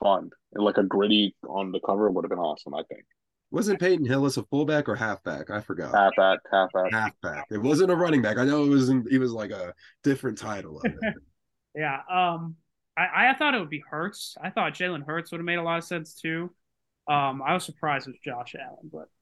fun. 0.03 0.31
And 0.53 0.65
like 0.65 0.79
a 0.79 0.83
gritty 0.83 1.35
on 1.49 1.73
the 1.73 1.81
cover 1.81 2.11
would 2.11 2.25
have 2.25 2.31
been 2.31 2.39
awesome. 2.39 2.75
I 2.75 2.83
think. 2.89 3.05
Wasn't 3.53 3.81
Peyton 3.81 4.07
Hillis 4.07 4.37
a 4.37 4.45
fullback 4.45 4.89
or 4.89 4.95
halfback? 4.95 5.51
I 5.51 5.61
forgot. 5.61 5.93
Halfback, 5.93 6.39
halfback. 6.53 6.93
Halfback. 6.93 7.47
It 7.51 7.59
wasn't 7.59 7.91
a 7.91 7.97
running 7.97 8.23
back. 8.23 8.39
I 8.39 8.45
know 8.45 8.65
it 8.65 8.69
was. 8.69 8.89
In, 8.89 9.05
he 9.11 9.19
was 9.19 9.33
like 9.33 9.51
a 9.51 9.75
different 10.05 10.39
title. 10.39 10.79
Of 10.79 10.85
it. 10.85 11.15
yeah. 11.75 11.99
Um, 12.09 12.55
I 12.97 13.31
I 13.31 13.35
thought 13.37 13.55
it 13.55 13.59
would 13.59 13.71
be 13.71 13.83
Hurts. 13.91 14.37
I 14.43 14.51
thought 14.51 14.75
Jalen 14.75 15.05
Hurts 15.05 15.33
would 15.33 15.39
have 15.39 15.45
made 15.45 15.59
a 15.59 15.63
lot 15.63 15.79
of 15.79 15.85
sense 15.85 16.15
too. 16.15 16.55
Um, 17.09 17.43
I 17.43 17.55
was 17.55 17.65
surprised 17.65 18.07
it 18.07 18.13
was 18.13 18.21
Josh 18.25 18.55
Allen, 18.55 18.89
but 18.93 18.93
you 18.93 18.99
know, 19.01 19.20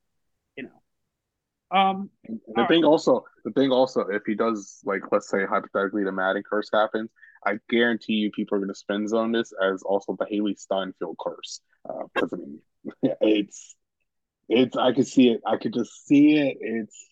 um, 1.71 2.11
The 2.55 2.67
thing 2.67 2.85
also, 2.85 3.25
the 3.45 3.51
thing 3.53 3.71
also, 3.71 4.01
if 4.09 4.23
he 4.27 4.35
does 4.35 4.81
like, 4.85 5.03
let's 5.13 5.29
say 5.29 5.45
hypothetically, 5.47 6.05
the 6.05 6.13
Madden 6.13 6.43
curse 6.49 6.69
happens, 6.73 7.11
I 7.47 7.59
guarantee 7.69 8.15
you, 8.15 8.31
people 8.31 8.57
are 8.57 8.59
going 8.61 8.69
to 8.71 8.75
spin 8.75 9.07
zone 9.07 9.33
this 9.33 9.53
as 9.63 9.83
also 9.83 10.17
the 10.19 10.27
Hailee 10.27 10.59
Steinfeld 10.59 11.17
curse. 11.19 11.61
Because 12.15 12.33
I 12.33 12.37
mean, 12.37 12.61
it's, 13.21 13.77
it's, 14.49 14.77
I 14.77 14.93
could 14.93 15.07
see 15.07 15.29
it. 15.29 15.41
I 15.47 15.57
could 15.57 15.75
just 15.75 16.07
see 16.07 16.39
it. 16.39 16.57
It's, 16.61 17.07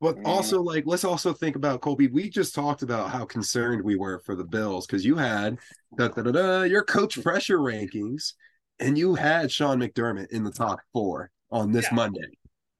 But 0.00 0.16
Mm. 0.16 0.26
also, 0.26 0.60
like, 0.62 0.84
let's 0.86 1.04
also 1.04 1.32
think 1.32 1.54
about 1.56 1.80
Colby. 1.80 2.08
We 2.08 2.28
just 2.28 2.54
talked 2.54 2.82
about 2.82 3.10
how 3.10 3.24
concerned 3.24 3.82
we 3.82 3.96
were 3.96 4.20
for 4.24 4.34
the 4.34 4.44
Bills 4.44 4.86
because 4.86 5.04
you 5.04 5.16
had 5.16 5.58
da, 5.96 6.08
da, 6.08 6.22
da, 6.22 6.32
da, 6.32 6.62
your 6.62 6.82
coach 6.84 7.22
pressure 7.22 7.58
rankings, 7.58 8.32
and 8.80 8.98
you 8.98 9.14
had 9.14 9.52
Sean 9.52 9.78
McDermott 9.78 10.32
in 10.32 10.42
the 10.42 10.50
top 10.50 10.80
four 10.92 11.30
on 11.50 11.70
this 11.70 11.84
Yeah. 11.84 11.96
Monday. 11.96 12.30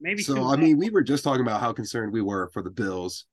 Maybe. 0.02 0.22
So 0.22 0.52
I 0.52 0.56
mean, 0.56 0.76
we 0.78 0.90
were 0.90 1.02
just 1.02 1.22
talking 1.22 1.42
about 1.42 1.60
how 1.60 1.72
concerned 1.72 2.12
we 2.12 2.22
were 2.22 2.50
for 2.52 2.60
the 2.62 2.70
Bills, 2.70 3.24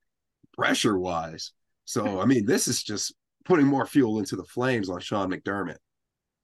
pressure 0.54 0.98
wise. 0.98 1.52
So 1.86 2.20
I 2.22 2.26
mean, 2.26 2.46
this 2.46 2.68
is 2.68 2.84
just 2.84 3.14
putting 3.44 3.66
more 3.66 3.86
fuel 3.86 4.20
into 4.20 4.36
the 4.36 4.44
flames 4.44 4.90
on 4.90 5.00
Sean 5.00 5.32
McDermott, 5.32 5.78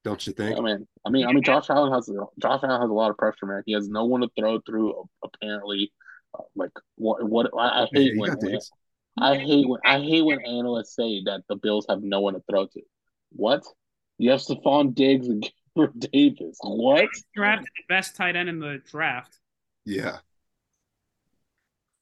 don't 0.03 0.25
you 0.25 0.33
think? 0.33 0.57
I 0.57 0.61
mean, 0.61 0.87
I 1.05 1.09
mean, 1.11 1.27
I 1.27 1.31
mean, 1.31 1.43
Josh 1.43 1.69
Allen 1.69 1.93
has 1.93 2.09
Josh 2.41 2.59
Allen 2.63 2.81
has 2.81 2.89
a 2.89 2.93
lot 2.93 3.11
of 3.11 3.17
pressure, 3.17 3.45
man. 3.45 3.61
He 3.67 3.73
has 3.73 3.87
no 3.87 4.05
one 4.05 4.21
to 4.21 4.29
throw 4.37 4.59
through. 4.61 5.07
Apparently, 5.23 5.93
uh, 6.33 6.43
like 6.55 6.71
what? 6.95 7.23
What? 7.23 7.51
I, 7.57 7.83
I 7.83 7.87
hate 7.93 8.13
he 8.13 8.19
when 8.19 8.33
got 8.33 8.61
I 9.17 9.37
hate 9.37 9.69
when 9.69 9.79
I 9.85 9.99
hate 9.99 10.25
when 10.25 10.41
analysts 10.43 10.95
say 10.95 11.21
that 11.25 11.43
the 11.47 11.55
Bills 11.55 11.85
have 11.87 12.01
no 12.01 12.21
one 12.21 12.33
to 12.33 12.41
throw 12.49 12.65
to. 12.65 12.81
What? 13.31 13.63
You 14.17 14.31
have 14.31 14.39
Stefon 14.39 14.95
Diggs 14.95 15.27
and 15.27 15.43
Gabriel 15.75 15.93
Davis. 15.99 16.57
What? 16.61 17.09
drafted 17.35 17.67
the 17.77 17.93
best 17.93 18.15
tight 18.15 18.35
end 18.35 18.49
in 18.49 18.59
the 18.59 18.79
draft. 18.89 19.37
Yeah. 19.85 20.17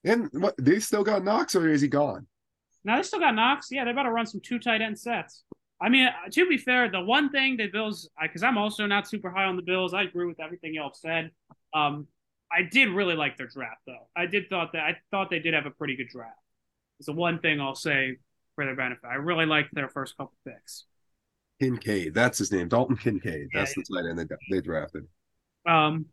And 0.03 0.29
what 0.33 0.55
they 0.57 0.79
still 0.79 1.03
got 1.03 1.23
Knox 1.23 1.55
or 1.55 1.69
is 1.69 1.81
he 1.81 1.87
gone? 1.87 2.27
Now 2.83 2.97
they 2.97 3.03
still 3.03 3.19
got 3.19 3.35
Knox. 3.35 3.67
Yeah, 3.71 3.83
they're 3.83 3.93
about 3.93 4.03
to 4.03 4.11
run 4.11 4.25
some 4.25 4.41
two 4.41 4.59
tight 4.59 4.81
end 4.81 4.99
sets. 4.99 5.43
I 5.81 5.89
mean, 5.89 6.09
to 6.31 6.47
be 6.47 6.57
fair, 6.57 6.89
the 6.89 7.01
one 7.01 7.29
thing 7.29 7.57
the 7.57 7.67
Bills, 7.67 8.09
because 8.21 8.43
I'm 8.43 8.57
also 8.57 8.85
not 8.85 9.07
super 9.07 9.29
high 9.29 9.45
on 9.45 9.55
the 9.55 9.61
Bills, 9.61 9.93
I 9.93 10.03
agree 10.03 10.25
with 10.25 10.39
everything 10.39 10.73
y'all 10.73 10.89
have 10.89 10.95
said. 10.95 11.31
Um, 11.73 12.07
I 12.51 12.61
did 12.61 12.89
really 12.89 13.15
like 13.15 13.37
their 13.37 13.47
draft, 13.47 13.81
though. 13.87 14.07
I 14.15 14.25
did 14.27 14.49
thought 14.49 14.73
that 14.73 14.83
I 14.83 14.97
thought 15.11 15.29
they 15.29 15.39
did 15.39 15.53
have 15.53 15.65
a 15.65 15.71
pretty 15.71 15.95
good 15.95 16.07
draft. 16.09 16.37
It's 16.99 17.07
the 17.07 17.13
one 17.13 17.39
thing 17.39 17.59
I'll 17.59 17.75
say 17.75 18.17
for 18.55 18.65
their 18.65 18.75
benefit. 18.75 19.05
I 19.05 19.15
really 19.15 19.45
liked 19.45 19.73
their 19.73 19.89
first 19.89 20.15
couple 20.15 20.33
picks. 20.47 20.85
Kincaid, 21.59 22.13
that's 22.13 22.37
his 22.37 22.51
name, 22.51 22.67
Dalton 22.67 22.97
Kincaid. 22.97 23.49
Yeah, 23.53 23.61
That's 23.61 23.73
the 23.73 23.83
tight 23.83 24.09
end 24.09 24.19
they, 24.19 24.25
they 24.49 24.61
drafted. 24.61 25.07
Um, 25.65 26.05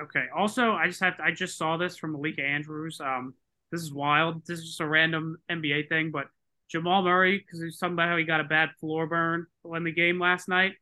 okay. 0.00 0.26
Also, 0.34 0.72
I 0.72 0.86
just 0.86 1.00
have 1.00 1.16
to, 1.16 1.24
I 1.24 1.32
just 1.32 1.56
saw 1.56 1.76
this 1.76 1.96
from 1.96 2.12
Malika 2.12 2.42
Andrews. 2.42 3.00
Um, 3.00 3.34
this 3.70 3.82
is 3.82 3.92
wild. 3.92 4.46
This 4.46 4.58
is 4.58 4.66
just 4.66 4.80
a 4.80 4.86
random 4.86 5.38
NBA 5.50 5.88
thing, 5.88 6.10
but 6.10 6.26
Jamal 6.70 7.02
Murray, 7.02 7.38
because 7.38 7.60
he 7.60 7.66
was 7.66 7.78
talking 7.78 7.94
about 7.94 8.08
how 8.08 8.16
he 8.16 8.24
got 8.24 8.40
a 8.40 8.44
bad 8.44 8.70
floor 8.80 9.06
burn 9.06 9.46
in 9.74 9.84
the 9.84 9.92
game 9.92 10.18
last 10.18 10.48
night. 10.48 10.72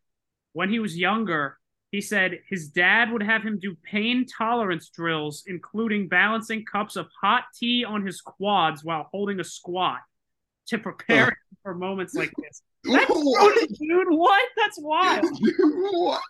When 0.53 0.71
he 0.71 0.79
was 0.79 0.97
younger, 0.97 1.57
he 1.91 2.01
said 2.01 2.39
his 2.49 2.69
dad 2.69 3.11
would 3.11 3.23
have 3.23 3.43
him 3.43 3.59
do 3.59 3.77
pain 3.83 4.25
tolerance 4.27 4.89
drills, 4.91 5.45
including 5.47 6.09
balancing 6.09 6.65
cups 6.65 6.97
of 6.97 7.09
hot 7.21 7.45
tea 7.59 7.85
on 7.85 8.07
his 8.07 8.21
quads 8.21 8.85
while 8.85 9.09
holding 9.11 9.41
a 9.41 9.45
squat 9.45 9.99
to 10.69 10.79
prepare 10.79 11.37
for 11.63 11.75
moments 11.75 12.15
like 12.15 12.33
this. 12.39 12.63
That's 12.85 13.11
what? 13.11 13.69
dude. 13.69 14.07
What? 14.11 14.49
That's 14.57 14.81
wild. 14.81 15.27
what? 15.59 16.23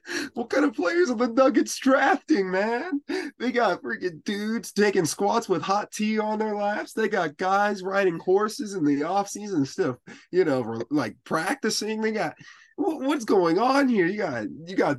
what 0.34 0.50
kind 0.50 0.64
of 0.64 0.74
players 0.74 1.10
are 1.10 1.16
the 1.16 1.28
Nuggets 1.28 1.78
drafting, 1.78 2.50
man? 2.50 3.00
They 3.38 3.52
got 3.52 3.82
freaking 3.82 4.22
dudes 4.24 4.72
taking 4.72 5.04
squats 5.04 5.48
with 5.48 5.62
hot 5.62 5.90
tea 5.90 6.18
on 6.18 6.38
their 6.38 6.54
laps. 6.54 6.92
They 6.92 7.08
got 7.08 7.36
guys 7.36 7.82
riding 7.82 8.18
horses 8.18 8.74
in 8.74 8.84
the 8.84 9.00
offseason 9.00 9.54
and 9.54 9.68
stuff, 9.68 9.96
you 10.30 10.44
know, 10.44 10.82
like 10.90 11.16
practicing. 11.24 12.00
They 12.00 12.12
got 12.12 12.34
what's 12.76 13.24
going 13.24 13.58
on 13.58 13.88
here? 13.88 14.06
You 14.06 14.18
got 14.18 14.46
you 14.66 14.76
got 14.76 14.98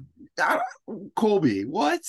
Colby. 1.15 1.65
What? 1.65 2.01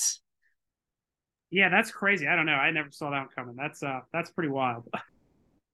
Yeah, 1.51 1.69
that's 1.69 1.91
crazy. 1.91 2.27
I 2.27 2.35
don't 2.35 2.45
know. 2.45 2.53
I 2.53 2.71
never 2.71 2.91
saw 2.91 3.11
that 3.11 3.27
coming. 3.35 3.55
That's 3.55 3.81
uh 3.83 4.01
that's 4.13 4.31
pretty 4.31 4.49
wild. 4.49 4.87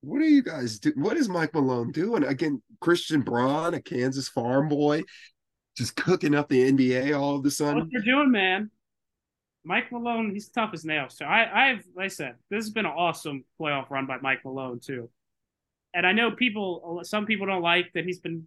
What 0.03 0.19
are 0.23 0.27
you 0.27 0.41
guys 0.41 0.79
do? 0.79 0.91
What 0.95 1.15
is 1.15 1.29
Mike 1.29 1.53
Malone 1.53 1.91
doing? 1.91 2.23
Again, 2.23 2.63
Christian 2.79 3.21
Braun, 3.21 3.75
a 3.75 3.81
Kansas 3.81 4.27
farm 4.27 4.67
boy, 4.67 5.03
just 5.75 5.95
cooking 5.95 6.35
up 6.35 6.49
the 6.49 6.71
NBA 6.71 7.17
all 7.17 7.35
of 7.35 7.45
a 7.45 7.51
sudden. 7.51 7.79
What 7.79 7.87
they're 7.91 8.01
doing, 8.01 8.31
man. 8.31 8.69
Mike 9.63 9.91
Malone, 9.91 10.31
he's 10.31 10.49
tough 10.49 10.71
as 10.73 10.85
nails. 10.85 11.15
So 11.17 11.25
I, 11.25 11.69
I've, 11.69 11.83
like 11.95 12.05
I 12.05 12.07
said, 12.07 12.35
this 12.49 12.65
has 12.65 12.71
been 12.71 12.85
an 12.85 12.93
awesome 12.95 13.45
playoff 13.59 13.89
run 13.89 14.07
by 14.07 14.17
Mike 14.21 14.43
Malone 14.43 14.79
too. 14.79 15.09
And 15.93 16.07
I 16.07 16.13
know 16.13 16.31
people, 16.31 17.01
some 17.03 17.25
people 17.25 17.45
don't 17.45 17.61
like 17.61 17.91
that 17.93 18.05
he's 18.05 18.19
been 18.19 18.45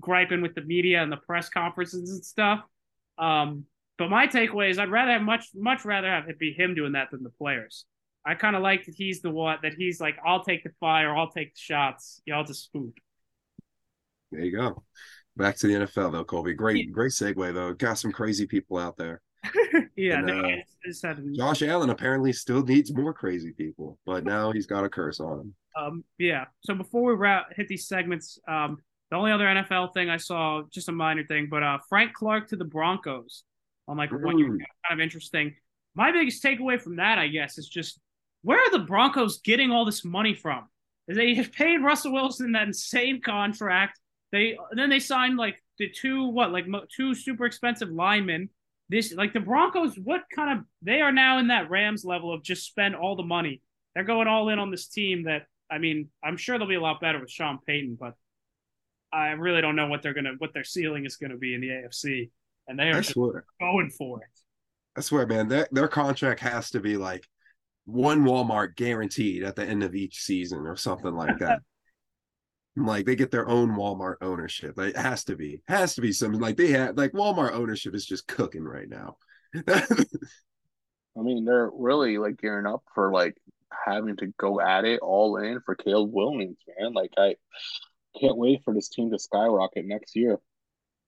griping 0.00 0.42
with 0.42 0.54
the 0.54 0.62
media 0.62 1.02
and 1.02 1.12
the 1.12 1.16
press 1.16 1.48
conferences 1.48 2.10
and 2.10 2.24
stuff. 2.24 2.60
Um, 3.18 3.66
but 3.96 4.10
my 4.10 4.26
takeaway 4.26 4.70
is 4.70 4.78
I'd 4.78 4.90
rather 4.90 5.12
have 5.12 5.22
much, 5.22 5.46
much 5.54 5.84
rather 5.84 6.08
have 6.08 6.28
it 6.28 6.38
be 6.38 6.52
him 6.52 6.74
doing 6.74 6.92
that 6.92 7.10
than 7.12 7.22
the 7.22 7.30
players. 7.30 7.84
I 8.26 8.34
kind 8.34 8.56
of 8.56 8.62
like 8.62 8.86
that 8.86 8.94
he's 8.96 9.20
the 9.20 9.30
one 9.30 9.58
that 9.62 9.74
he's 9.74 10.00
like, 10.00 10.16
I'll 10.26 10.42
take 10.42 10.64
the 10.64 10.72
fire, 10.80 11.14
I'll 11.14 11.30
take 11.30 11.54
the 11.54 11.60
shots, 11.60 12.20
y'all 12.24 12.44
just 12.44 12.64
spook. 12.64 12.94
There 14.32 14.40
you 14.40 14.56
go. 14.56 14.82
Back 15.36 15.56
to 15.56 15.66
the 15.66 15.74
NFL 15.74 16.12
though, 16.12 16.24
Colby. 16.24 16.54
Great, 16.54 16.92
great 16.92 17.12
segue 17.12 17.54
though. 17.54 17.72
Got 17.74 17.98
some 17.98 18.12
crazy 18.12 18.46
people 18.46 18.78
out 18.78 18.96
there. 18.96 19.20
yeah, 19.96 20.18
and, 20.18 20.30
uh, 20.30 20.42
it's, 20.84 21.02
it's 21.04 21.36
Josh 21.36 21.62
Allen 21.62 21.90
apparently 21.90 22.32
still 22.32 22.62
needs 22.62 22.94
more 22.94 23.12
crazy 23.12 23.52
people, 23.52 23.98
but 24.06 24.24
now 24.24 24.52
he's 24.52 24.66
got 24.66 24.84
a 24.84 24.88
curse 24.88 25.20
on 25.20 25.40
him. 25.40 25.54
Um, 25.76 26.04
yeah. 26.18 26.46
So 26.60 26.74
before 26.74 27.02
we 27.02 27.14
wrap, 27.14 27.48
hit 27.54 27.68
these 27.68 27.86
segments, 27.86 28.38
um, 28.48 28.78
the 29.10 29.16
only 29.16 29.32
other 29.32 29.44
NFL 29.44 29.92
thing 29.92 30.08
I 30.08 30.16
saw, 30.16 30.62
just 30.70 30.88
a 30.88 30.92
minor 30.92 31.24
thing, 31.24 31.48
but 31.50 31.62
uh, 31.62 31.78
Frank 31.88 32.14
Clark 32.14 32.48
to 32.48 32.56
the 32.56 32.64
Broncos 32.64 33.44
on 33.86 33.96
like 33.96 34.10
one 34.12 34.38
year, 34.38 34.48
kind 34.48 34.60
of 34.92 35.00
interesting. 35.00 35.54
My 35.94 36.10
biggest 36.10 36.42
takeaway 36.42 36.80
from 36.80 36.96
that, 36.96 37.18
I 37.18 37.28
guess, 37.28 37.58
is 37.58 37.68
just 37.68 37.98
where 38.42 38.58
are 38.58 38.70
the 38.70 38.84
Broncos 38.84 39.38
getting 39.38 39.70
all 39.70 39.84
this 39.84 40.04
money 40.04 40.34
from? 40.34 40.68
Is 41.08 41.16
They 41.16 41.34
have 41.34 41.52
paid 41.52 41.78
Russell 41.78 42.12
Wilson 42.12 42.52
that 42.52 42.66
insane 42.66 43.20
contract. 43.20 44.00
They 44.34 44.58
then 44.72 44.90
they 44.90 44.98
signed 44.98 45.36
like 45.36 45.62
the 45.78 45.88
two 45.88 46.24
what 46.24 46.50
like 46.50 46.66
two 46.94 47.14
super 47.14 47.46
expensive 47.46 47.88
linemen. 47.88 48.48
This 48.88 49.14
like 49.14 49.32
the 49.32 49.38
Broncos, 49.38 49.96
what 49.96 50.22
kind 50.34 50.58
of 50.58 50.64
they 50.82 51.00
are 51.00 51.12
now 51.12 51.38
in 51.38 51.46
that 51.48 51.70
Rams 51.70 52.04
level 52.04 52.34
of 52.34 52.42
just 52.42 52.66
spend 52.66 52.96
all 52.96 53.14
the 53.14 53.22
money. 53.22 53.62
They're 53.94 54.02
going 54.02 54.26
all 54.26 54.48
in 54.48 54.58
on 54.58 54.72
this 54.72 54.88
team 54.88 55.26
that 55.26 55.46
I 55.70 55.78
mean 55.78 56.08
I'm 56.22 56.36
sure 56.36 56.58
they'll 56.58 56.66
be 56.66 56.74
a 56.74 56.80
lot 56.80 57.00
better 57.00 57.20
with 57.20 57.30
Sean 57.30 57.60
Payton, 57.64 57.96
but 57.98 58.14
I 59.12 59.28
really 59.28 59.60
don't 59.60 59.76
know 59.76 59.86
what 59.86 60.02
they're 60.02 60.14
gonna 60.14 60.34
what 60.38 60.52
their 60.52 60.64
ceiling 60.64 61.06
is 61.06 61.14
gonna 61.14 61.36
be 61.36 61.54
in 61.54 61.60
the 61.60 61.68
AFC, 61.68 62.30
and 62.66 62.76
they 62.76 62.90
are 62.90 63.02
going 63.60 63.90
for 63.90 64.18
it. 64.18 64.40
I 64.96 65.00
swear, 65.00 65.28
man, 65.28 65.46
that 65.50 65.72
their 65.72 65.86
contract 65.86 66.40
has 66.40 66.70
to 66.70 66.80
be 66.80 66.96
like 66.96 67.24
one 67.84 68.24
Walmart 68.24 68.74
guaranteed 68.74 69.44
at 69.44 69.54
the 69.54 69.64
end 69.64 69.84
of 69.84 69.94
each 69.94 70.22
season 70.22 70.66
or 70.66 70.74
something 70.74 71.14
like 71.14 71.38
that. 71.38 71.60
like 72.76 73.06
they 73.06 73.16
get 73.16 73.30
their 73.30 73.48
own 73.48 73.70
Walmart 73.70 74.16
ownership. 74.20 74.78
It 74.78 74.96
has 74.96 75.24
to 75.24 75.36
be, 75.36 75.62
has 75.68 75.94
to 75.94 76.00
be 76.00 76.12
something 76.12 76.40
like 76.40 76.56
they 76.56 76.68
had 76.68 76.96
like 76.96 77.12
Walmart 77.12 77.52
ownership 77.52 77.94
is 77.94 78.06
just 78.06 78.26
cooking 78.26 78.64
right 78.64 78.88
now. 78.88 79.16
I 79.68 81.20
mean, 81.20 81.44
they're 81.44 81.70
really 81.72 82.18
like 82.18 82.38
gearing 82.38 82.66
up 82.66 82.82
for 82.94 83.12
like 83.12 83.36
having 83.86 84.16
to 84.16 84.32
go 84.38 84.60
at 84.60 84.84
it 84.84 85.00
all 85.00 85.36
in 85.36 85.60
for 85.64 85.74
Caleb 85.74 86.12
Williams, 86.12 86.58
man. 86.78 86.92
Like 86.92 87.12
I 87.16 87.36
can't 88.20 88.36
wait 88.36 88.62
for 88.64 88.74
this 88.74 88.88
team 88.88 89.10
to 89.10 89.18
skyrocket 89.18 89.84
next 89.84 90.16
year. 90.16 90.40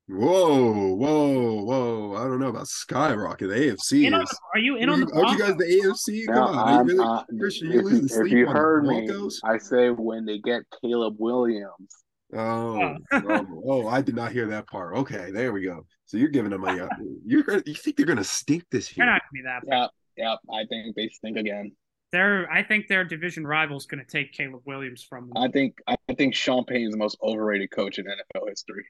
Whoa, 0.08 0.94
whoa, 0.94 1.62
whoa! 1.62 2.14
I 2.16 2.28
don't 2.28 2.38
know 2.38 2.48
about 2.48 2.68
skyrocket. 2.68 3.48
The 3.48 3.54
AFC 3.56 4.06
is. 4.06 4.38
are 4.54 4.60
you 4.60 4.76
in 4.76 4.88
on 4.88 5.00
the? 5.00 5.12
Aren't 5.12 5.30
you 5.30 5.38
guys 5.44 5.56
the 5.56 5.64
AFC? 5.64 6.26
Come 6.32 6.44
on, 6.44 6.56
are 6.56 6.84
you 6.84 6.96
really, 6.96 7.04
uh, 7.04 7.24
Christian, 7.40 7.72
you 7.72 7.88
if, 7.88 8.12
if 8.12 8.30
you 8.30 8.46
heard 8.46 8.86
me, 8.86 9.10
I 9.42 9.58
say 9.58 9.90
when 9.90 10.24
they 10.24 10.38
get 10.38 10.62
Caleb 10.80 11.16
Williams. 11.18 12.04
Oh, 12.32 12.96
oh, 13.12 13.62
oh, 13.66 13.88
I 13.88 14.00
did 14.00 14.14
not 14.14 14.30
hear 14.30 14.46
that 14.46 14.68
part. 14.68 14.94
Okay, 14.94 15.32
there 15.32 15.52
we 15.52 15.62
go. 15.62 15.84
So 16.04 16.18
you're 16.18 16.28
giving 16.28 16.52
them 16.52 16.62
a. 16.62 16.88
You're 17.24 17.42
gonna. 17.42 17.62
You 17.66 17.74
think 17.74 17.96
they're 17.96 18.06
gonna 18.06 18.22
stink 18.22 18.64
this 18.70 18.96
year? 18.96 19.06
They're 19.06 19.12
not 19.12 19.22
gonna 19.22 19.32
be 19.32 19.42
that. 19.42 19.66
Bad. 19.68 19.90
Yeah, 20.16 20.36
yeah. 20.50 20.56
I 20.56 20.66
think 20.66 20.94
they 20.94 21.08
stink 21.08 21.36
again. 21.36 21.72
They're. 22.12 22.48
I 22.48 22.62
think 22.62 22.86
their 22.86 23.02
division 23.02 23.44
rival's 23.44 23.86
gonna 23.86 24.04
take 24.04 24.32
Caleb 24.32 24.62
Williams 24.66 25.02
from 25.02 25.30
them. 25.30 25.42
I 25.42 25.48
think. 25.48 25.78
I 25.88 25.96
think 26.14 26.36
Sean 26.36 26.64
Payton 26.64 26.86
is 26.86 26.92
the 26.92 26.96
most 26.96 27.18
overrated 27.20 27.72
coach 27.72 27.98
in 27.98 28.04
NFL 28.04 28.48
history. 28.48 28.84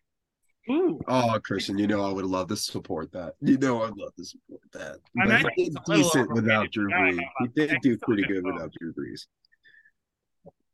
Ooh. 0.71 1.01
Oh, 1.07 1.39
Christian, 1.45 1.79
you 1.79 1.87
know 1.87 2.05
I 2.05 2.12
would 2.12 2.25
love 2.25 2.49
to 2.49 2.57
support 2.57 3.12
that. 3.12 3.35
You 3.41 3.57
know 3.59 3.83
I'd 3.83 3.97
love 3.97 4.14
to 4.17 4.25
support 4.25 4.61
that. 4.73 4.99
I 5.21 5.27
mean, 5.27 5.45
he 5.55 5.71
did 5.71 5.79
decent 5.87 6.33
without 6.33 6.71
Drew 6.73 6.89
Brees. 6.91 7.21
He 7.41 7.49
did 7.49 7.77
do 7.83 7.97
pretty 7.99 8.25
good 8.25 8.45
without 8.45 8.73
Drew 8.79 8.93
Brees. 8.93 9.27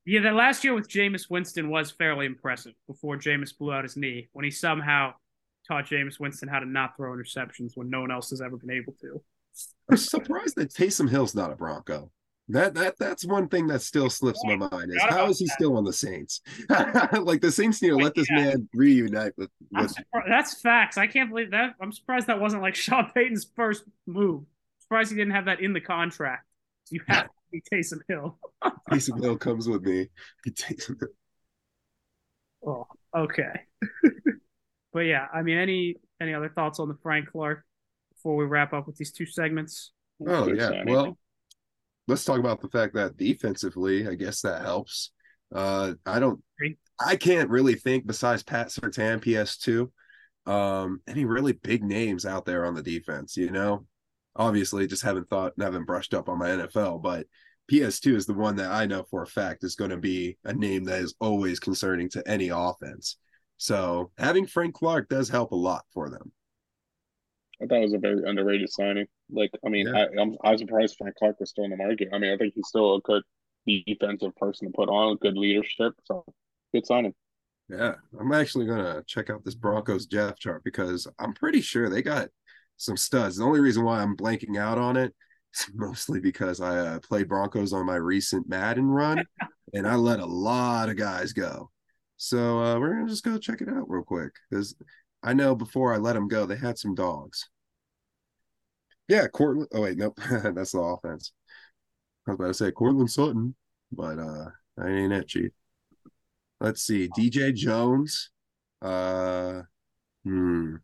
Yeah, 0.04 0.20
that 0.22 0.34
last 0.34 0.64
year 0.64 0.74
with 0.74 0.88
Jameis 0.88 1.30
Winston 1.30 1.68
was 1.68 1.90
fairly 1.90 2.26
impressive 2.26 2.72
before 2.88 3.16
Jameis 3.16 3.56
blew 3.56 3.72
out 3.72 3.84
his 3.84 3.96
knee 3.96 4.28
when 4.32 4.44
he 4.44 4.50
somehow 4.50 5.12
taught 5.68 5.86
Jameis 5.86 6.18
Winston 6.18 6.48
how 6.48 6.58
to 6.58 6.66
not 6.66 6.96
throw 6.96 7.12
interceptions 7.12 7.72
when 7.76 7.88
no 7.88 8.00
one 8.00 8.10
else 8.10 8.30
has 8.30 8.40
ever 8.40 8.56
been 8.56 8.70
able 8.70 8.94
to. 9.00 9.22
I'm 9.88 9.96
surprised 9.96 10.56
that 10.56 10.70
Taysom 10.70 11.08
Hill's 11.08 11.34
not 11.34 11.52
a 11.52 11.54
Bronco. 11.54 12.10
That 12.52 12.74
that 12.74 12.98
that's 12.98 13.24
one 13.24 13.48
thing 13.48 13.66
that 13.68 13.80
still 13.80 14.10
slips 14.10 14.38
my 14.44 14.56
mind 14.56 14.92
is 14.92 15.02
how 15.08 15.26
is 15.28 15.38
he 15.38 15.46
that. 15.46 15.54
still 15.54 15.78
on 15.78 15.84
the 15.84 15.92
Saints? 15.92 16.42
like 16.68 17.40
the 17.40 17.50
Saints 17.50 17.80
need 17.80 17.88
to 17.88 17.96
let 17.96 18.14
this 18.14 18.28
yeah. 18.28 18.36
man 18.36 18.68
reunite 18.74 19.32
with. 19.38 19.48
with... 19.70 19.96
That's 20.28 20.60
facts. 20.60 20.98
I 20.98 21.06
can't 21.06 21.30
believe 21.30 21.52
that. 21.52 21.76
I'm 21.80 21.92
surprised 21.92 22.26
that 22.26 22.38
wasn't 22.38 22.60
like 22.60 22.74
Sean 22.76 23.10
Payton's 23.14 23.50
first 23.56 23.84
move. 24.06 24.40
I'm 24.40 24.80
surprised 24.80 25.10
he 25.10 25.16
didn't 25.16 25.32
have 25.32 25.46
that 25.46 25.60
in 25.60 25.72
the 25.72 25.80
contract. 25.80 26.44
You 26.90 27.00
have 27.08 27.24
to 27.24 27.30
be 27.50 27.62
Taysom 27.72 28.00
Hill. 28.06 28.38
Taysom 28.90 29.22
Hill 29.22 29.38
comes 29.38 29.66
with 29.66 29.82
me. 29.82 30.10
Taysom 30.46 31.00
Hill. 31.00 31.08
Oh, 32.66 32.86
okay. 33.16 33.62
but 34.92 35.00
yeah, 35.00 35.26
I 35.32 35.40
mean, 35.40 35.56
any 35.56 35.96
any 36.20 36.34
other 36.34 36.50
thoughts 36.50 36.80
on 36.80 36.88
the 36.88 36.98
Frank 37.02 37.30
Clark 37.30 37.64
before 38.12 38.36
we 38.36 38.44
wrap 38.44 38.74
up 38.74 38.86
with 38.86 38.96
these 38.96 39.10
two 39.10 39.24
segments? 39.24 39.92
Oh 40.28 40.52
yeah, 40.52 40.82
well 40.84 41.16
let's 42.12 42.26
talk 42.26 42.38
about 42.38 42.60
the 42.60 42.68
fact 42.68 42.92
that 42.94 43.16
defensively, 43.16 44.06
I 44.06 44.14
guess 44.16 44.42
that 44.42 44.60
helps. 44.60 45.12
Uh, 45.50 45.94
I 46.04 46.20
don't, 46.20 46.42
I 47.00 47.16
can't 47.16 47.48
really 47.48 47.74
think 47.74 48.06
besides 48.06 48.42
Pat 48.42 48.68
Surtain, 48.68 49.24
PS2, 49.24 49.90
um, 50.50 51.00
any 51.08 51.24
really 51.24 51.52
big 51.52 51.82
names 51.82 52.26
out 52.26 52.44
there 52.44 52.66
on 52.66 52.74
the 52.74 52.82
defense. 52.82 53.34
You 53.38 53.50
know, 53.50 53.86
obviously, 54.36 54.86
just 54.86 55.02
haven't 55.02 55.30
thought, 55.30 55.54
and 55.56 55.64
haven't 55.64 55.86
brushed 55.86 56.12
up 56.12 56.28
on 56.28 56.38
my 56.38 56.50
NFL, 56.50 57.02
but 57.02 57.26
PS2 57.70 58.14
is 58.14 58.26
the 58.26 58.34
one 58.34 58.56
that 58.56 58.70
I 58.70 58.84
know 58.84 59.04
for 59.04 59.22
a 59.22 59.26
fact 59.26 59.64
is 59.64 59.74
going 59.74 59.90
to 59.90 59.96
be 59.96 60.36
a 60.44 60.52
name 60.52 60.84
that 60.84 61.00
is 61.00 61.14
always 61.18 61.58
concerning 61.58 62.10
to 62.10 62.28
any 62.28 62.50
offense. 62.50 63.16
So 63.56 64.10
having 64.18 64.46
Frank 64.46 64.74
Clark 64.74 65.08
does 65.08 65.30
help 65.30 65.52
a 65.52 65.56
lot 65.56 65.84
for 65.94 66.10
them. 66.10 66.30
I 67.62 67.66
thought 67.66 67.78
it 67.78 67.82
was 67.82 67.92
a 67.92 67.98
very 67.98 68.22
underrated 68.28 68.70
signing. 68.70 69.06
Like, 69.30 69.50
I 69.64 69.68
mean, 69.68 69.86
yeah. 69.86 70.06
I, 70.16 70.20
I'm 70.20 70.36
I 70.42 70.50
was 70.52 70.60
surprised 70.60 70.96
Frank 70.98 71.16
Clark 71.16 71.38
was 71.38 71.50
still 71.50 71.64
in 71.64 71.70
the 71.70 71.76
market. 71.76 72.08
I 72.12 72.18
mean, 72.18 72.32
I 72.32 72.36
think 72.36 72.54
he's 72.54 72.68
still 72.68 72.96
a 72.96 73.00
good 73.00 73.22
defensive 73.66 74.34
person 74.36 74.68
to 74.68 74.72
put 74.74 74.88
on, 74.88 75.16
good 75.18 75.36
leadership. 75.36 75.92
So, 76.04 76.24
good 76.72 76.86
signing. 76.86 77.14
Yeah, 77.68 77.94
I'm 78.18 78.32
actually 78.32 78.66
gonna 78.66 79.02
check 79.06 79.30
out 79.30 79.44
this 79.44 79.54
Broncos 79.54 80.06
depth 80.06 80.40
chart 80.40 80.64
because 80.64 81.06
I'm 81.18 81.32
pretty 81.32 81.60
sure 81.60 81.88
they 81.88 82.02
got 82.02 82.28
some 82.76 82.96
studs. 82.96 83.36
The 83.36 83.44
only 83.44 83.60
reason 83.60 83.84
why 83.84 84.00
I'm 84.00 84.16
blanking 84.16 84.58
out 84.58 84.78
on 84.78 84.96
it 84.96 85.14
is 85.54 85.70
mostly 85.74 86.20
because 86.20 86.60
I 86.60 86.78
uh, 86.78 86.98
played 87.00 87.28
Broncos 87.28 87.72
on 87.72 87.86
my 87.86 87.96
recent 87.96 88.48
Madden 88.48 88.86
run, 88.86 89.24
and 89.74 89.86
I 89.86 89.94
let 89.94 90.20
a 90.20 90.26
lot 90.26 90.88
of 90.88 90.96
guys 90.96 91.32
go. 91.32 91.70
So 92.16 92.58
uh, 92.58 92.78
we're 92.78 92.94
gonna 92.94 93.08
just 93.08 93.24
go 93.24 93.38
check 93.38 93.60
it 93.60 93.68
out 93.68 93.88
real 93.88 94.02
quick 94.02 94.32
because 94.50 94.74
I 95.22 95.32
know 95.32 95.54
before 95.54 95.94
I 95.94 95.98
let 95.98 96.14
them 96.14 96.28
go, 96.28 96.46
they 96.46 96.56
had 96.56 96.78
some 96.78 96.94
dogs. 96.94 97.48
Yeah, 99.08 99.26
Courtland. 99.28 99.68
Oh 99.72 99.82
wait, 99.82 99.98
nope, 99.98 100.18
that's 100.30 100.72
the 100.72 100.80
offense. 100.80 101.32
I 102.26 102.30
was 102.30 102.36
about 102.36 102.46
to 102.48 102.54
say 102.54 102.70
Courtland 102.70 103.10
Sutton, 103.10 103.54
but 103.90 104.18
uh, 104.18 104.46
that 104.76 104.88
ain't 104.88 105.12
it, 105.12 105.28
Chief. 105.28 105.50
Let's 106.60 106.82
see, 106.82 107.08
DJ 107.08 107.54
Jones. 107.54 108.30
Uh, 108.80 109.62
hmm. 110.24 110.76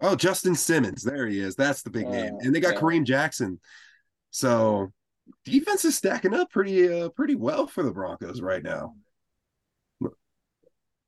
Oh, 0.00 0.16
Justin 0.16 0.54
Simmons. 0.54 1.02
There 1.02 1.26
he 1.26 1.40
is. 1.40 1.56
That's 1.56 1.82
the 1.82 1.90
big 1.90 2.08
name. 2.08 2.36
And 2.40 2.54
they 2.54 2.60
got 2.60 2.74
yeah. 2.74 2.80
Kareem 2.80 3.04
Jackson. 3.04 3.60
So 4.30 4.92
defense 5.44 5.84
is 5.84 5.96
stacking 5.96 6.34
up 6.34 6.50
pretty 6.50 6.88
uh 6.88 7.08
pretty 7.10 7.34
well 7.34 7.66
for 7.66 7.82
the 7.82 7.92
Broncos 7.92 8.40
right 8.40 8.62
now. 8.62 8.94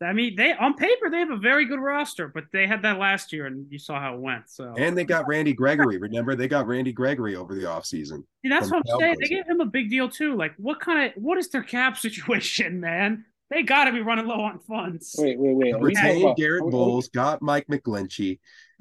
I 0.00 0.12
mean, 0.12 0.36
they 0.36 0.52
on 0.52 0.74
paper 0.74 1.10
they 1.10 1.18
have 1.18 1.30
a 1.30 1.36
very 1.36 1.64
good 1.64 1.80
roster, 1.80 2.28
but 2.28 2.44
they 2.52 2.66
had 2.66 2.82
that 2.82 2.98
last 2.98 3.32
year, 3.32 3.46
and 3.46 3.66
you 3.68 3.78
saw 3.78 4.00
how 4.00 4.14
it 4.14 4.20
went. 4.20 4.48
So 4.48 4.74
And 4.76 4.96
they 4.96 5.04
got 5.04 5.26
Randy 5.26 5.52
Gregory. 5.52 5.98
Remember, 5.98 6.36
they 6.36 6.46
got 6.46 6.66
Randy 6.68 6.92
Gregory 6.92 7.34
over 7.34 7.54
the 7.54 7.62
offseason. 7.62 8.22
See, 8.42 8.48
that's 8.48 8.70
what 8.70 8.84
I'm 8.88 9.00
saying. 9.00 9.16
They 9.20 9.28
gave 9.28 9.46
him 9.46 9.60
a 9.60 9.66
big 9.66 9.90
deal 9.90 10.08
too. 10.08 10.36
Like, 10.36 10.54
what 10.56 10.78
kind 10.80 11.06
of 11.06 11.22
what 11.22 11.36
is 11.38 11.48
their 11.50 11.64
cap 11.64 11.96
situation, 11.98 12.80
man? 12.80 13.24
They 13.50 13.62
got 13.62 13.84
to 13.86 13.92
be 13.92 14.02
running 14.02 14.26
low 14.26 14.40
on 14.40 14.60
funds. 14.60 15.16
Wait, 15.18 15.38
wait, 15.38 15.54
wait. 15.56 15.74
Are 15.74 15.78
we 15.78 15.94
talking 15.94 16.08
Retained 16.08 16.24
about 16.24 16.36
Garrett 16.36 16.62
are 16.62 16.66
we- 16.66 16.70
Bowles, 16.70 17.08
got 17.08 17.42
Mike 17.42 17.66
McGlinchey. 17.66 18.38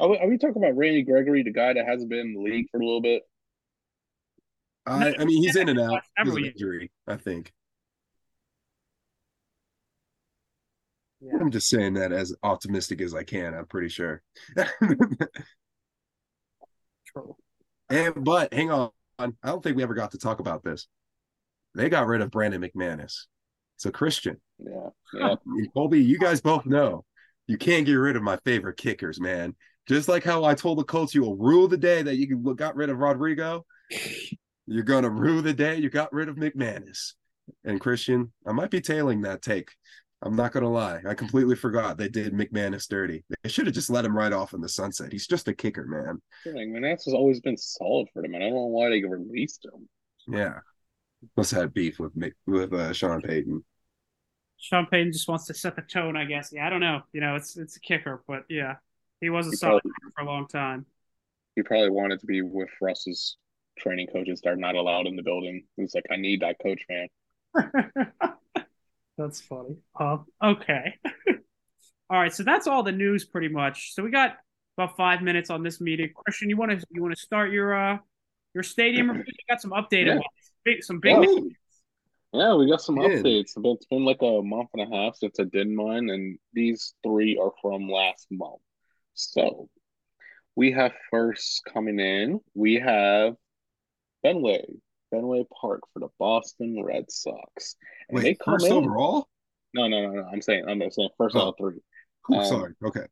Are 0.00 0.08
we, 0.08 0.18
are 0.18 0.28
we 0.28 0.36
talking 0.36 0.62
about 0.62 0.76
Randy 0.76 1.02
Gregory, 1.02 1.44
the 1.44 1.52
guy 1.52 1.74
that 1.74 1.86
hasn't 1.86 2.10
been 2.10 2.18
in 2.18 2.34
the 2.34 2.40
league 2.40 2.66
for 2.72 2.80
a 2.80 2.84
little 2.84 3.00
bit? 3.00 3.22
I, 4.84 5.14
I 5.16 5.24
mean, 5.24 5.42
he's 5.42 5.54
in 5.54 5.68
and 5.68 5.78
out 5.78 6.02
because 6.16 6.36
of 6.36 6.42
injury, 6.42 6.90
I 7.06 7.16
think. 7.16 7.52
Yeah. 11.24 11.38
I'm 11.40 11.50
just 11.50 11.68
saying 11.68 11.94
that 11.94 12.12
as 12.12 12.34
optimistic 12.42 13.00
as 13.00 13.14
I 13.14 13.22
can, 13.22 13.54
I'm 13.54 13.66
pretty 13.66 13.88
sure. 13.88 14.22
True. 17.06 17.36
and 17.90 18.24
but 18.24 18.52
hang 18.52 18.70
on, 18.70 18.90
I 19.18 19.30
don't 19.44 19.62
think 19.62 19.76
we 19.76 19.82
ever 19.82 19.94
got 19.94 20.12
to 20.12 20.18
talk 20.18 20.40
about 20.40 20.64
this. 20.64 20.88
They 21.74 21.88
got 21.88 22.06
rid 22.06 22.20
of 22.20 22.30
Brandon 22.30 22.60
McManus. 22.60 23.26
So 23.76 23.90
Christian, 23.90 24.40
Yeah, 24.58 24.88
yeah. 25.14 25.34
Colby, 25.74 26.02
you 26.02 26.18
guys 26.18 26.40
both 26.40 26.66
know 26.66 27.04
you 27.46 27.56
can't 27.58 27.86
get 27.86 27.94
rid 27.94 28.16
of 28.16 28.22
my 28.22 28.38
favorite 28.44 28.76
kickers, 28.76 29.20
man. 29.20 29.54
Just 29.88 30.08
like 30.08 30.22
how 30.22 30.44
I 30.44 30.54
told 30.54 30.78
the 30.78 30.84
Colts 30.84 31.14
you 31.14 31.22
will 31.22 31.36
rule 31.36 31.66
the 31.66 31.76
day 31.76 32.02
that 32.02 32.16
you 32.16 32.36
got 32.54 32.76
rid 32.76 32.90
of 32.90 32.98
Rodrigo, 32.98 33.64
you're 34.66 34.84
gonna 34.84 35.10
rue 35.10 35.40
the 35.42 35.52
day 35.52 35.76
you 35.76 35.90
got 35.90 36.12
rid 36.12 36.28
of 36.28 36.36
McManus. 36.36 37.14
And 37.64 37.80
Christian, 37.80 38.32
I 38.46 38.52
might 38.52 38.70
be 38.70 38.80
tailing 38.80 39.22
that 39.22 39.42
take. 39.42 39.72
I'm 40.24 40.36
not 40.36 40.52
gonna 40.52 40.70
lie. 40.70 41.00
I 41.06 41.14
completely 41.14 41.56
forgot 41.56 41.96
they 41.96 42.08
did 42.08 42.32
McManus 42.32 42.88
dirty. 42.88 43.24
They 43.42 43.48
should 43.48 43.66
have 43.66 43.74
just 43.74 43.90
let 43.90 44.04
him 44.04 44.16
right 44.16 44.32
off 44.32 44.54
in 44.54 44.60
the 44.60 44.68
sunset. 44.68 45.10
He's 45.12 45.26
just 45.26 45.48
a 45.48 45.54
kicker, 45.54 45.84
man. 45.84 46.22
Like, 46.46 46.68
McManus 46.68 47.04
has 47.06 47.14
always 47.14 47.40
been 47.40 47.56
solid 47.56 48.08
for 48.12 48.22
them. 48.22 48.34
and 48.34 48.42
I 48.44 48.46
don't 48.48 48.54
know 48.54 48.66
why 48.66 48.88
they 48.90 49.02
released 49.02 49.64
him. 49.64 49.88
Yeah. 50.28 50.60
Must 51.36 51.50
have 51.52 51.60
had 51.62 51.74
beef 51.74 51.98
with 51.98 52.16
Mc, 52.16 52.34
with 52.46 52.72
uh, 52.72 52.92
Sean 52.92 53.20
Payton. 53.20 53.64
Sean 54.58 54.86
Payton 54.86 55.12
just 55.12 55.28
wants 55.28 55.46
to 55.46 55.54
set 55.54 55.74
the 55.76 55.82
tone, 55.82 56.16
I 56.16 56.24
guess. 56.24 56.50
Yeah, 56.52 56.66
I 56.66 56.70
don't 56.70 56.80
know. 56.80 57.00
You 57.12 57.20
know, 57.20 57.34
it's 57.34 57.56
it's 57.56 57.76
a 57.76 57.80
kicker, 57.80 58.22
but 58.28 58.44
yeah, 58.48 58.76
he 59.20 59.28
was 59.30 59.46
a 59.48 59.50
He 59.50 59.56
solid 59.56 59.82
probably- 59.82 59.90
kicker 60.00 60.12
for 60.16 60.22
a 60.22 60.26
long 60.26 60.46
time. 60.46 60.86
He 61.56 61.62
probably 61.62 61.90
wanted 61.90 62.20
to 62.20 62.26
be 62.26 62.42
with 62.42 62.70
Russ's 62.80 63.36
training 63.78 64.06
coaches 64.12 64.40
that 64.42 64.50
are 64.50 64.56
not 64.56 64.74
allowed 64.76 65.06
in 65.06 65.16
the 65.16 65.22
building. 65.22 65.64
He's 65.76 65.94
like, 65.94 66.06
I 66.10 66.16
need 66.16 66.40
that 66.42 66.56
coach, 66.62 66.82
man. 66.88 67.08
That's 69.22 69.40
funny. 69.40 69.76
Um, 69.98 70.26
okay. 70.42 70.98
all 72.10 72.20
right, 72.20 72.34
so 72.34 72.42
that's 72.42 72.66
all 72.66 72.82
the 72.82 72.90
news 72.90 73.24
pretty 73.24 73.48
much. 73.48 73.94
So 73.94 74.02
we 74.02 74.10
got 74.10 74.36
about 74.76 74.96
five 74.96 75.22
minutes 75.22 75.48
on 75.48 75.62
this 75.62 75.80
meeting. 75.80 76.10
Christian, 76.14 76.48
you 76.50 76.56
want 76.56 76.72
to 76.72 76.84
you 76.90 77.02
want 77.02 77.14
to 77.14 77.20
start 77.20 77.52
your 77.52 77.74
uh 77.74 77.98
your 78.52 78.64
stadium 78.64 79.10
review? 79.10 79.24
You 79.28 79.44
got 79.48 79.62
some 79.62 79.70
updated 79.70 80.06
Yeah. 80.06 80.14
ones. 80.14 80.26
Big, 80.64 80.82
some 80.82 80.98
big 80.98 81.12
Yeah. 81.12 81.20
news. 81.20 81.52
Yeah, 82.32 82.54
we 82.54 82.68
got 82.68 82.80
some 82.80 82.96
Yeah. 82.96 83.08
updates. 83.08 83.56
It's 83.56 83.86
been, 83.88 84.04
like 84.04 84.22
a 84.22 84.42
month 84.42 84.70
and 84.74 84.82
a 84.92 84.96
half 84.96 85.16
since 85.16 85.38
I 85.38 85.44
did 85.44 85.68
mine, 85.68 86.10
and 86.10 86.38
these 86.52 86.94
three 87.04 87.38
are 87.38 87.52
from 87.60 87.88
last 87.88 88.26
month. 88.30 88.60
So 89.14 89.68
we 90.56 90.72
have 90.72 90.92
first 91.10 91.62
coming 91.72 92.00
in, 92.00 92.40
we 92.54 92.74
have 92.76 93.36
Fenway, 94.22 94.64
Fenway 95.12 95.44
Park 95.60 95.82
for 95.92 96.00
the 96.00 96.08
Boston 96.18 96.82
Red 96.82 97.10
Sox. 97.12 97.76
And 98.08 98.18
they 98.18 98.30
Wait, 98.30 98.40
come 98.40 98.54
first 98.54 98.66
in. 98.66 98.72
overall? 98.72 99.28
No, 99.74 99.86
no, 99.86 100.02
no, 100.02 100.10
no. 100.10 100.24
I'm 100.32 100.42
saying, 100.42 100.64
I'm 100.68 100.80
saying 100.90 101.10
first 101.16 101.36
out 101.36 101.48
of 101.48 101.54
three. 101.58 101.78
Ooh, 102.32 102.36
Um, 102.36 102.44
sorry. 102.46 102.72
Okay. 102.84 103.06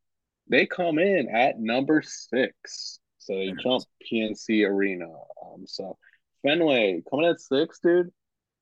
They 0.49 0.65
come 0.65 0.99
in 0.99 1.29
at 1.29 1.59
number 1.59 2.01
six. 2.01 2.99
So 3.19 3.33
they 3.35 3.53
jump 3.63 3.83
PNC 4.11 4.67
Arena. 4.67 5.05
Um, 5.45 5.63
so 5.65 5.97
Fenway 6.43 7.03
coming 7.09 7.27
at 7.27 7.39
six, 7.39 7.79
dude. 7.79 8.11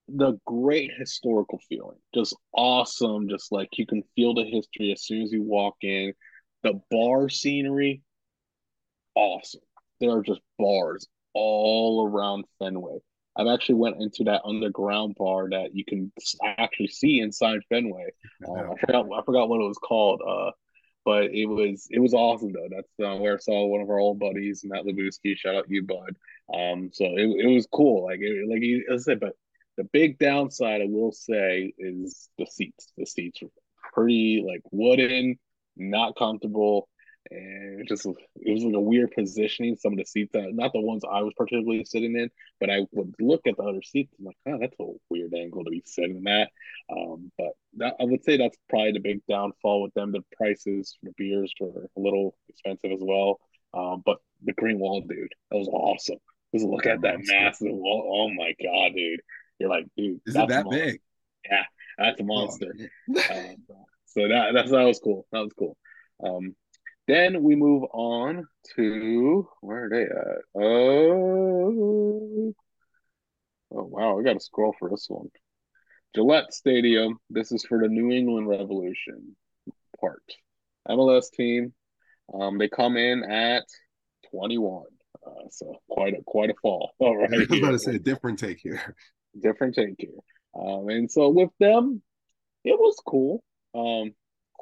The 0.09 0.39
great 0.45 0.91
historical 0.97 1.59
feeling. 1.69 1.97
Just 2.13 2.35
awesome. 2.53 3.29
Just 3.29 3.51
like 3.51 3.69
you 3.77 3.85
can 3.85 4.03
feel 4.15 4.33
the 4.33 4.43
history 4.43 4.91
as 4.91 5.03
soon 5.03 5.21
as 5.23 5.31
you 5.31 5.43
walk 5.43 5.77
in. 5.81 6.13
The 6.63 6.81
bar 6.91 7.29
scenery, 7.29 8.01
awesome. 9.15 9.61
There 10.01 10.11
are 10.11 10.21
just 10.23 10.41
bars 10.57 11.07
all 11.33 12.05
around 12.07 12.45
Fenway. 12.59 12.99
I've 13.39 13.47
actually 13.47 13.75
went 13.75 14.01
into 14.01 14.25
that 14.25 14.41
underground 14.43 15.15
bar 15.17 15.49
that 15.49 15.73
you 15.73 15.85
can 15.85 16.11
actually 16.43 16.87
see 16.87 17.21
inside 17.21 17.61
Fenway. 17.69 18.09
Um, 18.47 18.71
I 18.71 18.75
forgot 18.79 19.05
I 19.05 19.21
forgot 19.23 19.49
what 19.49 19.61
it 19.61 19.67
was 19.67 19.77
called. 19.77 20.21
Uh, 20.27 20.51
but 21.05 21.33
it 21.33 21.45
was 21.45 21.87
it 21.89 21.99
was 21.99 22.13
awesome 22.13 22.51
though. 22.51 22.67
That's 22.69 22.91
uh, 22.99 23.17
where 23.17 23.35
I 23.35 23.37
saw 23.37 23.65
one 23.65 23.81
of 23.81 23.89
our 23.89 23.99
old 23.99 24.19
buddies, 24.19 24.61
Matt 24.65 24.83
Labuski. 24.85 25.37
Shout 25.37 25.55
out 25.55 25.69
you, 25.69 25.83
bud. 25.83 26.17
Um, 26.53 26.89
so 26.91 27.05
it, 27.05 27.45
it 27.45 27.47
was 27.47 27.67
cool. 27.71 28.05
Like 28.05 28.19
it, 28.21 28.49
like 28.49 28.61
you, 28.61 28.85
said, 28.99 29.19
but 29.19 29.33
the 29.77 29.85
big 29.85 30.19
downside 30.19 30.81
I 30.81 30.87
will 30.87 31.13
say 31.13 31.73
is 31.77 32.29
the 32.37 32.45
seats. 32.45 32.91
The 32.97 33.05
seats 33.05 33.41
were 33.41 33.49
pretty 33.93 34.43
like 34.45 34.61
wooden, 34.71 35.39
not 35.77 36.17
comfortable, 36.17 36.89
and 37.31 37.81
it 37.81 37.87
just 37.87 38.05
it 38.05 38.51
was 38.53 38.63
like 38.63 38.73
a 38.73 38.79
weird 38.79 39.11
positioning. 39.11 39.75
Some 39.77 39.93
of 39.93 39.99
the 39.99 40.05
seats, 40.05 40.31
that, 40.33 40.53
not 40.53 40.73
the 40.73 40.81
ones 40.81 41.03
I 41.09 41.21
was 41.21 41.33
particularly 41.37 41.85
sitting 41.85 42.15
in, 42.17 42.29
but 42.59 42.69
I 42.69 42.85
would 42.91 43.13
look 43.19 43.45
at 43.47 43.57
the 43.57 43.63
other 43.63 43.81
seats 43.83 44.13
and 44.17 44.27
like, 44.27 44.37
oh, 44.47 44.57
that's 44.59 44.75
a 44.79 44.85
weird 45.09 45.33
angle 45.33 45.63
to 45.63 45.69
be 45.69 45.83
sitting 45.85 46.25
at. 46.27 46.49
Um, 46.91 47.31
but 47.37 47.51
that, 47.77 47.95
I 47.99 48.03
would 48.03 48.23
say 48.23 48.37
that's 48.37 48.57
probably 48.69 48.93
the 48.93 48.99
big 48.99 49.21
downfall 49.29 49.83
with 49.83 49.93
them. 49.93 50.11
The 50.11 50.23
prices 50.37 50.97
for 50.99 51.07
the 51.09 51.13
beers 51.17 51.53
were 51.59 51.87
a 51.95 51.99
little 51.99 52.35
expensive 52.49 52.91
as 52.91 52.99
well. 53.01 53.39
Um, 53.73 54.01
but 54.05 54.17
the 54.43 54.53
green 54.53 54.79
wall, 54.79 55.01
dude, 55.01 55.33
that 55.51 55.57
was 55.57 55.67
awesome. 55.67 56.17
Just 56.53 56.65
look 56.65 56.87
at 56.87 57.01
that 57.01 57.19
massive 57.25 57.67
wall. 57.71 58.09
Oh 58.11 58.33
my 58.33 58.55
god, 58.63 58.93
dude! 58.95 59.21
You're 59.59 59.69
like, 59.69 59.85
dude, 59.95 60.19
Is 60.25 60.33
that's 60.33 60.45
it 60.45 60.49
that 60.55 60.69
big? 60.69 61.01
Yeah, 61.49 61.63
That's 61.99 62.19
a 62.19 62.23
Oh, 62.23 62.25
monster. 62.25 62.73
man. 62.75 62.89
Um, 63.29 63.75
so 64.07 64.27
that 64.27 64.53
that's 64.55 64.71
that 64.71 64.83
was 64.83 64.97
cool. 64.99 65.27
That 65.31 65.41
was 65.41 65.53
cool. 65.53 65.77
Um, 66.23 66.55
then 67.09 67.43
we 67.43 67.55
move 67.55 67.83
on 67.91 68.47
to 68.75 69.47
where 69.61 69.85
are 69.85 69.89
they 69.89 70.03
at? 70.03 70.41
Oh, 70.55 72.53
oh 73.71 73.83
wow, 73.83 74.19
I 74.19 74.23
got 74.23 74.33
to 74.33 74.39
scroll 74.39 74.75
for 74.77 74.89
this 74.89 75.07
one. 75.09 75.29
Gillette 76.15 76.53
Stadium. 76.53 77.19
This 77.29 77.51
is 77.51 77.63
for 77.65 77.79
the 77.79 77.87
New 77.87 78.11
England 78.11 78.47
Revolution 78.47 79.35
part. 79.99 80.23
MLS 80.89 81.31
team. 81.31 81.73
Um, 82.33 82.57
they 82.57 82.67
come 82.67 82.97
in 82.97 83.23
at 83.23 83.65
21. 84.31 84.83
Uh, 85.25 85.31
so 85.51 85.75
quite 85.89 86.13
a 86.13 86.23
quite 86.25 86.49
a 86.49 86.55
fall. 86.61 86.91
All 86.99 87.15
right, 87.15 87.33
I 87.33 87.37
was 87.37 87.59
about 87.59 87.71
to 87.71 87.79
say 87.79 87.95
a 87.95 87.99
different 87.99 88.39
take 88.39 88.59
here. 88.59 88.95
different 89.39 89.75
take 89.75 89.95
here. 89.97 90.11
Um, 90.59 90.89
and 90.89 91.11
so 91.11 91.29
with 91.29 91.51
them, 91.59 92.01
it 92.63 92.77
was 92.79 92.95
cool. 93.05 93.43
Um, 93.75 94.13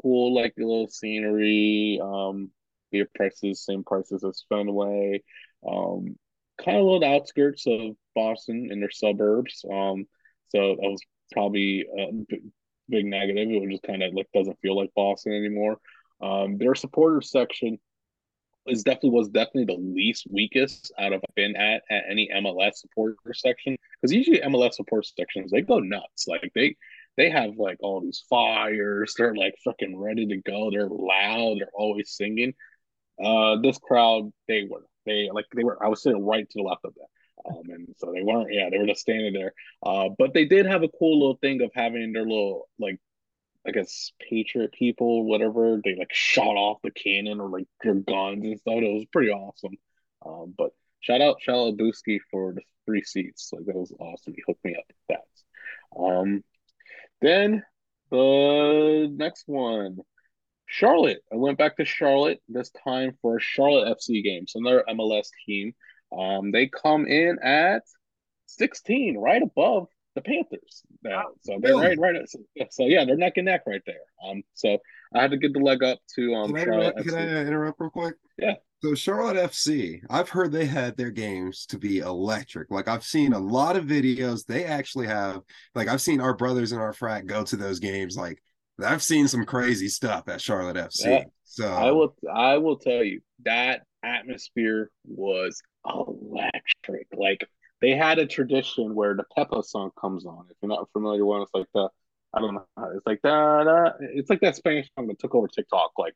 cool, 0.02 0.34
like 0.34 0.54
little 0.58 0.88
scenery. 0.88 2.00
Um, 2.02 2.52
the 2.92 3.04
prices, 3.16 3.66
same 3.66 3.84
prices 3.84 4.24
as 4.24 4.44
Fenway. 4.50 5.24
Um, 5.68 6.16
kind 6.64 6.78
of 6.78 7.02
the 7.02 7.08
outskirts 7.08 7.66
of 7.68 7.96
Boston 8.16 8.70
in 8.72 8.80
their 8.80 8.92
suburbs. 8.92 9.64
Um, 9.72 10.06
so 10.50 10.76
that 10.80 10.90
was 10.90 11.02
probably 11.32 11.82
a 11.82 12.12
big 12.90 13.06
negative. 13.06 13.50
It 13.50 13.62
was 13.62 13.72
just 13.72 13.84
kind 13.84 14.04
of 14.04 14.14
like 14.14 14.28
doesn't 14.34 14.60
feel 14.62 14.78
like 14.78 14.90
Boston 14.96 15.34
anymore. 15.34 15.78
Um, 16.22 16.58
their 16.58 16.76
supporter 16.76 17.22
section 17.22 17.78
is 18.66 18.84
definitely 18.84 19.12
was 19.12 19.30
definitely 19.30 19.66
the 19.66 19.82
least 19.82 20.28
weakest 20.30 20.92
out 21.00 21.14
of 21.14 21.22
been 21.36 21.56
at 21.56 21.84
at 21.90 22.04
any 22.10 22.30
MLS 22.36 22.76
supporter 22.76 23.16
section 23.34 23.78
because 24.02 24.14
usually 24.14 24.42
MLS 24.42 24.74
support 24.74 25.06
sections 25.06 25.52
they 25.52 25.62
go 25.62 25.80
nuts 25.80 26.28
like 26.28 26.52
they 26.54 26.76
they 27.18 27.30
have 27.30 27.58
like 27.58 27.78
all 27.82 28.02
these 28.02 28.24
fires 28.30 29.14
they're 29.18 29.36
like 29.36 29.56
fucking 29.64 29.98
ready 29.98 30.26
to 30.28 30.38
go 30.38 30.70
they're 30.72 30.88
loud 30.90 31.58
they're 31.60 31.70
always 31.74 32.12
singing 32.12 32.54
uh 33.24 33.58
this 33.62 33.78
crowd 33.80 34.32
they 34.48 34.68
were 34.70 34.86
they 35.06 35.30
like 35.32 35.46
they 35.56 35.64
were 35.64 35.84
I 35.84 35.88
was 35.90 36.02
sitting 36.04 36.26
right 36.26 36.48
to 36.48 36.54
the 36.56 36.64
left 36.64 36.86
of 36.86 36.94
them 36.96 37.06
um 37.50 37.70
and 37.70 37.88
so 37.98 38.12
they 38.14 38.24
weren't 38.24 38.54
yeah 38.54 38.70
they 38.70 38.78
were 38.78 38.88
just 38.88 39.02
standing 39.02 39.34
there 39.34 39.54
uh 39.86 40.10
but 40.18 40.34
they 40.34 40.46
did 40.46 40.66
have 40.66 40.84
a 40.84 40.90
cool 40.90 41.20
little 41.20 41.38
thing 41.42 41.62
of 41.62 41.72
having 41.74 42.14
their 42.14 42.24
little 42.24 42.70
like 42.80 43.00
I 43.68 43.72
guess 43.72 44.12
patriot 44.30 44.72
people, 44.72 45.26
whatever, 45.26 45.82
they 45.84 45.96
like 45.96 46.14
shot 46.14 46.56
off 46.56 46.78
the 46.84 46.92
cannon 46.92 47.42
or 47.42 47.50
like 47.50 47.68
their 47.84 47.96
guns 47.96 48.46
and 48.46 48.58
stuff. 48.60 48.76
It 48.76 48.94
was 48.94 49.06
pretty 49.12 49.30
awesome. 49.30 49.74
Um, 50.26 50.54
but 50.58 50.72
shout 51.02 51.22
out 51.22 51.42
Booski 51.46 52.20
for 52.32 52.54
the 52.54 52.62
three 52.86 53.04
seats. 53.04 53.50
Like 53.52 53.66
that 53.66 53.76
was 53.76 53.94
awesome. 54.00 54.34
He 54.36 54.44
hooked 54.48 54.64
me 54.64 54.76
up 54.76 54.86
with 54.88 54.98
that. 55.10 56.02
Um 56.02 56.44
then 57.22 57.64
the 58.12 59.12
next 59.16 59.44
one. 59.48 60.00
Charlotte. 60.68 61.24
I 61.32 61.38
went 61.38 61.58
back 61.58 61.78
to 61.78 61.86
Charlotte 61.86 62.42
this 62.50 62.70
time 62.84 63.18
for 63.22 63.38
a 63.38 63.42
Charlotte 63.42 63.98
FC 63.98 64.22
game. 64.24 64.48
So 64.48 64.60
another 64.60 64.84
MLS 64.90 65.28
team. 65.46 65.74
Um, 66.18 66.52
they 66.52 66.68
come 66.68 67.06
in 67.08 67.40
at 67.42 67.84
16, 68.48 69.18
right 69.18 69.42
above 69.42 69.88
the 70.16 70.22
Panthers 70.22 70.84
now. 71.04 71.24
So 71.44 71.60
they're 71.62 71.76
right, 71.76 71.98
right. 71.98 72.16
So, 72.28 72.40
so 72.70 72.86
yeah, 72.86 73.06
they're 73.06 73.16
neck 73.16 73.34
and 73.38 73.46
neck 73.46 73.64
right 73.66 73.82
there. 73.86 73.96
Um, 74.26 74.44
so 74.54 74.80
I 75.14 75.22
had 75.22 75.32
to 75.32 75.38
get 75.38 75.54
the 75.54 75.60
leg 75.60 75.84
up 75.84 76.00
to 76.16 76.34
um 76.36 76.54
Can 76.54 76.58
I, 76.58 76.64
Charlotte. 76.64 76.96
interrupt, 76.98 77.10
can 77.10 77.16
I 77.16 77.42
interrupt 77.42 77.80
real 77.80 77.90
quick? 77.90 78.16
Yeah. 78.38 78.54
So 78.84 78.94
Charlotte 78.94 79.38
FC, 79.38 80.02
I've 80.10 80.30
heard 80.30 80.52
they 80.52 80.66
had 80.66 80.96
their 80.98 81.10
games 81.10 81.66
to 81.68 81.80
be 81.80 82.00
electric. 82.00 82.70
Like 82.70 82.88
I've 82.88 83.04
seen 83.04 83.34
a 83.34 83.40
lot 83.40 83.76
of 83.76 83.86
videos. 83.86 84.46
They 84.46 84.66
actually 84.66 85.08
have 85.08 85.42
like 85.74 85.88
I've 85.88 86.02
seen 86.02 86.22
our 86.22 86.36
brothers 86.36 86.72
in 86.72 86.80
our 86.80 86.94
frat 86.94 87.26
go 87.26 87.44
to 87.44 87.56
those 87.56 87.80
games. 87.80 88.16
Like 88.16 88.42
I've 88.84 89.02
seen 89.02 89.28
some 89.28 89.46
crazy 89.46 89.88
stuff 89.88 90.28
at 90.30 90.42
Charlotte 90.42 90.76
FC. 90.78 91.06
Yeah. 91.06 91.24
So 91.44 91.68
I 91.74 91.92
will 91.92 92.16
I 92.32 92.58
will 92.58 92.78
tell 92.78 93.04
you 93.04 93.22
that 93.46 93.82
atmosphere 94.04 94.92
was 95.06 95.60
electric. 95.86 97.08
Like 97.16 97.48
they 97.82 97.92
had 97.92 98.20
a 98.20 98.28
tradition 98.28 98.94
where 98.94 99.16
the 99.16 99.24
Peppa 99.36 99.64
song 99.64 99.90
comes 100.00 100.26
on. 100.26 100.46
If 100.50 100.58
you're 100.62 100.70
not 100.70 100.90
familiar 100.94 101.26
with 101.26 101.40
it, 101.40 101.42
it's 101.44 101.52
like 101.54 101.68
the 101.74 101.90
I 102.34 102.40
don't 102.40 102.56
know. 102.56 102.66
It's 102.96 103.06
like 103.06 103.22
da, 103.22 103.64
da, 103.64 103.92
it's 104.00 104.30
like 104.30 104.42
that 104.42 104.56
Spanish 104.56 104.90
song 104.96 105.08
that 105.08 105.20
took 105.20 105.34
over 105.36 105.48
TikTok 105.48 105.92
like 105.98 106.14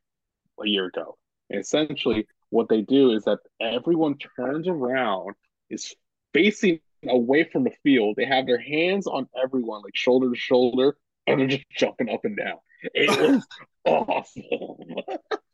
a 0.63 0.67
year 0.67 0.85
ago. 0.85 1.17
And 1.49 1.59
essentially, 1.59 2.27
what 2.49 2.69
they 2.69 2.81
do 2.81 3.11
is 3.11 3.23
that 3.25 3.39
everyone 3.59 4.17
turns 4.17 4.67
around, 4.67 5.35
is 5.69 5.95
facing 6.33 6.79
away 7.07 7.45
from 7.51 7.63
the 7.63 7.71
field. 7.83 8.15
They 8.17 8.25
have 8.25 8.45
their 8.45 8.59
hands 8.59 9.07
on 9.07 9.27
everyone, 9.41 9.81
like 9.83 9.95
shoulder 9.95 10.29
to 10.29 10.37
shoulder, 10.37 10.95
and 11.27 11.39
they're 11.39 11.47
just 11.47 11.69
jumping 11.71 12.09
up 12.09 12.25
and 12.25 12.37
down. 12.37 12.57
It 12.93 13.09
was 13.09 13.47
awesome. 13.85 15.19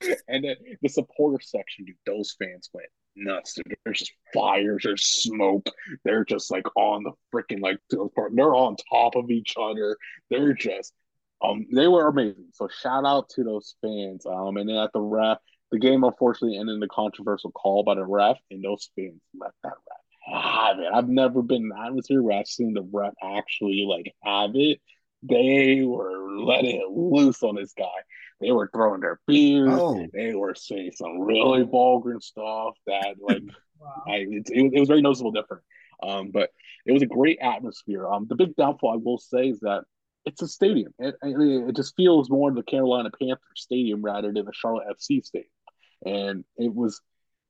and 0.28 0.44
then 0.44 0.56
the 0.82 0.88
supporter 0.88 1.42
section, 1.42 1.84
dude, 1.84 1.96
those 2.06 2.34
fans 2.38 2.70
went 2.72 2.88
nuts. 3.16 3.54
Dude. 3.54 3.76
There's 3.84 4.00
just 4.00 4.12
fires, 4.32 4.82
there's 4.84 5.04
smoke. 5.04 5.68
They're 6.04 6.24
just 6.24 6.50
like 6.50 6.66
on 6.76 7.04
the 7.04 7.12
freaking 7.34 7.60
like 7.60 7.78
they're 7.90 8.54
on 8.54 8.76
top 8.90 9.16
of 9.16 9.30
each 9.30 9.54
other. 9.60 9.96
They're 10.30 10.54
just 10.54 10.92
um 11.44 11.66
they 11.74 11.88
were 11.88 12.08
amazing. 12.08 12.48
So 12.52 12.68
shout 12.68 13.04
out 13.04 13.28
to 13.30 13.44
those 13.44 13.74
fans. 13.82 14.24
Um 14.26 14.56
and 14.56 14.68
then 14.68 14.76
at 14.76 14.92
the 14.92 15.00
ref, 15.00 15.38
the 15.70 15.78
game 15.78 16.04
unfortunately 16.04 16.58
ended 16.58 16.76
in 16.76 16.82
a 16.82 16.88
controversial 16.88 17.50
call 17.50 17.82
by 17.82 17.94
the 17.94 18.04
ref, 18.04 18.38
and 18.50 18.64
those 18.64 18.90
fans 18.96 19.20
let 19.38 19.52
that 19.62 19.68
ref 19.68 19.98
have 20.32 20.78
it. 20.78 20.86
I've 20.92 21.08
never 21.08 21.42
been 21.42 21.64
in 21.64 21.72
an 21.72 21.86
atmosphere 21.86 22.22
where 22.22 22.38
I've 22.38 22.46
seen 22.46 22.74
the 22.74 22.88
ref 22.92 23.14
actually 23.22 23.84
like 23.88 24.14
have 24.22 24.50
it. 24.54 24.80
They 25.22 25.82
were 25.82 26.38
letting 26.40 26.76
it 26.76 26.88
loose 26.88 27.42
on 27.42 27.56
this 27.56 27.72
guy. 27.76 27.84
They 28.40 28.52
were 28.52 28.70
throwing 28.72 29.00
their 29.00 29.20
beers. 29.26 29.68
oh 29.72 30.06
They 30.12 30.34
were 30.34 30.54
saying 30.54 30.92
some 30.94 31.20
really 31.20 31.64
vulgar 31.64 32.18
stuff 32.20 32.74
that 32.86 33.16
like 33.20 33.42
Wow. 33.80 34.02
I 34.08 34.16
it, 34.16 34.48
it, 34.50 34.72
it 34.74 34.80
was 34.80 34.88
very 34.88 35.02
noticeable 35.02 35.32
different. 35.32 35.62
Um, 36.02 36.30
but 36.30 36.50
it 36.86 36.92
was 36.92 37.02
a 37.02 37.06
great 37.06 37.38
atmosphere. 37.40 38.08
Um, 38.08 38.26
the 38.28 38.36
big 38.36 38.56
downfall 38.56 38.92
I 38.92 38.96
will 38.96 39.18
say 39.18 39.48
is 39.48 39.60
that 39.60 39.84
it's 40.24 40.42
a 40.42 40.48
stadium. 40.48 40.92
It, 40.98 41.14
it, 41.22 41.68
it 41.68 41.76
just 41.76 41.96
feels 41.96 42.30
more 42.30 42.52
the 42.52 42.62
Carolina 42.62 43.10
Panthers 43.10 43.40
stadium 43.56 44.02
rather 44.02 44.32
than 44.32 44.44
the 44.44 44.52
Charlotte 44.52 44.88
FC 44.88 45.24
stadium, 45.24 45.50
and 46.04 46.44
it 46.56 46.74
was 46.74 47.00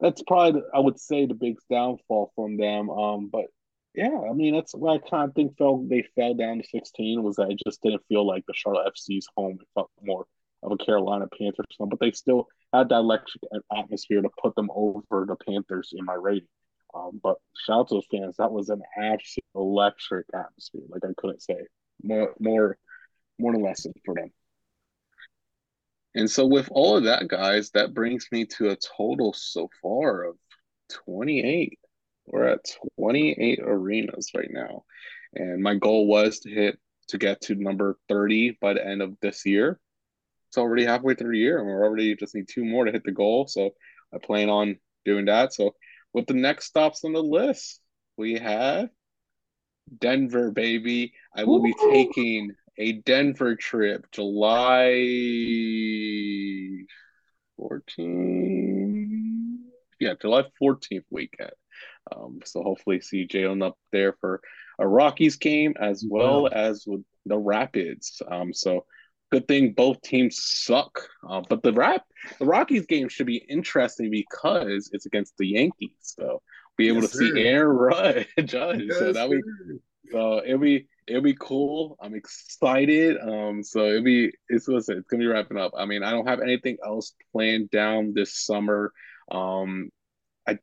that's 0.00 0.22
probably 0.22 0.62
I 0.72 0.78
would 0.78 0.98
say 0.98 1.26
the 1.26 1.34
big 1.34 1.56
downfall 1.70 2.32
from 2.34 2.56
them. 2.56 2.88
Um, 2.88 3.28
but 3.30 3.46
yeah, 3.94 4.20
I 4.30 4.32
mean 4.32 4.54
that's 4.54 4.74
what 4.74 5.02
I 5.02 5.08
kind 5.08 5.28
of 5.28 5.34
think 5.34 5.56
fell 5.58 5.84
they 5.88 6.04
fell 6.14 6.34
down 6.34 6.58
to 6.58 6.68
sixteen 6.68 7.22
was 7.22 7.36
that 7.36 7.50
it 7.50 7.60
just 7.66 7.82
didn't 7.82 8.06
feel 8.08 8.26
like 8.26 8.44
the 8.46 8.54
Charlotte 8.54 8.92
FC's 8.94 9.28
home. 9.36 9.58
It 9.60 9.68
felt 9.74 9.90
more 10.02 10.26
of 10.62 10.72
a 10.72 10.76
Carolina 10.76 11.26
Panthers 11.38 11.66
home, 11.78 11.88
but 11.88 12.00
they 12.00 12.10
still 12.10 12.48
had 12.72 12.88
that 12.88 12.96
electric 12.96 13.42
atmosphere 13.76 14.22
to 14.22 14.30
put 14.42 14.54
them 14.54 14.70
over 14.74 15.26
the 15.26 15.36
Panthers 15.36 15.92
in 15.96 16.04
my 16.04 16.14
rating. 16.14 16.48
Um, 16.94 17.20
but 17.22 17.36
shout 17.66 17.80
out 17.80 17.88
to 17.88 17.96
the 17.96 18.18
fans. 18.18 18.36
That 18.38 18.50
was 18.50 18.68
an 18.70 18.82
absolute 18.96 19.44
electric 19.54 20.26
atmosphere. 20.34 20.82
Like 20.88 21.04
I 21.04 21.12
couldn't 21.16 21.42
say 21.42 21.56
more, 22.02 22.34
more, 22.40 22.78
more 23.38 23.52
than 23.52 23.62
less 23.62 23.86
for 24.04 24.14
them. 24.14 24.30
And 26.14 26.30
so 26.30 26.46
with 26.46 26.68
all 26.72 26.96
of 26.96 27.04
that, 27.04 27.28
guys, 27.28 27.70
that 27.70 27.94
brings 27.94 28.26
me 28.32 28.46
to 28.56 28.70
a 28.70 28.76
total 28.76 29.32
so 29.34 29.68
far 29.82 30.24
of 30.24 30.36
28. 31.04 31.78
We're 32.26 32.48
at 32.48 32.64
28 32.98 33.60
arenas 33.62 34.30
right 34.34 34.50
now. 34.50 34.84
And 35.34 35.62
my 35.62 35.74
goal 35.74 36.06
was 36.06 36.40
to 36.40 36.50
hit 36.50 36.78
to 37.08 37.18
get 37.18 37.40
to 37.42 37.54
number 37.54 37.98
30 38.08 38.58
by 38.60 38.74
the 38.74 38.86
end 38.86 39.02
of 39.02 39.16
this 39.20 39.46
year. 39.46 39.80
It's 40.48 40.58
already 40.58 40.84
halfway 40.84 41.14
through 41.14 41.32
the 41.32 41.38
year, 41.38 41.58
and 41.58 41.66
we're 41.66 41.84
already 41.84 42.14
just 42.16 42.34
need 42.34 42.48
two 42.48 42.64
more 42.64 42.84
to 42.84 42.92
hit 42.92 43.04
the 43.04 43.12
goal. 43.12 43.46
So 43.46 43.70
I 44.14 44.18
plan 44.18 44.48
on 44.48 44.78
doing 45.04 45.26
that. 45.26 45.52
So 45.52 45.74
with 46.14 46.26
the 46.26 46.34
next 46.34 46.66
stops 46.66 47.04
on 47.04 47.12
the 47.12 47.22
list, 47.22 47.80
we 48.16 48.34
have 48.38 48.88
Denver, 50.00 50.50
baby. 50.50 51.12
I 51.34 51.44
will 51.44 51.62
be 51.62 51.74
taking 51.90 52.52
a 52.78 52.92
Denver 52.92 53.56
trip 53.56 54.06
July 54.12 54.94
14th. 57.60 59.58
Yeah, 60.00 60.14
July 60.20 60.44
14th 60.62 61.04
weekend. 61.10 61.50
Um, 62.14 62.40
so 62.44 62.62
hopefully 62.62 63.00
see 63.00 63.26
Jalen 63.26 63.62
up 63.64 63.76
there 63.92 64.14
for 64.20 64.40
a 64.78 64.86
Rockies 64.86 65.36
game 65.36 65.74
as 65.78 66.04
well 66.08 66.42
Wow. 66.44 66.48
as 66.48 66.84
with 66.86 67.02
the 67.26 67.36
Rapids. 67.36 68.22
Um, 68.26 68.52
so 68.54 68.86
good 69.30 69.46
thing 69.48 69.72
both 69.72 70.00
teams 70.02 70.38
suck. 70.42 71.08
Uh, 71.28 71.42
but 71.48 71.62
the 71.62 71.72
rap 71.72 72.02
the 72.38 72.46
Rockies 72.46 72.86
game 72.86 73.08
should 73.08 73.26
be 73.26 73.44
interesting 73.48 74.10
because 74.10 74.90
it's 74.92 75.06
against 75.06 75.36
the 75.38 75.46
Yankees. 75.46 75.96
So 76.00 76.42
be 76.76 76.88
able 76.88 77.02
Yes, 77.02 77.10
to 77.10 77.16
see 77.16 77.28
sir. 77.30 77.36
Aaron 77.36 78.24
Judge. 78.44 78.90
so 78.90 79.12
that 79.12 79.30
be 79.30 79.40
so 80.10 80.42
it'll 80.44 80.58
be 80.58 80.86
it'll 81.06 81.22
be 81.22 81.36
cool. 81.38 81.96
I'm 82.00 82.14
excited. 82.14 83.18
Um, 83.18 83.62
so 83.62 83.86
it'll 83.88 84.02
be 84.04 84.32
it's 84.48 84.68
listen, 84.68 84.98
it's 84.98 85.08
gonna 85.08 85.22
be 85.22 85.26
wrapping 85.26 85.58
up. 85.58 85.72
I 85.76 85.84
mean, 85.84 86.02
I 86.02 86.10
don't 86.10 86.26
have 86.28 86.40
anything 86.40 86.78
else 86.84 87.14
planned 87.32 87.70
down 87.70 88.12
this 88.14 88.38
summer. 88.44 88.92
Um, 89.30 89.90
I 90.46 90.58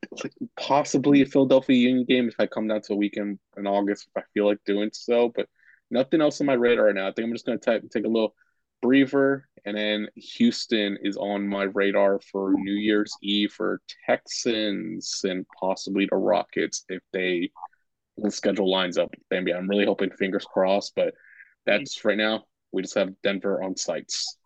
possibly 0.60 1.22
a 1.22 1.26
Philadelphia 1.26 1.78
Union 1.78 2.06
game 2.06 2.28
if 2.28 2.36
I 2.40 2.48
come 2.48 2.68
down 2.68 2.82
to 2.84 2.94
a 2.94 2.98
weekend 2.98 3.38
in 3.56 3.68
August 3.68 4.08
if 4.16 4.24
I 4.24 4.26
feel 4.34 4.48
like 4.48 4.58
doing 4.66 4.90
so, 4.94 5.32
but 5.36 5.48
nothing 5.92 6.22
else 6.22 6.42
on 6.42 6.48
my 6.48 6.54
radar 6.54 6.86
right 6.86 6.96
now. 6.96 7.08
I 7.08 7.12
think 7.12 7.28
I'm 7.28 7.34
just 7.34 7.46
gonna 7.46 7.60
type 7.60 7.84
take 7.92 8.06
a 8.06 8.10
little 8.10 8.34
breather, 8.86 9.48
and 9.66 9.76
then 9.76 10.08
Houston 10.16 10.98
is 11.02 11.18
on 11.18 11.48
my 11.48 11.64
radar 11.64 12.20
for 12.20 12.54
New 12.54 12.74
Year's 12.74 13.16
Eve 13.22 13.52
for 13.52 13.82
Texans 14.06 15.22
and 15.24 15.46
possibly 15.60 16.08
the 16.10 16.18
Rockets 16.18 16.86
if 16.90 17.02
they 17.12 17.52
the 18.18 18.32
schedule 18.32 18.70
lines 18.70 18.98
up. 18.98 19.14
Maybe 19.30 19.54
I'm 19.54 19.70
really 19.70 19.86
hoping 19.86 20.12
fingers 20.12 20.46
crossed, 20.46 20.94
but 20.96 21.14
that's 21.66 22.06
right 22.06 22.18
now. 22.18 22.46
We 22.72 22.82
just 22.82 22.96
have 22.96 23.14
Denver 23.24 23.62
on 23.64 23.76
sites. 23.76 24.38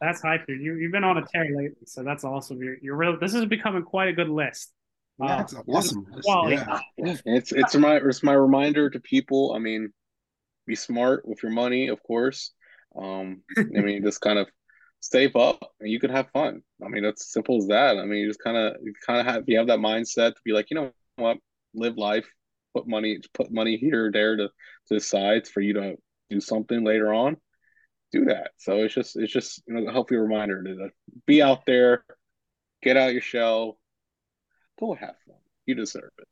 That's 0.00 0.20
hype, 0.20 0.46
dude. 0.46 0.60
You 0.60 0.74
you've 0.74 0.92
been 0.92 1.04
on 1.04 1.18
a 1.18 1.24
tear 1.26 1.44
lately, 1.44 1.86
so 1.86 2.02
that's 2.02 2.24
awesome. 2.24 2.62
You're 2.62 2.76
you're 2.82 2.96
really 2.96 3.16
this 3.20 3.34
is 3.34 3.46
becoming 3.46 3.82
quite 3.82 4.08
a 4.08 4.12
good 4.12 4.28
list. 4.28 4.72
Uh, 5.20 5.28
That's 5.28 5.54
awesome. 5.68 6.06
quality. 6.24 6.56
Yeah. 6.56 6.80
It's 7.24 7.52
it's 7.52 7.76
my 7.76 7.96
it's 7.96 8.22
my 8.22 8.32
reminder 8.32 8.90
to 8.90 8.98
people. 8.98 9.52
I 9.54 9.60
mean, 9.60 9.92
be 10.66 10.74
smart 10.74 11.26
with 11.26 11.42
your 11.42 11.52
money, 11.52 11.88
of 11.88 12.02
course. 12.02 12.50
Um, 13.00 13.42
I 13.58 13.80
mean, 13.80 14.02
just 14.02 14.20
kind 14.20 14.38
of 14.38 14.48
save 15.00 15.36
up 15.36 15.72
and 15.80 15.90
you 15.90 16.00
can 16.00 16.10
have 16.10 16.30
fun. 16.30 16.62
I 16.84 16.88
mean, 16.88 17.02
that's 17.02 17.32
simple 17.32 17.58
as 17.58 17.66
that. 17.68 17.98
I 17.98 18.04
mean, 18.04 18.20
you 18.20 18.28
just 18.28 18.42
kind 18.42 18.56
of 18.56 18.76
you 18.82 18.94
kind 19.06 19.20
of 19.20 19.26
have 19.26 19.44
you 19.46 19.58
have 19.58 19.66
that 19.68 19.78
mindset 19.78 20.34
to 20.34 20.40
be 20.44 20.52
like, 20.52 20.70
you 20.70 20.76
know 20.76 20.92
what, 21.16 21.38
live 21.74 21.98
life, 21.98 22.26
put 22.74 22.88
money 22.88 23.20
put 23.34 23.52
money 23.52 23.76
here 23.76 24.06
or 24.06 24.12
there 24.12 24.36
to 24.36 24.48
to 24.48 24.94
the 24.94 25.00
sides 25.00 25.48
for 25.48 25.60
you 25.60 25.74
to 25.74 25.96
do 26.30 26.40
something 26.40 26.84
later 26.84 27.12
on. 27.12 27.36
Do 28.12 28.26
that. 28.26 28.52
So 28.58 28.78
it's 28.78 28.94
just 28.94 29.16
it's 29.16 29.32
just 29.32 29.62
you 29.66 29.74
know 29.74 29.88
a 29.88 29.92
healthy 29.92 30.16
reminder 30.16 30.62
to 30.62 30.88
be 31.26 31.42
out 31.42 31.66
there, 31.66 32.04
get 32.82 32.96
out 32.96 33.12
your 33.12 33.22
shell, 33.22 33.78
go 34.78 34.94
have 34.94 35.16
fun. 35.26 35.36
You 35.66 35.74
deserve 35.74 36.12
it. 36.18 36.28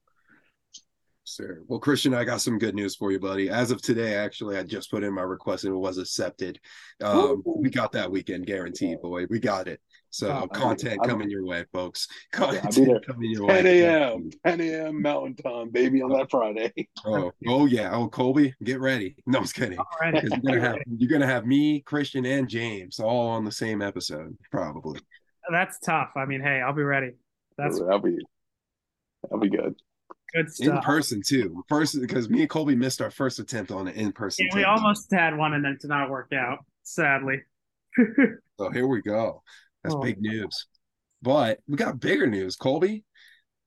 Sir. 1.33 1.63
Well, 1.67 1.79
Christian, 1.81 2.13
I 2.13 2.25
got 2.25 2.41
some 2.43 2.59
good 2.59 2.75
news 2.75 2.95
for 2.95 3.11
you, 3.11 3.19
buddy. 3.19 3.49
As 3.49 3.71
of 3.71 3.81
today, 3.81 4.15
actually, 4.17 4.59
I 4.59 4.63
just 4.65 4.91
put 4.91 5.03
in 5.03 5.15
my 5.15 5.23
request 5.23 5.65
and 5.65 5.73
it 5.75 5.79
was 5.79 5.97
accepted. 5.97 6.61
Um, 7.03 7.43
we 7.47 7.71
got 7.71 7.93
that 7.93 8.11
weekend 8.11 8.47
guaranteed, 8.47 9.01
boy. 9.01 9.25
We 9.31 9.39
got 9.39 9.67
it. 9.67 9.81
So 10.11 10.31
Oh, 10.31 10.47
content 10.47 10.99
I'm- 11.01 11.09
coming 11.11 11.31
your 11.31 11.47
way, 11.47 11.65
folks. 11.73 12.07
Content 12.33 12.75
there. 12.75 13.01
coming 13.01 13.31
your 13.31 13.49
10 13.49 13.65
way. 13.65 13.81
a.m. 13.81 14.31
10 14.45 14.61
a.m. 14.61 15.01
Mountain 15.01 15.37
Time, 15.37 15.71
baby, 15.71 16.03
on 16.03 16.11
that 16.13 16.31
Friday. 16.31 16.73
Oh, 17.07 17.33
oh 17.49 17.65
yeah. 17.67 17.91
Oh, 17.93 18.09
Colby, 18.09 18.55
get 18.63 18.79
ready. 18.79 19.17
No, 19.27 19.39
I 19.39 19.41
was 19.41 19.53
kidding. 19.53 19.79
You're 20.05 20.23
gonna 20.45 20.61
have 20.61 20.77
you're 20.99 21.11
gonna 21.11 21.27
have 21.27 21.47
me, 21.47 21.81
Christian, 21.81 22.25
and 22.27 22.47
James 22.49 23.01
all 23.01 23.29
on 23.29 23.45
the 23.45 23.51
same 23.51 23.81
episode, 23.83 24.37
probably. 24.51 25.01
That's 25.51 25.79
tough. 25.81 26.11
I 26.15 26.27
mean, 26.27 26.43
hey, 26.43 26.61
I'll 26.61 26.75
be 26.75 26.83
ready. 26.83 27.13
That's 27.59 27.81
that'll 27.81 27.99
be 28.01 28.19
that'll 29.23 29.41
be 29.41 29.49
good. 29.51 29.75
Good 30.35 30.47
In 30.61 30.79
person 30.81 31.23
too. 31.27 31.63
First, 31.69 32.01
because 32.01 32.29
me 32.31 32.41
and 32.41 32.51
Colby 32.51 32.75
missed 32.75 33.01
our 33.01 33.11
first 33.11 33.39
attempt 33.39 33.71
on 33.71 33.89
an 33.89 33.95
in 33.95 34.13
person. 34.13 34.47
Yeah, 34.51 34.57
we 34.57 34.65
almost 34.65 35.13
had 35.13 35.37
one 35.37 35.55
and 35.55 35.65
then 35.65 35.73
it 35.73 35.81
did 35.81 35.89
not 35.89 36.11
work 36.11 36.33
out, 36.33 36.59
sadly. 36.83 37.43
So 38.59 38.71
here 38.71 38.87
we 38.87 39.03
go. 39.03 39.43
That's 39.83 39.95
Oh. 39.95 40.01
big 40.01 40.21
news. 40.21 40.67
But 41.23 41.59
we 41.67 41.77
got 41.77 41.99
bigger 41.99 42.27
news, 42.27 42.55
Colby. 42.55 43.05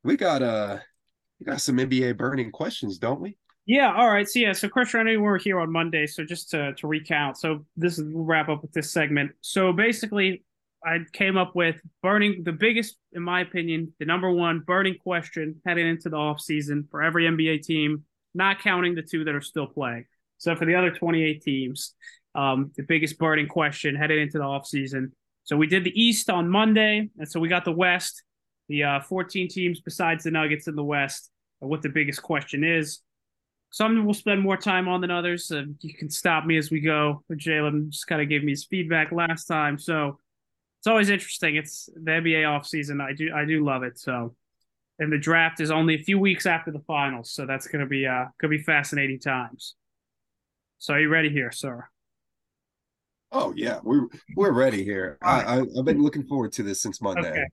We 0.03 0.15
got 0.15 0.41
uh 0.41 0.77
we 1.39 1.45
got 1.45 1.59
some 1.59 1.77
NBA 1.77 2.17
burning 2.17 2.51
questions, 2.51 2.97
don't 2.97 3.19
we? 3.19 3.37
Yeah, 3.65 3.93
all 3.93 4.07
right. 4.07 4.27
So 4.29 4.39
yeah, 4.39 4.53
so 4.53 4.69
Christian, 4.69 5.01
I 5.01 5.03
know 5.13 5.19
were 5.19 5.37
here 5.37 5.59
on 5.59 5.71
Monday, 5.71 6.05
so 6.05 6.23
just 6.23 6.51
to 6.51 6.73
to 6.75 6.87
recount. 6.87 7.37
So 7.37 7.65
this 7.75 7.97
is 7.97 8.05
we'll 8.13 8.23
wrap 8.23 8.47
up 8.47 8.61
with 8.61 8.71
this 8.73 8.91
segment. 8.91 9.31
So 9.41 9.73
basically, 9.73 10.43
I 10.85 10.99
came 11.13 11.35
up 11.35 11.55
with 11.55 11.77
burning 12.03 12.43
the 12.43 12.51
biggest, 12.51 12.97
in 13.13 13.23
my 13.23 13.41
opinion, 13.41 13.93
the 13.99 14.05
number 14.05 14.31
one 14.31 14.59
burning 14.59 14.97
question 15.01 15.59
heading 15.65 15.87
into 15.87 16.09
the 16.09 16.15
off 16.15 16.39
season 16.39 16.87
for 16.91 17.01
every 17.01 17.25
NBA 17.25 17.63
team, 17.63 18.03
not 18.35 18.59
counting 18.59 18.93
the 18.93 19.01
two 19.01 19.23
that 19.23 19.33
are 19.33 19.41
still 19.41 19.65
playing. 19.65 20.05
So 20.37 20.55
for 20.55 20.65
the 20.65 20.75
other 20.75 20.91
28 20.91 21.41
teams, 21.41 21.95
um, 22.35 22.71
the 22.75 22.83
biggest 22.83 23.17
burning 23.17 23.47
question 23.47 23.95
headed 23.95 24.19
into 24.19 24.37
the 24.37 24.43
off 24.43 24.67
season. 24.67 25.11
So 25.43 25.57
we 25.57 25.65
did 25.65 25.83
the 25.83 25.99
East 25.99 26.29
on 26.29 26.49
Monday, 26.49 27.09
and 27.17 27.27
so 27.27 27.39
we 27.39 27.49
got 27.49 27.65
the 27.65 27.71
West, 27.71 28.23
the 28.67 28.83
uh, 28.83 28.99
14 29.01 29.47
teams 29.47 29.81
besides 29.81 30.23
the 30.23 30.31
Nuggets 30.31 30.67
in 30.67 30.75
the 30.75 30.83
West. 30.83 31.31
What 31.59 31.81
the 31.81 31.89
biggest 31.89 32.21
question 32.21 32.63
is. 32.63 32.99
Some 33.71 34.05
will 34.05 34.13
spend 34.13 34.41
more 34.41 34.57
time 34.57 34.87
on 34.87 35.01
than 35.01 35.09
others. 35.09 35.51
Uh, 35.51 35.63
you 35.81 35.95
can 35.95 36.09
stop 36.09 36.45
me 36.45 36.57
as 36.57 36.69
we 36.69 36.79
go. 36.79 37.23
Jalen 37.31 37.89
just 37.89 38.05
kind 38.05 38.21
of 38.21 38.29
gave 38.29 38.43
me 38.43 38.51
his 38.51 38.65
feedback 38.65 39.11
last 39.11 39.45
time, 39.45 39.79
so 39.79 40.19
it's 40.85 40.91
always 40.91 41.09
interesting. 41.09 41.55
It's 41.55 41.89
the 41.95 42.11
NBA 42.11 42.47
off 42.47 42.67
season. 42.67 43.01
I 43.01 43.11
do 43.13 43.31
I 43.35 43.43
do 43.43 43.65
love 43.65 43.81
it. 43.81 43.97
So, 43.97 44.35
and 44.99 45.11
the 45.11 45.17
draft 45.17 45.59
is 45.59 45.71
only 45.71 45.95
a 45.95 45.97
few 45.97 46.19
weeks 46.19 46.45
after 46.45 46.69
the 46.69 46.83
finals, 46.85 47.31
so 47.31 47.47
that's 47.47 47.65
gonna 47.65 47.87
be 47.87 48.05
uh 48.05 48.25
gonna 48.39 48.51
be 48.51 48.61
fascinating 48.61 49.19
times. 49.19 49.73
So, 50.77 50.93
are 50.93 50.99
you 50.99 51.09
ready 51.09 51.29
here, 51.29 51.51
sir? 51.51 51.87
Oh 53.31 53.51
yeah, 53.55 53.79
we're 53.81 54.05
we're 54.35 54.51
ready 54.51 54.83
here. 54.83 55.17
I, 55.23 55.41
I 55.41 55.55
have 55.55 55.85
been 55.85 56.03
looking 56.03 56.27
forward 56.27 56.51
to 56.51 56.61
this 56.61 56.83
since 56.83 57.01
Monday. 57.01 57.31
Okay. 57.31 57.45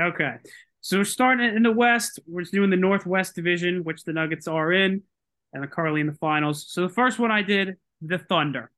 Okay. 0.00 0.36
So 0.80 0.96
we're 0.96 1.04
starting 1.04 1.54
in 1.54 1.64
the 1.64 1.72
West. 1.72 2.20
We're 2.26 2.44
doing 2.44 2.70
the 2.70 2.76
Northwest 2.78 3.34
Division, 3.34 3.84
which 3.84 4.04
the 4.04 4.14
Nuggets 4.14 4.48
are 4.48 4.72
in 4.72 5.02
and 5.52 5.62
are 5.62 5.68
currently 5.68 6.00
in 6.00 6.06
the 6.06 6.14
finals. 6.14 6.64
So 6.66 6.86
the 6.86 6.94
first 6.94 7.18
one 7.18 7.30
I 7.30 7.42
did, 7.42 7.76
the 8.00 8.16
Thunder. 8.16 8.70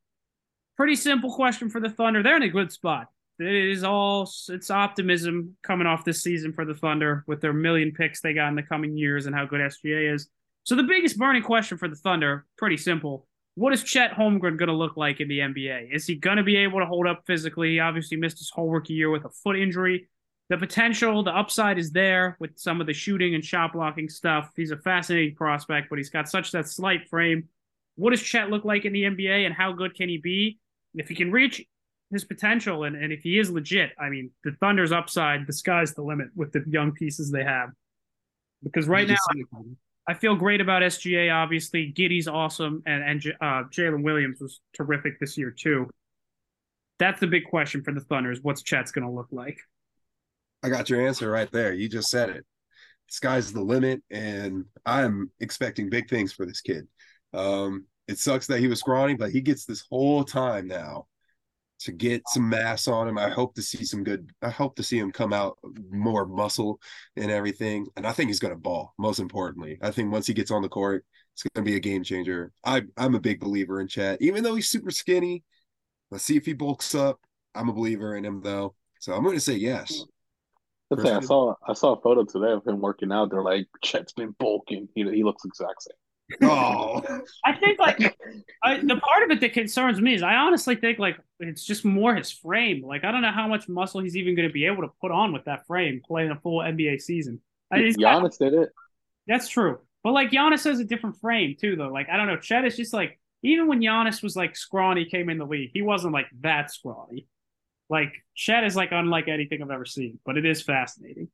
Pretty 0.76 0.96
simple 0.96 1.32
question 1.32 1.70
for 1.70 1.80
the 1.80 1.90
Thunder. 1.90 2.24
They're 2.24 2.38
in 2.38 2.42
a 2.42 2.48
good 2.48 2.72
spot. 2.72 3.06
It 3.40 3.70
is 3.70 3.84
all 3.84 4.30
it's 4.48 4.70
optimism 4.70 5.56
coming 5.62 5.86
off 5.86 6.04
this 6.04 6.22
season 6.22 6.52
for 6.52 6.66
the 6.66 6.74
Thunder 6.74 7.24
with 7.26 7.40
their 7.40 7.54
million 7.54 7.92
picks 7.92 8.20
they 8.20 8.34
got 8.34 8.48
in 8.48 8.54
the 8.54 8.62
coming 8.62 8.96
years 8.96 9.24
and 9.26 9.34
how 9.34 9.46
good 9.46 9.60
SGA 9.60 10.14
is. 10.14 10.28
So 10.64 10.76
the 10.76 10.82
biggest 10.82 11.16
burning 11.16 11.42
question 11.42 11.78
for 11.78 11.88
the 11.88 11.96
Thunder, 11.96 12.44
pretty 12.58 12.76
simple. 12.76 13.26
What 13.54 13.72
is 13.72 13.82
Chet 13.82 14.12
Holmgren 14.12 14.58
going 14.58 14.68
to 14.68 14.74
look 14.74 14.96
like 14.96 15.20
in 15.20 15.28
the 15.28 15.38
NBA? 15.38 15.92
Is 15.92 16.06
he 16.06 16.16
going 16.16 16.36
to 16.36 16.42
be 16.42 16.56
able 16.56 16.80
to 16.80 16.86
hold 16.86 17.06
up 17.06 17.22
physically? 17.26 17.70
He 17.70 17.80
obviously 17.80 18.18
missed 18.18 18.38
his 18.38 18.50
whole 18.50 18.68
rookie 18.68 18.92
year 18.92 19.10
with 19.10 19.24
a 19.24 19.30
foot 19.30 19.56
injury. 19.56 20.08
The 20.50 20.58
potential, 20.58 21.22
the 21.22 21.36
upside 21.36 21.78
is 21.78 21.92
there 21.92 22.36
with 22.40 22.58
some 22.58 22.80
of 22.80 22.86
the 22.86 22.92
shooting 22.92 23.34
and 23.34 23.44
shot 23.44 23.72
blocking 23.72 24.08
stuff. 24.08 24.50
He's 24.54 24.70
a 24.70 24.76
fascinating 24.76 25.34
prospect, 25.34 25.88
but 25.88 25.98
he's 25.98 26.10
got 26.10 26.28
such 26.28 26.52
that 26.52 26.68
slight 26.68 27.08
frame. 27.08 27.48
What 27.96 28.10
does 28.10 28.22
Chet 28.22 28.50
look 28.50 28.64
like 28.64 28.84
in 28.84 28.92
the 28.92 29.04
NBA 29.04 29.46
and 29.46 29.54
how 29.54 29.72
good 29.72 29.94
can 29.94 30.08
he 30.08 30.18
be? 30.18 30.58
If 30.94 31.08
he 31.08 31.14
can 31.14 31.30
reach 31.30 31.64
his 32.10 32.24
potential 32.24 32.84
and, 32.84 32.96
and 32.96 33.12
if 33.12 33.22
he 33.22 33.38
is 33.38 33.50
legit, 33.50 33.92
I 33.98 34.08
mean, 34.08 34.30
the 34.44 34.52
Thunder's 34.60 34.92
upside, 34.92 35.46
the 35.46 35.52
sky's 35.52 35.94
the 35.94 36.02
limit 36.02 36.28
with 36.34 36.52
the 36.52 36.64
young 36.66 36.92
pieces 36.92 37.30
they 37.30 37.44
have. 37.44 37.70
Because 38.62 38.88
right 38.88 39.08
now, 39.08 39.16
I 40.06 40.14
feel 40.14 40.34
great 40.34 40.60
about 40.60 40.82
SGA. 40.82 41.32
Obviously, 41.32 41.92
Giddey's 41.96 42.28
awesome, 42.28 42.82
and 42.84 43.02
and 43.02 43.34
uh, 43.40 43.62
Jalen 43.70 44.02
Williams 44.02 44.40
was 44.40 44.60
terrific 44.74 45.18
this 45.18 45.38
year 45.38 45.50
too. 45.50 45.88
That's 46.98 47.20
the 47.20 47.26
big 47.26 47.44
question 47.44 47.82
for 47.82 47.92
the 47.92 48.00
Thunder: 48.00 48.30
is 48.30 48.40
what's 48.42 48.62
Chet's 48.62 48.92
going 48.92 49.06
to 49.06 49.12
look 49.12 49.28
like? 49.30 49.58
I 50.62 50.68
got 50.68 50.90
your 50.90 51.06
answer 51.06 51.30
right 51.30 51.50
there. 51.52 51.72
You 51.72 51.88
just 51.88 52.10
said 52.10 52.28
it. 52.28 52.44
Sky's 53.08 53.52
the 53.52 53.62
limit, 53.62 54.02
and 54.10 54.66
I'm 54.84 55.30
expecting 55.40 55.88
big 55.88 56.10
things 56.10 56.32
for 56.32 56.44
this 56.44 56.60
kid. 56.60 56.86
Um, 57.32 57.86
it 58.08 58.18
sucks 58.18 58.46
that 58.48 58.60
he 58.60 58.68
was 58.68 58.80
scrawny, 58.80 59.14
but 59.14 59.30
he 59.30 59.40
gets 59.40 59.64
this 59.64 59.84
whole 59.88 60.24
time 60.24 60.66
now 60.66 61.06
to 61.80 61.92
get 61.92 62.22
some 62.28 62.48
mass 62.48 62.88
on 62.88 63.08
him. 63.08 63.18
I 63.18 63.30
hope 63.30 63.54
to 63.54 63.62
see 63.62 63.84
some 63.84 64.04
good. 64.04 64.30
I 64.42 64.50
hope 64.50 64.76
to 64.76 64.82
see 64.82 64.98
him 64.98 65.10
come 65.12 65.32
out 65.32 65.58
more 65.90 66.26
muscle 66.26 66.80
and 67.16 67.30
everything. 67.30 67.86
And 67.96 68.06
I 68.06 68.12
think 68.12 68.28
he's 68.28 68.40
going 68.40 68.54
to 68.54 68.60
ball. 68.60 68.94
Most 68.98 69.18
importantly, 69.18 69.78
I 69.82 69.90
think 69.90 70.12
once 70.12 70.26
he 70.26 70.34
gets 70.34 70.50
on 70.50 70.62
the 70.62 70.68
court, 70.68 71.04
it's 71.32 71.42
going 71.42 71.64
to 71.64 71.70
be 71.70 71.76
a 71.76 71.80
game 71.80 72.04
changer. 72.04 72.52
I 72.64 72.82
I'm 72.96 73.14
a 73.14 73.20
big 73.20 73.40
believer 73.40 73.80
in 73.80 73.88
Chet, 73.88 74.20
even 74.20 74.42
though 74.42 74.54
he's 74.54 74.68
super 74.68 74.90
skinny. 74.90 75.42
Let's 76.10 76.24
see 76.24 76.36
if 76.36 76.44
he 76.44 76.52
bulks 76.52 76.94
up. 76.94 77.20
I'm 77.54 77.68
a 77.68 77.72
believer 77.72 78.16
in 78.16 78.24
him 78.24 78.42
though, 78.42 78.74
so 79.00 79.14
I'm 79.14 79.22
going 79.22 79.36
to 79.36 79.40
say 79.40 79.54
yes. 79.54 80.04
I 80.92 81.20
saw 81.20 81.54
I 81.66 81.72
saw 81.72 81.94
a 81.94 82.00
photo 82.00 82.24
today 82.24 82.52
of 82.52 82.66
him 82.66 82.80
working 82.80 83.12
out. 83.12 83.30
They're 83.30 83.42
like 83.42 83.68
Chet's 83.82 84.12
been 84.12 84.34
bulking. 84.38 84.88
He 84.94 85.02
he 85.04 85.24
looks 85.24 85.44
exact 85.44 85.82
same. 85.82 85.96
Oh, 86.42 87.02
I 87.44 87.54
think 87.56 87.78
like 87.78 88.16
I, 88.62 88.78
the 88.78 88.96
part 88.96 89.24
of 89.24 89.30
it 89.30 89.40
that 89.40 89.52
concerns 89.52 90.00
me 90.00 90.14
is 90.14 90.22
I 90.22 90.34
honestly 90.34 90.76
think 90.76 90.98
like 90.98 91.18
it's 91.38 91.64
just 91.64 91.84
more 91.84 92.14
his 92.14 92.30
frame. 92.30 92.84
Like 92.84 93.04
I 93.04 93.12
don't 93.12 93.22
know 93.22 93.32
how 93.32 93.48
much 93.48 93.68
muscle 93.68 94.00
he's 94.00 94.16
even 94.16 94.34
going 94.36 94.48
to 94.48 94.52
be 94.52 94.66
able 94.66 94.82
to 94.82 94.90
put 95.00 95.10
on 95.10 95.32
with 95.32 95.44
that 95.44 95.66
frame 95.66 96.00
playing 96.06 96.30
a 96.30 96.36
full 96.40 96.60
NBA 96.60 97.00
season. 97.00 97.40
I 97.72 97.78
Giannis 97.78 97.98
got, 97.98 98.38
did 98.38 98.54
it. 98.54 98.70
That's 99.26 99.48
true, 99.48 99.78
but 100.02 100.12
like 100.12 100.30
Giannis 100.30 100.64
has 100.64 100.80
a 100.80 100.84
different 100.84 101.20
frame 101.20 101.56
too, 101.60 101.76
though. 101.76 101.88
Like 101.88 102.08
I 102.08 102.16
don't 102.16 102.26
know, 102.26 102.38
Chet 102.38 102.64
is 102.64 102.76
just 102.76 102.92
like 102.92 103.18
even 103.42 103.66
when 103.66 103.80
Giannis 103.80 104.22
was 104.22 104.36
like 104.36 104.56
scrawny, 104.56 105.06
came 105.06 105.30
in 105.30 105.38
the 105.38 105.46
league, 105.46 105.70
he 105.72 105.82
wasn't 105.82 106.12
like 106.12 106.26
that 106.40 106.70
scrawny. 106.70 107.26
Like 107.88 108.12
Chet 108.34 108.64
is 108.64 108.76
like 108.76 108.90
unlike 108.92 109.28
anything 109.28 109.62
I've 109.62 109.70
ever 109.70 109.86
seen, 109.86 110.18
but 110.24 110.36
it 110.36 110.46
is 110.46 110.62
fascinating. 110.62 111.28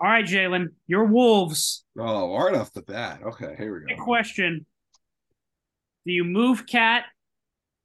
All 0.00 0.08
right, 0.08 0.24
Jalen, 0.24 0.68
your 0.86 1.04
Wolves. 1.04 1.84
Oh, 1.98 2.34
right 2.34 2.54
off 2.54 2.72
the 2.72 2.80
bat. 2.80 3.20
Okay, 3.22 3.54
here 3.58 3.74
we 3.74 3.80
go. 3.80 3.86
Good 3.96 4.02
question. 4.02 4.64
Do 6.06 6.12
you 6.12 6.24
move 6.24 6.66
Cat 6.66 7.04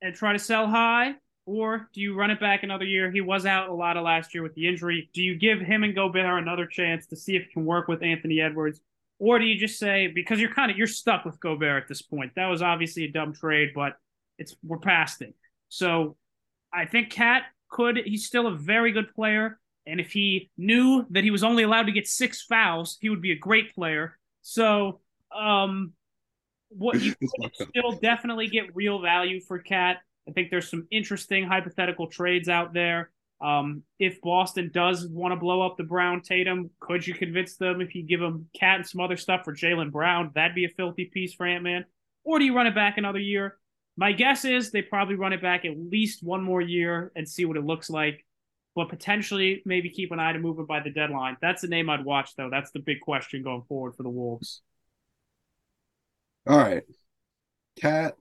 and 0.02 0.16
try 0.16 0.32
to 0.32 0.40
sell 0.40 0.66
high, 0.66 1.16
or 1.46 1.90
do 1.94 2.00
you 2.00 2.16
run 2.16 2.32
it 2.32 2.40
back 2.40 2.64
another 2.64 2.86
year? 2.86 3.12
He 3.12 3.20
was 3.20 3.46
out 3.46 3.68
a 3.68 3.74
lot 3.74 3.98
of 3.98 4.04
last 4.04 4.34
year 4.34 4.44
with 4.44 4.56
the 4.56 4.66
injury. 4.66 5.10
Do 5.14 5.22
you 5.22 5.38
give 5.38 5.60
him 5.60 5.84
and 5.84 5.94
Gobert 5.94 6.42
another 6.42 6.66
chance 6.66 7.06
to 7.08 7.18
see 7.18 7.36
if 7.36 7.44
it 7.44 7.52
can 7.52 7.66
work 7.66 7.90
with 7.90 8.02
Anthony 8.02 8.40
Edwards? 8.40 8.80
Or 9.20 9.38
do 9.38 9.46
you 9.46 9.58
just 9.58 9.78
say 9.78 10.08
because 10.08 10.40
you're 10.40 10.54
kind 10.54 10.72
of 10.72 10.78
you're 10.78 10.88
stuck 10.88 11.26
with 11.26 11.38
Gobert 11.42 11.84
at 11.84 11.90
this 11.90 12.02
point? 12.02 12.32
That 12.38 12.48
was 12.48 12.62
obviously 12.62 13.04
a 13.04 13.12
dumb 13.12 13.34
trade, 13.34 13.72
but 13.76 13.98
it's 14.38 14.56
we're 14.64 14.78
past 14.78 15.22
it. 15.22 15.36
So 15.68 16.16
I 16.74 16.86
think 16.86 17.10
Cat 17.10 17.44
could 17.70 17.98
he's 17.98 18.26
still 18.26 18.48
a 18.48 18.56
very 18.56 18.94
good 18.94 19.14
player. 19.14 19.60
And 19.88 20.00
if 20.00 20.12
he 20.12 20.50
knew 20.58 21.06
that 21.12 21.24
he 21.24 21.32
was 21.32 21.44
only 21.44 21.64
allowed 21.64 21.84
to 21.84 21.92
get 21.92 22.08
six 22.08 22.42
fouls, 22.42 22.98
he 23.00 23.10
would 23.10 23.22
be 23.22 23.32
a 23.32 23.38
great 23.38 23.76
player. 23.76 24.18
So, 24.42 25.02
um, 25.36 25.94
what 26.70 27.00
you 27.00 27.14
still 27.54 27.92
definitely 28.02 28.48
get 28.48 28.76
real 28.76 29.00
value 29.02 29.40
for 29.40 29.60
KAT. 29.60 29.98
I 30.28 30.32
think 30.32 30.50
there's 30.50 30.70
some 30.70 30.88
interesting 30.90 31.46
hypothetical 31.46 32.08
trades 32.08 32.50
out 32.50 32.74
there. 32.74 33.12
Um, 33.42 33.84
if 34.00 34.22
Boston 34.22 34.72
does 34.74 35.08
want 35.08 35.34
to 35.34 35.36
blow 35.36 35.62
up 35.62 35.78
the 35.78 35.84
Brown 35.84 36.22
Tatum, 36.22 36.72
could 36.80 37.06
you 37.06 37.14
convince 37.14 37.58
them 37.58 37.82
if 37.82 37.94
you 37.94 38.04
give 38.04 38.20
them 38.20 38.48
KAT 38.60 38.78
and 38.78 38.88
some 38.88 39.02
other 39.02 39.18
stuff 39.18 39.42
for 39.44 39.54
Jaylen 39.54 39.92
Brown? 39.92 40.32
That'd 40.34 40.56
be 40.56 40.66
a 40.66 40.70
filthy 40.70 41.06
piece 41.06 41.34
for 41.34 41.46
Ant 41.46 41.64
Man. 41.64 41.86
Or 42.24 42.40
do 42.40 42.46
you 42.46 42.56
run 42.56 42.68
it 42.68 42.76
back 42.76 42.98
another 42.98 43.20
year? 43.20 43.58
My 43.98 44.12
guess 44.12 44.46
is 44.46 44.72
they 44.72 44.82
probably 44.82 45.16
run 45.16 45.32
it 45.32 45.42
back 45.42 45.64
at 45.64 45.78
least 45.78 46.24
one 46.24 46.44
more 46.44 46.62
year 46.62 47.12
and 47.16 47.28
see 47.28 47.46
what 47.46 47.56
it 47.56 47.66
looks 47.66 47.90
like 47.90 48.25
but 48.76 48.90
potentially 48.90 49.62
maybe 49.66 49.90
keep 49.90 50.12
an 50.12 50.20
eye 50.20 50.34
to 50.34 50.40
move 50.40 50.60
him 50.60 50.66
by 50.66 50.82
the 50.82 50.92
deadline. 50.92 51.38
That's 51.42 51.62
the 51.62 51.68
name 51.68 51.90
I'd 51.90 52.06
watch, 52.06 52.36
though. 52.36 52.50
That's 52.50 52.72
the 52.72 52.80
big 52.80 53.00
question 53.02 53.44
going 53.44 53.64
forward 53.68 53.96
for 53.96 54.04
the 54.04 54.10
Wolves. 54.10 54.62
All 56.48 56.58
right, 56.58 56.84
Cat, 57.80 58.16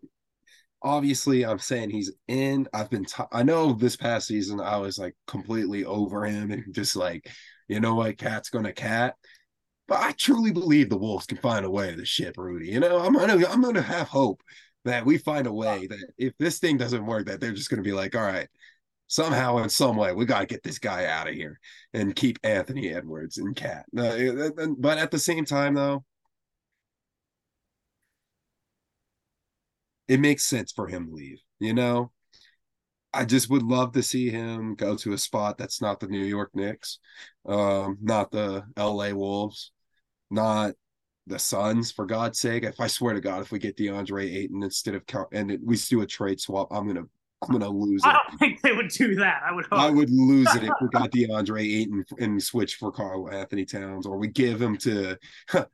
Obviously, 0.84 1.46
I'm 1.46 1.58
saying 1.58 1.88
he's 1.88 2.12
in. 2.28 2.68
I've 2.74 2.90
been. 2.90 3.06
T- 3.06 3.24
I 3.32 3.42
know 3.42 3.72
this 3.72 3.96
past 3.96 4.26
season 4.26 4.60
I 4.60 4.76
was 4.76 4.98
like 4.98 5.16
completely 5.26 5.86
over 5.86 6.26
him 6.26 6.50
and 6.50 6.74
just 6.74 6.94
like, 6.94 7.26
you 7.68 7.80
know 7.80 7.94
what, 7.94 8.18
Cat's 8.18 8.50
gonna 8.50 8.72
cat. 8.72 9.14
But 9.88 10.00
I 10.00 10.12
truly 10.12 10.52
believe 10.52 10.90
the 10.90 10.98
Wolves 10.98 11.24
can 11.24 11.38
find 11.38 11.64
a 11.64 11.70
way 11.70 11.96
to 11.96 12.04
ship 12.04 12.34
Rudy. 12.36 12.68
You 12.68 12.80
know, 12.80 13.00
I'm 13.00 13.14
gonna 13.14 13.46
I'm 13.46 13.62
gonna 13.62 13.80
have 13.80 14.08
hope 14.08 14.42
that 14.84 15.06
we 15.06 15.16
find 15.16 15.46
a 15.46 15.52
way 15.52 15.86
that 15.86 16.12
if 16.18 16.34
this 16.38 16.58
thing 16.58 16.76
doesn't 16.76 17.06
work, 17.06 17.26
that 17.28 17.40
they're 17.40 17.52
just 17.52 17.70
gonna 17.70 17.80
be 17.80 17.92
like, 17.92 18.14
all 18.14 18.22
right, 18.22 18.48
somehow 19.06 19.58
in 19.58 19.68
some 19.68 19.96
way 19.96 20.12
we 20.12 20.24
got 20.24 20.40
to 20.40 20.46
get 20.46 20.62
this 20.62 20.78
guy 20.78 21.06
out 21.06 21.28
of 21.28 21.34
here 21.34 21.58
and 21.92 22.16
keep 22.16 22.38
Anthony 22.42 22.92
Edwards 22.92 23.38
and 23.38 23.54
cat 23.54 23.84
but 23.92 24.98
at 24.98 25.10
the 25.10 25.18
same 25.18 25.44
time, 25.44 25.74
though, 25.74 26.04
it 30.08 30.20
makes 30.20 30.44
sense 30.44 30.72
for 30.72 30.86
him 30.86 31.06
to 31.06 31.12
leave. 31.14 31.40
You 31.58 31.74
know, 31.74 32.12
I 33.12 33.24
just 33.24 33.50
would 33.50 33.62
love 33.62 33.92
to 33.92 34.02
see 34.02 34.30
him 34.30 34.74
go 34.74 34.96
to 34.96 35.12
a 35.12 35.18
spot 35.18 35.58
that's 35.58 35.80
not 35.80 36.00
the 36.00 36.08
New 36.08 36.24
York 36.24 36.50
Knicks, 36.54 36.98
um, 37.46 37.98
not 38.00 38.30
the 38.30 38.64
LA 38.76 39.10
Wolves, 39.10 39.72
not 40.30 40.74
the 41.26 41.38
Suns, 41.38 41.90
for 41.92 42.06
God's 42.06 42.38
sake. 42.38 42.64
If 42.64 42.80
I 42.80 42.86
swear 42.86 43.14
to 43.14 43.20
God, 43.20 43.42
if 43.42 43.52
we 43.52 43.58
get 43.58 43.76
DeAndre 43.76 44.24
Ayton 44.24 44.62
instead 44.62 44.94
of 44.94 45.04
and 45.32 45.58
we 45.64 45.76
do 45.76 46.02
a 46.02 46.06
trade 46.06 46.40
swap, 46.40 46.68
I'm 46.70 46.86
gonna 46.86 47.04
I'm 47.48 47.58
gonna 47.58 47.68
lose 47.68 48.02
it. 48.04 48.08
I 48.08 48.12
don't 48.12 48.38
think 48.38 48.60
they 48.62 48.72
would 48.72 48.88
do 48.88 49.14
that. 49.16 49.42
I 49.46 49.52
would 49.52 49.66
hope. 49.66 49.80
I 49.80 49.90
would 49.90 50.10
lose 50.10 50.54
it 50.54 50.64
if 50.64 50.70
we 50.80 50.88
got 50.92 51.10
DeAndre 51.10 51.60
Ayton 51.60 52.04
and 52.18 52.42
switch 52.42 52.76
for 52.76 52.90
Karl 52.90 53.30
Anthony 53.30 53.64
Towns, 53.64 54.06
or 54.06 54.18
we 54.18 54.28
give 54.28 54.60
him 54.60 54.76
to. 54.78 55.16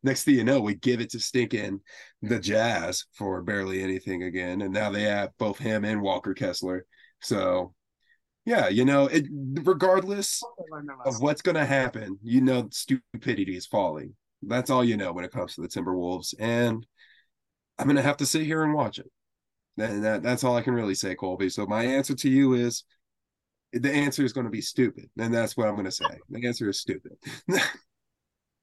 Next 0.02 0.24
thing 0.24 0.34
you 0.34 0.44
know, 0.44 0.60
we 0.60 0.74
give 0.74 1.00
it 1.00 1.10
to 1.10 1.20
stinking 1.20 1.80
the 2.22 2.38
Jazz 2.38 3.04
for 3.14 3.42
barely 3.42 3.82
anything 3.82 4.24
again, 4.24 4.62
and 4.62 4.72
now 4.72 4.90
they 4.90 5.02
have 5.02 5.30
both 5.38 5.58
him 5.58 5.84
and 5.84 6.02
Walker 6.02 6.34
Kessler. 6.34 6.86
So, 7.22 7.74
yeah, 8.44 8.68
you 8.68 8.84
know, 8.84 9.06
it 9.06 9.26
regardless 9.30 10.42
of 11.04 11.20
what's 11.20 11.42
going 11.42 11.56
to 11.56 11.66
happen, 11.66 12.18
you 12.22 12.40
know, 12.40 12.68
stupidity 12.70 13.56
is 13.56 13.66
falling. 13.66 14.14
That's 14.42 14.70
all 14.70 14.82
you 14.82 14.96
know 14.96 15.12
when 15.12 15.24
it 15.24 15.32
comes 15.32 15.54
to 15.54 15.60
the 15.60 15.68
Timberwolves, 15.68 16.34
and 16.38 16.86
I'm 17.78 17.86
going 17.86 17.96
to 17.96 18.02
have 18.02 18.18
to 18.18 18.26
sit 18.26 18.42
here 18.42 18.62
and 18.62 18.74
watch 18.74 18.98
it. 18.98 19.10
And 19.80 20.04
that, 20.04 20.22
that's 20.22 20.44
all 20.44 20.56
I 20.56 20.62
can 20.62 20.74
really 20.74 20.94
say, 20.94 21.14
Colby. 21.14 21.48
So 21.50 21.66
my 21.66 21.84
answer 21.84 22.14
to 22.14 22.28
you 22.28 22.54
is 22.54 22.84
the 23.72 23.92
answer 23.92 24.24
is 24.24 24.32
going 24.32 24.46
to 24.46 24.50
be 24.50 24.60
stupid, 24.60 25.08
and 25.18 25.32
that's 25.32 25.56
what 25.56 25.68
I'm 25.68 25.74
going 25.74 25.84
to 25.86 25.92
say. 25.92 26.04
The 26.28 26.46
answer 26.46 26.68
is 26.68 26.80
stupid. 26.80 27.12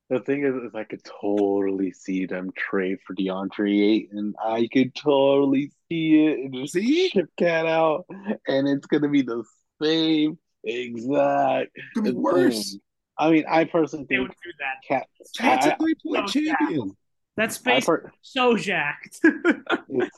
The 0.10 0.22
thing 0.22 0.46
is, 0.46 0.56
is 0.56 0.74
I 0.74 0.86
could 0.86 1.04
totally 1.04 1.92
see 1.92 2.26
them 2.26 2.52
trade 2.56 2.98
for 3.06 3.14
DeAndre 3.14 3.82
Ayton. 3.96 4.34
I 4.42 4.70
could 4.72 4.96
totally 4.96 5.72
see 5.90 6.26
it 6.28 6.40
and 6.40 6.54
just 6.54 6.74
See? 6.74 7.10
ship 7.10 7.26
Cat 7.38 7.66
out, 7.66 8.06
and 8.48 8.70
it's 8.70 8.86
gonna 8.86 9.10
be 9.10 9.22
the 9.22 9.44
same 9.82 10.38
exact. 10.64 11.72
It's 11.76 11.86
gonna 11.96 12.12
be 12.14 12.18
worse. 12.18 12.72
thing. 12.72 12.82
I 13.20 13.32
mean, 13.32 13.44
I 13.50 13.66
personally 13.66 14.06
they 14.10 14.16
think 14.16 14.30
would 14.30 14.38
do 14.44 14.52
that. 14.60 14.88
Cat. 14.88 15.08
Cat's 15.38 15.66
a 15.66 15.74
I, 15.74 15.78
three 15.78 15.96
point 15.96 16.30
so 16.30 16.40
champion. 16.40 16.96
That 17.36 17.50
I, 17.50 17.52
space 17.52 17.86
per- 17.86 18.10
so 18.22 18.56
jacked. 18.56 19.20
it's- 19.24 20.10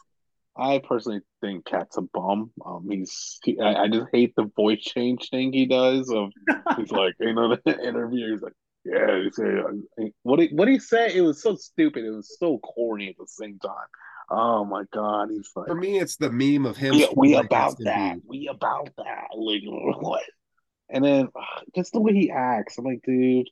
I 0.59 0.79
personally 0.79 1.21
think 1.41 1.65
Cat's 1.65 1.97
a 1.97 2.01
bum. 2.01 2.51
Um, 2.65 2.87
he's. 2.89 3.39
He, 3.43 3.59
I, 3.59 3.83
I 3.83 3.87
just 3.87 4.07
hate 4.11 4.33
the 4.35 4.49
voice 4.55 4.81
change 4.81 5.29
thing 5.29 5.53
he 5.53 5.65
does. 5.65 6.09
Of 6.09 6.31
he's 6.77 6.91
like, 6.91 7.15
you 7.19 7.33
know, 7.33 7.55
the 7.55 7.83
interview. 7.87 8.31
He's 8.33 8.41
like, 8.41 8.53
yeah, 8.83 9.21
he 9.23 9.31
said, 9.31 10.11
what 10.23 10.39
he 10.39 10.47
what 10.47 10.67
he 10.67 10.79
said. 10.79 11.11
It 11.11 11.21
was 11.21 11.41
so 11.41 11.55
stupid. 11.55 12.03
It 12.03 12.11
was 12.11 12.37
so 12.37 12.57
corny 12.59 13.09
at 13.09 13.17
the 13.17 13.27
same 13.27 13.59
time. 13.59 13.73
Oh 14.31 14.63
my 14.63 14.83
god, 14.93 15.29
he's 15.31 15.49
like, 15.55 15.67
For 15.67 15.75
me, 15.75 15.99
it's 15.99 16.17
the 16.17 16.29
meme 16.29 16.65
of 16.65 16.77
him. 16.77 16.93
we, 16.93 17.09
we 17.15 17.35
about 17.35 17.77
that. 17.79 18.17
Embiid. 18.17 18.21
We 18.27 18.47
about 18.47 18.89
that. 18.97 19.27
Like 19.35 19.61
what? 19.65 20.23
And 20.89 21.03
then 21.03 21.29
just 21.75 21.93
the 21.93 21.99
way 21.99 22.13
he 22.13 22.31
acts, 22.31 22.77
I'm 22.77 22.85
like, 22.85 23.01
dude. 23.03 23.49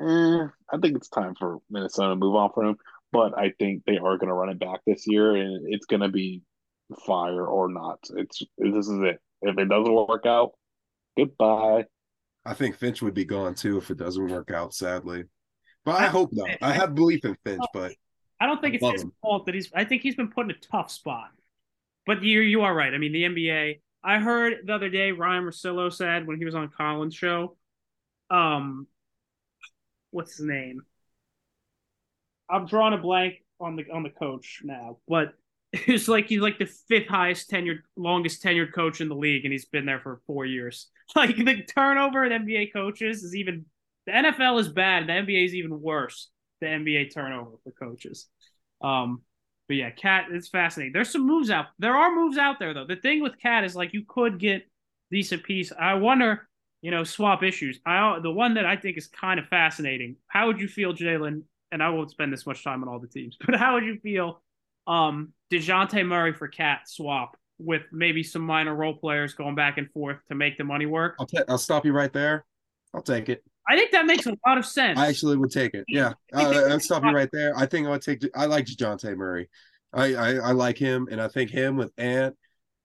Eh, 0.00 0.46
I 0.72 0.78
think 0.80 0.96
it's 0.96 1.10
time 1.10 1.34
for 1.38 1.58
Minnesota 1.68 2.10
to 2.10 2.16
move 2.16 2.34
on 2.34 2.50
from 2.54 2.68
him. 2.70 2.76
But 3.12 3.36
I 3.36 3.52
think 3.58 3.82
they 3.86 3.96
are 3.96 4.16
going 4.18 4.28
to 4.28 4.34
run 4.34 4.50
it 4.50 4.58
back 4.58 4.80
this 4.86 5.04
year, 5.06 5.34
and 5.34 5.72
it's 5.72 5.86
going 5.86 6.00
to 6.02 6.08
be 6.08 6.42
fire 7.06 7.44
or 7.46 7.68
not. 7.70 7.98
It's 8.16 8.42
this 8.58 8.86
is 8.88 9.00
it. 9.02 9.20
If 9.42 9.58
it 9.58 9.68
doesn't 9.68 9.92
work 9.92 10.26
out, 10.26 10.52
goodbye. 11.16 11.86
I 12.44 12.54
think 12.54 12.76
Finch 12.76 13.02
would 13.02 13.14
be 13.14 13.24
gone 13.24 13.54
too 13.54 13.78
if 13.78 13.90
it 13.90 13.98
doesn't 13.98 14.28
work 14.28 14.50
out, 14.50 14.74
sadly. 14.74 15.24
But 15.84 16.00
I 16.00 16.04
I- 16.04 16.08
hope 16.08 16.30
not. 16.32 16.50
I 16.62 16.72
have 16.72 16.94
belief 16.94 17.24
in 17.24 17.36
Finch, 17.44 17.64
but 17.74 17.92
I 18.40 18.46
don't 18.46 18.60
think 18.60 18.74
it's 18.76 18.86
his 18.86 19.02
him. 19.02 19.12
fault 19.22 19.46
that 19.46 19.54
he's. 19.54 19.70
I 19.74 19.84
think 19.84 20.02
he's 20.02 20.14
been 20.14 20.30
put 20.30 20.46
in 20.46 20.50
a 20.52 20.58
tough 20.70 20.90
spot. 20.90 21.30
But 22.06 22.22
you 22.22 22.40
you 22.40 22.62
are 22.62 22.74
right. 22.74 22.94
I 22.94 22.98
mean, 22.98 23.12
the 23.12 23.24
NBA. 23.24 23.80
I 24.02 24.18
heard 24.18 24.58
the 24.64 24.74
other 24.74 24.88
day 24.88 25.12
Ryen 25.12 25.44
Russillo 25.44 25.92
said 25.92 26.26
when 26.26 26.38
he 26.38 26.44
was 26.46 26.54
on 26.54 26.68
Colin's 26.68 27.14
show, 27.14 27.56
um, 28.30 28.86
what's 30.10 30.36
his 30.38 30.46
name? 30.46 30.82
I'm 32.50 32.66
drawing 32.66 32.94
a 32.94 32.98
blank 32.98 33.34
on 33.60 33.76
the 33.76 33.84
on 33.92 34.02
the 34.02 34.10
coach 34.10 34.60
now, 34.64 34.98
but 35.08 35.34
it's 35.72 36.08
like 36.08 36.26
he's 36.26 36.40
like 36.40 36.58
the 36.58 36.66
fifth 36.88 37.08
highest 37.08 37.50
tenured, 37.50 37.80
longest 37.96 38.42
tenured 38.42 38.72
coach 38.72 39.00
in 39.00 39.08
the 39.08 39.14
league, 39.14 39.44
and 39.44 39.52
he's 39.52 39.66
been 39.66 39.86
there 39.86 40.00
for 40.00 40.20
four 40.26 40.44
years. 40.44 40.88
Like 41.16 41.34
the 41.34 41.64
turnover 41.64 42.24
in 42.24 42.30
NBA 42.30 42.72
coaches 42.72 43.24
is 43.24 43.34
even. 43.34 43.66
The 44.06 44.12
NFL 44.12 44.60
is 44.60 44.68
bad. 44.68 45.08
The 45.08 45.12
NBA 45.12 45.44
is 45.44 45.54
even 45.54 45.80
worse. 45.80 46.28
The 46.60 46.68
NBA 46.68 47.12
turnover 47.12 47.56
for 47.64 47.72
coaches. 47.72 48.28
Um, 48.80 49.22
but 49.66 49.76
yeah, 49.76 49.90
Cat 49.90 50.26
it's 50.30 50.48
fascinating. 50.48 50.92
There's 50.92 51.10
some 51.10 51.26
moves 51.26 51.50
out. 51.50 51.66
There 51.80 51.96
are 51.96 52.14
moves 52.14 52.38
out 52.38 52.60
there 52.60 52.74
though. 52.74 52.86
The 52.86 52.94
thing 52.94 53.22
with 53.22 53.40
Cat 53.40 53.64
is 53.64 53.74
like 53.74 53.92
you 53.92 54.04
could 54.08 54.38
get 54.38 54.68
decent 55.10 55.42
piece. 55.42 55.72
I 55.78 55.94
wonder, 55.94 56.48
you 56.80 56.92
know, 56.92 57.02
swap 57.02 57.42
issues. 57.42 57.80
I 57.84 58.20
the 58.22 58.30
one 58.30 58.54
that 58.54 58.66
I 58.66 58.76
think 58.76 58.96
is 58.96 59.08
kind 59.08 59.40
of 59.40 59.46
fascinating. 59.48 60.14
How 60.28 60.46
would 60.46 60.60
you 60.60 60.68
feel, 60.68 60.92
Jalen? 60.92 61.42
And 61.72 61.82
I 61.82 61.90
won't 61.90 62.10
spend 62.10 62.32
this 62.32 62.46
much 62.46 62.64
time 62.64 62.82
on 62.82 62.88
all 62.88 62.98
the 62.98 63.08
teams, 63.08 63.36
but 63.46 63.54
how 63.56 63.74
would 63.74 63.84
you 63.84 63.98
feel, 64.02 64.42
um, 64.86 65.32
Dejounte 65.52 66.04
Murray 66.06 66.32
for 66.32 66.48
Cat 66.48 66.82
swap 66.86 67.36
with 67.58 67.82
maybe 67.92 68.22
some 68.22 68.42
minor 68.42 68.74
role 68.74 68.94
players 68.94 69.34
going 69.34 69.54
back 69.54 69.78
and 69.78 69.90
forth 69.92 70.18
to 70.28 70.34
make 70.34 70.58
the 70.58 70.64
money 70.64 70.86
work? 70.86 71.16
I'll, 71.20 71.26
ta- 71.26 71.44
I'll 71.48 71.58
stop 71.58 71.84
you 71.84 71.92
right 71.92 72.12
there. 72.12 72.44
I'll 72.94 73.02
take 73.02 73.28
it. 73.28 73.44
I 73.68 73.76
think 73.76 73.92
that 73.92 74.06
makes 74.06 74.26
a 74.26 74.34
lot 74.46 74.58
of 74.58 74.66
sense. 74.66 74.98
I 74.98 75.06
actually 75.06 75.36
would 75.36 75.52
take 75.52 75.74
it. 75.74 75.84
Yeah, 75.86 76.14
Uh, 76.32 76.68
I'll 76.70 76.80
stop 76.80 77.04
you 77.04 77.10
right 77.12 77.28
there. 77.32 77.56
I 77.56 77.66
think 77.66 77.86
I 77.86 77.90
would 77.90 78.02
take. 78.02 78.22
I 78.34 78.46
like 78.46 78.66
Dejounte 78.66 79.14
Murray. 79.16 79.48
I, 79.92 80.14
I 80.14 80.34
I 80.36 80.52
like 80.52 80.78
him, 80.78 81.08
and 81.10 81.20
I 81.20 81.28
think 81.28 81.50
him 81.50 81.76
with 81.76 81.92
Ant 81.96 82.36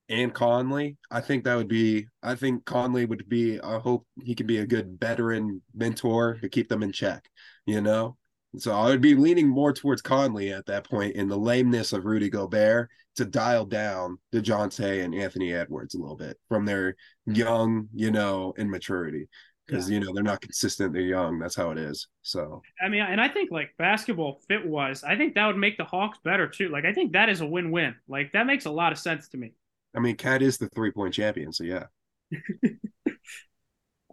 and 0.10 0.34
Conley. 0.34 0.98
I 1.10 1.22
think 1.22 1.44
that 1.46 1.56
would 1.56 1.68
be. 1.68 2.08
I 2.22 2.36
think 2.36 2.66
Conley 2.66 3.06
would 3.06 3.28
be. 3.28 3.60
I 3.60 3.80
hope 3.80 4.06
he 4.22 4.36
can 4.36 4.46
be 4.46 4.58
a 4.58 4.68
good 4.68 4.98
veteran 5.00 5.62
mentor 5.74 6.38
to 6.42 6.50
keep 6.50 6.70
them 6.70 6.84
in 6.84 6.92
check. 6.92 7.30
You 7.66 7.82
know. 7.82 8.18
So 8.58 8.74
I 8.74 8.86
would 8.86 9.02
be 9.02 9.16
leaning 9.16 9.48
more 9.48 9.74
towards 9.74 10.02
Conley 10.02 10.52
at 10.52 10.66
that 10.68 10.84
point 10.84 11.16
in 11.16 11.28
the 11.28 11.38
lameness 11.38 11.94
of 11.94 12.06
Rudy 12.06 12.30
Gobert 12.30 12.90
to 13.16 13.26
dial 13.26 13.66
down 13.66 14.18
DeJounte 14.34 15.04
and 15.04 15.16
Anthony 15.16 15.54
Edwards 15.54 15.96
a 15.96 16.00
little 16.00 16.16
bit 16.16 16.38
from 16.50 16.66
their 16.66 16.96
young, 17.26 17.88
you 17.94 18.12
know, 18.12 18.54
immaturity. 18.58 19.28
Because 19.68 19.90
you 19.90 20.00
know 20.00 20.14
they're 20.14 20.24
not 20.24 20.42
consistent, 20.42 20.94
they're 20.94 21.02
young. 21.02 21.40
That's 21.40 21.56
how 21.56 21.72
it 21.72 21.80
is. 21.80 22.08
So 22.22 22.62
I 22.84 22.88
mean, 22.88 23.02
and 23.02 23.20
I 23.20 23.28
think 23.28 23.50
like 23.50 23.72
basketball 23.80 24.40
fit 24.48 24.64
wise, 24.64 25.04
I 25.04 25.18
think 25.18 25.34
that 25.34 25.48
would 25.48 25.58
make 25.58 25.80
the 25.80 25.84
Hawks 25.84 26.20
better 26.24 26.48
too. 26.48 26.70
Like 26.70 26.86
I 26.86 26.94
think 26.94 27.14
that 27.14 27.30
is 27.30 27.42
a 27.42 27.48
win 27.48 27.72
win. 27.72 27.96
Like 28.08 28.32
that 28.34 28.46
makes 28.46 28.66
a 28.66 28.70
lot 28.70 28.92
of 28.92 29.00
sense 29.00 29.28
to 29.30 29.38
me. 29.38 29.54
I 29.96 30.02
mean, 30.02 30.18
Cat 30.18 30.44
is 30.44 30.60
the 30.60 30.70
three 30.70 30.92
point 30.92 31.16
champion. 31.16 31.52
So 31.52 31.64
yeah, 31.64 31.86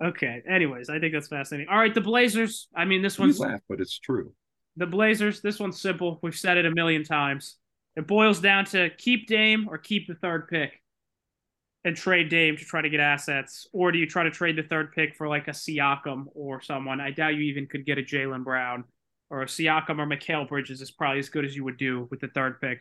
Okay. 0.03 0.43
Anyways, 0.49 0.89
I 0.91 0.99
think 0.99 1.13
that's 1.15 1.29
fascinating. 1.29 1.69
All 1.71 1.79
right, 1.79 1.95
the 1.95 2.01
Blazers. 2.01 2.69
I 2.75 2.85
mean, 2.85 3.03
this 3.03 3.19
one's 3.19 3.39
laugh, 3.39 3.61
but 3.69 3.81
it's 3.81 3.99
true. 3.99 4.33
the 4.77 4.87
Blazers. 4.87 5.41
This 5.43 5.61
one's 5.61 5.81
simple. 5.81 6.19
We've 6.23 6.35
said 6.37 6.57
it 6.59 6.67
a 6.67 6.75
million 6.75 7.05
times. 7.05 7.57
It 7.97 8.07
boils 8.07 8.41
down 8.41 8.65
to 8.67 8.91
keep 8.97 9.27
Dame 9.29 9.69
or 9.69 9.79
keep 9.79 10.09
the 10.09 10.15
third 10.15 10.49
pick 10.49 10.81
and 11.85 11.97
trade 11.97 12.29
Dame 12.31 12.57
to 12.57 12.65
try 12.65 12.81
to 12.81 12.89
get 12.89 13.01
assets, 13.01 13.67
or 13.73 13.93
do 13.93 13.99
you 13.99 14.07
try 14.07 14.23
to 14.23 14.31
trade 14.31 14.57
the 14.57 14.63
third 14.63 14.93
pick 14.93 15.15
for 15.17 15.29
like 15.29 15.49
a 15.49 15.53
Siakam 15.53 16.27
or 16.35 16.61
someone? 16.63 17.01
I 17.01 17.11
doubt 17.11 17.35
you 17.35 17.43
even 17.43 17.67
could 17.67 17.85
get 17.85 17.99
a 17.99 18.03
Jaylen 18.03 18.45
Brown 18.45 18.85
or 19.31 19.43
a 19.43 19.47
Siakam 19.47 19.99
or 19.99 20.07
Mikal 20.07 20.49
Bridges 20.49 20.81
is 20.81 20.91
probably 20.91 21.19
as 21.19 21.29
good 21.29 21.45
as 21.45 21.55
you 21.57 21.65
would 21.65 21.77
do 21.79 22.07
with 22.11 22.21
the 22.21 22.29
third 22.29 22.61
pick. 22.61 22.81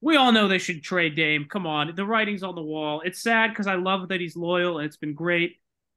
We 0.00 0.16
all 0.16 0.30
know 0.30 0.46
they 0.46 0.58
should 0.58 0.82
trade 0.82 1.16
Dame. 1.16 1.46
Come 1.50 1.66
on, 1.66 1.94
the 1.94 2.04
writing's 2.06 2.42
on 2.42 2.54
the 2.54 2.62
wall. 2.62 3.02
It's 3.04 3.22
sad 3.22 3.50
because 3.50 3.66
I 3.66 3.74
love 3.74 4.08
that 4.08 4.20
he's 4.20 4.36
loyal 4.36 4.78
and 4.78 4.86
it's 4.86 4.96
been 4.98 5.14
great, 5.14 5.56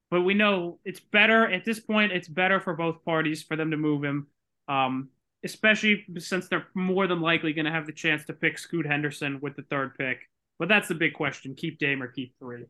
but 0.09 0.21
we 0.21 0.33
know 0.33 0.79
it's 0.85 0.99
better 0.99 1.47
at 1.47 1.65
this 1.65 1.79
point. 1.79 2.11
It's 2.11 2.27
better 2.27 2.59
for 2.59 2.73
both 2.73 3.03
parties 3.05 3.43
for 3.43 3.55
them 3.55 3.71
to 3.71 3.77
move 3.77 4.03
him, 4.03 4.27
um, 4.67 5.09
especially 5.43 6.05
since 6.17 6.47
they're 6.47 6.67
more 6.73 7.07
than 7.07 7.21
likely 7.21 7.53
going 7.53 7.65
to 7.65 7.71
have 7.71 7.85
the 7.85 7.93
chance 7.93 8.25
to 8.25 8.33
pick 8.33 8.57
Scoot 8.57 8.85
Henderson 8.85 9.39
with 9.41 9.55
the 9.55 9.63
third 9.63 9.95
pick. 9.97 10.19
But 10.57 10.67
that's 10.67 10.87
the 10.87 10.95
big 10.95 11.13
question: 11.13 11.55
keep 11.55 11.79
Dame 11.79 12.01
or 12.01 12.07
keep 12.07 12.33
three. 12.39 12.65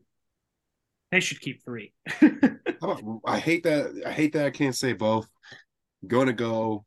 They 1.10 1.20
should 1.20 1.40
keep 1.40 1.64
three. 1.64 1.92
I 3.26 3.38
hate 3.38 3.64
that. 3.64 4.02
I 4.06 4.12
hate 4.12 4.34
that 4.34 4.46
I 4.46 4.50
can't 4.50 4.76
say 4.76 4.92
both. 4.92 5.28
going 6.06 6.28
to 6.28 6.32
go, 6.32 6.84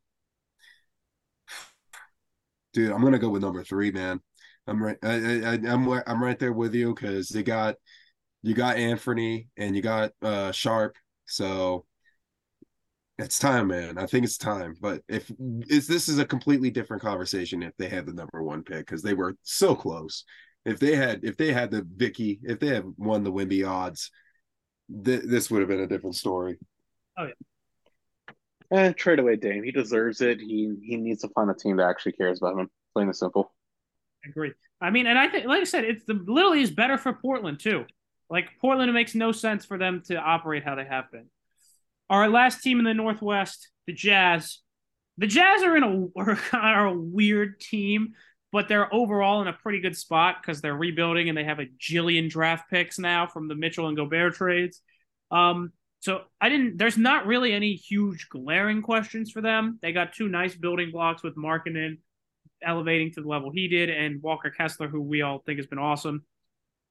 dude. 2.73 2.91
I'm 2.91 3.03
gonna 3.03 3.19
go 3.19 3.29
with 3.29 3.41
number 3.41 3.63
three, 3.63 3.91
man. 3.91 4.21
I'm 4.67 4.81
right. 4.81 4.97
I, 5.03 5.13
I, 5.13 5.53
I'm 5.67 5.89
I'm 5.89 6.23
right 6.23 6.39
there 6.39 6.53
with 6.53 6.73
you 6.73 6.93
because 6.93 7.27
they 7.29 7.43
got 7.43 7.75
you 8.43 8.53
got 8.53 8.77
Anthony 8.77 9.47
and 9.57 9.75
you 9.75 9.81
got 9.81 10.11
uh 10.21 10.51
Sharpe. 10.51 10.97
So 11.25 11.85
it's 13.17 13.39
time, 13.39 13.67
man. 13.67 13.97
I 13.97 14.05
think 14.05 14.25
it's 14.25 14.37
time. 14.37 14.75
But 14.79 15.01
if 15.07 15.31
is 15.67 15.87
this 15.87 16.09
is 16.09 16.19
a 16.19 16.25
completely 16.25 16.69
different 16.69 17.01
conversation 17.01 17.63
if 17.63 17.75
they 17.77 17.87
had 17.87 18.05
the 18.05 18.13
number 18.13 18.43
one 18.43 18.63
pick 18.63 18.85
because 18.85 19.01
they 19.01 19.13
were 19.13 19.35
so 19.43 19.75
close. 19.75 20.25
If 20.65 20.79
they 20.79 20.95
had 20.95 21.23
if 21.23 21.37
they 21.37 21.53
had 21.53 21.71
the 21.71 21.87
Vicky, 21.95 22.39
if 22.43 22.59
they 22.59 22.67
had 22.67 22.85
won 22.97 23.23
the 23.23 23.31
Wemby 23.31 23.67
odds, 23.67 24.11
th- 25.03 25.23
this 25.25 25.49
would 25.49 25.61
have 25.61 25.69
been 25.69 25.79
a 25.79 25.87
different 25.87 26.15
story. 26.15 26.57
Oh 27.17 27.25
yeah. 27.25 28.77
Eh, 28.77 28.93
trade 28.93 29.19
away 29.19 29.35
Dame. 29.35 29.63
He 29.63 29.71
deserves 29.71 30.21
it. 30.21 30.39
He 30.39 30.75
he 30.81 30.97
needs 30.97 31.21
to 31.21 31.29
find 31.29 31.49
a 31.49 31.53
team 31.53 31.77
that 31.77 31.87
actually 31.87 32.13
cares 32.13 32.39
about 32.39 32.57
him. 32.57 32.69
Plain 32.93 33.07
and 33.07 33.15
simple. 33.15 33.53
I 34.25 34.29
agree. 34.29 34.53
I 34.81 34.89
mean, 34.89 35.05
and 35.07 35.17
I 35.17 35.27
think, 35.27 35.45
like 35.45 35.61
I 35.61 35.65
said, 35.65 35.85
it's 35.85 36.03
the 36.05 36.13
literally 36.13 36.61
is 36.61 36.71
better 36.71 36.97
for 36.97 37.13
Portland 37.13 37.59
too. 37.59 37.85
Like 38.33 38.49
Portland, 38.59 38.89
it 38.89 38.93
makes 38.93 39.15
no 39.15 39.31
sense 39.31 39.65
for 39.65 39.77
them 39.77 40.01
to 40.07 40.15
operate 40.17 40.63
how 40.63 40.75
they 40.75 40.85
have 40.85 41.09
been. 41.11 41.27
Our 42.09 42.29
last 42.29 42.61
team 42.61 42.79
in 42.79 42.85
the 42.85 42.93
Northwest, 42.93 43.69
the 43.87 43.93
Jazz. 43.93 44.59
The 45.17 45.27
Jazz 45.27 45.63
are 45.63 45.77
in 45.77 45.83
a 45.83 46.37
are 46.57 46.87
a 46.87 46.97
weird 46.97 47.61
team 47.61 48.13
but 48.53 48.67
they're 48.67 48.93
overall 48.93 49.41
in 49.41 49.47
a 49.47 49.53
pretty 49.53 49.79
good 49.79 49.97
spot 49.97 50.35
because 50.39 50.61
they're 50.61 50.75
rebuilding 50.75 51.27
and 51.27 51.35
they 51.35 51.43
have 51.43 51.59
a 51.59 51.65
jillion 51.79 52.29
draft 52.29 52.69
picks 52.69 52.99
now 52.99 53.25
from 53.25 53.47
the 53.47 53.55
Mitchell 53.55 53.87
and 53.87 53.97
Gobert 53.97 54.35
trades. 54.35 54.79
Um, 55.31 55.73
so 56.01 56.21
I 56.39 56.49
didn't. 56.49 56.77
There's 56.77 56.97
not 56.97 57.25
really 57.25 57.51
any 57.51 57.73
huge 57.73 58.27
glaring 58.29 58.83
questions 58.83 59.31
for 59.31 59.41
them. 59.41 59.79
They 59.81 59.91
got 59.91 60.13
two 60.13 60.29
nice 60.29 60.53
building 60.53 60.91
blocks 60.91 61.23
with 61.23 61.35
Markkanen 61.35 61.97
elevating 62.61 63.11
to 63.13 63.21
the 63.21 63.27
level 63.27 63.49
he 63.51 63.67
did, 63.67 63.89
and 63.89 64.21
Walker 64.21 64.51
Kessler, 64.51 64.87
who 64.87 65.01
we 65.01 65.23
all 65.23 65.39
think 65.39 65.57
has 65.57 65.65
been 65.65 65.79
awesome. 65.79 66.23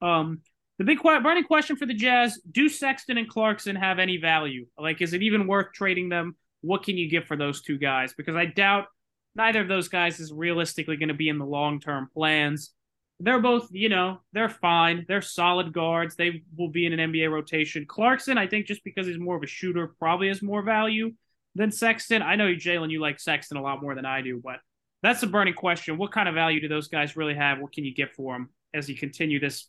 Um, 0.00 0.40
the 0.78 0.84
big 0.84 1.02
burning 1.02 1.44
question 1.44 1.76
for 1.76 1.86
the 1.86 1.94
Jazz: 1.94 2.40
Do 2.50 2.68
Sexton 2.68 3.18
and 3.18 3.28
Clarkson 3.28 3.76
have 3.76 3.98
any 3.98 4.16
value? 4.16 4.66
Like, 4.78 5.00
is 5.02 5.12
it 5.12 5.22
even 5.22 5.46
worth 5.46 5.72
trading 5.72 6.08
them? 6.08 6.36
What 6.62 6.82
can 6.82 6.96
you 6.96 7.08
get 7.08 7.26
for 7.26 7.36
those 7.36 7.62
two 7.62 7.78
guys? 7.78 8.14
Because 8.14 8.36
I 8.36 8.46
doubt 8.46 8.86
neither 9.34 9.60
of 9.60 9.68
those 9.68 9.88
guys 9.88 10.20
is 10.20 10.32
realistically 10.32 10.96
going 10.96 11.08
to 11.08 11.14
be 11.14 11.28
in 11.28 11.38
the 11.38 11.46
long 11.46 11.80
term 11.80 12.08
plans. 12.12 12.72
They're 13.20 13.40
both, 13.40 13.68
you 13.70 13.88
know, 13.88 14.20
they're 14.32 14.48
fine. 14.48 15.04
They're 15.06 15.22
solid 15.22 15.72
guards. 15.72 16.16
They 16.16 16.42
will 16.56 16.70
be 16.70 16.86
in 16.86 16.98
an 16.98 17.12
NBA 17.12 17.30
rotation. 17.30 17.86
Clarkson, 17.86 18.36
I 18.36 18.48
think, 18.48 18.66
just 18.66 18.82
because 18.82 19.06
he's 19.06 19.18
more 19.18 19.36
of 19.36 19.42
a 19.42 19.46
shooter, 19.46 19.94
probably 19.98 20.28
has 20.28 20.42
more 20.42 20.62
value 20.62 21.12
than 21.54 21.70
Sexton. 21.70 22.22
I 22.22 22.34
know 22.34 22.46
you, 22.46 22.56
Jalen, 22.56 22.90
you 22.90 23.00
like 23.00 23.20
Sexton 23.20 23.58
a 23.58 23.62
lot 23.62 23.80
more 23.80 23.94
than 23.94 24.06
I 24.06 24.22
do, 24.22 24.40
but 24.42 24.56
that's 25.02 25.22
a 25.22 25.26
burning 25.26 25.54
question. 25.54 25.98
What 25.98 26.12
kind 26.12 26.28
of 26.28 26.34
value 26.34 26.60
do 26.60 26.68
those 26.68 26.88
guys 26.88 27.16
really 27.16 27.34
have? 27.34 27.60
What 27.60 27.72
can 27.72 27.84
you 27.84 27.94
get 27.94 28.14
for 28.16 28.32
them 28.32 28.48
as 28.74 28.88
you 28.88 28.96
continue 28.96 29.38
this 29.38 29.68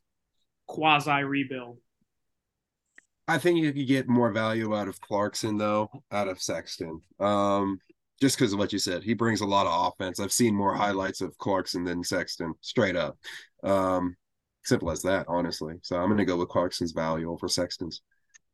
quasi 0.67 1.23
rebuild? 1.23 1.77
I 3.27 3.37
think 3.37 3.59
you 3.59 3.71
could 3.71 3.87
get 3.87 4.09
more 4.09 4.31
value 4.31 4.75
out 4.75 4.87
of 4.87 4.99
Clarkson 4.99 5.57
though, 5.57 5.89
out 6.11 6.27
of 6.27 6.41
Sexton. 6.41 7.01
Um, 7.19 7.79
just 8.23 8.37
because 8.37 8.53
of 8.53 8.59
what 8.59 8.71
you 8.71 8.79
said. 8.79 9.03
He 9.03 9.13
brings 9.13 9.41
a 9.41 9.45
lot 9.45 9.67
of 9.67 9.91
offense. 9.91 10.19
I've 10.19 10.31
seen 10.31 10.55
more 10.55 10.73
highlights 10.73 11.21
of 11.21 11.37
Clarkson 11.37 11.83
than 11.83 12.03
Sexton, 12.03 12.53
straight 12.61 12.95
up. 12.95 13.17
Um, 13.63 14.15
simple 14.63 14.91
as 14.91 15.01
that, 15.01 15.25
honestly. 15.27 15.75
So 15.81 15.97
I'm 15.97 16.07
going 16.07 16.19
to 16.19 16.25
go 16.25 16.37
with 16.37 16.47
Clarkson's 16.49 16.93
value 16.93 17.29
over 17.29 17.47
Sexton's. 17.47 18.01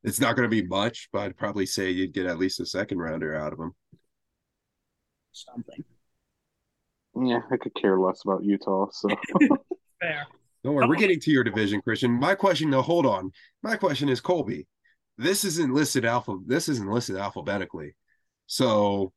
It's 0.04 0.20
not 0.20 0.36
going 0.36 0.50
to 0.50 0.62
be 0.62 0.68
much, 0.68 1.10
but 1.12 1.20
I'd 1.20 1.38
probably 1.38 1.66
say 1.66 1.92
you'd 1.92 2.14
get 2.14 2.26
at 2.26 2.40
least 2.40 2.60
a 2.60 2.66
second 2.66 3.00
rounder 3.00 3.36
out 3.36 3.54
of 3.54 3.60
him. 3.60 3.74
Something. 5.34 5.84
Yeah, 7.22 7.42
I 7.52 7.58
could 7.58 7.76
care 7.76 8.00
less 8.00 8.22
about 8.24 8.44
Utah. 8.44 8.88
So 8.92 9.10
fair. 10.02 10.26
Don't 10.64 10.74
worry, 10.74 10.88
we're 10.88 10.96
getting 10.96 11.20
to 11.22 11.32
your 11.32 11.44
division, 11.44 11.82
Christian. 11.82 12.12
My 12.12 12.36
question, 12.36 12.70
though, 12.70 12.82
hold 12.82 13.06
on. 13.06 13.32
My 13.64 13.76
question 13.78 14.10
is, 14.10 14.20
Colby, 14.20 14.68
this 15.18 15.44
isn't 15.44 15.74
listed 15.74 16.06
alpha. 16.06 16.38
This 16.46 16.70
isn't 16.70 16.90
listed 16.90 17.16
alphabetically. 17.16 17.96
So 18.48 19.14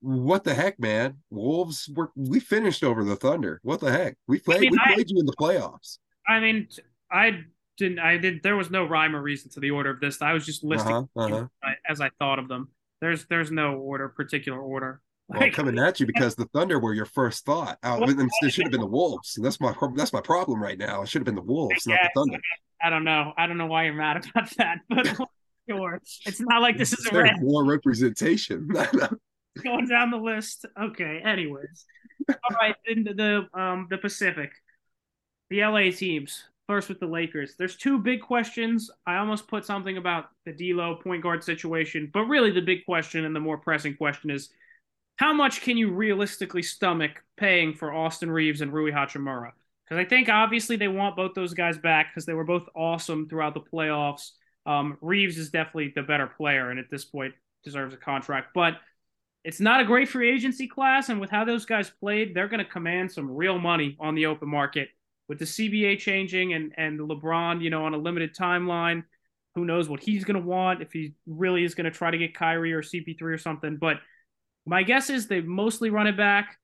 what 0.00 0.44
the 0.44 0.54
heck, 0.54 0.78
man? 0.78 1.18
Wolves 1.30 1.88
were 1.94 2.10
we 2.14 2.40
finished 2.40 2.84
over 2.84 3.04
the 3.04 3.16
Thunder. 3.16 3.60
What 3.62 3.80
the 3.80 3.90
heck? 3.90 4.16
We 4.26 4.38
played 4.38 4.58
I 4.58 4.60
mean, 4.60 4.72
we 4.72 4.94
played 4.94 5.06
I, 5.06 5.08
you 5.08 5.20
in 5.20 5.26
the 5.26 5.36
playoffs. 5.36 5.98
I 6.26 6.40
mean, 6.40 6.68
I 7.10 7.40
didn't 7.76 7.98
I 7.98 8.16
did 8.16 8.42
there 8.42 8.56
was 8.56 8.70
no 8.70 8.84
rhyme 8.84 9.16
or 9.16 9.22
reason 9.22 9.50
to 9.52 9.60
the 9.60 9.70
order 9.70 9.90
of 9.90 10.00
this. 10.00 10.22
I 10.22 10.32
was 10.32 10.46
just 10.46 10.62
listing 10.62 10.92
uh-huh, 10.92 11.24
uh-huh. 11.34 11.74
as 11.88 12.00
I 12.00 12.10
thought 12.18 12.38
of 12.38 12.48
them. 12.48 12.68
There's 13.00 13.26
there's 13.26 13.50
no 13.50 13.74
order, 13.74 14.08
particular 14.08 14.60
order. 14.60 15.00
Well, 15.28 15.40
like, 15.40 15.52
coming 15.52 15.78
at 15.78 16.00
you 16.00 16.06
because 16.06 16.34
the 16.34 16.46
Thunder 16.46 16.78
were 16.78 16.94
your 16.94 17.04
first 17.04 17.44
thought. 17.44 17.78
Well, 17.82 18.02
it 18.08 18.50
should 18.50 18.64
have 18.64 18.72
been 18.72 18.80
the 18.80 18.86
Wolves. 18.86 19.36
And 19.36 19.44
that's 19.44 19.60
my 19.60 19.74
that's 19.94 20.12
my 20.12 20.22
problem 20.22 20.62
right 20.62 20.78
now. 20.78 21.02
It 21.02 21.08
should 21.08 21.20
have 21.20 21.26
been 21.26 21.34
the 21.34 21.42
Wolves, 21.42 21.86
not 21.86 22.00
the 22.02 22.10
Thunder. 22.14 22.38
I 22.82 22.88
don't 22.88 23.04
know. 23.04 23.32
I 23.36 23.46
don't 23.46 23.58
know 23.58 23.66
why 23.66 23.84
you're 23.84 23.94
mad 23.94 24.24
about 24.30 24.50
that, 24.56 24.78
but 24.88 25.06
sure. 25.68 26.00
It's 26.24 26.40
not 26.40 26.62
like 26.62 26.78
this 26.78 26.92
is 26.92 27.06
a 27.06 27.32
more 27.40 27.64
representation. 27.64 28.68
going 29.64 29.88
down 29.88 30.10
the 30.10 30.16
list. 30.16 30.64
Okay. 30.80 31.20
Anyways, 31.22 31.84
all 32.28 32.56
right. 32.56 32.74
In 32.86 33.04
the, 33.04 33.14
the 33.14 33.60
um 33.60 33.86
the 33.90 33.98
Pacific, 33.98 34.50
the 35.50 35.60
LA 35.60 35.90
teams. 35.90 36.44
First 36.68 36.90
with 36.90 37.00
the 37.00 37.06
Lakers. 37.06 37.54
There's 37.58 37.76
two 37.76 37.98
big 37.98 38.20
questions. 38.20 38.90
I 39.06 39.16
almost 39.16 39.48
put 39.48 39.64
something 39.64 39.96
about 39.96 40.26
the 40.44 40.52
D'Lo 40.52 40.96
point 40.96 41.22
guard 41.22 41.42
situation, 41.42 42.10
but 42.12 42.24
really 42.24 42.50
the 42.50 42.60
big 42.60 42.84
question 42.84 43.24
and 43.24 43.34
the 43.34 43.40
more 43.40 43.56
pressing 43.56 43.96
question 43.96 44.30
is 44.30 44.50
how 45.18 45.32
much 45.32 45.62
can 45.62 45.76
you 45.76 45.90
realistically 45.90 46.62
stomach 46.62 47.22
paying 47.36 47.74
for 47.74 47.92
Austin 47.92 48.30
Reaves 48.30 48.60
and 48.60 48.72
Rui 48.72 48.92
Hachimura? 48.92 49.50
Because 49.84 50.04
I 50.04 50.08
think 50.08 50.28
obviously 50.28 50.76
they 50.76 50.88
want 50.88 51.16
both 51.16 51.34
those 51.34 51.54
guys 51.54 51.76
back 51.76 52.10
because 52.10 52.24
they 52.24 52.34
were 52.34 52.44
both 52.44 52.68
awesome 52.74 53.28
throughout 53.28 53.54
the 53.54 53.60
playoffs. 53.60 54.30
Um, 54.64 54.96
Reaves 55.00 55.36
is 55.36 55.50
definitely 55.50 55.92
the 55.94 56.02
better 56.02 56.26
player 56.26 56.70
and 56.70 56.78
at 56.78 56.90
this 56.90 57.04
point 57.04 57.34
deserves 57.64 57.94
a 57.94 57.96
contract. 57.96 58.48
But 58.54 58.74
it's 59.44 59.60
not 59.60 59.80
a 59.80 59.84
great 59.84 60.08
free 60.08 60.30
agency 60.30 60.68
class, 60.68 61.08
and 61.08 61.20
with 61.20 61.30
how 61.30 61.44
those 61.44 61.64
guys 61.64 61.90
played, 61.90 62.34
they're 62.34 62.48
going 62.48 62.64
to 62.64 62.70
command 62.70 63.10
some 63.10 63.30
real 63.30 63.58
money 63.58 63.96
on 63.98 64.14
the 64.14 64.26
open 64.26 64.48
market. 64.48 64.88
With 65.28 65.38
the 65.38 65.44
CBA 65.44 65.98
changing 65.98 66.54
and 66.54 66.72
and 66.76 67.00
LeBron, 67.00 67.62
you 67.62 67.70
know, 67.70 67.84
on 67.84 67.94
a 67.94 67.98
limited 67.98 68.34
timeline, 68.34 69.04
who 69.54 69.64
knows 69.64 69.88
what 69.88 70.00
he's 70.00 70.24
going 70.24 70.40
to 70.40 70.46
want 70.46 70.82
if 70.82 70.92
he 70.92 71.14
really 71.26 71.64
is 71.64 71.74
going 71.74 71.84
to 71.84 71.90
try 71.90 72.10
to 72.10 72.18
get 72.18 72.34
Kyrie 72.34 72.72
or 72.72 72.82
CP3 72.82 73.22
or 73.22 73.38
something. 73.38 73.76
But 73.76 73.98
my 74.68 74.82
guess 74.82 75.10
is 75.10 75.26
they 75.26 75.40
mostly 75.40 75.90
run 75.90 76.06
it 76.06 76.16
back. 76.16 76.58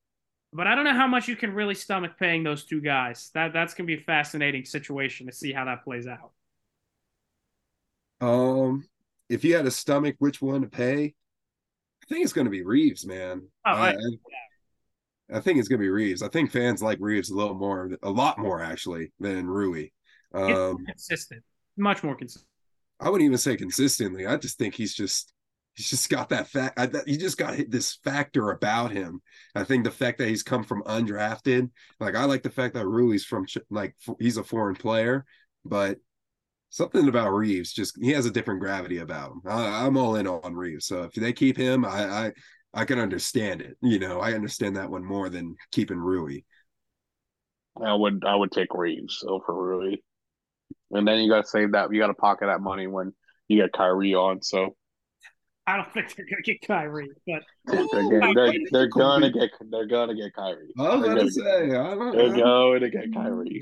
But 0.52 0.68
I 0.68 0.76
don't 0.76 0.84
know 0.84 0.94
how 0.94 1.08
much 1.08 1.26
you 1.26 1.34
can 1.34 1.52
really 1.52 1.74
stomach 1.74 2.12
paying 2.16 2.44
those 2.44 2.64
two 2.64 2.80
guys. 2.80 3.30
That 3.34 3.52
that's 3.52 3.74
going 3.74 3.88
to 3.88 3.96
be 3.96 4.00
a 4.00 4.04
fascinating 4.04 4.64
situation 4.64 5.26
to 5.26 5.32
see 5.32 5.52
how 5.52 5.64
that 5.64 5.82
plays 5.82 6.06
out. 6.06 6.30
Um, 8.20 8.86
if 9.28 9.42
you 9.42 9.56
had 9.56 9.66
a 9.66 9.70
stomach, 9.70 10.14
which 10.20 10.40
one 10.40 10.60
to 10.60 10.68
pay? 10.68 11.14
I 12.04 12.06
think 12.08 12.22
it's 12.22 12.32
going 12.32 12.44
to 12.44 12.52
be 12.52 12.62
Reaves, 12.62 13.04
man. 13.04 13.48
Oh, 13.66 13.70
I, 13.72 13.90
I, 13.90 15.36
I, 15.38 15.40
think 15.40 15.58
it's 15.58 15.66
going 15.66 15.80
to 15.80 15.84
be 15.84 15.88
Reaves. 15.88 16.22
I 16.22 16.28
think 16.28 16.52
fans 16.52 16.80
like 16.80 16.98
Reaves 17.00 17.30
a 17.30 17.36
little 17.36 17.54
more, 17.54 17.90
a 18.04 18.10
lot 18.10 18.38
more 18.38 18.62
actually 18.62 19.12
than 19.18 19.48
Rui. 19.48 19.88
Um, 20.32 20.84
consistent, 20.86 21.42
much 21.76 22.04
more 22.04 22.14
consistent. 22.14 22.48
I 23.00 23.10
wouldn't 23.10 23.26
even 23.26 23.38
say 23.38 23.56
consistently. 23.56 24.26
I 24.26 24.36
just 24.36 24.56
think 24.56 24.74
he's 24.74 24.94
just 24.94 25.33
he's 25.74 25.90
just 25.90 26.08
got 26.08 26.28
that 26.30 26.48
fact. 26.48 26.78
He 27.06 27.16
just 27.16 27.38
got 27.38 27.58
this 27.68 27.98
factor 28.04 28.50
about 28.50 28.92
him. 28.92 29.20
I 29.54 29.64
think 29.64 29.84
the 29.84 29.90
fact 29.90 30.18
that 30.18 30.28
he's 30.28 30.42
come 30.42 30.64
from 30.64 30.82
undrafted, 30.84 31.70
like 32.00 32.14
I 32.14 32.24
like 32.24 32.42
the 32.42 32.50
fact 32.50 32.74
that 32.74 32.86
Rui's 32.86 33.24
from 33.24 33.46
like 33.70 33.96
he's 34.18 34.36
a 34.36 34.44
foreign 34.44 34.76
player, 34.76 35.24
but 35.64 35.98
something 36.70 37.08
about 37.08 37.32
Reaves 37.32 37.72
just 37.72 37.96
he 38.00 38.10
has 38.10 38.26
a 38.26 38.30
different 38.30 38.60
gravity 38.60 38.98
about 38.98 39.32
him. 39.32 39.42
I, 39.46 39.86
am 39.86 39.96
all 39.96 40.16
in 40.16 40.26
on 40.26 40.54
Reaves, 40.54 40.86
So 40.86 41.02
if 41.04 41.12
they 41.12 41.32
keep 41.32 41.56
him, 41.56 41.84
I, 41.84 42.26
I 42.26 42.32
I 42.72 42.84
can 42.84 42.98
understand 42.98 43.60
it. 43.60 43.76
You 43.82 43.98
know, 43.98 44.20
I 44.20 44.32
understand 44.32 44.76
that 44.76 44.90
one 44.90 45.04
more 45.04 45.28
than 45.28 45.56
keeping 45.72 45.98
Rui. 45.98 46.40
I 47.84 47.94
would 47.94 48.24
I 48.24 48.34
would 48.34 48.52
take 48.52 48.74
Reaves 48.74 49.24
over 49.26 49.54
Rui. 49.54 49.96
And 50.90 51.06
then 51.06 51.20
you 51.20 51.28
gotta 51.28 51.46
save 51.46 51.72
that 51.72 51.92
you 51.92 52.00
gotta 52.00 52.14
pocket 52.14 52.46
that 52.46 52.60
money 52.60 52.86
when 52.86 53.12
you 53.48 53.60
get 53.60 53.72
Kyrie 53.72 54.14
on. 54.14 54.42
So 54.42 54.76
I 55.66 55.76
don't 55.76 55.90
think 55.94 56.14
they're 56.14 56.26
gonna 56.26 56.42
get 56.42 56.60
Kyrie, 56.60 57.08
but 57.26 57.42
they're, 57.66 57.86
getting, 57.86 58.34
they're, 58.34 58.54
they're 58.70 58.88
gonna 58.88 59.30
get 59.30 59.50
they're 59.70 59.86
gonna 59.86 60.14
get 60.14 60.34
Kyrie. 60.34 60.72
I 60.78 60.94
was 60.94 61.06
gonna 61.06 61.30
say 61.30 61.70
I 61.70 61.94
don't 61.94 62.14
they're 62.14 62.34
going 62.34 62.80
to 62.82 62.90
get 62.90 63.14
Kyrie. 63.14 63.60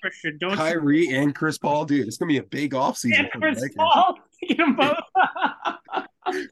Christian, 0.00 0.38
don't 0.38 0.54
Kyrie 0.54 1.08
you... 1.08 1.16
and 1.16 1.34
Chris 1.34 1.58
Paul, 1.58 1.86
dude. 1.86 2.06
It's 2.06 2.18
gonna 2.18 2.28
be 2.28 2.38
a 2.38 2.44
big 2.44 2.72
offseason 2.72 3.10
yeah, 3.10 3.26
for 3.32 3.40
Chris 3.40 3.64
Paul. 3.76 4.18
Get 4.46 4.58
them 4.58 4.76
both. 4.76 4.96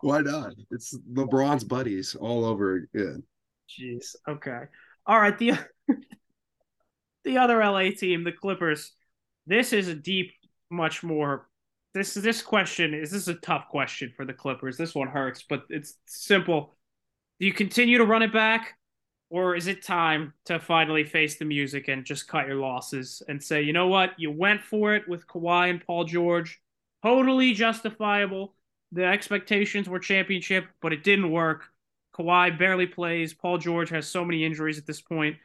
Why 0.01 0.23
not? 0.23 0.55
It's 0.73 0.99
LeBron's 1.13 1.63
buddies 1.63 2.17
all 2.17 2.45
over 2.45 2.89
again. 2.93 3.23
Jeez. 3.69 4.17
Okay. 4.29 4.63
All 5.07 5.21
right. 5.21 5.39
The 5.39 5.53
the 7.25 7.39
other 7.39 7.59
LA 7.59 7.91
team, 7.97 8.25
the 8.25 8.33
Clippers. 8.33 8.93
This 9.47 9.73
is 9.73 9.87
a 9.87 9.95
deep, 9.95 10.33
much 10.71 11.05
more 11.05 11.49
this 11.97 12.13
this 12.13 12.43
question 12.43 12.93
is 12.93 13.11
this 13.11 13.23
is 13.23 13.29
a 13.29 13.35
tough 13.35 13.69
question 13.71 14.13
for 14.15 14.27
the 14.27 14.35
Clippers. 14.35 14.77
This 14.77 14.95
one 14.95 15.09
hurts, 15.09 15.45
but 15.49 15.63
it's 15.71 15.95
simple. 16.05 16.77
Do 17.41 17.47
you 17.47 17.55
continue 17.55 17.97
to 17.97 18.05
run 18.05 18.23
it 18.23 18.35
back, 18.35 18.75
or 19.31 19.57
is 19.57 19.67
it 19.67 19.83
time 19.83 20.35
to 20.45 20.61
finally 20.61 21.05
face 21.05 21.39
the 21.39 21.47
music 21.47 21.89
and 21.89 22.05
just 22.05 22.29
cut 22.29 22.47
your 22.47 22.57
losses 22.57 23.23
and 23.29 23.43
say, 23.43 23.63
you 23.63 23.73
know 23.73 23.89
what, 23.89 24.11
you 24.19 24.31
went 24.31 24.63
for 24.63 24.95
it 24.95 25.09
with 25.09 25.27
Kawhi 25.27 25.71
and 25.71 25.85
Paul 25.85 26.05
George, 26.05 26.61
totally 27.03 27.55
justifiable. 27.55 28.55
The 28.93 29.05
expectations 29.05 29.89
were 29.89 29.99
championship, 29.99 30.67
but 30.83 30.93
it 30.93 31.03
didn't 31.03 31.31
work. 31.31 31.65
Kawhi 32.15 32.59
barely 32.59 32.87
plays. 32.87 33.33
Paul 33.33 33.57
George 33.57 33.89
has 33.89 34.07
so 34.07 34.23
many 34.23 34.45
injuries 34.45 34.79
at 34.79 34.87
this 34.87 35.01
point. 35.01 35.37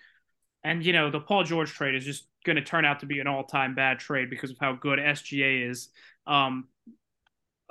And, 0.63 0.85
you 0.85 0.93
know, 0.93 1.09
the 1.09 1.19
Paul 1.19 1.43
George 1.43 1.71
trade 1.71 1.95
is 1.95 2.05
just 2.05 2.27
going 2.45 2.57
to 2.57 2.61
turn 2.61 2.85
out 2.85 2.99
to 2.99 3.05
be 3.05 3.19
an 3.19 3.27
all 3.27 3.43
time 3.43 3.73
bad 3.73 3.99
trade 3.99 4.29
because 4.29 4.51
of 4.51 4.57
how 4.59 4.73
good 4.73 4.99
SGA 4.99 5.69
is. 5.69 5.89
Um, 6.27 6.67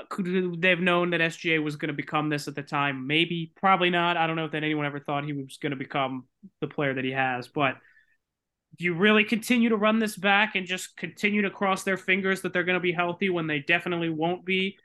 could 0.08 0.60
they've 0.60 0.80
known 0.80 1.10
that 1.10 1.20
SGA 1.20 1.62
was 1.62 1.76
going 1.76 1.88
to 1.88 1.94
become 1.94 2.28
this 2.28 2.48
at 2.48 2.54
the 2.54 2.62
time? 2.62 3.06
Maybe, 3.06 3.52
probably 3.56 3.90
not. 3.90 4.16
I 4.16 4.26
don't 4.26 4.36
know 4.36 4.46
if 4.46 4.52
that 4.52 4.64
anyone 4.64 4.86
ever 4.86 5.00
thought 5.00 5.24
he 5.24 5.32
was 5.32 5.58
going 5.58 5.70
to 5.70 5.76
become 5.76 6.24
the 6.60 6.68
player 6.68 6.94
that 6.94 7.04
he 7.04 7.12
has. 7.12 7.48
But 7.48 7.76
do 8.78 8.84
you 8.84 8.94
really 8.94 9.24
continue 9.24 9.68
to 9.68 9.76
run 9.76 9.98
this 9.98 10.16
back 10.16 10.54
and 10.54 10.66
just 10.66 10.96
continue 10.96 11.42
to 11.42 11.50
cross 11.50 11.82
their 11.82 11.96
fingers 11.96 12.42
that 12.42 12.52
they're 12.52 12.64
going 12.64 12.74
to 12.74 12.80
be 12.80 12.92
healthy 12.92 13.28
when 13.28 13.46
they 13.46 13.58
definitely 13.58 14.10
won't 14.10 14.44
be? 14.44 14.78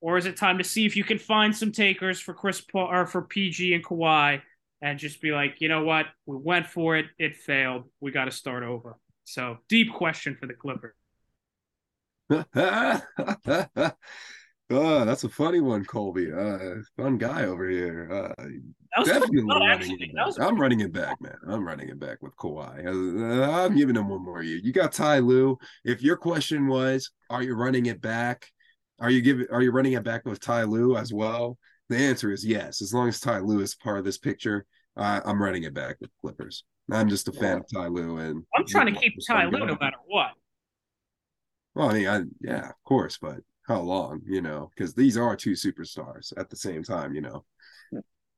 Or 0.00 0.16
is 0.16 0.26
it 0.26 0.36
time 0.36 0.58
to 0.58 0.64
see 0.64 0.86
if 0.86 0.96
you 0.96 1.04
can 1.04 1.18
find 1.18 1.54
some 1.54 1.72
takers 1.72 2.20
for 2.20 2.32
Chris 2.32 2.60
Paul 2.60 2.88
or 2.90 3.06
for 3.06 3.22
PG 3.22 3.74
and 3.74 3.84
Kawhi 3.84 4.40
and 4.80 4.98
just 4.98 5.20
be 5.20 5.32
like, 5.32 5.60
you 5.60 5.68
know 5.68 5.84
what, 5.84 6.06
we 6.24 6.36
went 6.36 6.66
for 6.66 6.96
it, 6.96 7.06
it 7.18 7.36
failed, 7.36 7.84
we 8.00 8.12
got 8.12 8.26
to 8.26 8.30
start 8.30 8.62
over. 8.62 8.96
So 9.24 9.58
deep 9.68 9.92
question 9.92 10.36
for 10.38 10.46
the 10.46 10.54
Clippers. 10.54 10.94
oh, 14.70 15.04
that's 15.04 15.24
a 15.24 15.28
funny 15.28 15.60
one, 15.60 15.84
Colby. 15.84 16.30
Uh, 16.32 16.58
fun 16.96 17.16
guy 17.16 17.44
over 17.44 17.68
here. 17.68 18.34
Uh, 18.36 18.44
definitely 19.04 19.42
running 19.42 19.96
it 20.00 20.14
back. 20.14 20.34
I'm 20.40 20.60
running 20.60 20.80
it 20.80 20.92
back, 20.92 21.20
man. 21.20 21.36
I'm 21.48 21.66
running 21.66 21.88
it 21.88 21.98
back 21.98 22.18
with 22.22 22.36
Kawhi. 22.36 22.86
Uh, 22.86 23.50
I'm 23.50 23.76
giving 23.76 23.96
him 23.96 24.08
one 24.08 24.24
more 24.24 24.42
year. 24.42 24.60
You 24.62 24.72
got 24.72 24.92
Ty 24.92 25.20
Lue. 25.20 25.56
If 25.84 26.02
your 26.02 26.16
question 26.16 26.66
was, 26.66 27.10
are 27.30 27.42
you 27.42 27.54
running 27.54 27.86
it 27.86 28.00
back? 28.00 28.46
Are 29.00 29.10
you 29.10 29.22
giving? 29.22 29.46
Are 29.50 29.62
you 29.62 29.70
running 29.70 29.92
it 29.92 30.04
back 30.04 30.26
with 30.26 30.40
Ty 30.40 30.64
Lue 30.64 30.96
as 30.96 31.12
well? 31.12 31.56
The 31.88 31.96
answer 31.96 32.30
is 32.30 32.44
yes. 32.44 32.82
As 32.82 32.92
long 32.92 33.08
as 33.08 33.20
Ty 33.20 33.38
Lue 33.38 33.60
is 33.60 33.74
part 33.74 33.98
of 33.98 34.04
this 34.04 34.18
picture, 34.18 34.66
uh, 34.96 35.20
I'm 35.24 35.42
running 35.42 35.62
it 35.62 35.72
back 35.72 35.96
with 36.00 36.10
Clippers. 36.20 36.64
I'm 36.90 37.08
just 37.08 37.28
a 37.28 37.32
fan 37.32 37.58
of 37.58 37.66
Ty 37.72 37.88
Lue, 37.88 38.16
and 38.18 38.44
I'm 38.54 38.66
trying 38.66 38.92
to 38.92 39.00
keep 39.00 39.14
Ty 39.26 39.46
Lue 39.46 39.60
no 39.60 39.76
matter 39.80 39.96
what. 40.06 40.32
Well, 41.78 41.90
I 41.90 41.92
mean, 41.92 42.08
I, 42.08 42.22
yeah, 42.40 42.70
of 42.70 42.84
course, 42.84 43.18
but 43.18 43.38
how 43.68 43.80
long, 43.82 44.22
you 44.26 44.40
know? 44.40 44.68
Because 44.74 44.94
these 44.94 45.16
are 45.16 45.36
two 45.36 45.52
superstars 45.52 46.32
at 46.36 46.50
the 46.50 46.56
same 46.56 46.82
time, 46.82 47.14
you 47.14 47.20
know. 47.20 47.44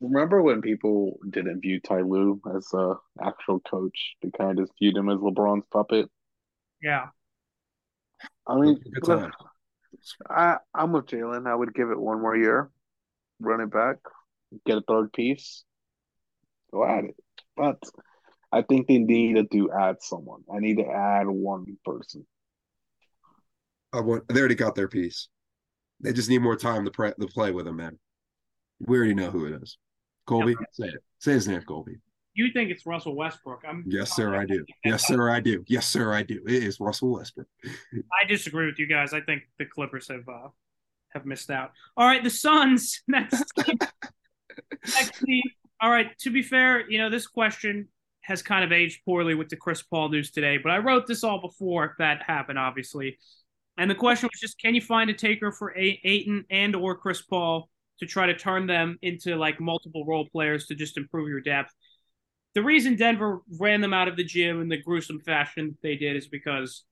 Remember 0.03 0.43
when 0.43 0.61
people 0.61 1.19
didn't 1.31 1.63
view 1.63 1.81
Ty 1.81 2.03
Lue 2.03 2.39
as 2.55 2.69
a 2.75 2.97
actual 3.23 3.61
coach? 3.61 4.17
They 4.23 4.31
kind 4.37 4.59
of 4.59 4.67
just 4.67 4.79
viewed 4.79 4.95
him 4.95 5.09
as 5.09 5.17
LeBron's 5.21 5.65
puppet. 5.73 6.11
Yeah. 6.83 7.07
I 8.47 8.57
mean, 8.57 8.79
I 10.29 10.57
I'm 10.75 10.93
with 10.93 11.07
Jalen. 11.07 11.47
I 11.47 11.55
would 11.55 11.73
give 11.73 11.89
it 11.89 11.99
one 11.99 12.21
more 12.21 12.37
year, 12.37 12.71
run 13.41 13.63
it 13.63 13.71
back, 13.71 13.97
get 14.67 14.77
a 14.77 14.83
third 14.87 15.15
piece, 15.15 15.65
go 16.73 16.85
at 16.85 17.05
it. 17.05 17.17
But 17.57 17.83
I 18.53 18.61
think 18.61 18.87
they 18.87 18.99
needed 18.99 19.51
to 19.53 19.73
add 19.73 20.03
someone. 20.03 20.43
I 20.55 20.59
need 20.59 20.77
to 20.77 20.87
add 20.87 21.27
one 21.27 21.79
person. 21.87 22.27
I 23.93 24.01
want. 24.01 24.29
They 24.29 24.41
already 24.41 24.55
got 24.55 24.75
their 24.75 24.89
piece. 24.89 25.29
They 26.01 26.13
just 26.13 26.31
need 26.31 26.39
more 26.39 26.57
time 26.57 26.85
to, 26.85 26.91
pre- 26.91 27.13
to 27.13 27.27
play 27.27 27.51
with 27.51 27.67
him, 27.67 27.77
man. 27.77 27.99
We 28.81 28.97
already 28.97 29.15
know 29.15 29.31
who 29.31 29.47
it 29.47 29.63
is. 29.63 29.77
Colby, 30.27 30.55
say 30.73 30.87
it. 30.87 31.03
Say 31.19 31.33
his 31.33 31.49
name, 31.49 31.63
Colby. 31.63 31.97
You 32.35 32.53
think 32.53 32.71
it's 32.71 32.87
Russell 32.87 33.17
Westbrook? 33.17 33.63
I'm. 33.69 33.85
Yes, 33.87 34.15
sir. 34.15 34.35
I 34.35 34.47
do. 34.47 34.65
Yes, 34.85 35.07
sir. 35.07 35.31
I 35.31 35.41
do. 35.41 35.65
Yes, 35.67 35.87
sir. 35.87 36.15
I 36.15 36.23
do. 36.23 36.41
It 36.47 36.63
is 36.63 36.79
Russell 36.81 37.11
Westbrook. 37.13 37.49
I 37.65 38.27
disagree 38.27 38.67
with 38.67 38.79
you 38.79 38.87
guys. 38.87 39.13
I 39.13 39.21
think 39.21 39.43
the 39.59 39.67
Clippers 39.67 40.09
have 40.09 40.29
uh, 40.29 40.49
have 41.13 41.27
missed 41.27 41.51
out. 41.51 41.73
All 41.97 42.07
right, 42.07 42.23
the 42.23 42.31
Suns 42.31 43.03
next. 43.09 43.53
next 44.87 45.21
team. 45.25 45.43
All 45.83 45.91
right. 45.91 46.17
To 46.21 46.31
be 46.31 46.43
fair, 46.43 46.89
you 46.89 46.99
know 46.99 47.11
this 47.11 47.27
question 47.27 47.89
has 48.23 48.43
kind 48.43 48.65
of 48.65 48.71
aged 48.71 49.05
poorly 49.05 49.35
with 49.35 49.49
the 49.49 49.57
Chris 49.57 49.83
Paul 49.83 50.11
news 50.11 50.31
today, 50.31 50.57
but 50.59 50.71
I 50.71 50.79
wrote 50.79 51.07
this 51.07 51.25
all 51.25 51.41
before 51.41 51.97
that 51.99 52.23
happened, 52.23 52.59
obviously. 52.59 53.19
And 53.81 53.91
the 53.91 53.95
question 53.95 54.29
was 54.31 54.39
just, 54.39 54.61
can 54.61 54.75
you 54.75 54.83
find 54.83 55.09
a 55.09 55.15
taker 55.15 55.51
for 55.51 55.75
Ayton 55.75 56.45
and 56.51 56.77
or 56.77 56.95
Chris 56.95 57.23
Paul 57.23 57.71
to 57.99 58.05
try 58.05 58.27
to 58.27 58.37
turn 58.37 58.67
them 58.67 58.99
into 59.01 59.37
like 59.37 59.59
multiple 59.59 60.05
role 60.05 60.29
players 60.31 60.67
to 60.67 60.75
just 60.75 60.99
improve 60.99 61.31
your 61.31 61.41
depth? 61.41 61.73
The 62.55 62.63
reason 62.63 62.97
Denver 62.97 63.41
ran 63.59 63.81
them 63.81 63.95
out 63.95 64.07
of 64.07 64.17
the 64.17 64.25
gym 64.25 64.61
in 64.61 64.69
the 64.69 64.77
gruesome 64.77 65.21
fashion 65.21 65.79
they 65.83 65.97
did 65.97 66.15
is 66.15 66.29
because 66.29 66.85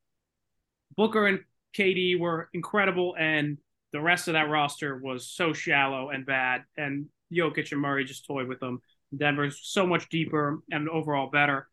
Booker 0.97 1.27
and 1.27 1.41
KD 1.77 2.19
were 2.19 2.49
incredible, 2.55 3.15
and 3.19 3.59
the 3.93 4.01
rest 4.01 4.29
of 4.29 4.33
that 4.33 4.49
roster 4.49 4.97
was 4.97 5.31
so 5.31 5.53
shallow 5.53 6.09
and 6.09 6.25
bad, 6.25 6.63
and 6.79 7.09
Jokic 7.31 7.71
and 7.71 7.83
Murray 7.83 8.07
just 8.07 8.25
toyed 8.25 8.49
with 8.49 8.61
them. 8.61 8.81
Denver's 9.15 9.61
so 9.63 9.87
much 9.87 10.09
deeper 10.09 10.63
and 10.71 10.89
overall 10.89 11.29
better. 11.29 11.69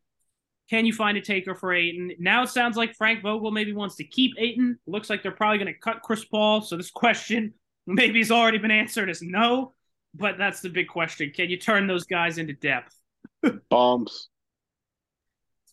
Can 0.68 0.84
you 0.84 0.92
find 0.92 1.16
a 1.16 1.20
taker 1.20 1.54
for 1.54 1.72
Ayton? 1.72 2.12
Now 2.18 2.42
it 2.42 2.48
sounds 2.48 2.76
like 2.76 2.94
Frank 2.94 3.22
Vogel 3.22 3.52
maybe 3.52 3.72
wants 3.72 3.96
to 3.96 4.04
keep 4.04 4.32
Ayton. 4.36 4.78
Looks 4.86 5.08
like 5.08 5.22
they're 5.22 5.32
probably 5.32 5.58
going 5.58 5.72
to 5.72 5.78
cut 5.78 6.02
Chris 6.02 6.24
Paul. 6.24 6.60
So 6.60 6.76
this 6.76 6.90
question 6.90 7.54
maybe 7.86 8.18
has 8.18 8.30
already 8.30 8.58
been 8.58 8.72
answered 8.72 9.08
as 9.08 9.22
no, 9.22 9.74
but 10.14 10.38
that's 10.38 10.60
the 10.60 10.68
big 10.68 10.88
question. 10.88 11.32
Can 11.34 11.50
you 11.50 11.56
turn 11.56 11.86
those 11.86 12.04
guys 12.04 12.38
into 12.38 12.54
depth? 12.54 12.98
Bombs. 13.70 14.28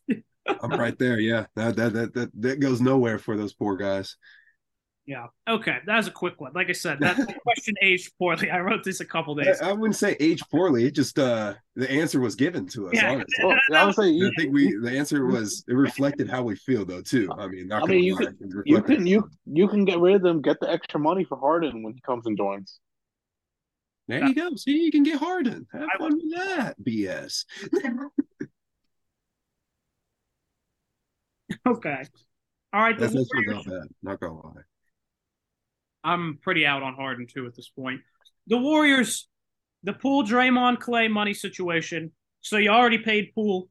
I'm 0.47 0.71
right 0.71 0.97
there. 0.99 1.19
Yeah, 1.19 1.45
that, 1.55 1.75
that 1.77 1.93
that 1.93 2.13
that 2.13 2.41
that 2.41 2.59
goes 2.59 2.81
nowhere 2.81 3.17
for 3.17 3.35
those 3.35 3.53
poor 3.53 3.77
guys. 3.77 4.15
Yeah. 5.05 5.27
Okay. 5.49 5.79
That 5.85 5.97
was 5.97 6.07
a 6.07 6.11
quick 6.11 6.39
one. 6.39 6.53
Like 6.55 6.69
I 6.69 6.73
said, 6.73 6.99
that 7.01 7.17
question 7.43 7.75
aged 7.81 8.13
poorly. 8.17 8.49
I 8.49 8.59
wrote 8.61 8.83
this 8.85 9.01
a 9.01 9.05
couple 9.05 9.35
days. 9.35 9.59
I, 9.61 9.69
I, 9.69 9.73
wouldn't 9.73 9.97
say 9.97 10.15
aged 10.19 10.49
poorly. 10.49 10.85
It 10.85 10.95
just 10.95 11.19
uh 11.19 11.55
the 11.75 11.91
answer 11.91 12.21
was 12.21 12.35
given 12.35 12.65
to 12.67 12.87
us. 12.87 12.93
Yeah. 12.95 13.11
Honestly. 13.11 13.43
Well, 13.43 13.59
I, 13.73 13.85
was 13.85 13.97
saying, 13.97 14.23
I 14.23 14.29
think 14.39 14.53
we 14.53 14.77
the 14.77 14.97
answer 14.97 15.25
was 15.25 15.65
it 15.67 15.73
reflected 15.73 16.29
how 16.29 16.43
we 16.43 16.55
feel 16.55 16.85
though 16.85 17.01
too. 17.01 17.29
I 17.37 17.47
mean, 17.47 17.71
I 17.71 17.85
mean 17.85 18.03
you 18.03 18.15
can 18.15 18.37
you 18.65 18.81
can 18.81 19.05
you 19.05 19.29
you 19.45 19.67
can 19.67 19.83
get 19.83 19.99
rid 19.99 20.15
of 20.15 20.21
them, 20.21 20.41
get 20.41 20.61
the 20.61 20.69
extra 20.69 20.99
money 21.01 21.25
for 21.25 21.37
Harden 21.37 21.83
when 21.83 21.93
he 21.93 22.01
comes 22.01 22.25
and 22.25 22.37
joins. 22.37 22.79
There 24.07 24.25
you 24.25 24.35
go. 24.35 24.55
See, 24.55 24.83
you 24.83 24.91
can 24.91 25.03
get 25.03 25.19
Harden. 25.19 25.67
Have 25.71 25.87
fun 25.97 26.15
with 26.15 26.33
that 26.35 26.75
BS. 26.81 27.45
okay. 31.67 32.03
All 32.73 32.81
right. 32.81 32.97
That's 32.97 33.15
actually 33.15 33.45
not 33.47 33.65
bad. 33.65 33.87
Not 34.01 34.19
gonna 34.19 34.33
lie. 34.33 34.61
I'm 36.03 36.39
pretty 36.41 36.65
out 36.65 36.83
on 36.83 36.95
Harden 36.95 37.27
too 37.27 37.45
at 37.45 37.55
this 37.55 37.69
point. 37.69 38.01
The 38.47 38.57
Warriors, 38.57 39.27
the 39.83 39.93
Poole 39.93 40.23
Draymond 40.23 40.79
Clay 40.79 41.07
money 41.07 41.33
situation. 41.33 42.11
So 42.41 42.57
you 42.57 42.69
already 42.69 42.97
paid 42.97 43.31
Poole. 43.33 43.69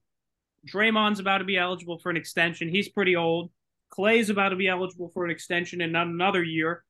Draymond's 0.66 1.20
about 1.20 1.38
to 1.38 1.44
be 1.44 1.58
eligible 1.58 1.98
for 1.98 2.10
an 2.10 2.16
extension. 2.16 2.68
He's 2.68 2.88
pretty 2.88 3.16
old. 3.16 3.50
Clay's 3.90 4.30
about 4.30 4.50
to 4.50 4.56
be 4.56 4.68
eligible 4.68 5.10
for 5.10 5.24
an 5.24 5.30
extension 5.30 5.80
in 5.80 5.94
another 5.94 6.42
year. 6.42 6.84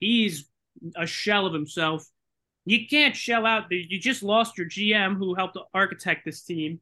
He's 0.00 0.50
a 0.96 1.06
shell 1.06 1.46
of 1.46 1.54
himself. 1.54 2.04
You 2.66 2.86
can't 2.88 3.16
shell 3.16 3.46
out. 3.46 3.70
You 3.70 3.98
just 3.98 4.22
lost 4.22 4.58
your 4.58 4.68
GM 4.68 5.16
who 5.16 5.34
helped 5.34 5.56
architect 5.72 6.24
this 6.24 6.42
team. 6.42 6.80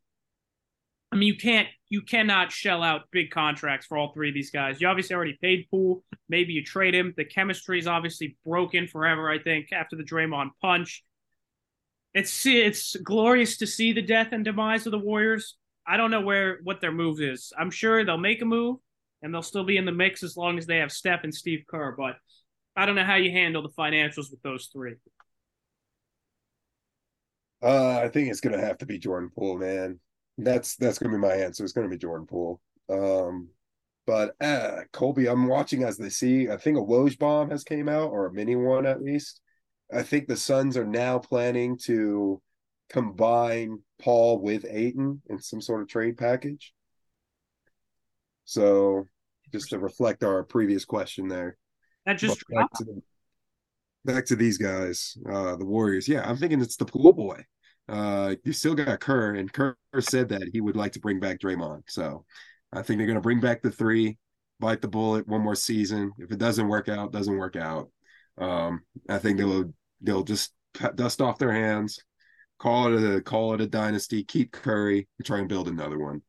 I 1.13 1.17
mean, 1.17 1.29
you 1.29 1.37
can't, 1.37 1.69
you 1.91 2.01
cannot 2.01 2.51
shell 2.51 2.83
out 2.83 3.03
big 3.11 3.31
contracts 3.31 3.87
for 3.87 3.99
all 3.99 4.13
three 4.15 4.31
of 4.31 4.35
these 4.35 4.51
guys. 4.51 4.81
You 4.81 4.89
obviously 4.89 5.15
already 5.15 5.37
paid 5.43 5.67
Poole. 5.71 6.03
Maybe 6.31 6.55
you 6.55 6.65
trade 6.65 6.95
him. 6.95 7.13
The 7.19 7.27
chemistry 7.27 7.79
is 7.79 7.87
obviously 7.87 8.39
broken 8.47 8.89
forever. 8.89 9.31
I 9.31 9.39
think 9.39 9.73
after 9.73 9.95
the 9.95 10.05
Draymond 10.05 10.53
punch, 10.63 11.05
it's 12.15 12.47
it's 12.47 12.97
glorious 12.97 13.59
to 13.59 13.67
see 13.67 13.93
the 13.93 14.01
death 14.01 14.29
and 14.33 14.43
demise 14.43 14.87
of 14.87 14.93
the 14.93 14.99
Warriors. 14.99 15.57
I 15.87 15.99
don't 15.99 16.11
know 16.11 16.23
where 16.23 16.61
what 16.63 16.81
their 16.81 16.93
move 16.93 17.21
is. 17.21 17.53
I'm 17.59 17.71
sure 17.71 18.05
they'll 18.05 18.17
make 18.17 18.41
a 18.41 18.47
move 18.47 18.79
and 19.23 19.33
they'll 19.33 19.43
still 19.43 19.65
be 19.65 19.77
in 19.77 19.85
the 19.85 19.93
mix 19.93 20.23
as 20.23 20.37
long 20.37 20.57
as 20.57 20.67
they 20.67 20.79
have 20.79 20.93
Steph 20.93 21.25
and 21.25 21.35
Steve 21.35 21.65
Kerr. 21.69 21.95
But 21.97 22.17
I 22.75 22.87
don't 22.87 22.97
know 22.97 23.05
how 23.05 23.17
you 23.17 23.31
handle 23.31 23.63
the 23.63 23.69
financials 23.71 24.31
with 24.31 24.41
those 24.43 24.71
three. 24.73 24.95
Uh, 27.63 28.01
I 28.03 28.09
think 28.09 28.31
it's 28.31 28.41
gonna 28.41 28.61
have 28.61 28.79
to 28.79 28.87
be 28.87 28.99
Jordan 28.99 29.31
Poole, 29.35 29.59
man 29.59 30.01
that's 30.39 30.77
that's 30.77 30.99
gonna 30.99 31.15
be 31.15 31.21
my 31.21 31.35
answer. 31.35 31.65
It's 31.65 31.73
gonna 31.73 31.89
be 31.89 31.99
Jordan 31.99 32.27
Poole. 32.27 32.61
Um, 32.89 33.49
but 34.07 34.35
uh, 34.41 34.81
Colby, 34.93 35.29
I'm 35.29 35.47
watching 35.47 35.85
as 35.85 35.97
they 35.97 36.09
see. 36.09 36.49
I 36.49 36.57
think 36.57 36.77
a 36.77 36.81
Woj 36.81 37.19
bomb 37.19 37.51
has 37.51 37.65
came 37.65 37.89
out, 37.89 38.11
or 38.11 38.27
a 38.27 38.33
mini 38.33 38.57
one 38.57 38.87
at 38.87 39.03
least. 39.03 39.41
I 39.93 40.03
think 40.03 40.27
the 40.27 40.37
Suns 40.37 40.77
are 40.77 40.87
now 40.87 41.19
planning 41.19 41.79
to 41.85 42.41
combine 42.89 43.79
Paul 44.01 44.41
with 44.41 44.67
Ayton 44.69 45.23
in 45.29 45.41
some 45.41 45.61
sort 45.61 45.83
of 45.83 45.89
trade 45.89 46.17
package. 46.17 46.73
So, 48.45 49.07
just 49.53 49.71
to 49.71 49.79
reflect 49.79 50.25
our 50.25 50.43
previous 50.43 50.85
question 50.85 51.29
there. 51.29 51.57
That 52.07 52.19
just 52.19 52.43
back 52.49 52.73
to, 52.79 53.03
back 54.05 54.27
to, 54.27 54.37
these 54.37 54.59
guys, 54.59 55.17
uh, 55.31 55.57
the 55.57 55.65
Warriors. 55.65 56.09
Yeah, 56.09 56.29
I'm 56.29 56.37
thinking 56.37 56.61
it's 56.61 56.77
the 56.77 56.85
pool 56.85 57.13
boy 57.13 57.45
uh, 57.89 58.35
you 58.45 58.53
still 58.53 58.75
got 58.75 59.01
Kerr, 59.01 59.35
and 59.35 59.53
Kerr 59.53 59.77
said 60.01 60.29
that 60.31 60.49
he 60.53 60.61
would 60.61 60.77
like 60.77 60.93
to 60.93 61.01
bring 61.01 61.21
back 61.21 61.41
Draymond. 61.41 61.83
So 61.89 62.25
I 62.73 62.83
think 62.83 62.99
they're 62.99 63.07
going 63.07 63.17
to 63.17 63.21
bring 63.21 63.41
back 63.41 63.63
the 63.63 63.71
three, 63.71 64.19
bite 64.61 64.81
the 64.81 64.89
bullet 64.89 65.27
one 65.27 65.43
more 65.43 65.55
season. 65.55 66.13
If 66.19 66.31
it 66.31 66.39
doesn't 66.39 66.69
work 66.69 66.89
out, 66.89 67.13
doesn't 67.13 67.37
work 67.37 67.57
out. 67.57 67.91
Um, 68.39 68.83
I 69.09 69.19
think 69.19 69.39
they'll 69.39 69.73
they'll 70.01 70.25
just 70.25 70.55
dust 70.95 71.21
off 71.21 71.39
their 71.39 71.53
hands, 71.53 71.99
call 72.59 72.97
it 72.97 73.17
a 73.17 73.21
call 73.21 73.55
it 73.55 73.61
a 73.61 73.67
dynasty, 73.67 74.25
keep 74.25 74.53
Curry, 74.53 75.09
and 75.19 75.27
try 75.27 75.39
and 75.39 75.49
build 75.49 75.69
another 75.69 75.99
one. 75.99 76.23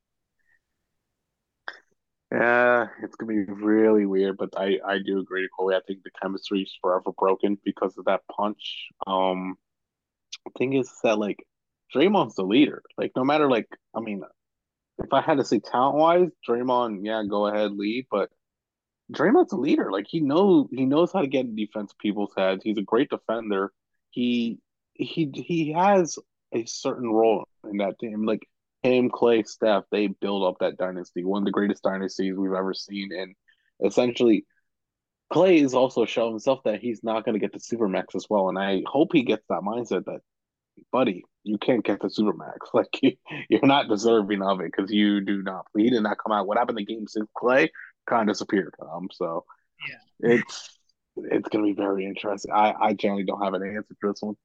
Yeah, 2.32 2.88
it's 3.04 3.16
gonna 3.16 3.32
be 3.32 3.44
really 3.52 4.08
weird, 4.08 4.38
but 4.38 4.50
I 4.58 4.80
I 4.86 4.98
do 5.06 5.20
agree, 5.20 5.48
Corey. 5.56 5.76
I 5.76 5.82
think 5.86 6.00
the 6.04 6.10
chemistry 6.20 6.64
is 6.64 6.78
forever 6.82 7.12
broken 7.18 7.60
because 7.64 7.96
of 7.98 8.06
that 8.06 8.22
punch. 8.36 8.88
Um, 9.06 9.56
thing 10.58 10.74
is 10.74 10.92
that 11.04 11.18
like 11.18 11.46
Draymond's 11.94 12.36
the 12.36 12.44
leader. 12.44 12.82
Like 12.98 13.12
no 13.16 13.24
matter 13.24 13.50
like 13.50 13.68
I 13.96 14.02
mean, 14.02 14.24
if 15.00 15.12
I 15.14 15.22
had 15.22 15.38
to 15.38 15.46
say 15.46 15.60
talent 15.60 15.98
wise, 15.98 16.30
Draymond, 16.48 17.00
yeah, 17.04 17.24
go 17.30 17.48
ahead, 17.48 17.72
lead, 17.72 18.08
but 18.12 18.30
Draymond's 19.12 19.54
a 19.54 19.58
leader. 19.58 19.92
Like 19.92 20.06
he 20.10 20.20
knows 20.20 20.68
he 20.72 20.86
knows 20.86 21.12
how 21.12 21.22
to 21.22 21.28
get 21.28 21.46
in 21.46 21.56
defense 21.56 21.94
people's 22.00 22.34
heads. 22.38 22.64
He's 22.64 22.78
a 22.78 22.84
great 22.84 23.10
defender. 23.10 23.72
He 24.12 24.60
he 24.94 25.32
he 25.34 25.74
has 25.74 26.18
a 26.54 26.66
certain 26.66 27.10
role 27.10 27.48
in 27.70 27.78
that 27.78 28.00
team. 28.00 28.26
Like 28.26 28.48
him, 28.84 29.10
Clay, 29.10 29.44
Steph, 29.44 29.86
they 29.92 30.08
build 30.08 30.44
up 30.44 30.58
that 30.60 30.78
dynasty, 30.78 31.24
one 31.24 31.42
of 31.42 31.46
the 31.46 31.52
greatest 31.52 31.84
dynasties 31.84 32.36
we've 32.38 32.54
ever 32.54 32.74
seen. 32.74 33.12
And 33.14 33.36
essentially, 33.84 34.46
Clay 35.32 35.60
is 35.60 35.74
also 35.74 36.06
showing 36.06 36.34
himself 36.34 36.60
that 36.66 36.82
he's 36.82 37.04
not 37.04 37.26
going 37.26 37.34
to 37.34 37.40
get 37.40 37.54
the 37.54 37.60
supermax 37.60 38.16
as 38.16 38.28
well. 38.30 38.50
And 38.50 38.60
I 38.60 38.84
hope 38.86 39.10
he 39.14 39.24
gets 39.24 39.44
that 39.50 39.62
mindset 39.62 40.06
that, 40.06 40.20
buddy, 40.92 41.24
you 41.44 41.58
can't 41.58 41.84
get 41.84 42.00
the 42.02 42.08
supermax. 42.08 42.58
Like 42.74 42.88
you, 43.02 43.14
you're 43.50 43.66
not 43.66 43.88
deserving 43.90 44.42
of 44.42 44.60
it 44.62 44.72
because 44.76 44.92
you 44.92 45.22
do 45.22 45.42
not. 45.42 45.66
He 45.76 45.90
did 45.90 46.04
not 46.04 46.18
come 46.18 46.32
out. 46.32 46.48
What 46.48 46.58
happened 46.58 46.78
to 46.80 46.86
Game 46.86 47.08
Six? 47.08 47.26
Clay 47.38 47.72
kind 48.08 48.30
of 48.30 48.34
disappeared. 48.36 48.74
Um, 48.82 49.10
so 49.12 49.46
Yeah. 49.88 50.32
it's 50.36 50.80
it's 51.16 51.48
going 51.50 51.64
to 51.66 51.74
be 51.74 51.80
very 51.82 52.06
interesting. 52.06 52.52
I 52.52 52.74
I 52.80 52.94
generally 52.94 53.24
don't 53.24 53.44
have 53.44 53.54
an 53.54 53.64
answer 53.64 53.96
for 54.00 54.12
this 54.12 54.22
one. 54.22 54.36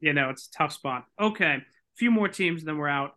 You 0.00 0.12
know, 0.12 0.30
it's 0.30 0.46
a 0.46 0.58
tough 0.58 0.72
spot. 0.72 1.06
Okay, 1.20 1.54
a 1.54 1.62
few 1.96 2.10
more 2.10 2.28
teams, 2.28 2.62
then 2.64 2.78
we're 2.78 2.88
out. 2.88 3.16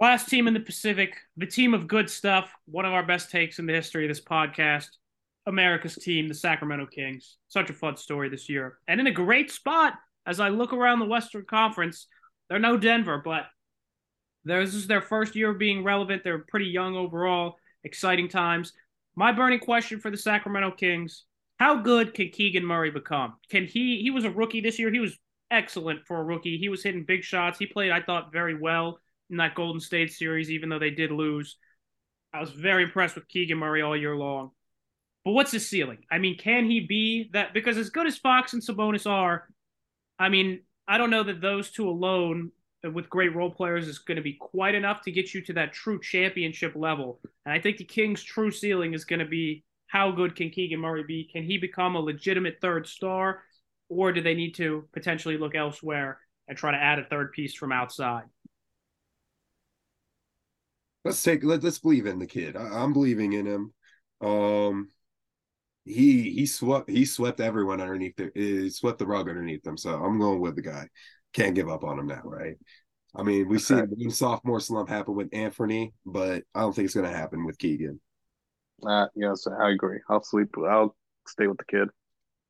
Last 0.00 0.28
team 0.28 0.48
in 0.48 0.54
the 0.54 0.60
Pacific, 0.60 1.16
the 1.36 1.46
team 1.46 1.72
of 1.72 1.86
good 1.86 2.10
stuff. 2.10 2.52
One 2.66 2.84
of 2.84 2.92
our 2.92 3.04
best 3.06 3.30
takes 3.30 3.58
in 3.58 3.66
the 3.66 3.72
history 3.72 4.04
of 4.04 4.10
this 4.10 4.20
podcast. 4.24 4.88
America's 5.46 5.94
team, 5.94 6.26
the 6.26 6.34
Sacramento 6.34 6.86
Kings. 6.86 7.36
Such 7.48 7.70
a 7.70 7.72
fun 7.72 7.96
story 7.96 8.28
this 8.28 8.48
year. 8.48 8.78
And 8.88 9.00
in 9.00 9.06
a 9.06 9.12
great 9.12 9.50
spot 9.52 9.94
as 10.26 10.40
I 10.40 10.48
look 10.48 10.72
around 10.72 10.98
the 10.98 11.06
Western 11.06 11.44
Conference. 11.44 12.06
They're 12.48 12.58
no 12.58 12.76
Denver, 12.76 13.20
but 13.24 13.44
this 14.44 14.74
is 14.74 14.86
their 14.86 15.00
first 15.00 15.34
year 15.34 15.50
of 15.50 15.58
being 15.58 15.84
relevant. 15.84 16.22
They're 16.22 16.44
pretty 16.48 16.66
young 16.66 16.96
overall. 16.96 17.56
Exciting 17.84 18.28
times. 18.28 18.72
My 19.14 19.32
burning 19.32 19.60
question 19.60 20.00
for 20.00 20.10
the 20.10 20.16
Sacramento 20.16 20.72
Kings 20.72 21.24
how 21.58 21.76
good 21.76 22.12
can 22.12 22.28
Keegan 22.28 22.64
Murray 22.64 22.90
become? 22.90 23.34
Can 23.50 23.64
he? 23.64 24.02
He 24.02 24.10
was 24.10 24.24
a 24.24 24.30
rookie 24.30 24.60
this 24.60 24.78
year. 24.78 24.92
He 24.92 25.00
was 25.00 25.18
excellent 25.50 26.06
for 26.06 26.18
a 26.18 26.24
rookie. 26.24 26.58
He 26.58 26.68
was 26.68 26.82
hitting 26.82 27.04
big 27.04 27.24
shots. 27.24 27.58
He 27.58 27.66
played, 27.66 27.92
I 27.92 28.02
thought, 28.02 28.32
very 28.32 28.58
well 28.58 28.98
in 29.30 29.38
that 29.38 29.54
Golden 29.54 29.80
State 29.80 30.12
series, 30.12 30.50
even 30.50 30.68
though 30.68 30.78
they 30.78 30.90
did 30.90 31.10
lose. 31.10 31.56
I 32.32 32.40
was 32.40 32.50
very 32.50 32.82
impressed 32.82 33.14
with 33.14 33.28
Keegan 33.28 33.58
Murray 33.58 33.80
all 33.80 33.96
year 33.96 34.14
long. 34.14 34.50
But 35.24 35.32
what's 35.32 35.50
his 35.50 35.68
ceiling? 35.68 35.98
I 36.10 36.18
mean, 36.18 36.36
can 36.36 36.66
he 36.66 36.80
be 36.80 37.30
that? 37.32 37.54
Because 37.54 37.78
as 37.78 37.90
good 37.90 38.06
as 38.06 38.18
Fox 38.18 38.52
and 38.52 38.62
Sabonis 38.62 39.10
are, 39.10 39.48
I 40.18 40.28
mean, 40.28 40.60
I 40.88 40.98
don't 40.98 41.10
know 41.10 41.24
that 41.24 41.40
those 41.40 41.70
two 41.70 41.88
alone, 41.88 42.52
with 42.82 43.10
great 43.10 43.34
role 43.34 43.50
players, 43.50 43.88
is 43.88 43.98
going 43.98 44.16
to 44.16 44.22
be 44.22 44.34
quite 44.34 44.74
enough 44.74 45.02
to 45.02 45.12
get 45.12 45.34
you 45.34 45.42
to 45.42 45.52
that 45.54 45.72
true 45.72 46.00
championship 46.00 46.74
level. 46.76 47.20
And 47.44 47.52
I 47.52 47.60
think 47.60 47.78
the 47.78 47.84
Kings' 47.84 48.22
true 48.22 48.50
ceiling 48.50 48.94
is 48.94 49.04
going 49.04 49.20
to 49.20 49.26
be 49.26 49.64
how 49.88 50.10
good 50.10 50.34
can 50.34 50.50
Keegan 50.50 50.80
Murray 50.80 51.04
be? 51.04 51.28
Can 51.30 51.44
he 51.44 51.58
become 51.58 51.94
a 51.94 52.00
legitimate 52.00 52.58
third 52.60 52.86
star, 52.86 53.42
or 53.88 54.12
do 54.12 54.20
they 54.20 54.34
need 54.34 54.54
to 54.56 54.88
potentially 54.92 55.38
look 55.38 55.54
elsewhere 55.54 56.18
and 56.48 56.56
try 56.56 56.72
to 56.72 56.76
add 56.76 56.98
a 56.98 57.04
third 57.04 57.32
piece 57.32 57.54
from 57.54 57.72
outside? 57.72 58.24
Let's 61.04 61.22
take 61.22 61.44
let, 61.44 61.62
let's 61.62 61.78
believe 61.78 62.06
in 62.06 62.18
the 62.18 62.26
kid. 62.26 62.56
I, 62.56 62.82
am 62.82 62.92
believing 62.92 63.32
in 63.32 63.46
him. 63.46 63.72
Um, 64.20 64.88
he 65.86 66.30
he 66.30 66.46
swept 66.46 66.90
he 66.90 67.04
swept 67.04 67.40
everyone 67.40 67.80
underneath 67.80 68.16
the 68.16 68.30
he 68.34 68.68
swept 68.70 68.98
the 68.98 69.06
rug 69.06 69.28
underneath 69.28 69.62
them. 69.62 69.76
So 69.76 69.94
I'm 69.94 70.18
going 70.18 70.40
with 70.40 70.56
the 70.56 70.62
guy. 70.62 70.88
Can't 71.32 71.54
give 71.54 71.68
up 71.68 71.84
on 71.84 71.98
him 71.98 72.06
now, 72.06 72.22
right? 72.24 72.56
I 73.14 73.22
mean, 73.22 73.48
we've 73.48 73.58
okay. 73.70 73.80
seen 73.80 73.86
one 73.96 74.10
sophomore 74.10 74.60
slump 74.60 74.88
happen 74.88 75.14
with 75.14 75.28
Anthony, 75.32 75.94
but 76.04 76.42
I 76.54 76.60
don't 76.60 76.74
think 76.74 76.86
it's 76.86 76.94
going 76.94 77.10
to 77.10 77.16
happen 77.16 77.46
with 77.46 77.58
Keegan. 77.58 78.00
Uh, 78.86 79.06
yes, 79.14 79.46
I 79.46 79.70
agree. 79.70 80.00
I'll 80.10 80.22
sleep. 80.22 80.54
I'll 80.58 80.94
stay 81.26 81.46
with 81.46 81.58
the 81.58 81.64
kid. 81.64 81.88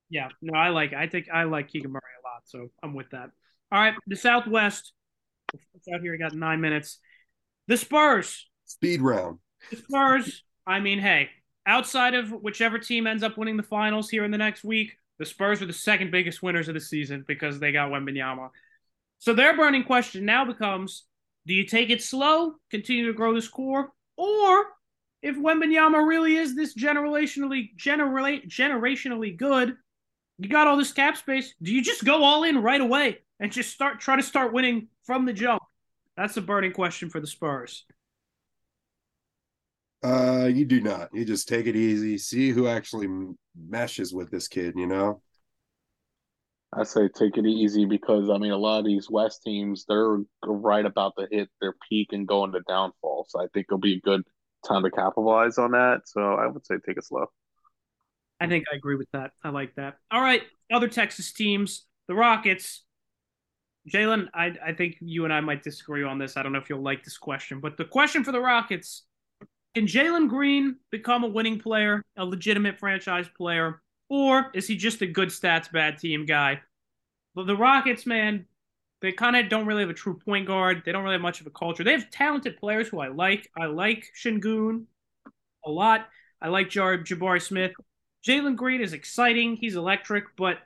Yeah, 0.08 0.28
no, 0.42 0.58
I 0.58 0.70
like. 0.70 0.92
I 0.92 1.06
think 1.08 1.26
I 1.32 1.44
like 1.44 1.68
Keegan 1.68 1.92
Murray 1.92 2.02
a 2.20 2.26
lot, 2.26 2.42
so 2.46 2.68
I'm 2.82 2.94
with 2.94 3.10
that. 3.10 3.30
All 3.70 3.80
right, 3.80 3.94
the 4.06 4.16
Southwest. 4.16 4.92
Out 5.92 6.00
here, 6.00 6.12
we 6.12 6.18
got 6.18 6.34
nine 6.34 6.60
minutes. 6.60 6.98
The 7.68 7.76
Spurs. 7.76 8.48
Speed 8.64 9.02
round. 9.02 9.38
The 9.70 9.76
Spurs. 9.76 10.42
I 10.66 10.80
mean, 10.80 10.98
hey, 10.98 11.30
outside 11.66 12.14
of 12.14 12.30
whichever 12.30 12.78
team 12.78 13.06
ends 13.06 13.22
up 13.22 13.36
winning 13.36 13.56
the 13.56 13.62
finals 13.62 14.08
here 14.08 14.24
in 14.24 14.30
the 14.30 14.38
next 14.38 14.64
week, 14.64 14.96
the 15.18 15.26
Spurs 15.26 15.62
are 15.62 15.66
the 15.66 15.72
second 15.72 16.10
biggest 16.10 16.42
winners 16.42 16.68
of 16.68 16.74
the 16.74 16.80
season 16.80 17.24
because 17.26 17.58
they 17.58 17.72
got 17.72 17.90
Wembanyama. 17.90 18.50
So 19.18 19.34
their 19.34 19.56
burning 19.56 19.84
question 19.84 20.24
now 20.24 20.44
becomes: 20.44 21.04
Do 21.46 21.54
you 21.54 21.66
take 21.66 21.90
it 21.90 22.02
slow, 22.02 22.54
continue 22.70 23.06
to 23.06 23.14
grow 23.14 23.34
this 23.34 23.48
core, 23.48 23.92
or 24.16 24.66
if 25.22 25.36
Wembanyama 25.36 26.06
really 26.06 26.36
is 26.36 26.54
this 26.54 26.74
generationally 26.74 27.74
generally 27.76 28.42
generationally 28.42 29.36
good, 29.36 29.76
you 30.38 30.48
got 30.48 30.66
all 30.66 30.76
this 30.76 30.92
cap 30.92 31.16
space. 31.16 31.54
Do 31.62 31.72
you 31.72 31.82
just 31.82 32.04
go 32.04 32.22
all 32.22 32.44
in 32.44 32.62
right 32.62 32.80
away 32.80 33.18
and 33.40 33.50
just 33.50 33.72
start 33.72 34.00
try 34.00 34.16
to 34.16 34.22
start 34.22 34.52
winning 34.52 34.88
from 35.04 35.24
the 35.24 35.32
jump? 35.32 35.62
That's 36.16 36.34
the 36.34 36.40
burning 36.42 36.72
question 36.72 37.10
for 37.10 37.20
the 37.20 37.26
Spurs. 37.26 37.84
Uh, 40.02 40.48
you 40.52 40.64
do 40.64 40.80
not. 40.80 41.08
You 41.12 41.24
just 41.24 41.48
take 41.48 41.66
it 41.66 41.76
easy. 41.76 42.18
See 42.18 42.50
who 42.50 42.66
actually 42.68 43.08
meshes 43.56 44.12
with 44.12 44.30
this 44.30 44.48
kid. 44.48 44.74
You 44.76 44.86
know. 44.86 45.22
I 46.72 46.82
say 46.82 47.08
take 47.08 47.38
it 47.38 47.46
easy 47.46 47.86
because 47.86 48.28
I 48.28 48.38
mean 48.38 48.52
a 48.52 48.56
lot 48.56 48.80
of 48.80 48.84
these 48.84 49.08
West 49.08 49.42
teams 49.44 49.84
they're 49.88 50.18
right 50.44 50.84
about 50.84 51.14
to 51.18 51.26
hit 51.30 51.48
their 51.60 51.74
peak 51.88 52.08
and 52.12 52.26
go 52.26 52.44
into 52.44 52.60
downfall. 52.68 53.26
So 53.28 53.40
I 53.40 53.46
think 53.54 53.66
it'll 53.68 53.78
be 53.78 53.94
a 53.94 54.00
good 54.00 54.22
time 54.66 54.82
to 54.82 54.90
capitalize 54.90 55.58
on 55.58 55.70
that. 55.72 56.02
So 56.06 56.20
I 56.20 56.46
would 56.46 56.66
say 56.66 56.74
take 56.84 56.98
it 56.98 57.04
slow. 57.04 57.26
I 58.40 58.48
think 58.48 58.64
I 58.70 58.76
agree 58.76 58.96
with 58.96 59.08
that. 59.12 59.30
I 59.42 59.48
like 59.48 59.74
that. 59.76 59.96
All 60.10 60.20
right, 60.20 60.42
other 60.70 60.88
Texas 60.88 61.32
teams, 61.32 61.86
the 62.08 62.14
Rockets. 62.14 62.82
Jalen, 63.88 64.28
I, 64.34 64.52
I 64.64 64.72
think 64.72 64.96
you 65.00 65.24
and 65.24 65.32
I 65.32 65.40
might 65.40 65.62
disagree 65.62 66.02
on 66.02 66.18
this. 66.18 66.36
I 66.36 66.42
don't 66.42 66.52
know 66.52 66.58
if 66.58 66.68
you'll 66.68 66.82
like 66.82 67.04
this 67.04 67.16
question, 67.16 67.60
but 67.60 67.76
the 67.76 67.84
question 67.84 68.24
for 68.24 68.32
the 68.32 68.40
Rockets 68.40 69.04
can 69.76 69.86
Jalen 69.86 70.30
Green 70.30 70.76
become 70.90 71.22
a 71.22 71.28
winning 71.28 71.58
player, 71.58 72.02
a 72.16 72.24
legitimate 72.24 72.78
franchise 72.78 73.28
player, 73.36 73.82
or 74.08 74.50
is 74.54 74.66
he 74.66 74.74
just 74.74 75.02
a 75.02 75.06
good 75.06 75.28
stats, 75.28 75.70
bad 75.70 75.98
team 75.98 76.24
guy? 76.24 76.62
But 77.34 77.46
the 77.46 77.58
Rockets, 77.58 78.06
man, 78.06 78.46
they 79.02 79.12
kind 79.12 79.36
of 79.36 79.50
don't 79.50 79.66
really 79.66 79.82
have 79.82 79.90
a 79.90 79.94
true 79.94 80.18
point 80.24 80.46
guard. 80.46 80.80
They 80.86 80.92
don't 80.92 81.02
really 81.02 81.16
have 81.16 81.20
much 81.20 81.42
of 81.42 81.46
a 81.46 81.50
culture. 81.50 81.84
They 81.84 81.92
have 81.92 82.10
talented 82.10 82.56
players 82.56 82.88
who 82.88 83.00
I 83.00 83.08
like. 83.08 83.50
I 83.54 83.66
like 83.66 84.06
Sengun 84.18 84.84
a 85.66 85.70
lot. 85.70 86.08
I 86.40 86.48
like 86.48 86.70
Jar- 86.70 86.96
Jabari 86.96 87.42
Smith. 87.42 87.72
Jalen 88.26 88.56
Green 88.56 88.80
is 88.80 88.94
exciting. 88.94 89.56
He's 89.56 89.76
electric, 89.76 90.24
but 90.38 90.56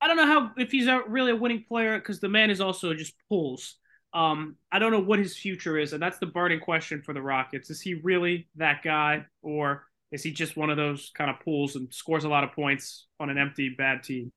I 0.00 0.06
don't 0.06 0.16
know 0.16 0.26
how 0.26 0.52
if 0.56 0.70
he's 0.70 0.86
a, 0.86 1.02
really 1.08 1.32
a 1.32 1.36
winning 1.36 1.64
player 1.66 1.98
because 1.98 2.20
the 2.20 2.28
man 2.28 2.50
is 2.50 2.60
also 2.60 2.94
just 2.94 3.14
pulls. 3.28 3.78
Um, 4.14 4.56
I 4.70 4.78
don't 4.78 4.92
know 4.92 5.00
what 5.00 5.18
his 5.18 5.36
future 5.36 5.76
is, 5.76 5.92
and 5.92 6.02
that's 6.02 6.18
the 6.18 6.26
burning 6.26 6.60
question 6.60 7.02
for 7.02 7.12
the 7.12 7.22
Rockets. 7.22 7.68
Is 7.68 7.80
he 7.80 7.94
really 7.94 8.48
that 8.56 8.82
guy, 8.82 9.26
or 9.42 9.84
is 10.12 10.22
he 10.22 10.30
just 10.30 10.56
one 10.56 10.70
of 10.70 10.76
those 10.76 11.10
kind 11.14 11.30
of 11.30 11.40
pulls 11.40 11.74
and 11.74 11.92
scores 11.92 12.24
a 12.24 12.28
lot 12.28 12.44
of 12.44 12.52
points 12.52 13.06
on 13.18 13.28
an 13.28 13.38
empty 13.38 13.70
bad 13.76 14.04
team? 14.04 14.32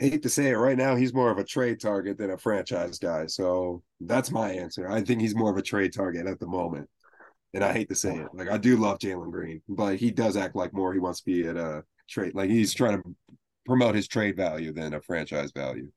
hate 0.00 0.22
to 0.22 0.30
say 0.30 0.48
it 0.48 0.56
right 0.56 0.78
now, 0.78 0.96
he's 0.96 1.12
more 1.12 1.30
of 1.30 1.38
a 1.38 1.44
trade 1.44 1.78
target 1.78 2.16
than 2.16 2.30
a 2.30 2.38
franchise 2.38 2.98
guy. 2.98 3.26
So 3.26 3.82
that's 4.00 4.30
my 4.30 4.50
answer. 4.50 4.90
I 4.90 5.02
think 5.02 5.20
he's 5.20 5.36
more 5.36 5.50
of 5.50 5.58
a 5.58 5.62
trade 5.62 5.92
target 5.92 6.26
at 6.26 6.40
the 6.40 6.46
moment. 6.46 6.88
And 7.52 7.62
I 7.62 7.72
hate 7.72 7.88
to 7.90 7.94
say 7.94 8.16
it. 8.16 8.28
Like 8.32 8.48
I 8.48 8.56
do 8.56 8.76
love 8.76 8.98
Jalen 8.98 9.30
Green, 9.30 9.60
but 9.68 9.96
he 9.96 10.10
does 10.10 10.36
act 10.36 10.56
like 10.56 10.72
more 10.72 10.92
he 10.92 11.00
wants 11.00 11.20
to 11.20 11.26
be 11.26 11.46
at 11.46 11.56
a 11.56 11.84
trade. 12.08 12.34
Like 12.34 12.48
he's 12.48 12.72
trying 12.72 13.02
to 13.02 13.14
promote 13.66 13.94
his 13.94 14.08
trade 14.08 14.36
value 14.36 14.72
than 14.72 14.94
a 14.94 15.02
franchise 15.02 15.52
value. 15.52 15.90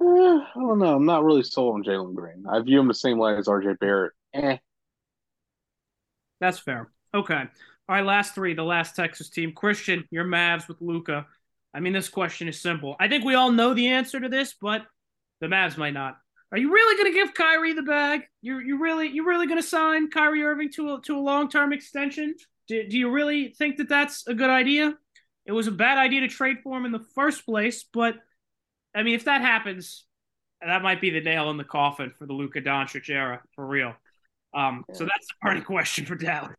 Uh, 0.00 0.04
I 0.04 0.52
don't 0.54 0.78
know. 0.78 0.94
I'm 0.94 1.06
not 1.06 1.24
really 1.24 1.42
sold 1.42 1.74
on 1.74 1.84
Jalen 1.84 2.14
Green. 2.14 2.44
I 2.48 2.60
view 2.60 2.80
him 2.80 2.88
the 2.88 2.94
same 2.94 3.18
way 3.18 3.36
as 3.36 3.46
RJ 3.46 3.78
Barrett. 3.78 4.12
Eh. 4.34 4.58
That's 6.40 6.58
fair. 6.58 6.90
Okay. 7.12 7.34
All 7.34 7.96
right, 7.96 8.04
last 8.04 8.34
three. 8.34 8.54
The 8.54 8.62
last 8.62 8.94
Texas 8.94 9.28
team. 9.28 9.52
Christian, 9.52 10.04
your 10.10 10.24
Mavs 10.24 10.68
with 10.68 10.80
Luka. 10.80 11.26
I 11.74 11.80
mean, 11.80 11.92
this 11.92 12.08
question 12.08 12.48
is 12.48 12.60
simple. 12.60 12.96
I 13.00 13.08
think 13.08 13.24
we 13.24 13.34
all 13.34 13.50
know 13.50 13.74
the 13.74 13.88
answer 13.88 14.20
to 14.20 14.28
this, 14.28 14.54
but 14.60 14.82
the 15.40 15.46
Mavs 15.46 15.76
might 15.76 15.94
not. 15.94 16.18
Are 16.50 16.58
you 16.58 16.72
really 16.72 16.96
going 16.96 17.12
to 17.12 17.18
give 17.18 17.34
Kyrie 17.34 17.74
the 17.74 17.82
bag? 17.82 18.22
You're 18.40 18.62
you 18.62 18.78
really 18.78 19.08
you 19.08 19.26
really 19.26 19.46
going 19.46 19.60
to 19.60 19.66
sign 19.66 20.10
Kyrie 20.10 20.42
Irving 20.42 20.70
to 20.72 20.94
a 20.94 21.00
to 21.02 21.16
a 21.16 21.20
long 21.20 21.50
term 21.50 21.72
extension? 21.72 22.34
Do, 22.68 22.88
do 22.88 22.96
you 22.96 23.10
really 23.10 23.50
think 23.50 23.76
that 23.78 23.88
that's 23.88 24.26
a 24.26 24.34
good 24.34 24.50
idea? 24.50 24.96
It 25.44 25.52
was 25.52 25.66
a 25.66 25.72
bad 25.72 25.98
idea 25.98 26.20
to 26.20 26.28
trade 26.28 26.58
for 26.62 26.76
him 26.76 26.84
in 26.84 26.92
the 26.92 27.04
first 27.14 27.44
place, 27.44 27.84
but 27.92 28.16
I 28.94 29.02
mean, 29.02 29.14
if 29.14 29.24
that 29.24 29.40
happens, 29.40 30.04
that 30.60 30.82
might 30.82 31.00
be 31.00 31.10
the 31.10 31.20
nail 31.20 31.50
in 31.50 31.56
the 31.56 31.64
coffin 31.64 32.12
for 32.18 32.26
the 32.26 32.32
Luka 32.32 32.60
Doncic 32.60 33.08
era 33.08 33.42
for 33.54 33.66
real. 33.66 33.94
Um, 34.54 34.84
yeah. 34.88 34.94
So 34.94 35.04
that's 35.04 35.26
the 35.26 35.34
party 35.42 35.60
question 35.60 36.06
for 36.06 36.14
Dallas. 36.14 36.54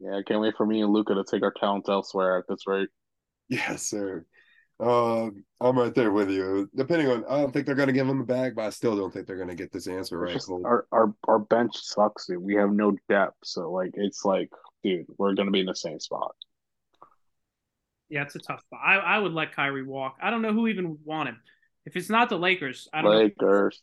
Yeah, 0.00 0.16
I 0.16 0.22
can't 0.22 0.40
wait 0.40 0.54
for 0.56 0.66
me 0.66 0.82
and 0.82 0.92
Luka 0.92 1.14
to 1.14 1.24
take 1.24 1.42
our 1.42 1.52
talents 1.58 1.88
elsewhere 1.88 2.38
at 2.38 2.44
this 2.48 2.66
rate. 2.66 2.88
Yes, 3.48 3.82
sir. 3.88 4.24
Um, 4.80 5.42
I'm 5.60 5.76
right 5.76 5.92
there 5.92 6.12
with 6.12 6.30
you. 6.30 6.70
Depending 6.76 7.08
on, 7.08 7.24
I 7.28 7.40
don't 7.40 7.52
think 7.52 7.66
they're 7.66 7.74
going 7.74 7.88
to 7.88 7.92
give 7.92 8.06
him 8.06 8.20
a 8.20 8.24
bag, 8.24 8.54
but 8.54 8.66
I 8.66 8.70
still 8.70 8.96
don't 8.96 9.12
think 9.12 9.26
they're 9.26 9.36
going 9.36 9.48
to 9.48 9.56
get 9.56 9.72
this 9.72 9.88
answer 9.88 10.18
right. 10.18 10.34
Just, 10.34 10.50
our, 10.50 10.86
our 10.92 11.12
our 11.26 11.40
bench 11.40 11.76
sucks. 11.76 12.26
Dude. 12.26 12.38
We 12.38 12.54
have 12.54 12.70
no 12.70 12.96
depth, 13.08 13.38
so 13.42 13.72
like 13.72 13.90
it's 13.94 14.24
like, 14.24 14.50
dude, 14.84 15.06
we're 15.16 15.34
going 15.34 15.46
to 15.46 15.52
be 15.52 15.60
in 15.60 15.66
the 15.66 15.74
same 15.74 15.98
spot. 15.98 16.36
Yeah, 18.08 18.22
it's 18.22 18.34
a 18.34 18.38
tough 18.40 18.60
spot. 18.60 18.80
I, 18.84 18.96
I 18.96 19.18
would 19.18 19.32
let 19.32 19.54
Kyrie 19.54 19.82
walk. 19.82 20.16
I 20.22 20.30
don't 20.30 20.42
know 20.42 20.52
who 20.52 20.66
even 20.68 20.88
would 20.90 21.04
want 21.04 21.28
him. 21.28 21.40
If 21.84 21.96
it's 21.96 22.10
not 22.10 22.28
the 22.28 22.38
Lakers, 22.38 22.88
I 22.92 23.02
don't 23.02 23.10
Lakers. 23.14 23.82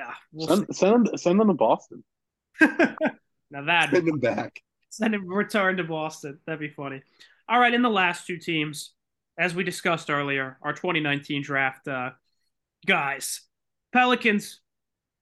Ah, 0.00 0.18
we'll 0.32 0.48
Send, 0.48 0.74
send 0.76 1.06
them 1.06 1.16
send 1.16 1.40
them 1.40 1.48
to 1.48 1.54
Boston. 1.54 2.04
now 2.60 3.64
that 3.66 3.90
Send 3.90 4.08
him 4.08 4.18
back. 4.18 4.60
send 4.90 5.14
him 5.14 5.26
return 5.26 5.76
to 5.78 5.84
Boston. 5.84 6.38
That'd 6.46 6.60
be 6.60 6.68
funny. 6.70 7.02
All 7.48 7.58
right, 7.58 7.72
in 7.74 7.82
the 7.82 7.90
last 7.90 8.26
two 8.26 8.38
teams, 8.38 8.92
as 9.38 9.54
we 9.54 9.64
discussed 9.64 10.10
earlier, 10.10 10.58
our 10.62 10.72
2019 10.72 11.42
draft 11.42 11.86
uh, 11.88 12.10
guys, 12.86 13.42
Pelicans. 13.92 14.60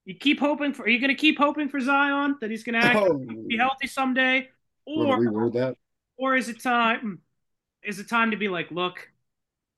You 0.07 0.15
keep 0.15 0.41
hoping 0.41 0.73
for. 0.73 0.85
Are 0.85 0.89
you 0.89 0.99
going 0.99 1.11
to 1.11 1.15
keep 1.21 1.39
hoping 1.39 1.69
for 1.69 1.79
Zion 1.79 2.37
that 2.41 2.51
he's 2.51 2.65
going 2.65 2.81
to 2.81 2.99
Oh, 2.99 3.19
be 3.47 3.57
healthy 3.57 3.87
someday, 3.87 4.49
want 4.87 5.11
or 5.11 5.17
to 5.25 5.31
reword 5.31 5.53
that? 5.55 5.77
Or 6.21 6.37
is 6.37 6.51
it 6.51 6.63
time? 6.63 7.21
Is 7.83 7.99
it 7.99 8.09
time 8.09 8.31
to 8.33 8.37
be 8.37 8.49
like, 8.49 8.71
look, 8.71 9.09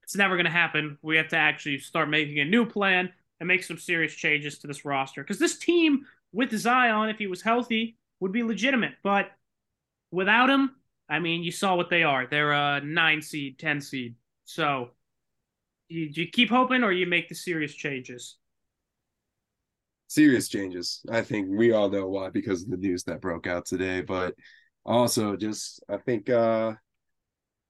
it's 0.03 0.17
never 0.17 0.35
going 0.35 0.45
to 0.45 0.51
happen. 0.51 0.99
We 1.01 1.17
have 1.17 1.29
to 1.29 1.37
actually 1.37 1.79
start 1.79 2.11
making 2.11 2.41
a 2.41 2.45
new 2.45 2.67
plan 2.67 3.13
and 3.39 3.47
make 3.47 3.63
some 3.63 3.79
serious 3.79 4.13
changes 4.13 4.59
to 4.59 4.67
this 4.67 4.85
roster 4.85 5.23
because 5.23 5.39
this 5.39 5.57
team 5.57 6.05
with 6.33 6.53
Zion, 6.53 7.09
if 7.09 7.19
he 7.19 7.29
was 7.29 7.43
healthy, 7.43 7.97
would 8.19 8.33
be 8.33 8.43
legitimate. 8.43 8.95
But 9.05 9.31
without 10.11 10.51
him, 10.51 10.75
I 11.09 11.21
mean, 11.21 11.45
you 11.45 11.53
saw 11.53 11.77
what 11.77 11.91
they 11.91 12.03
are. 12.03 12.27
They're 12.27 12.53
a 12.53 12.81
nine 12.81 13.23
seed, 13.23 13.59
ten 13.61 13.81
seed. 13.81 14.17
So, 14.45 14.91
you, 15.89 16.11
do 16.11 16.23
you 16.23 16.29
keep 16.29 16.51
hoping, 16.51 16.83
or 16.83 16.91
you 16.91 17.07
make 17.07 17.29
the 17.29 17.35
serious 17.37 17.73
changes? 17.73 18.37
serious 20.13 20.49
changes. 20.49 21.01
I 21.11 21.23
think 21.23 21.49
we 21.49 21.73
all 21.73 21.89
know 21.89 22.07
why 22.07 22.29
because 22.29 22.63
of 22.63 22.71
the 22.71 22.77
news 22.77 23.03
that 23.05 23.23
broke 23.23 23.47
out 23.47 23.65
today, 23.65 24.03
but 24.03 24.35
also 24.85 25.37
just 25.37 25.83
I 25.89 25.97
think 25.99 26.29
uh 26.31 26.73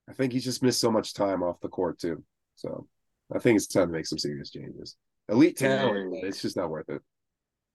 I 0.09 0.13
think 0.13 0.33
he's 0.33 0.45
just 0.45 0.63
missed 0.63 0.81
so 0.81 0.91
much 0.91 1.15
time 1.15 1.43
off 1.43 1.61
the 1.61 1.69
court 1.69 1.99
too. 1.99 2.25
So 2.57 2.87
I 3.35 3.39
think 3.39 3.57
it's 3.57 3.67
time 3.67 3.89
to 3.89 3.93
make 3.93 4.07
some 4.07 4.19
serious 4.19 4.51
changes. 4.51 4.97
Elite 5.29 5.57
talent, 5.57 6.11
but 6.21 6.29
it's 6.29 6.43
just 6.43 6.57
not 6.57 6.71
worth 6.71 6.89
it. 6.89 7.03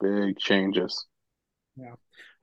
Big 0.02 0.38
changes. 0.38 1.06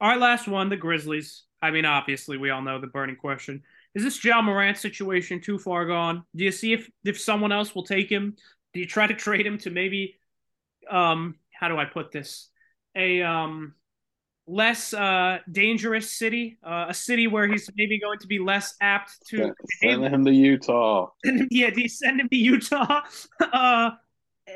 All 0.01 0.09
right, 0.09 0.21
last 0.21 0.49
one, 0.49 0.69
the 0.69 0.77
Grizzlies. 0.77 1.45
I 1.63 1.71
mean, 1.71 1.85
obviously, 1.85 2.37
we 2.37 2.51
all 2.51 2.63
know 2.63 2.81
the 2.81 2.87
burning 2.87 3.17
question: 3.17 3.63
Is 3.95 4.03
this 4.03 4.23
Ja 4.25 4.43
Morant 4.43 4.77
situation 4.77 5.41
too 5.41 5.59
far 5.59 5.87
gone? 5.87 6.25
Do 6.35 6.45
you 6.45 6.53
see 6.53 6.73
if 6.73 6.91
if 7.05 7.21
someone 7.21 7.53
else 7.53 7.75
will 7.75 7.85
take 7.85 8.11
him? 8.11 8.37
Do 8.73 8.81
you 8.81 8.87
try 8.87 9.07
to 9.07 9.15
trade 9.15 9.47
him 9.47 9.59
to 9.59 9.71
maybe, 9.71 10.19
um, 10.91 11.37
how 11.53 11.69
do 11.69 11.79
I 11.79 11.85
put 11.85 12.11
this, 12.11 12.51
a 12.97 13.23
um, 13.23 13.75
less 14.47 14.93
uh 14.93 15.39
dangerous 15.51 16.11
city, 16.11 16.59
uh, 16.63 16.87
a 16.89 16.95
city 16.95 17.27
where 17.27 17.47
he's 17.47 17.69
maybe 17.77 17.99
going 17.99 18.19
to 18.19 18.27
be 18.27 18.39
less 18.39 18.75
apt 18.81 19.27
to. 19.29 19.37
Send, 19.37 19.55
send 19.83 20.05
him 20.05 20.25
to 20.25 20.33
Utah. 20.33 21.09
yeah, 21.51 21.71
do 21.71 21.81
you 21.81 21.89
send 21.89 22.21
him 22.21 22.29
to 22.29 22.37
Utah? 22.37 23.03
Uh, 23.41 23.91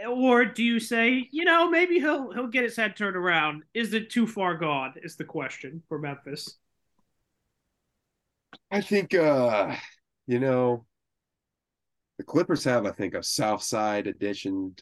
or 0.09 0.45
do 0.45 0.63
you 0.63 0.79
say, 0.79 1.29
you 1.31 1.45
know, 1.45 1.69
maybe 1.71 1.99
he'll 1.99 2.33
he'll 2.33 2.49
get 2.49 2.65
his 2.65 2.77
head 2.77 2.97
turned 2.97 3.17
around? 3.17 3.63
Is 3.75 3.95
it 3.95 4.11
too 4.11 4.27
far 4.27 4.55
gone? 4.57 4.95
Is 5.03 5.17
the 5.17 5.25
question 5.25 5.83
for 5.89 5.99
Memphis. 5.99 6.59
I 8.71 8.81
think 8.81 9.15
uh 9.15 9.75
you 10.27 10.41
know 10.41 10.85
the 12.19 12.25
Clippers 12.25 12.65
have 12.65 12.87
I 12.87 12.91
think 12.91 13.15
a 13.15 13.23
South 13.23 13.63
Side 13.63 14.07
edition 14.07 14.75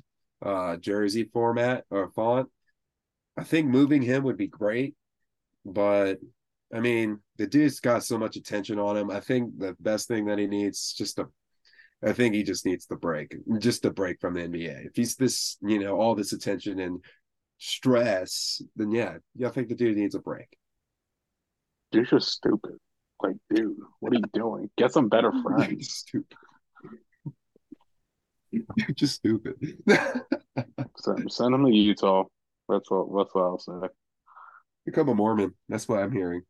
uh 0.45 0.77
jersey 0.77 1.29
format 1.33 1.85
or 1.91 2.11
font. 2.11 2.49
I 3.37 3.45
think 3.45 3.69
moving 3.69 4.03
him 4.03 4.25
would 4.25 4.37
be 4.37 4.49
great, 4.49 4.95
but 5.65 6.19
I 6.75 6.81
mean 6.81 7.21
the 7.37 7.47
dude's 7.47 7.81
got 7.81 8.05
so 8.05 8.19
much 8.19 8.37
attention 8.37 8.79
on 8.79 8.97
him. 8.97 9.11
I 9.11 9.21
think 9.21 9.59
the 9.59 9.77
best 9.81 10.09
thing 10.09 10.27
that 10.27 10.39
he 10.39 10.47
needs 10.47 10.79
is 10.79 10.95
just 10.97 11.19
a 11.19 11.27
I 12.05 12.13
think 12.13 12.35
he 12.35 12.43
just 12.43 12.67
needs 12.67 12.87
the 12.87 12.97
break, 12.97 13.35
just 13.59 13.83
the 13.83 13.91
break 13.91 14.21
from 14.21 14.35
the 14.35 14.41
NBA. 14.41 14.87
If 14.87 14.93
he's 14.97 15.17
this, 15.17 15.57
you 15.63 15.79
know, 15.79 15.99
all 15.99 16.15
this 16.15 16.33
attention 16.33 16.79
and 16.79 17.03
stress, 17.59 18.61
then 18.77 18.91
yeah, 18.91 19.17
yeah, 19.35 19.49
I 19.49 19.51
think 19.51 19.69
the 19.69 19.75
dude 19.75 19.97
needs 19.97 20.15
a 20.15 20.21
break. 20.21 20.47
You're 21.93 22.05
just 22.05 22.29
stupid. 22.29 22.77
Like, 23.23 23.37
dude, 23.49 23.77
what 24.01 24.13
are 24.13 24.17
you 24.17 24.25
doing? 24.35 24.71
Get 24.77 24.93
some 24.93 25.09
better 25.09 25.33
friends. 25.43 25.89
stupid. 25.89 26.37
You're 28.51 28.95
just 28.95 29.17
stupid. 29.17 29.55
Send, 30.99 31.33
send 31.33 31.55
him 31.55 31.65
to 31.65 31.73
Utah. 31.73 32.25
That's 32.69 32.91
what. 32.91 33.07
That's 33.17 33.35
what 33.35 33.43
I'll 33.43 33.59
say. 33.59 33.73
Become 34.85 35.09
a 35.09 35.15
Mormon. 35.15 35.55
That's 35.69 35.89
what 35.89 35.99
I'm 35.99 36.13
hearing. 36.13 36.43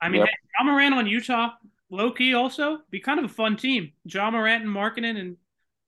I 0.00 0.08
mean, 0.08 0.20
Yep. 0.20 0.28
hey, 0.28 0.34
Ja 0.58 0.64
Morant 0.64 0.94
on 0.94 1.06
Utah, 1.06 1.50
low 1.90 2.12
key 2.12 2.34
also 2.34 2.78
be 2.90 3.00
kind 3.00 3.18
of 3.18 3.24
a 3.24 3.34
fun 3.34 3.56
team. 3.56 3.92
Ja 4.04 4.30
Morant 4.30 4.64
and 4.64 4.74
Markkanen, 4.74 5.18
and 5.18 5.36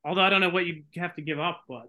although 0.05 0.23
I 0.23 0.31
don't 0.31 0.41
know 0.41 0.49
what 0.49 0.67
you 0.67 0.83
have 0.97 1.15
to 1.17 1.23
give 1.23 1.39
up, 1.39 1.63
but 1.69 1.87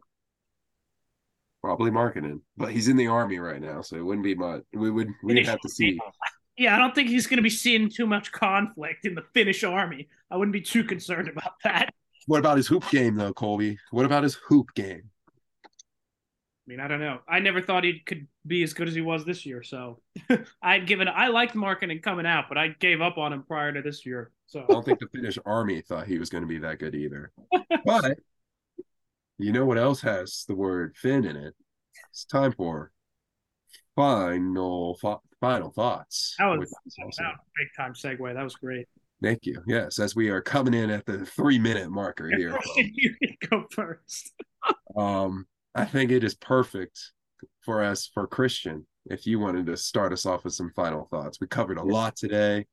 Probably 1.63 1.91
Markkanen, 1.91 2.41
but 2.57 2.71
he's 2.71 2.88
in 2.88 2.97
the 2.97 3.05
army 3.05 3.38
right 3.38 3.61
now, 3.61 3.81
so 3.81 3.95
it 3.95 4.03
wouldn't 4.03 4.23
be 4.23 4.33
much. 4.33 4.63
We 4.73 4.89
would 4.89 5.09
we'd 5.23 5.45
have 5.45 5.59
to 5.59 5.69
see. 5.69 5.99
yeah, 6.57 6.75
I 6.75 6.79
don't 6.79 6.95
think 6.95 7.09
he's 7.09 7.27
going 7.27 7.38
to 7.38 7.43
be 7.43 7.51
seeing 7.51 7.88
too 7.88 8.07
much 8.07 8.31
conflict 8.31 9.05
in 9.05 9.13
the 9.13 9.21
Finnish 9.35 9.63
army. 9.63 10.07
I 10.31 10.38
wouldn't 10.38 10.53
be 10.53 10.61
too 10.61 10.83
concerned 10.83 11.27
about 11.27 11.53
that. 11.63 11.93
What 12.25 12.39
about 12.39 12.57
his 12.57 12.67
hoop 12.67 12.89
game 12.89 13.15
though, 13.15 13.33
Colby? 13.33 13.77
What 13.91 14.05
about 14.05 14.23
his 14.23 14.35
hoop 14.47 14.73
game? 14.73 15.10
I 16.72 16.73
mean, 16.73 16.80
I 16.80 16.88
don't 16.88 17.02
know. 17.02 17.19
I 17.27 17.39
never 17.39 17.61
thought 17.61 17.84
he 17.84 17.99
could 17.99 18.27
be 18.48 18.64
as 18.64 18.73
good 18.73 18.88
as 18.88 18.95
he 18.95 19.02
was 19.02 19.26
this 19.26 19.45
year. 19.45 19.61
So 19.61 19.99
I'd 20.61 20.88
given. 20.88 21.10
I 21.10 21.27
liked 21.27 21.53
Markkanen 21.53 22.02
coming 22.02 22.26
out, 22.26 22.45
but 22.48 22.57
I 22.57 22.69
gave 22.69 23.02
up 23.02 23.18
on 23.18 23.34
him 23.34 23.43
prior 23.43 23.73
to 23.73 23.81
this 23.81 24.06
year. 24.06 24.31
So 24.48 24.61
I 24.61 24.72
don't 24.72 24.85
think 24.85 24.99
the 24.99 25.10
Finnish 25.14 25.38
army 25.45 25.81
thought 25.81 26.07
he 26.07 26.18
was 26.18 26.30
going 26.30 26.43
to 26.43 26.48
be 26.48 26.60
that 26.60 26.80
good 26.80 26.95
either. 26.95 27.31
But 27.85 28.19
you 29.38 29.52
know 29.52 29.65
what 29.65 29.77
else 29.80 30.02
has 30.02 30.45
the 30.48 30.56
word 30.56 30.95
Finn 30.95 31.26
in 31.26 31.35
it? 31.35 31.56
It's 32.11 32.23
time 32.23 32.53
for 32.53 32.91
final 33.98 34.98
thought 35.02 35.22
final 35.41 35.72
thoughts. 35.72 36.35
That 36.39 36.45
was- 36.45 36.60
which 36.60 36.69
is 36.85 36.95
also- 37.03 37.23
wow, 37.23 37.34
big 37.57 37.68
time 37.76 37.93
segue. 37.93 38.34
That 38.34 38.43
was 38.43 38.56
great. 38.56 38.88
Thank 39.22 39.45
you. 39.45 39.61
Yes, 39.68 39.99
as 39.99 40.15
we 40.15 40.30
are 40.30 40.41
coming 40.41 40.73
in 40.73 40.89
at 40.89 41.06
the 41.06 41.26
three 41.26 41.60
minute 41.60 41.89
marker 41.91 42.30
here. 42.35 42.57
you 42.77 43.14
go 43.49 43.65
first. 43.72 44.31
Um, 44.95 45.45
I 45.76 45.85
think 45.85 46.11
it 46.11 46.23
is 46.23 46.35
perfect 46.35 46.99
for 47.64 47.84
us 47.84 48.10
for 48.14 48.27
Christian. 48.27 48.85
If 49.06 49.26
you 49.26 49.39
wanted 49.39 49.65
to 49.68 49.77
start 49.77 50.14
us 50.14 50.26
off 50.26 50.43
with 50.43 50.53
some 50.53 50.72
final 50.76 51.06
thoughts, 51.06 51.39
we 51.41 51.48
covered 51.48 51.77
a 51.77 51.84
lot 51.84 52.15
today. 52.15 52.65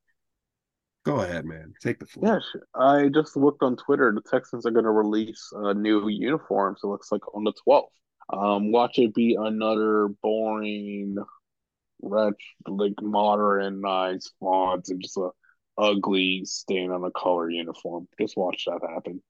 Go 1.04 1.20
ahead, 1.20 1.46
man. 1.46 1.72
Take 1.80 1.98
the 1.98 2.06
floor. 2.06 2.26
Yeah, 2.26 2.40
sh- 2.40 2.64
I 2.74 3.08
just 3.08 3.36
looked 3.36 3.62
on 3.62 3.76
Twitter. 3.76 4.12
The 4.14 4.28
Texans 4.28 4.66
are 4.66 4.70
going 4.70 4.84
to 4.84 4.90
release 4.90 5.50
uh, 5.56 5.72
new 5.72 6.08
uniforms. 6.08 6.80
It 6.82 6.88
looks 6.88 7.10
like 7.10 7.22
on 7.34 7.44
the 7.44 7.54
12th. 7.66 7.88
Um, 8.30 8.72
watch 8.72 8.98
it 8.98 9.14
be 9.14 9.36
another 9.40 10.08
boring, 10.22 11.16
ret 12.02 12.34
like 12.66 13.00
modernized 13.00 14.32
fonts 14.38 14.90
and 14.90 15.00
just 15.00 15.16
a 15.16 15.30
ugly 15.78 16.42
stain 16.44 16.90
on 16.90 17.04
a 17.04 17.10
color 17.10 17.48
uniform. 17.48 18.06
Just 18.20 18.36
watch 18.36 18.64
that 18.66 18.86
happen. 18.86 19.22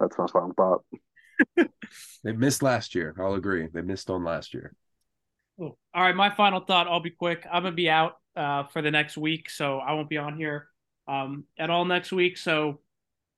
That's 0.00 0.18
my 0.18 0.26
final 0.26 0.52
thought. 0.54 0.84
They 2.24 2.32
missed 2.32 2.62
last 2.62 2.94
year. 2.94 3.14
I'll 3.18 3.34
agree. 3.34 3.68
They 3.72 3.82
missed 3.82 4.08
on 4.10 4.24
last 4.24 4.54
year. 4.54 4.74
Cool. 5.58 5.76
All 5.94 6.02
right, 6.02 6.16
my 6.16 6.30
final 6.30 6.60
thought. 6.60 6.88
I'll 6.88 7.00
be 7.00 7.10
quick. 7.10 7.46
I'm 7.50 7.62
gonna 7.64 7.74
be 7.74 7.90
out 7.90 8.18
uh, 8.36 8.64
for 8.64 8.80
the 8.82 8.90
next 8.90 9.16
week, 9.16 9.50
so 9.50 9.78
I 9.78 9.92
won't 9.92 10.08
be 10.08 10.18
on 10.18 10.36
here 10.36 10.68
um, 11.08 11.44
at 11.58 11.68
all 11.70 11.84
next 11.84 12.12
week. 12.12 12.38
So 12.38 12.80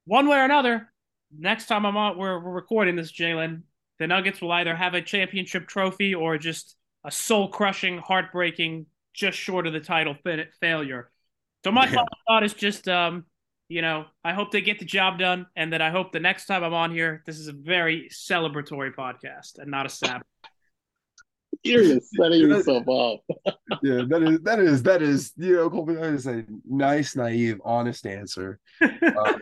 one 0.05 0.29
way 0.29 0.39
or 0.39 0.45
another, 0.45 0.93
next 1.37 1.67
time 1.67 1.87
I'm 1.87 1.97
on, 1.97 2.19
we're, 2.19 2.39
we're 2.39 2.53
recording 2.53 2.95
this, 2.97 3.11
Jalen. 3.11 3.63
The 3.99 4.07
Nuggets 4.07 4.41
will 4.41 4.53
either 4.53 4.75
have 4.77 4.95
a 4.95 5.03
championship 5.03 5.67
trophy 5.67 6.15
or 6.15 6.37
just 6.37 6.77
a 7.05 7.11
soul-crushing, 7.11 7.99
heartbreaking, 7.99 8.87
just 9.13 9.39
short 9.39 9.67
of 9.67 9.73
the 9.73 9.81
title 9.81 10.15
fa- 10.23 10.47
failure. 10.61 11.11
So 11.65 11.73
my 11.73 11.85
Yeah. 11.85 11.91
final 11.91 12.19
thought 12.29 12.45
is 12.45 12.55
just, 12.55 12.89
um, 12.89 13.25
you 13.69 13.83
know, 13.83 14.05
I 14.23 14.33
hope 14.33 14.51
they 14.51 14.61
get 14.61 14.79
the 14.79 14.85
job 14.85 15.19
done, 15.19 15.47
and 15.57 15.73
that 15.73 15.81
I 15.81 15.91
hope 15.91 16.13
the 16.13 16.21
next 16.21 16.47
time 16.47 16.63
I'm 16.63 16.75
on 16.75 16.91
here, 16.91 17.23
this 17.27 17.39
is 17.39 17.49
a 17.49 17.53
very 17.53 18.09
celebratory 18.13 18.95
podcast 18.95 19.59
and 19.59 19.71
not 19.71 19.87
a 19.87 19.89
sad. 19.89 20.23
You're 21.63 22.01
setting 22.01 22.41
yourself 22.41 22.89
up. 22.89 23.55
Yeah, 23.83 24.03
that 24.09 24.23
is 24.23 24.41
that 24.43 24.59
is 24.61 24.83
that 24.85 25.03
is 25.03 25.33
you 25.37 25.57
know, 25.57 25.69
Colby, 25.69 25.95
that 25.95 26.15
is 26.15 26.27
a 26.27 26.45
nice, 26.65 27.17
naive, 27.17 27.61
honest 27.65 28.07
answer. 28.07 28.61
Um, 28.83 29.41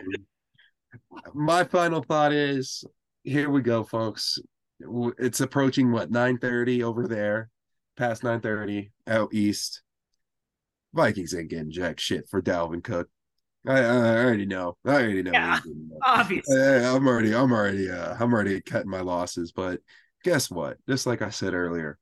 my 1.33 1.63
final 1.63 2.01
thought 2.03 2.33
is 2.33 2.83
here 3.23 3.49
we 3.49 3.61
go, 3.61 3.83
folks. 3.83 4.39
It's 4.79 5.39
approaching 5.39 5.91
what 5.91 6.11
9:30 6.11 6.83
over 6.83 7.07
there, 7.07 7.49
past 7.95 8.23
9:30 8.23 8.91
out 9.07 9.33
east. 9.33 9.81
Vikings 10.93 11.33
ain't 11.33 11.49
getting 11.49 11.71
jack 11.71 11.99
shit 11.99 12.27
for 12.29 12.41
Dalvin 12.41 12.83
Cook. 12.83 13.09
I, 13.65 13.79
I 13.79 14.23
already 14.23 14.45
know. 14.45 14.77
I 14.85 14.89
already 14.89 15.23
know. 15.23 15.31
Yeah. 15.31 15.55
he's 15.55 15.65
getting 15.65 15.89
that. 15.89 15.99
Obviously. 16.05 16.57
Hey, 16.57 16.85
I'm 16.85 17.07
already, 17.07 17.33
I'm 17.33 17.51
already, 17.51 17.89
uh, 17.89 18.15
I'm 18.19 18.33
already 18.33 18.61
cutting 18.61 18.89
my 18.89 19.01
losses. 19.01 19.51
But 19.51 19.79
guess 20.23 20.51
what? 20.51 20.77
Just 20.87 21.05
like 21.05 21.21
I 21.21 21.29
said 21.29 21.53
earlier, 21.53 21.97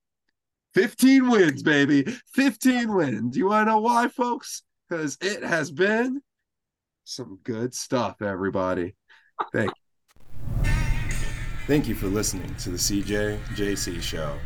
15 0.74 1.30
wins, 1.30 1.64
baby, 1.64 2.04
15 2.34 2.94
wins. 2.94 3.38
You 3.38 3.48
want 3.48 3.68
to 3.68 3.72
know 3.72 3.80
why, 3.80 4.08
folks? 4.08 4.64
Because 4.90 5.18
it 5.22 5.44
has 5.44 5.72
been 5.72 6.22
some 7.04 7.40
good 7.44 7.74
stuff, 7.74 8.22
everybody. 8.22 8.96
Thank 9.54 9.72
you. 9.72 10.72
Thank 11.68 11.88
you 11.88 11.96
for 11.96 12.08
listening 12.08 12.54
to 12.56 12.70
the 12.72 12.78
CJ 12.78 13.40
JC 13.56 14.02
Show. 14.02 14.38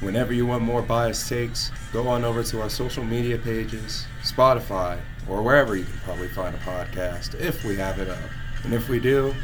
Whenever 0.00 0.32
you 0.34 0.44
want 0.44 0.62
more 0.62 0.82
biased 0.82 1.28
takes, 1.28 1.72
go 1.92 2.06
on 2.06 2.24
over 2.24 2.42
to 2.42 2.60
our 2.60 2.68
social 2.68 3.02
media 3.02 3.38
pages, 3.38 4.06
Spotify, 4.22 4.98
or 5.28 5.42
wherever 5.42 5.74
you 5.74 5.84
can 5.84 5.98
probably 6.00 6.28
find 6.28 6.54
a 6.54 6.58
podcast 6.58 7.34
if 7.40 7.64
we 7.64 7.76
have 7.76 7.98
it 7.98 8.08
up. 8.08 8.18
And 8.64 8.74
if 8.74 8.88
we 8.88 9.00
do, 9.00 9.34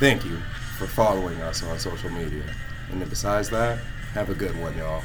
thank 0.00 0.24
you 0.24 0.36
for 0.76 0.86
following 0.86 1.40
us 1.42 1.62
on 1.62 1.78
social 1.78 2.10
media. 2.10 2.42
And 2.90 3.08
besides 3.08 3.48
that, 3.50 3.78
have 4.12 4.28
a 4.28 4.34
good 4.34 4.58
one, 4.60 4.76
y'all. 4.76 5.02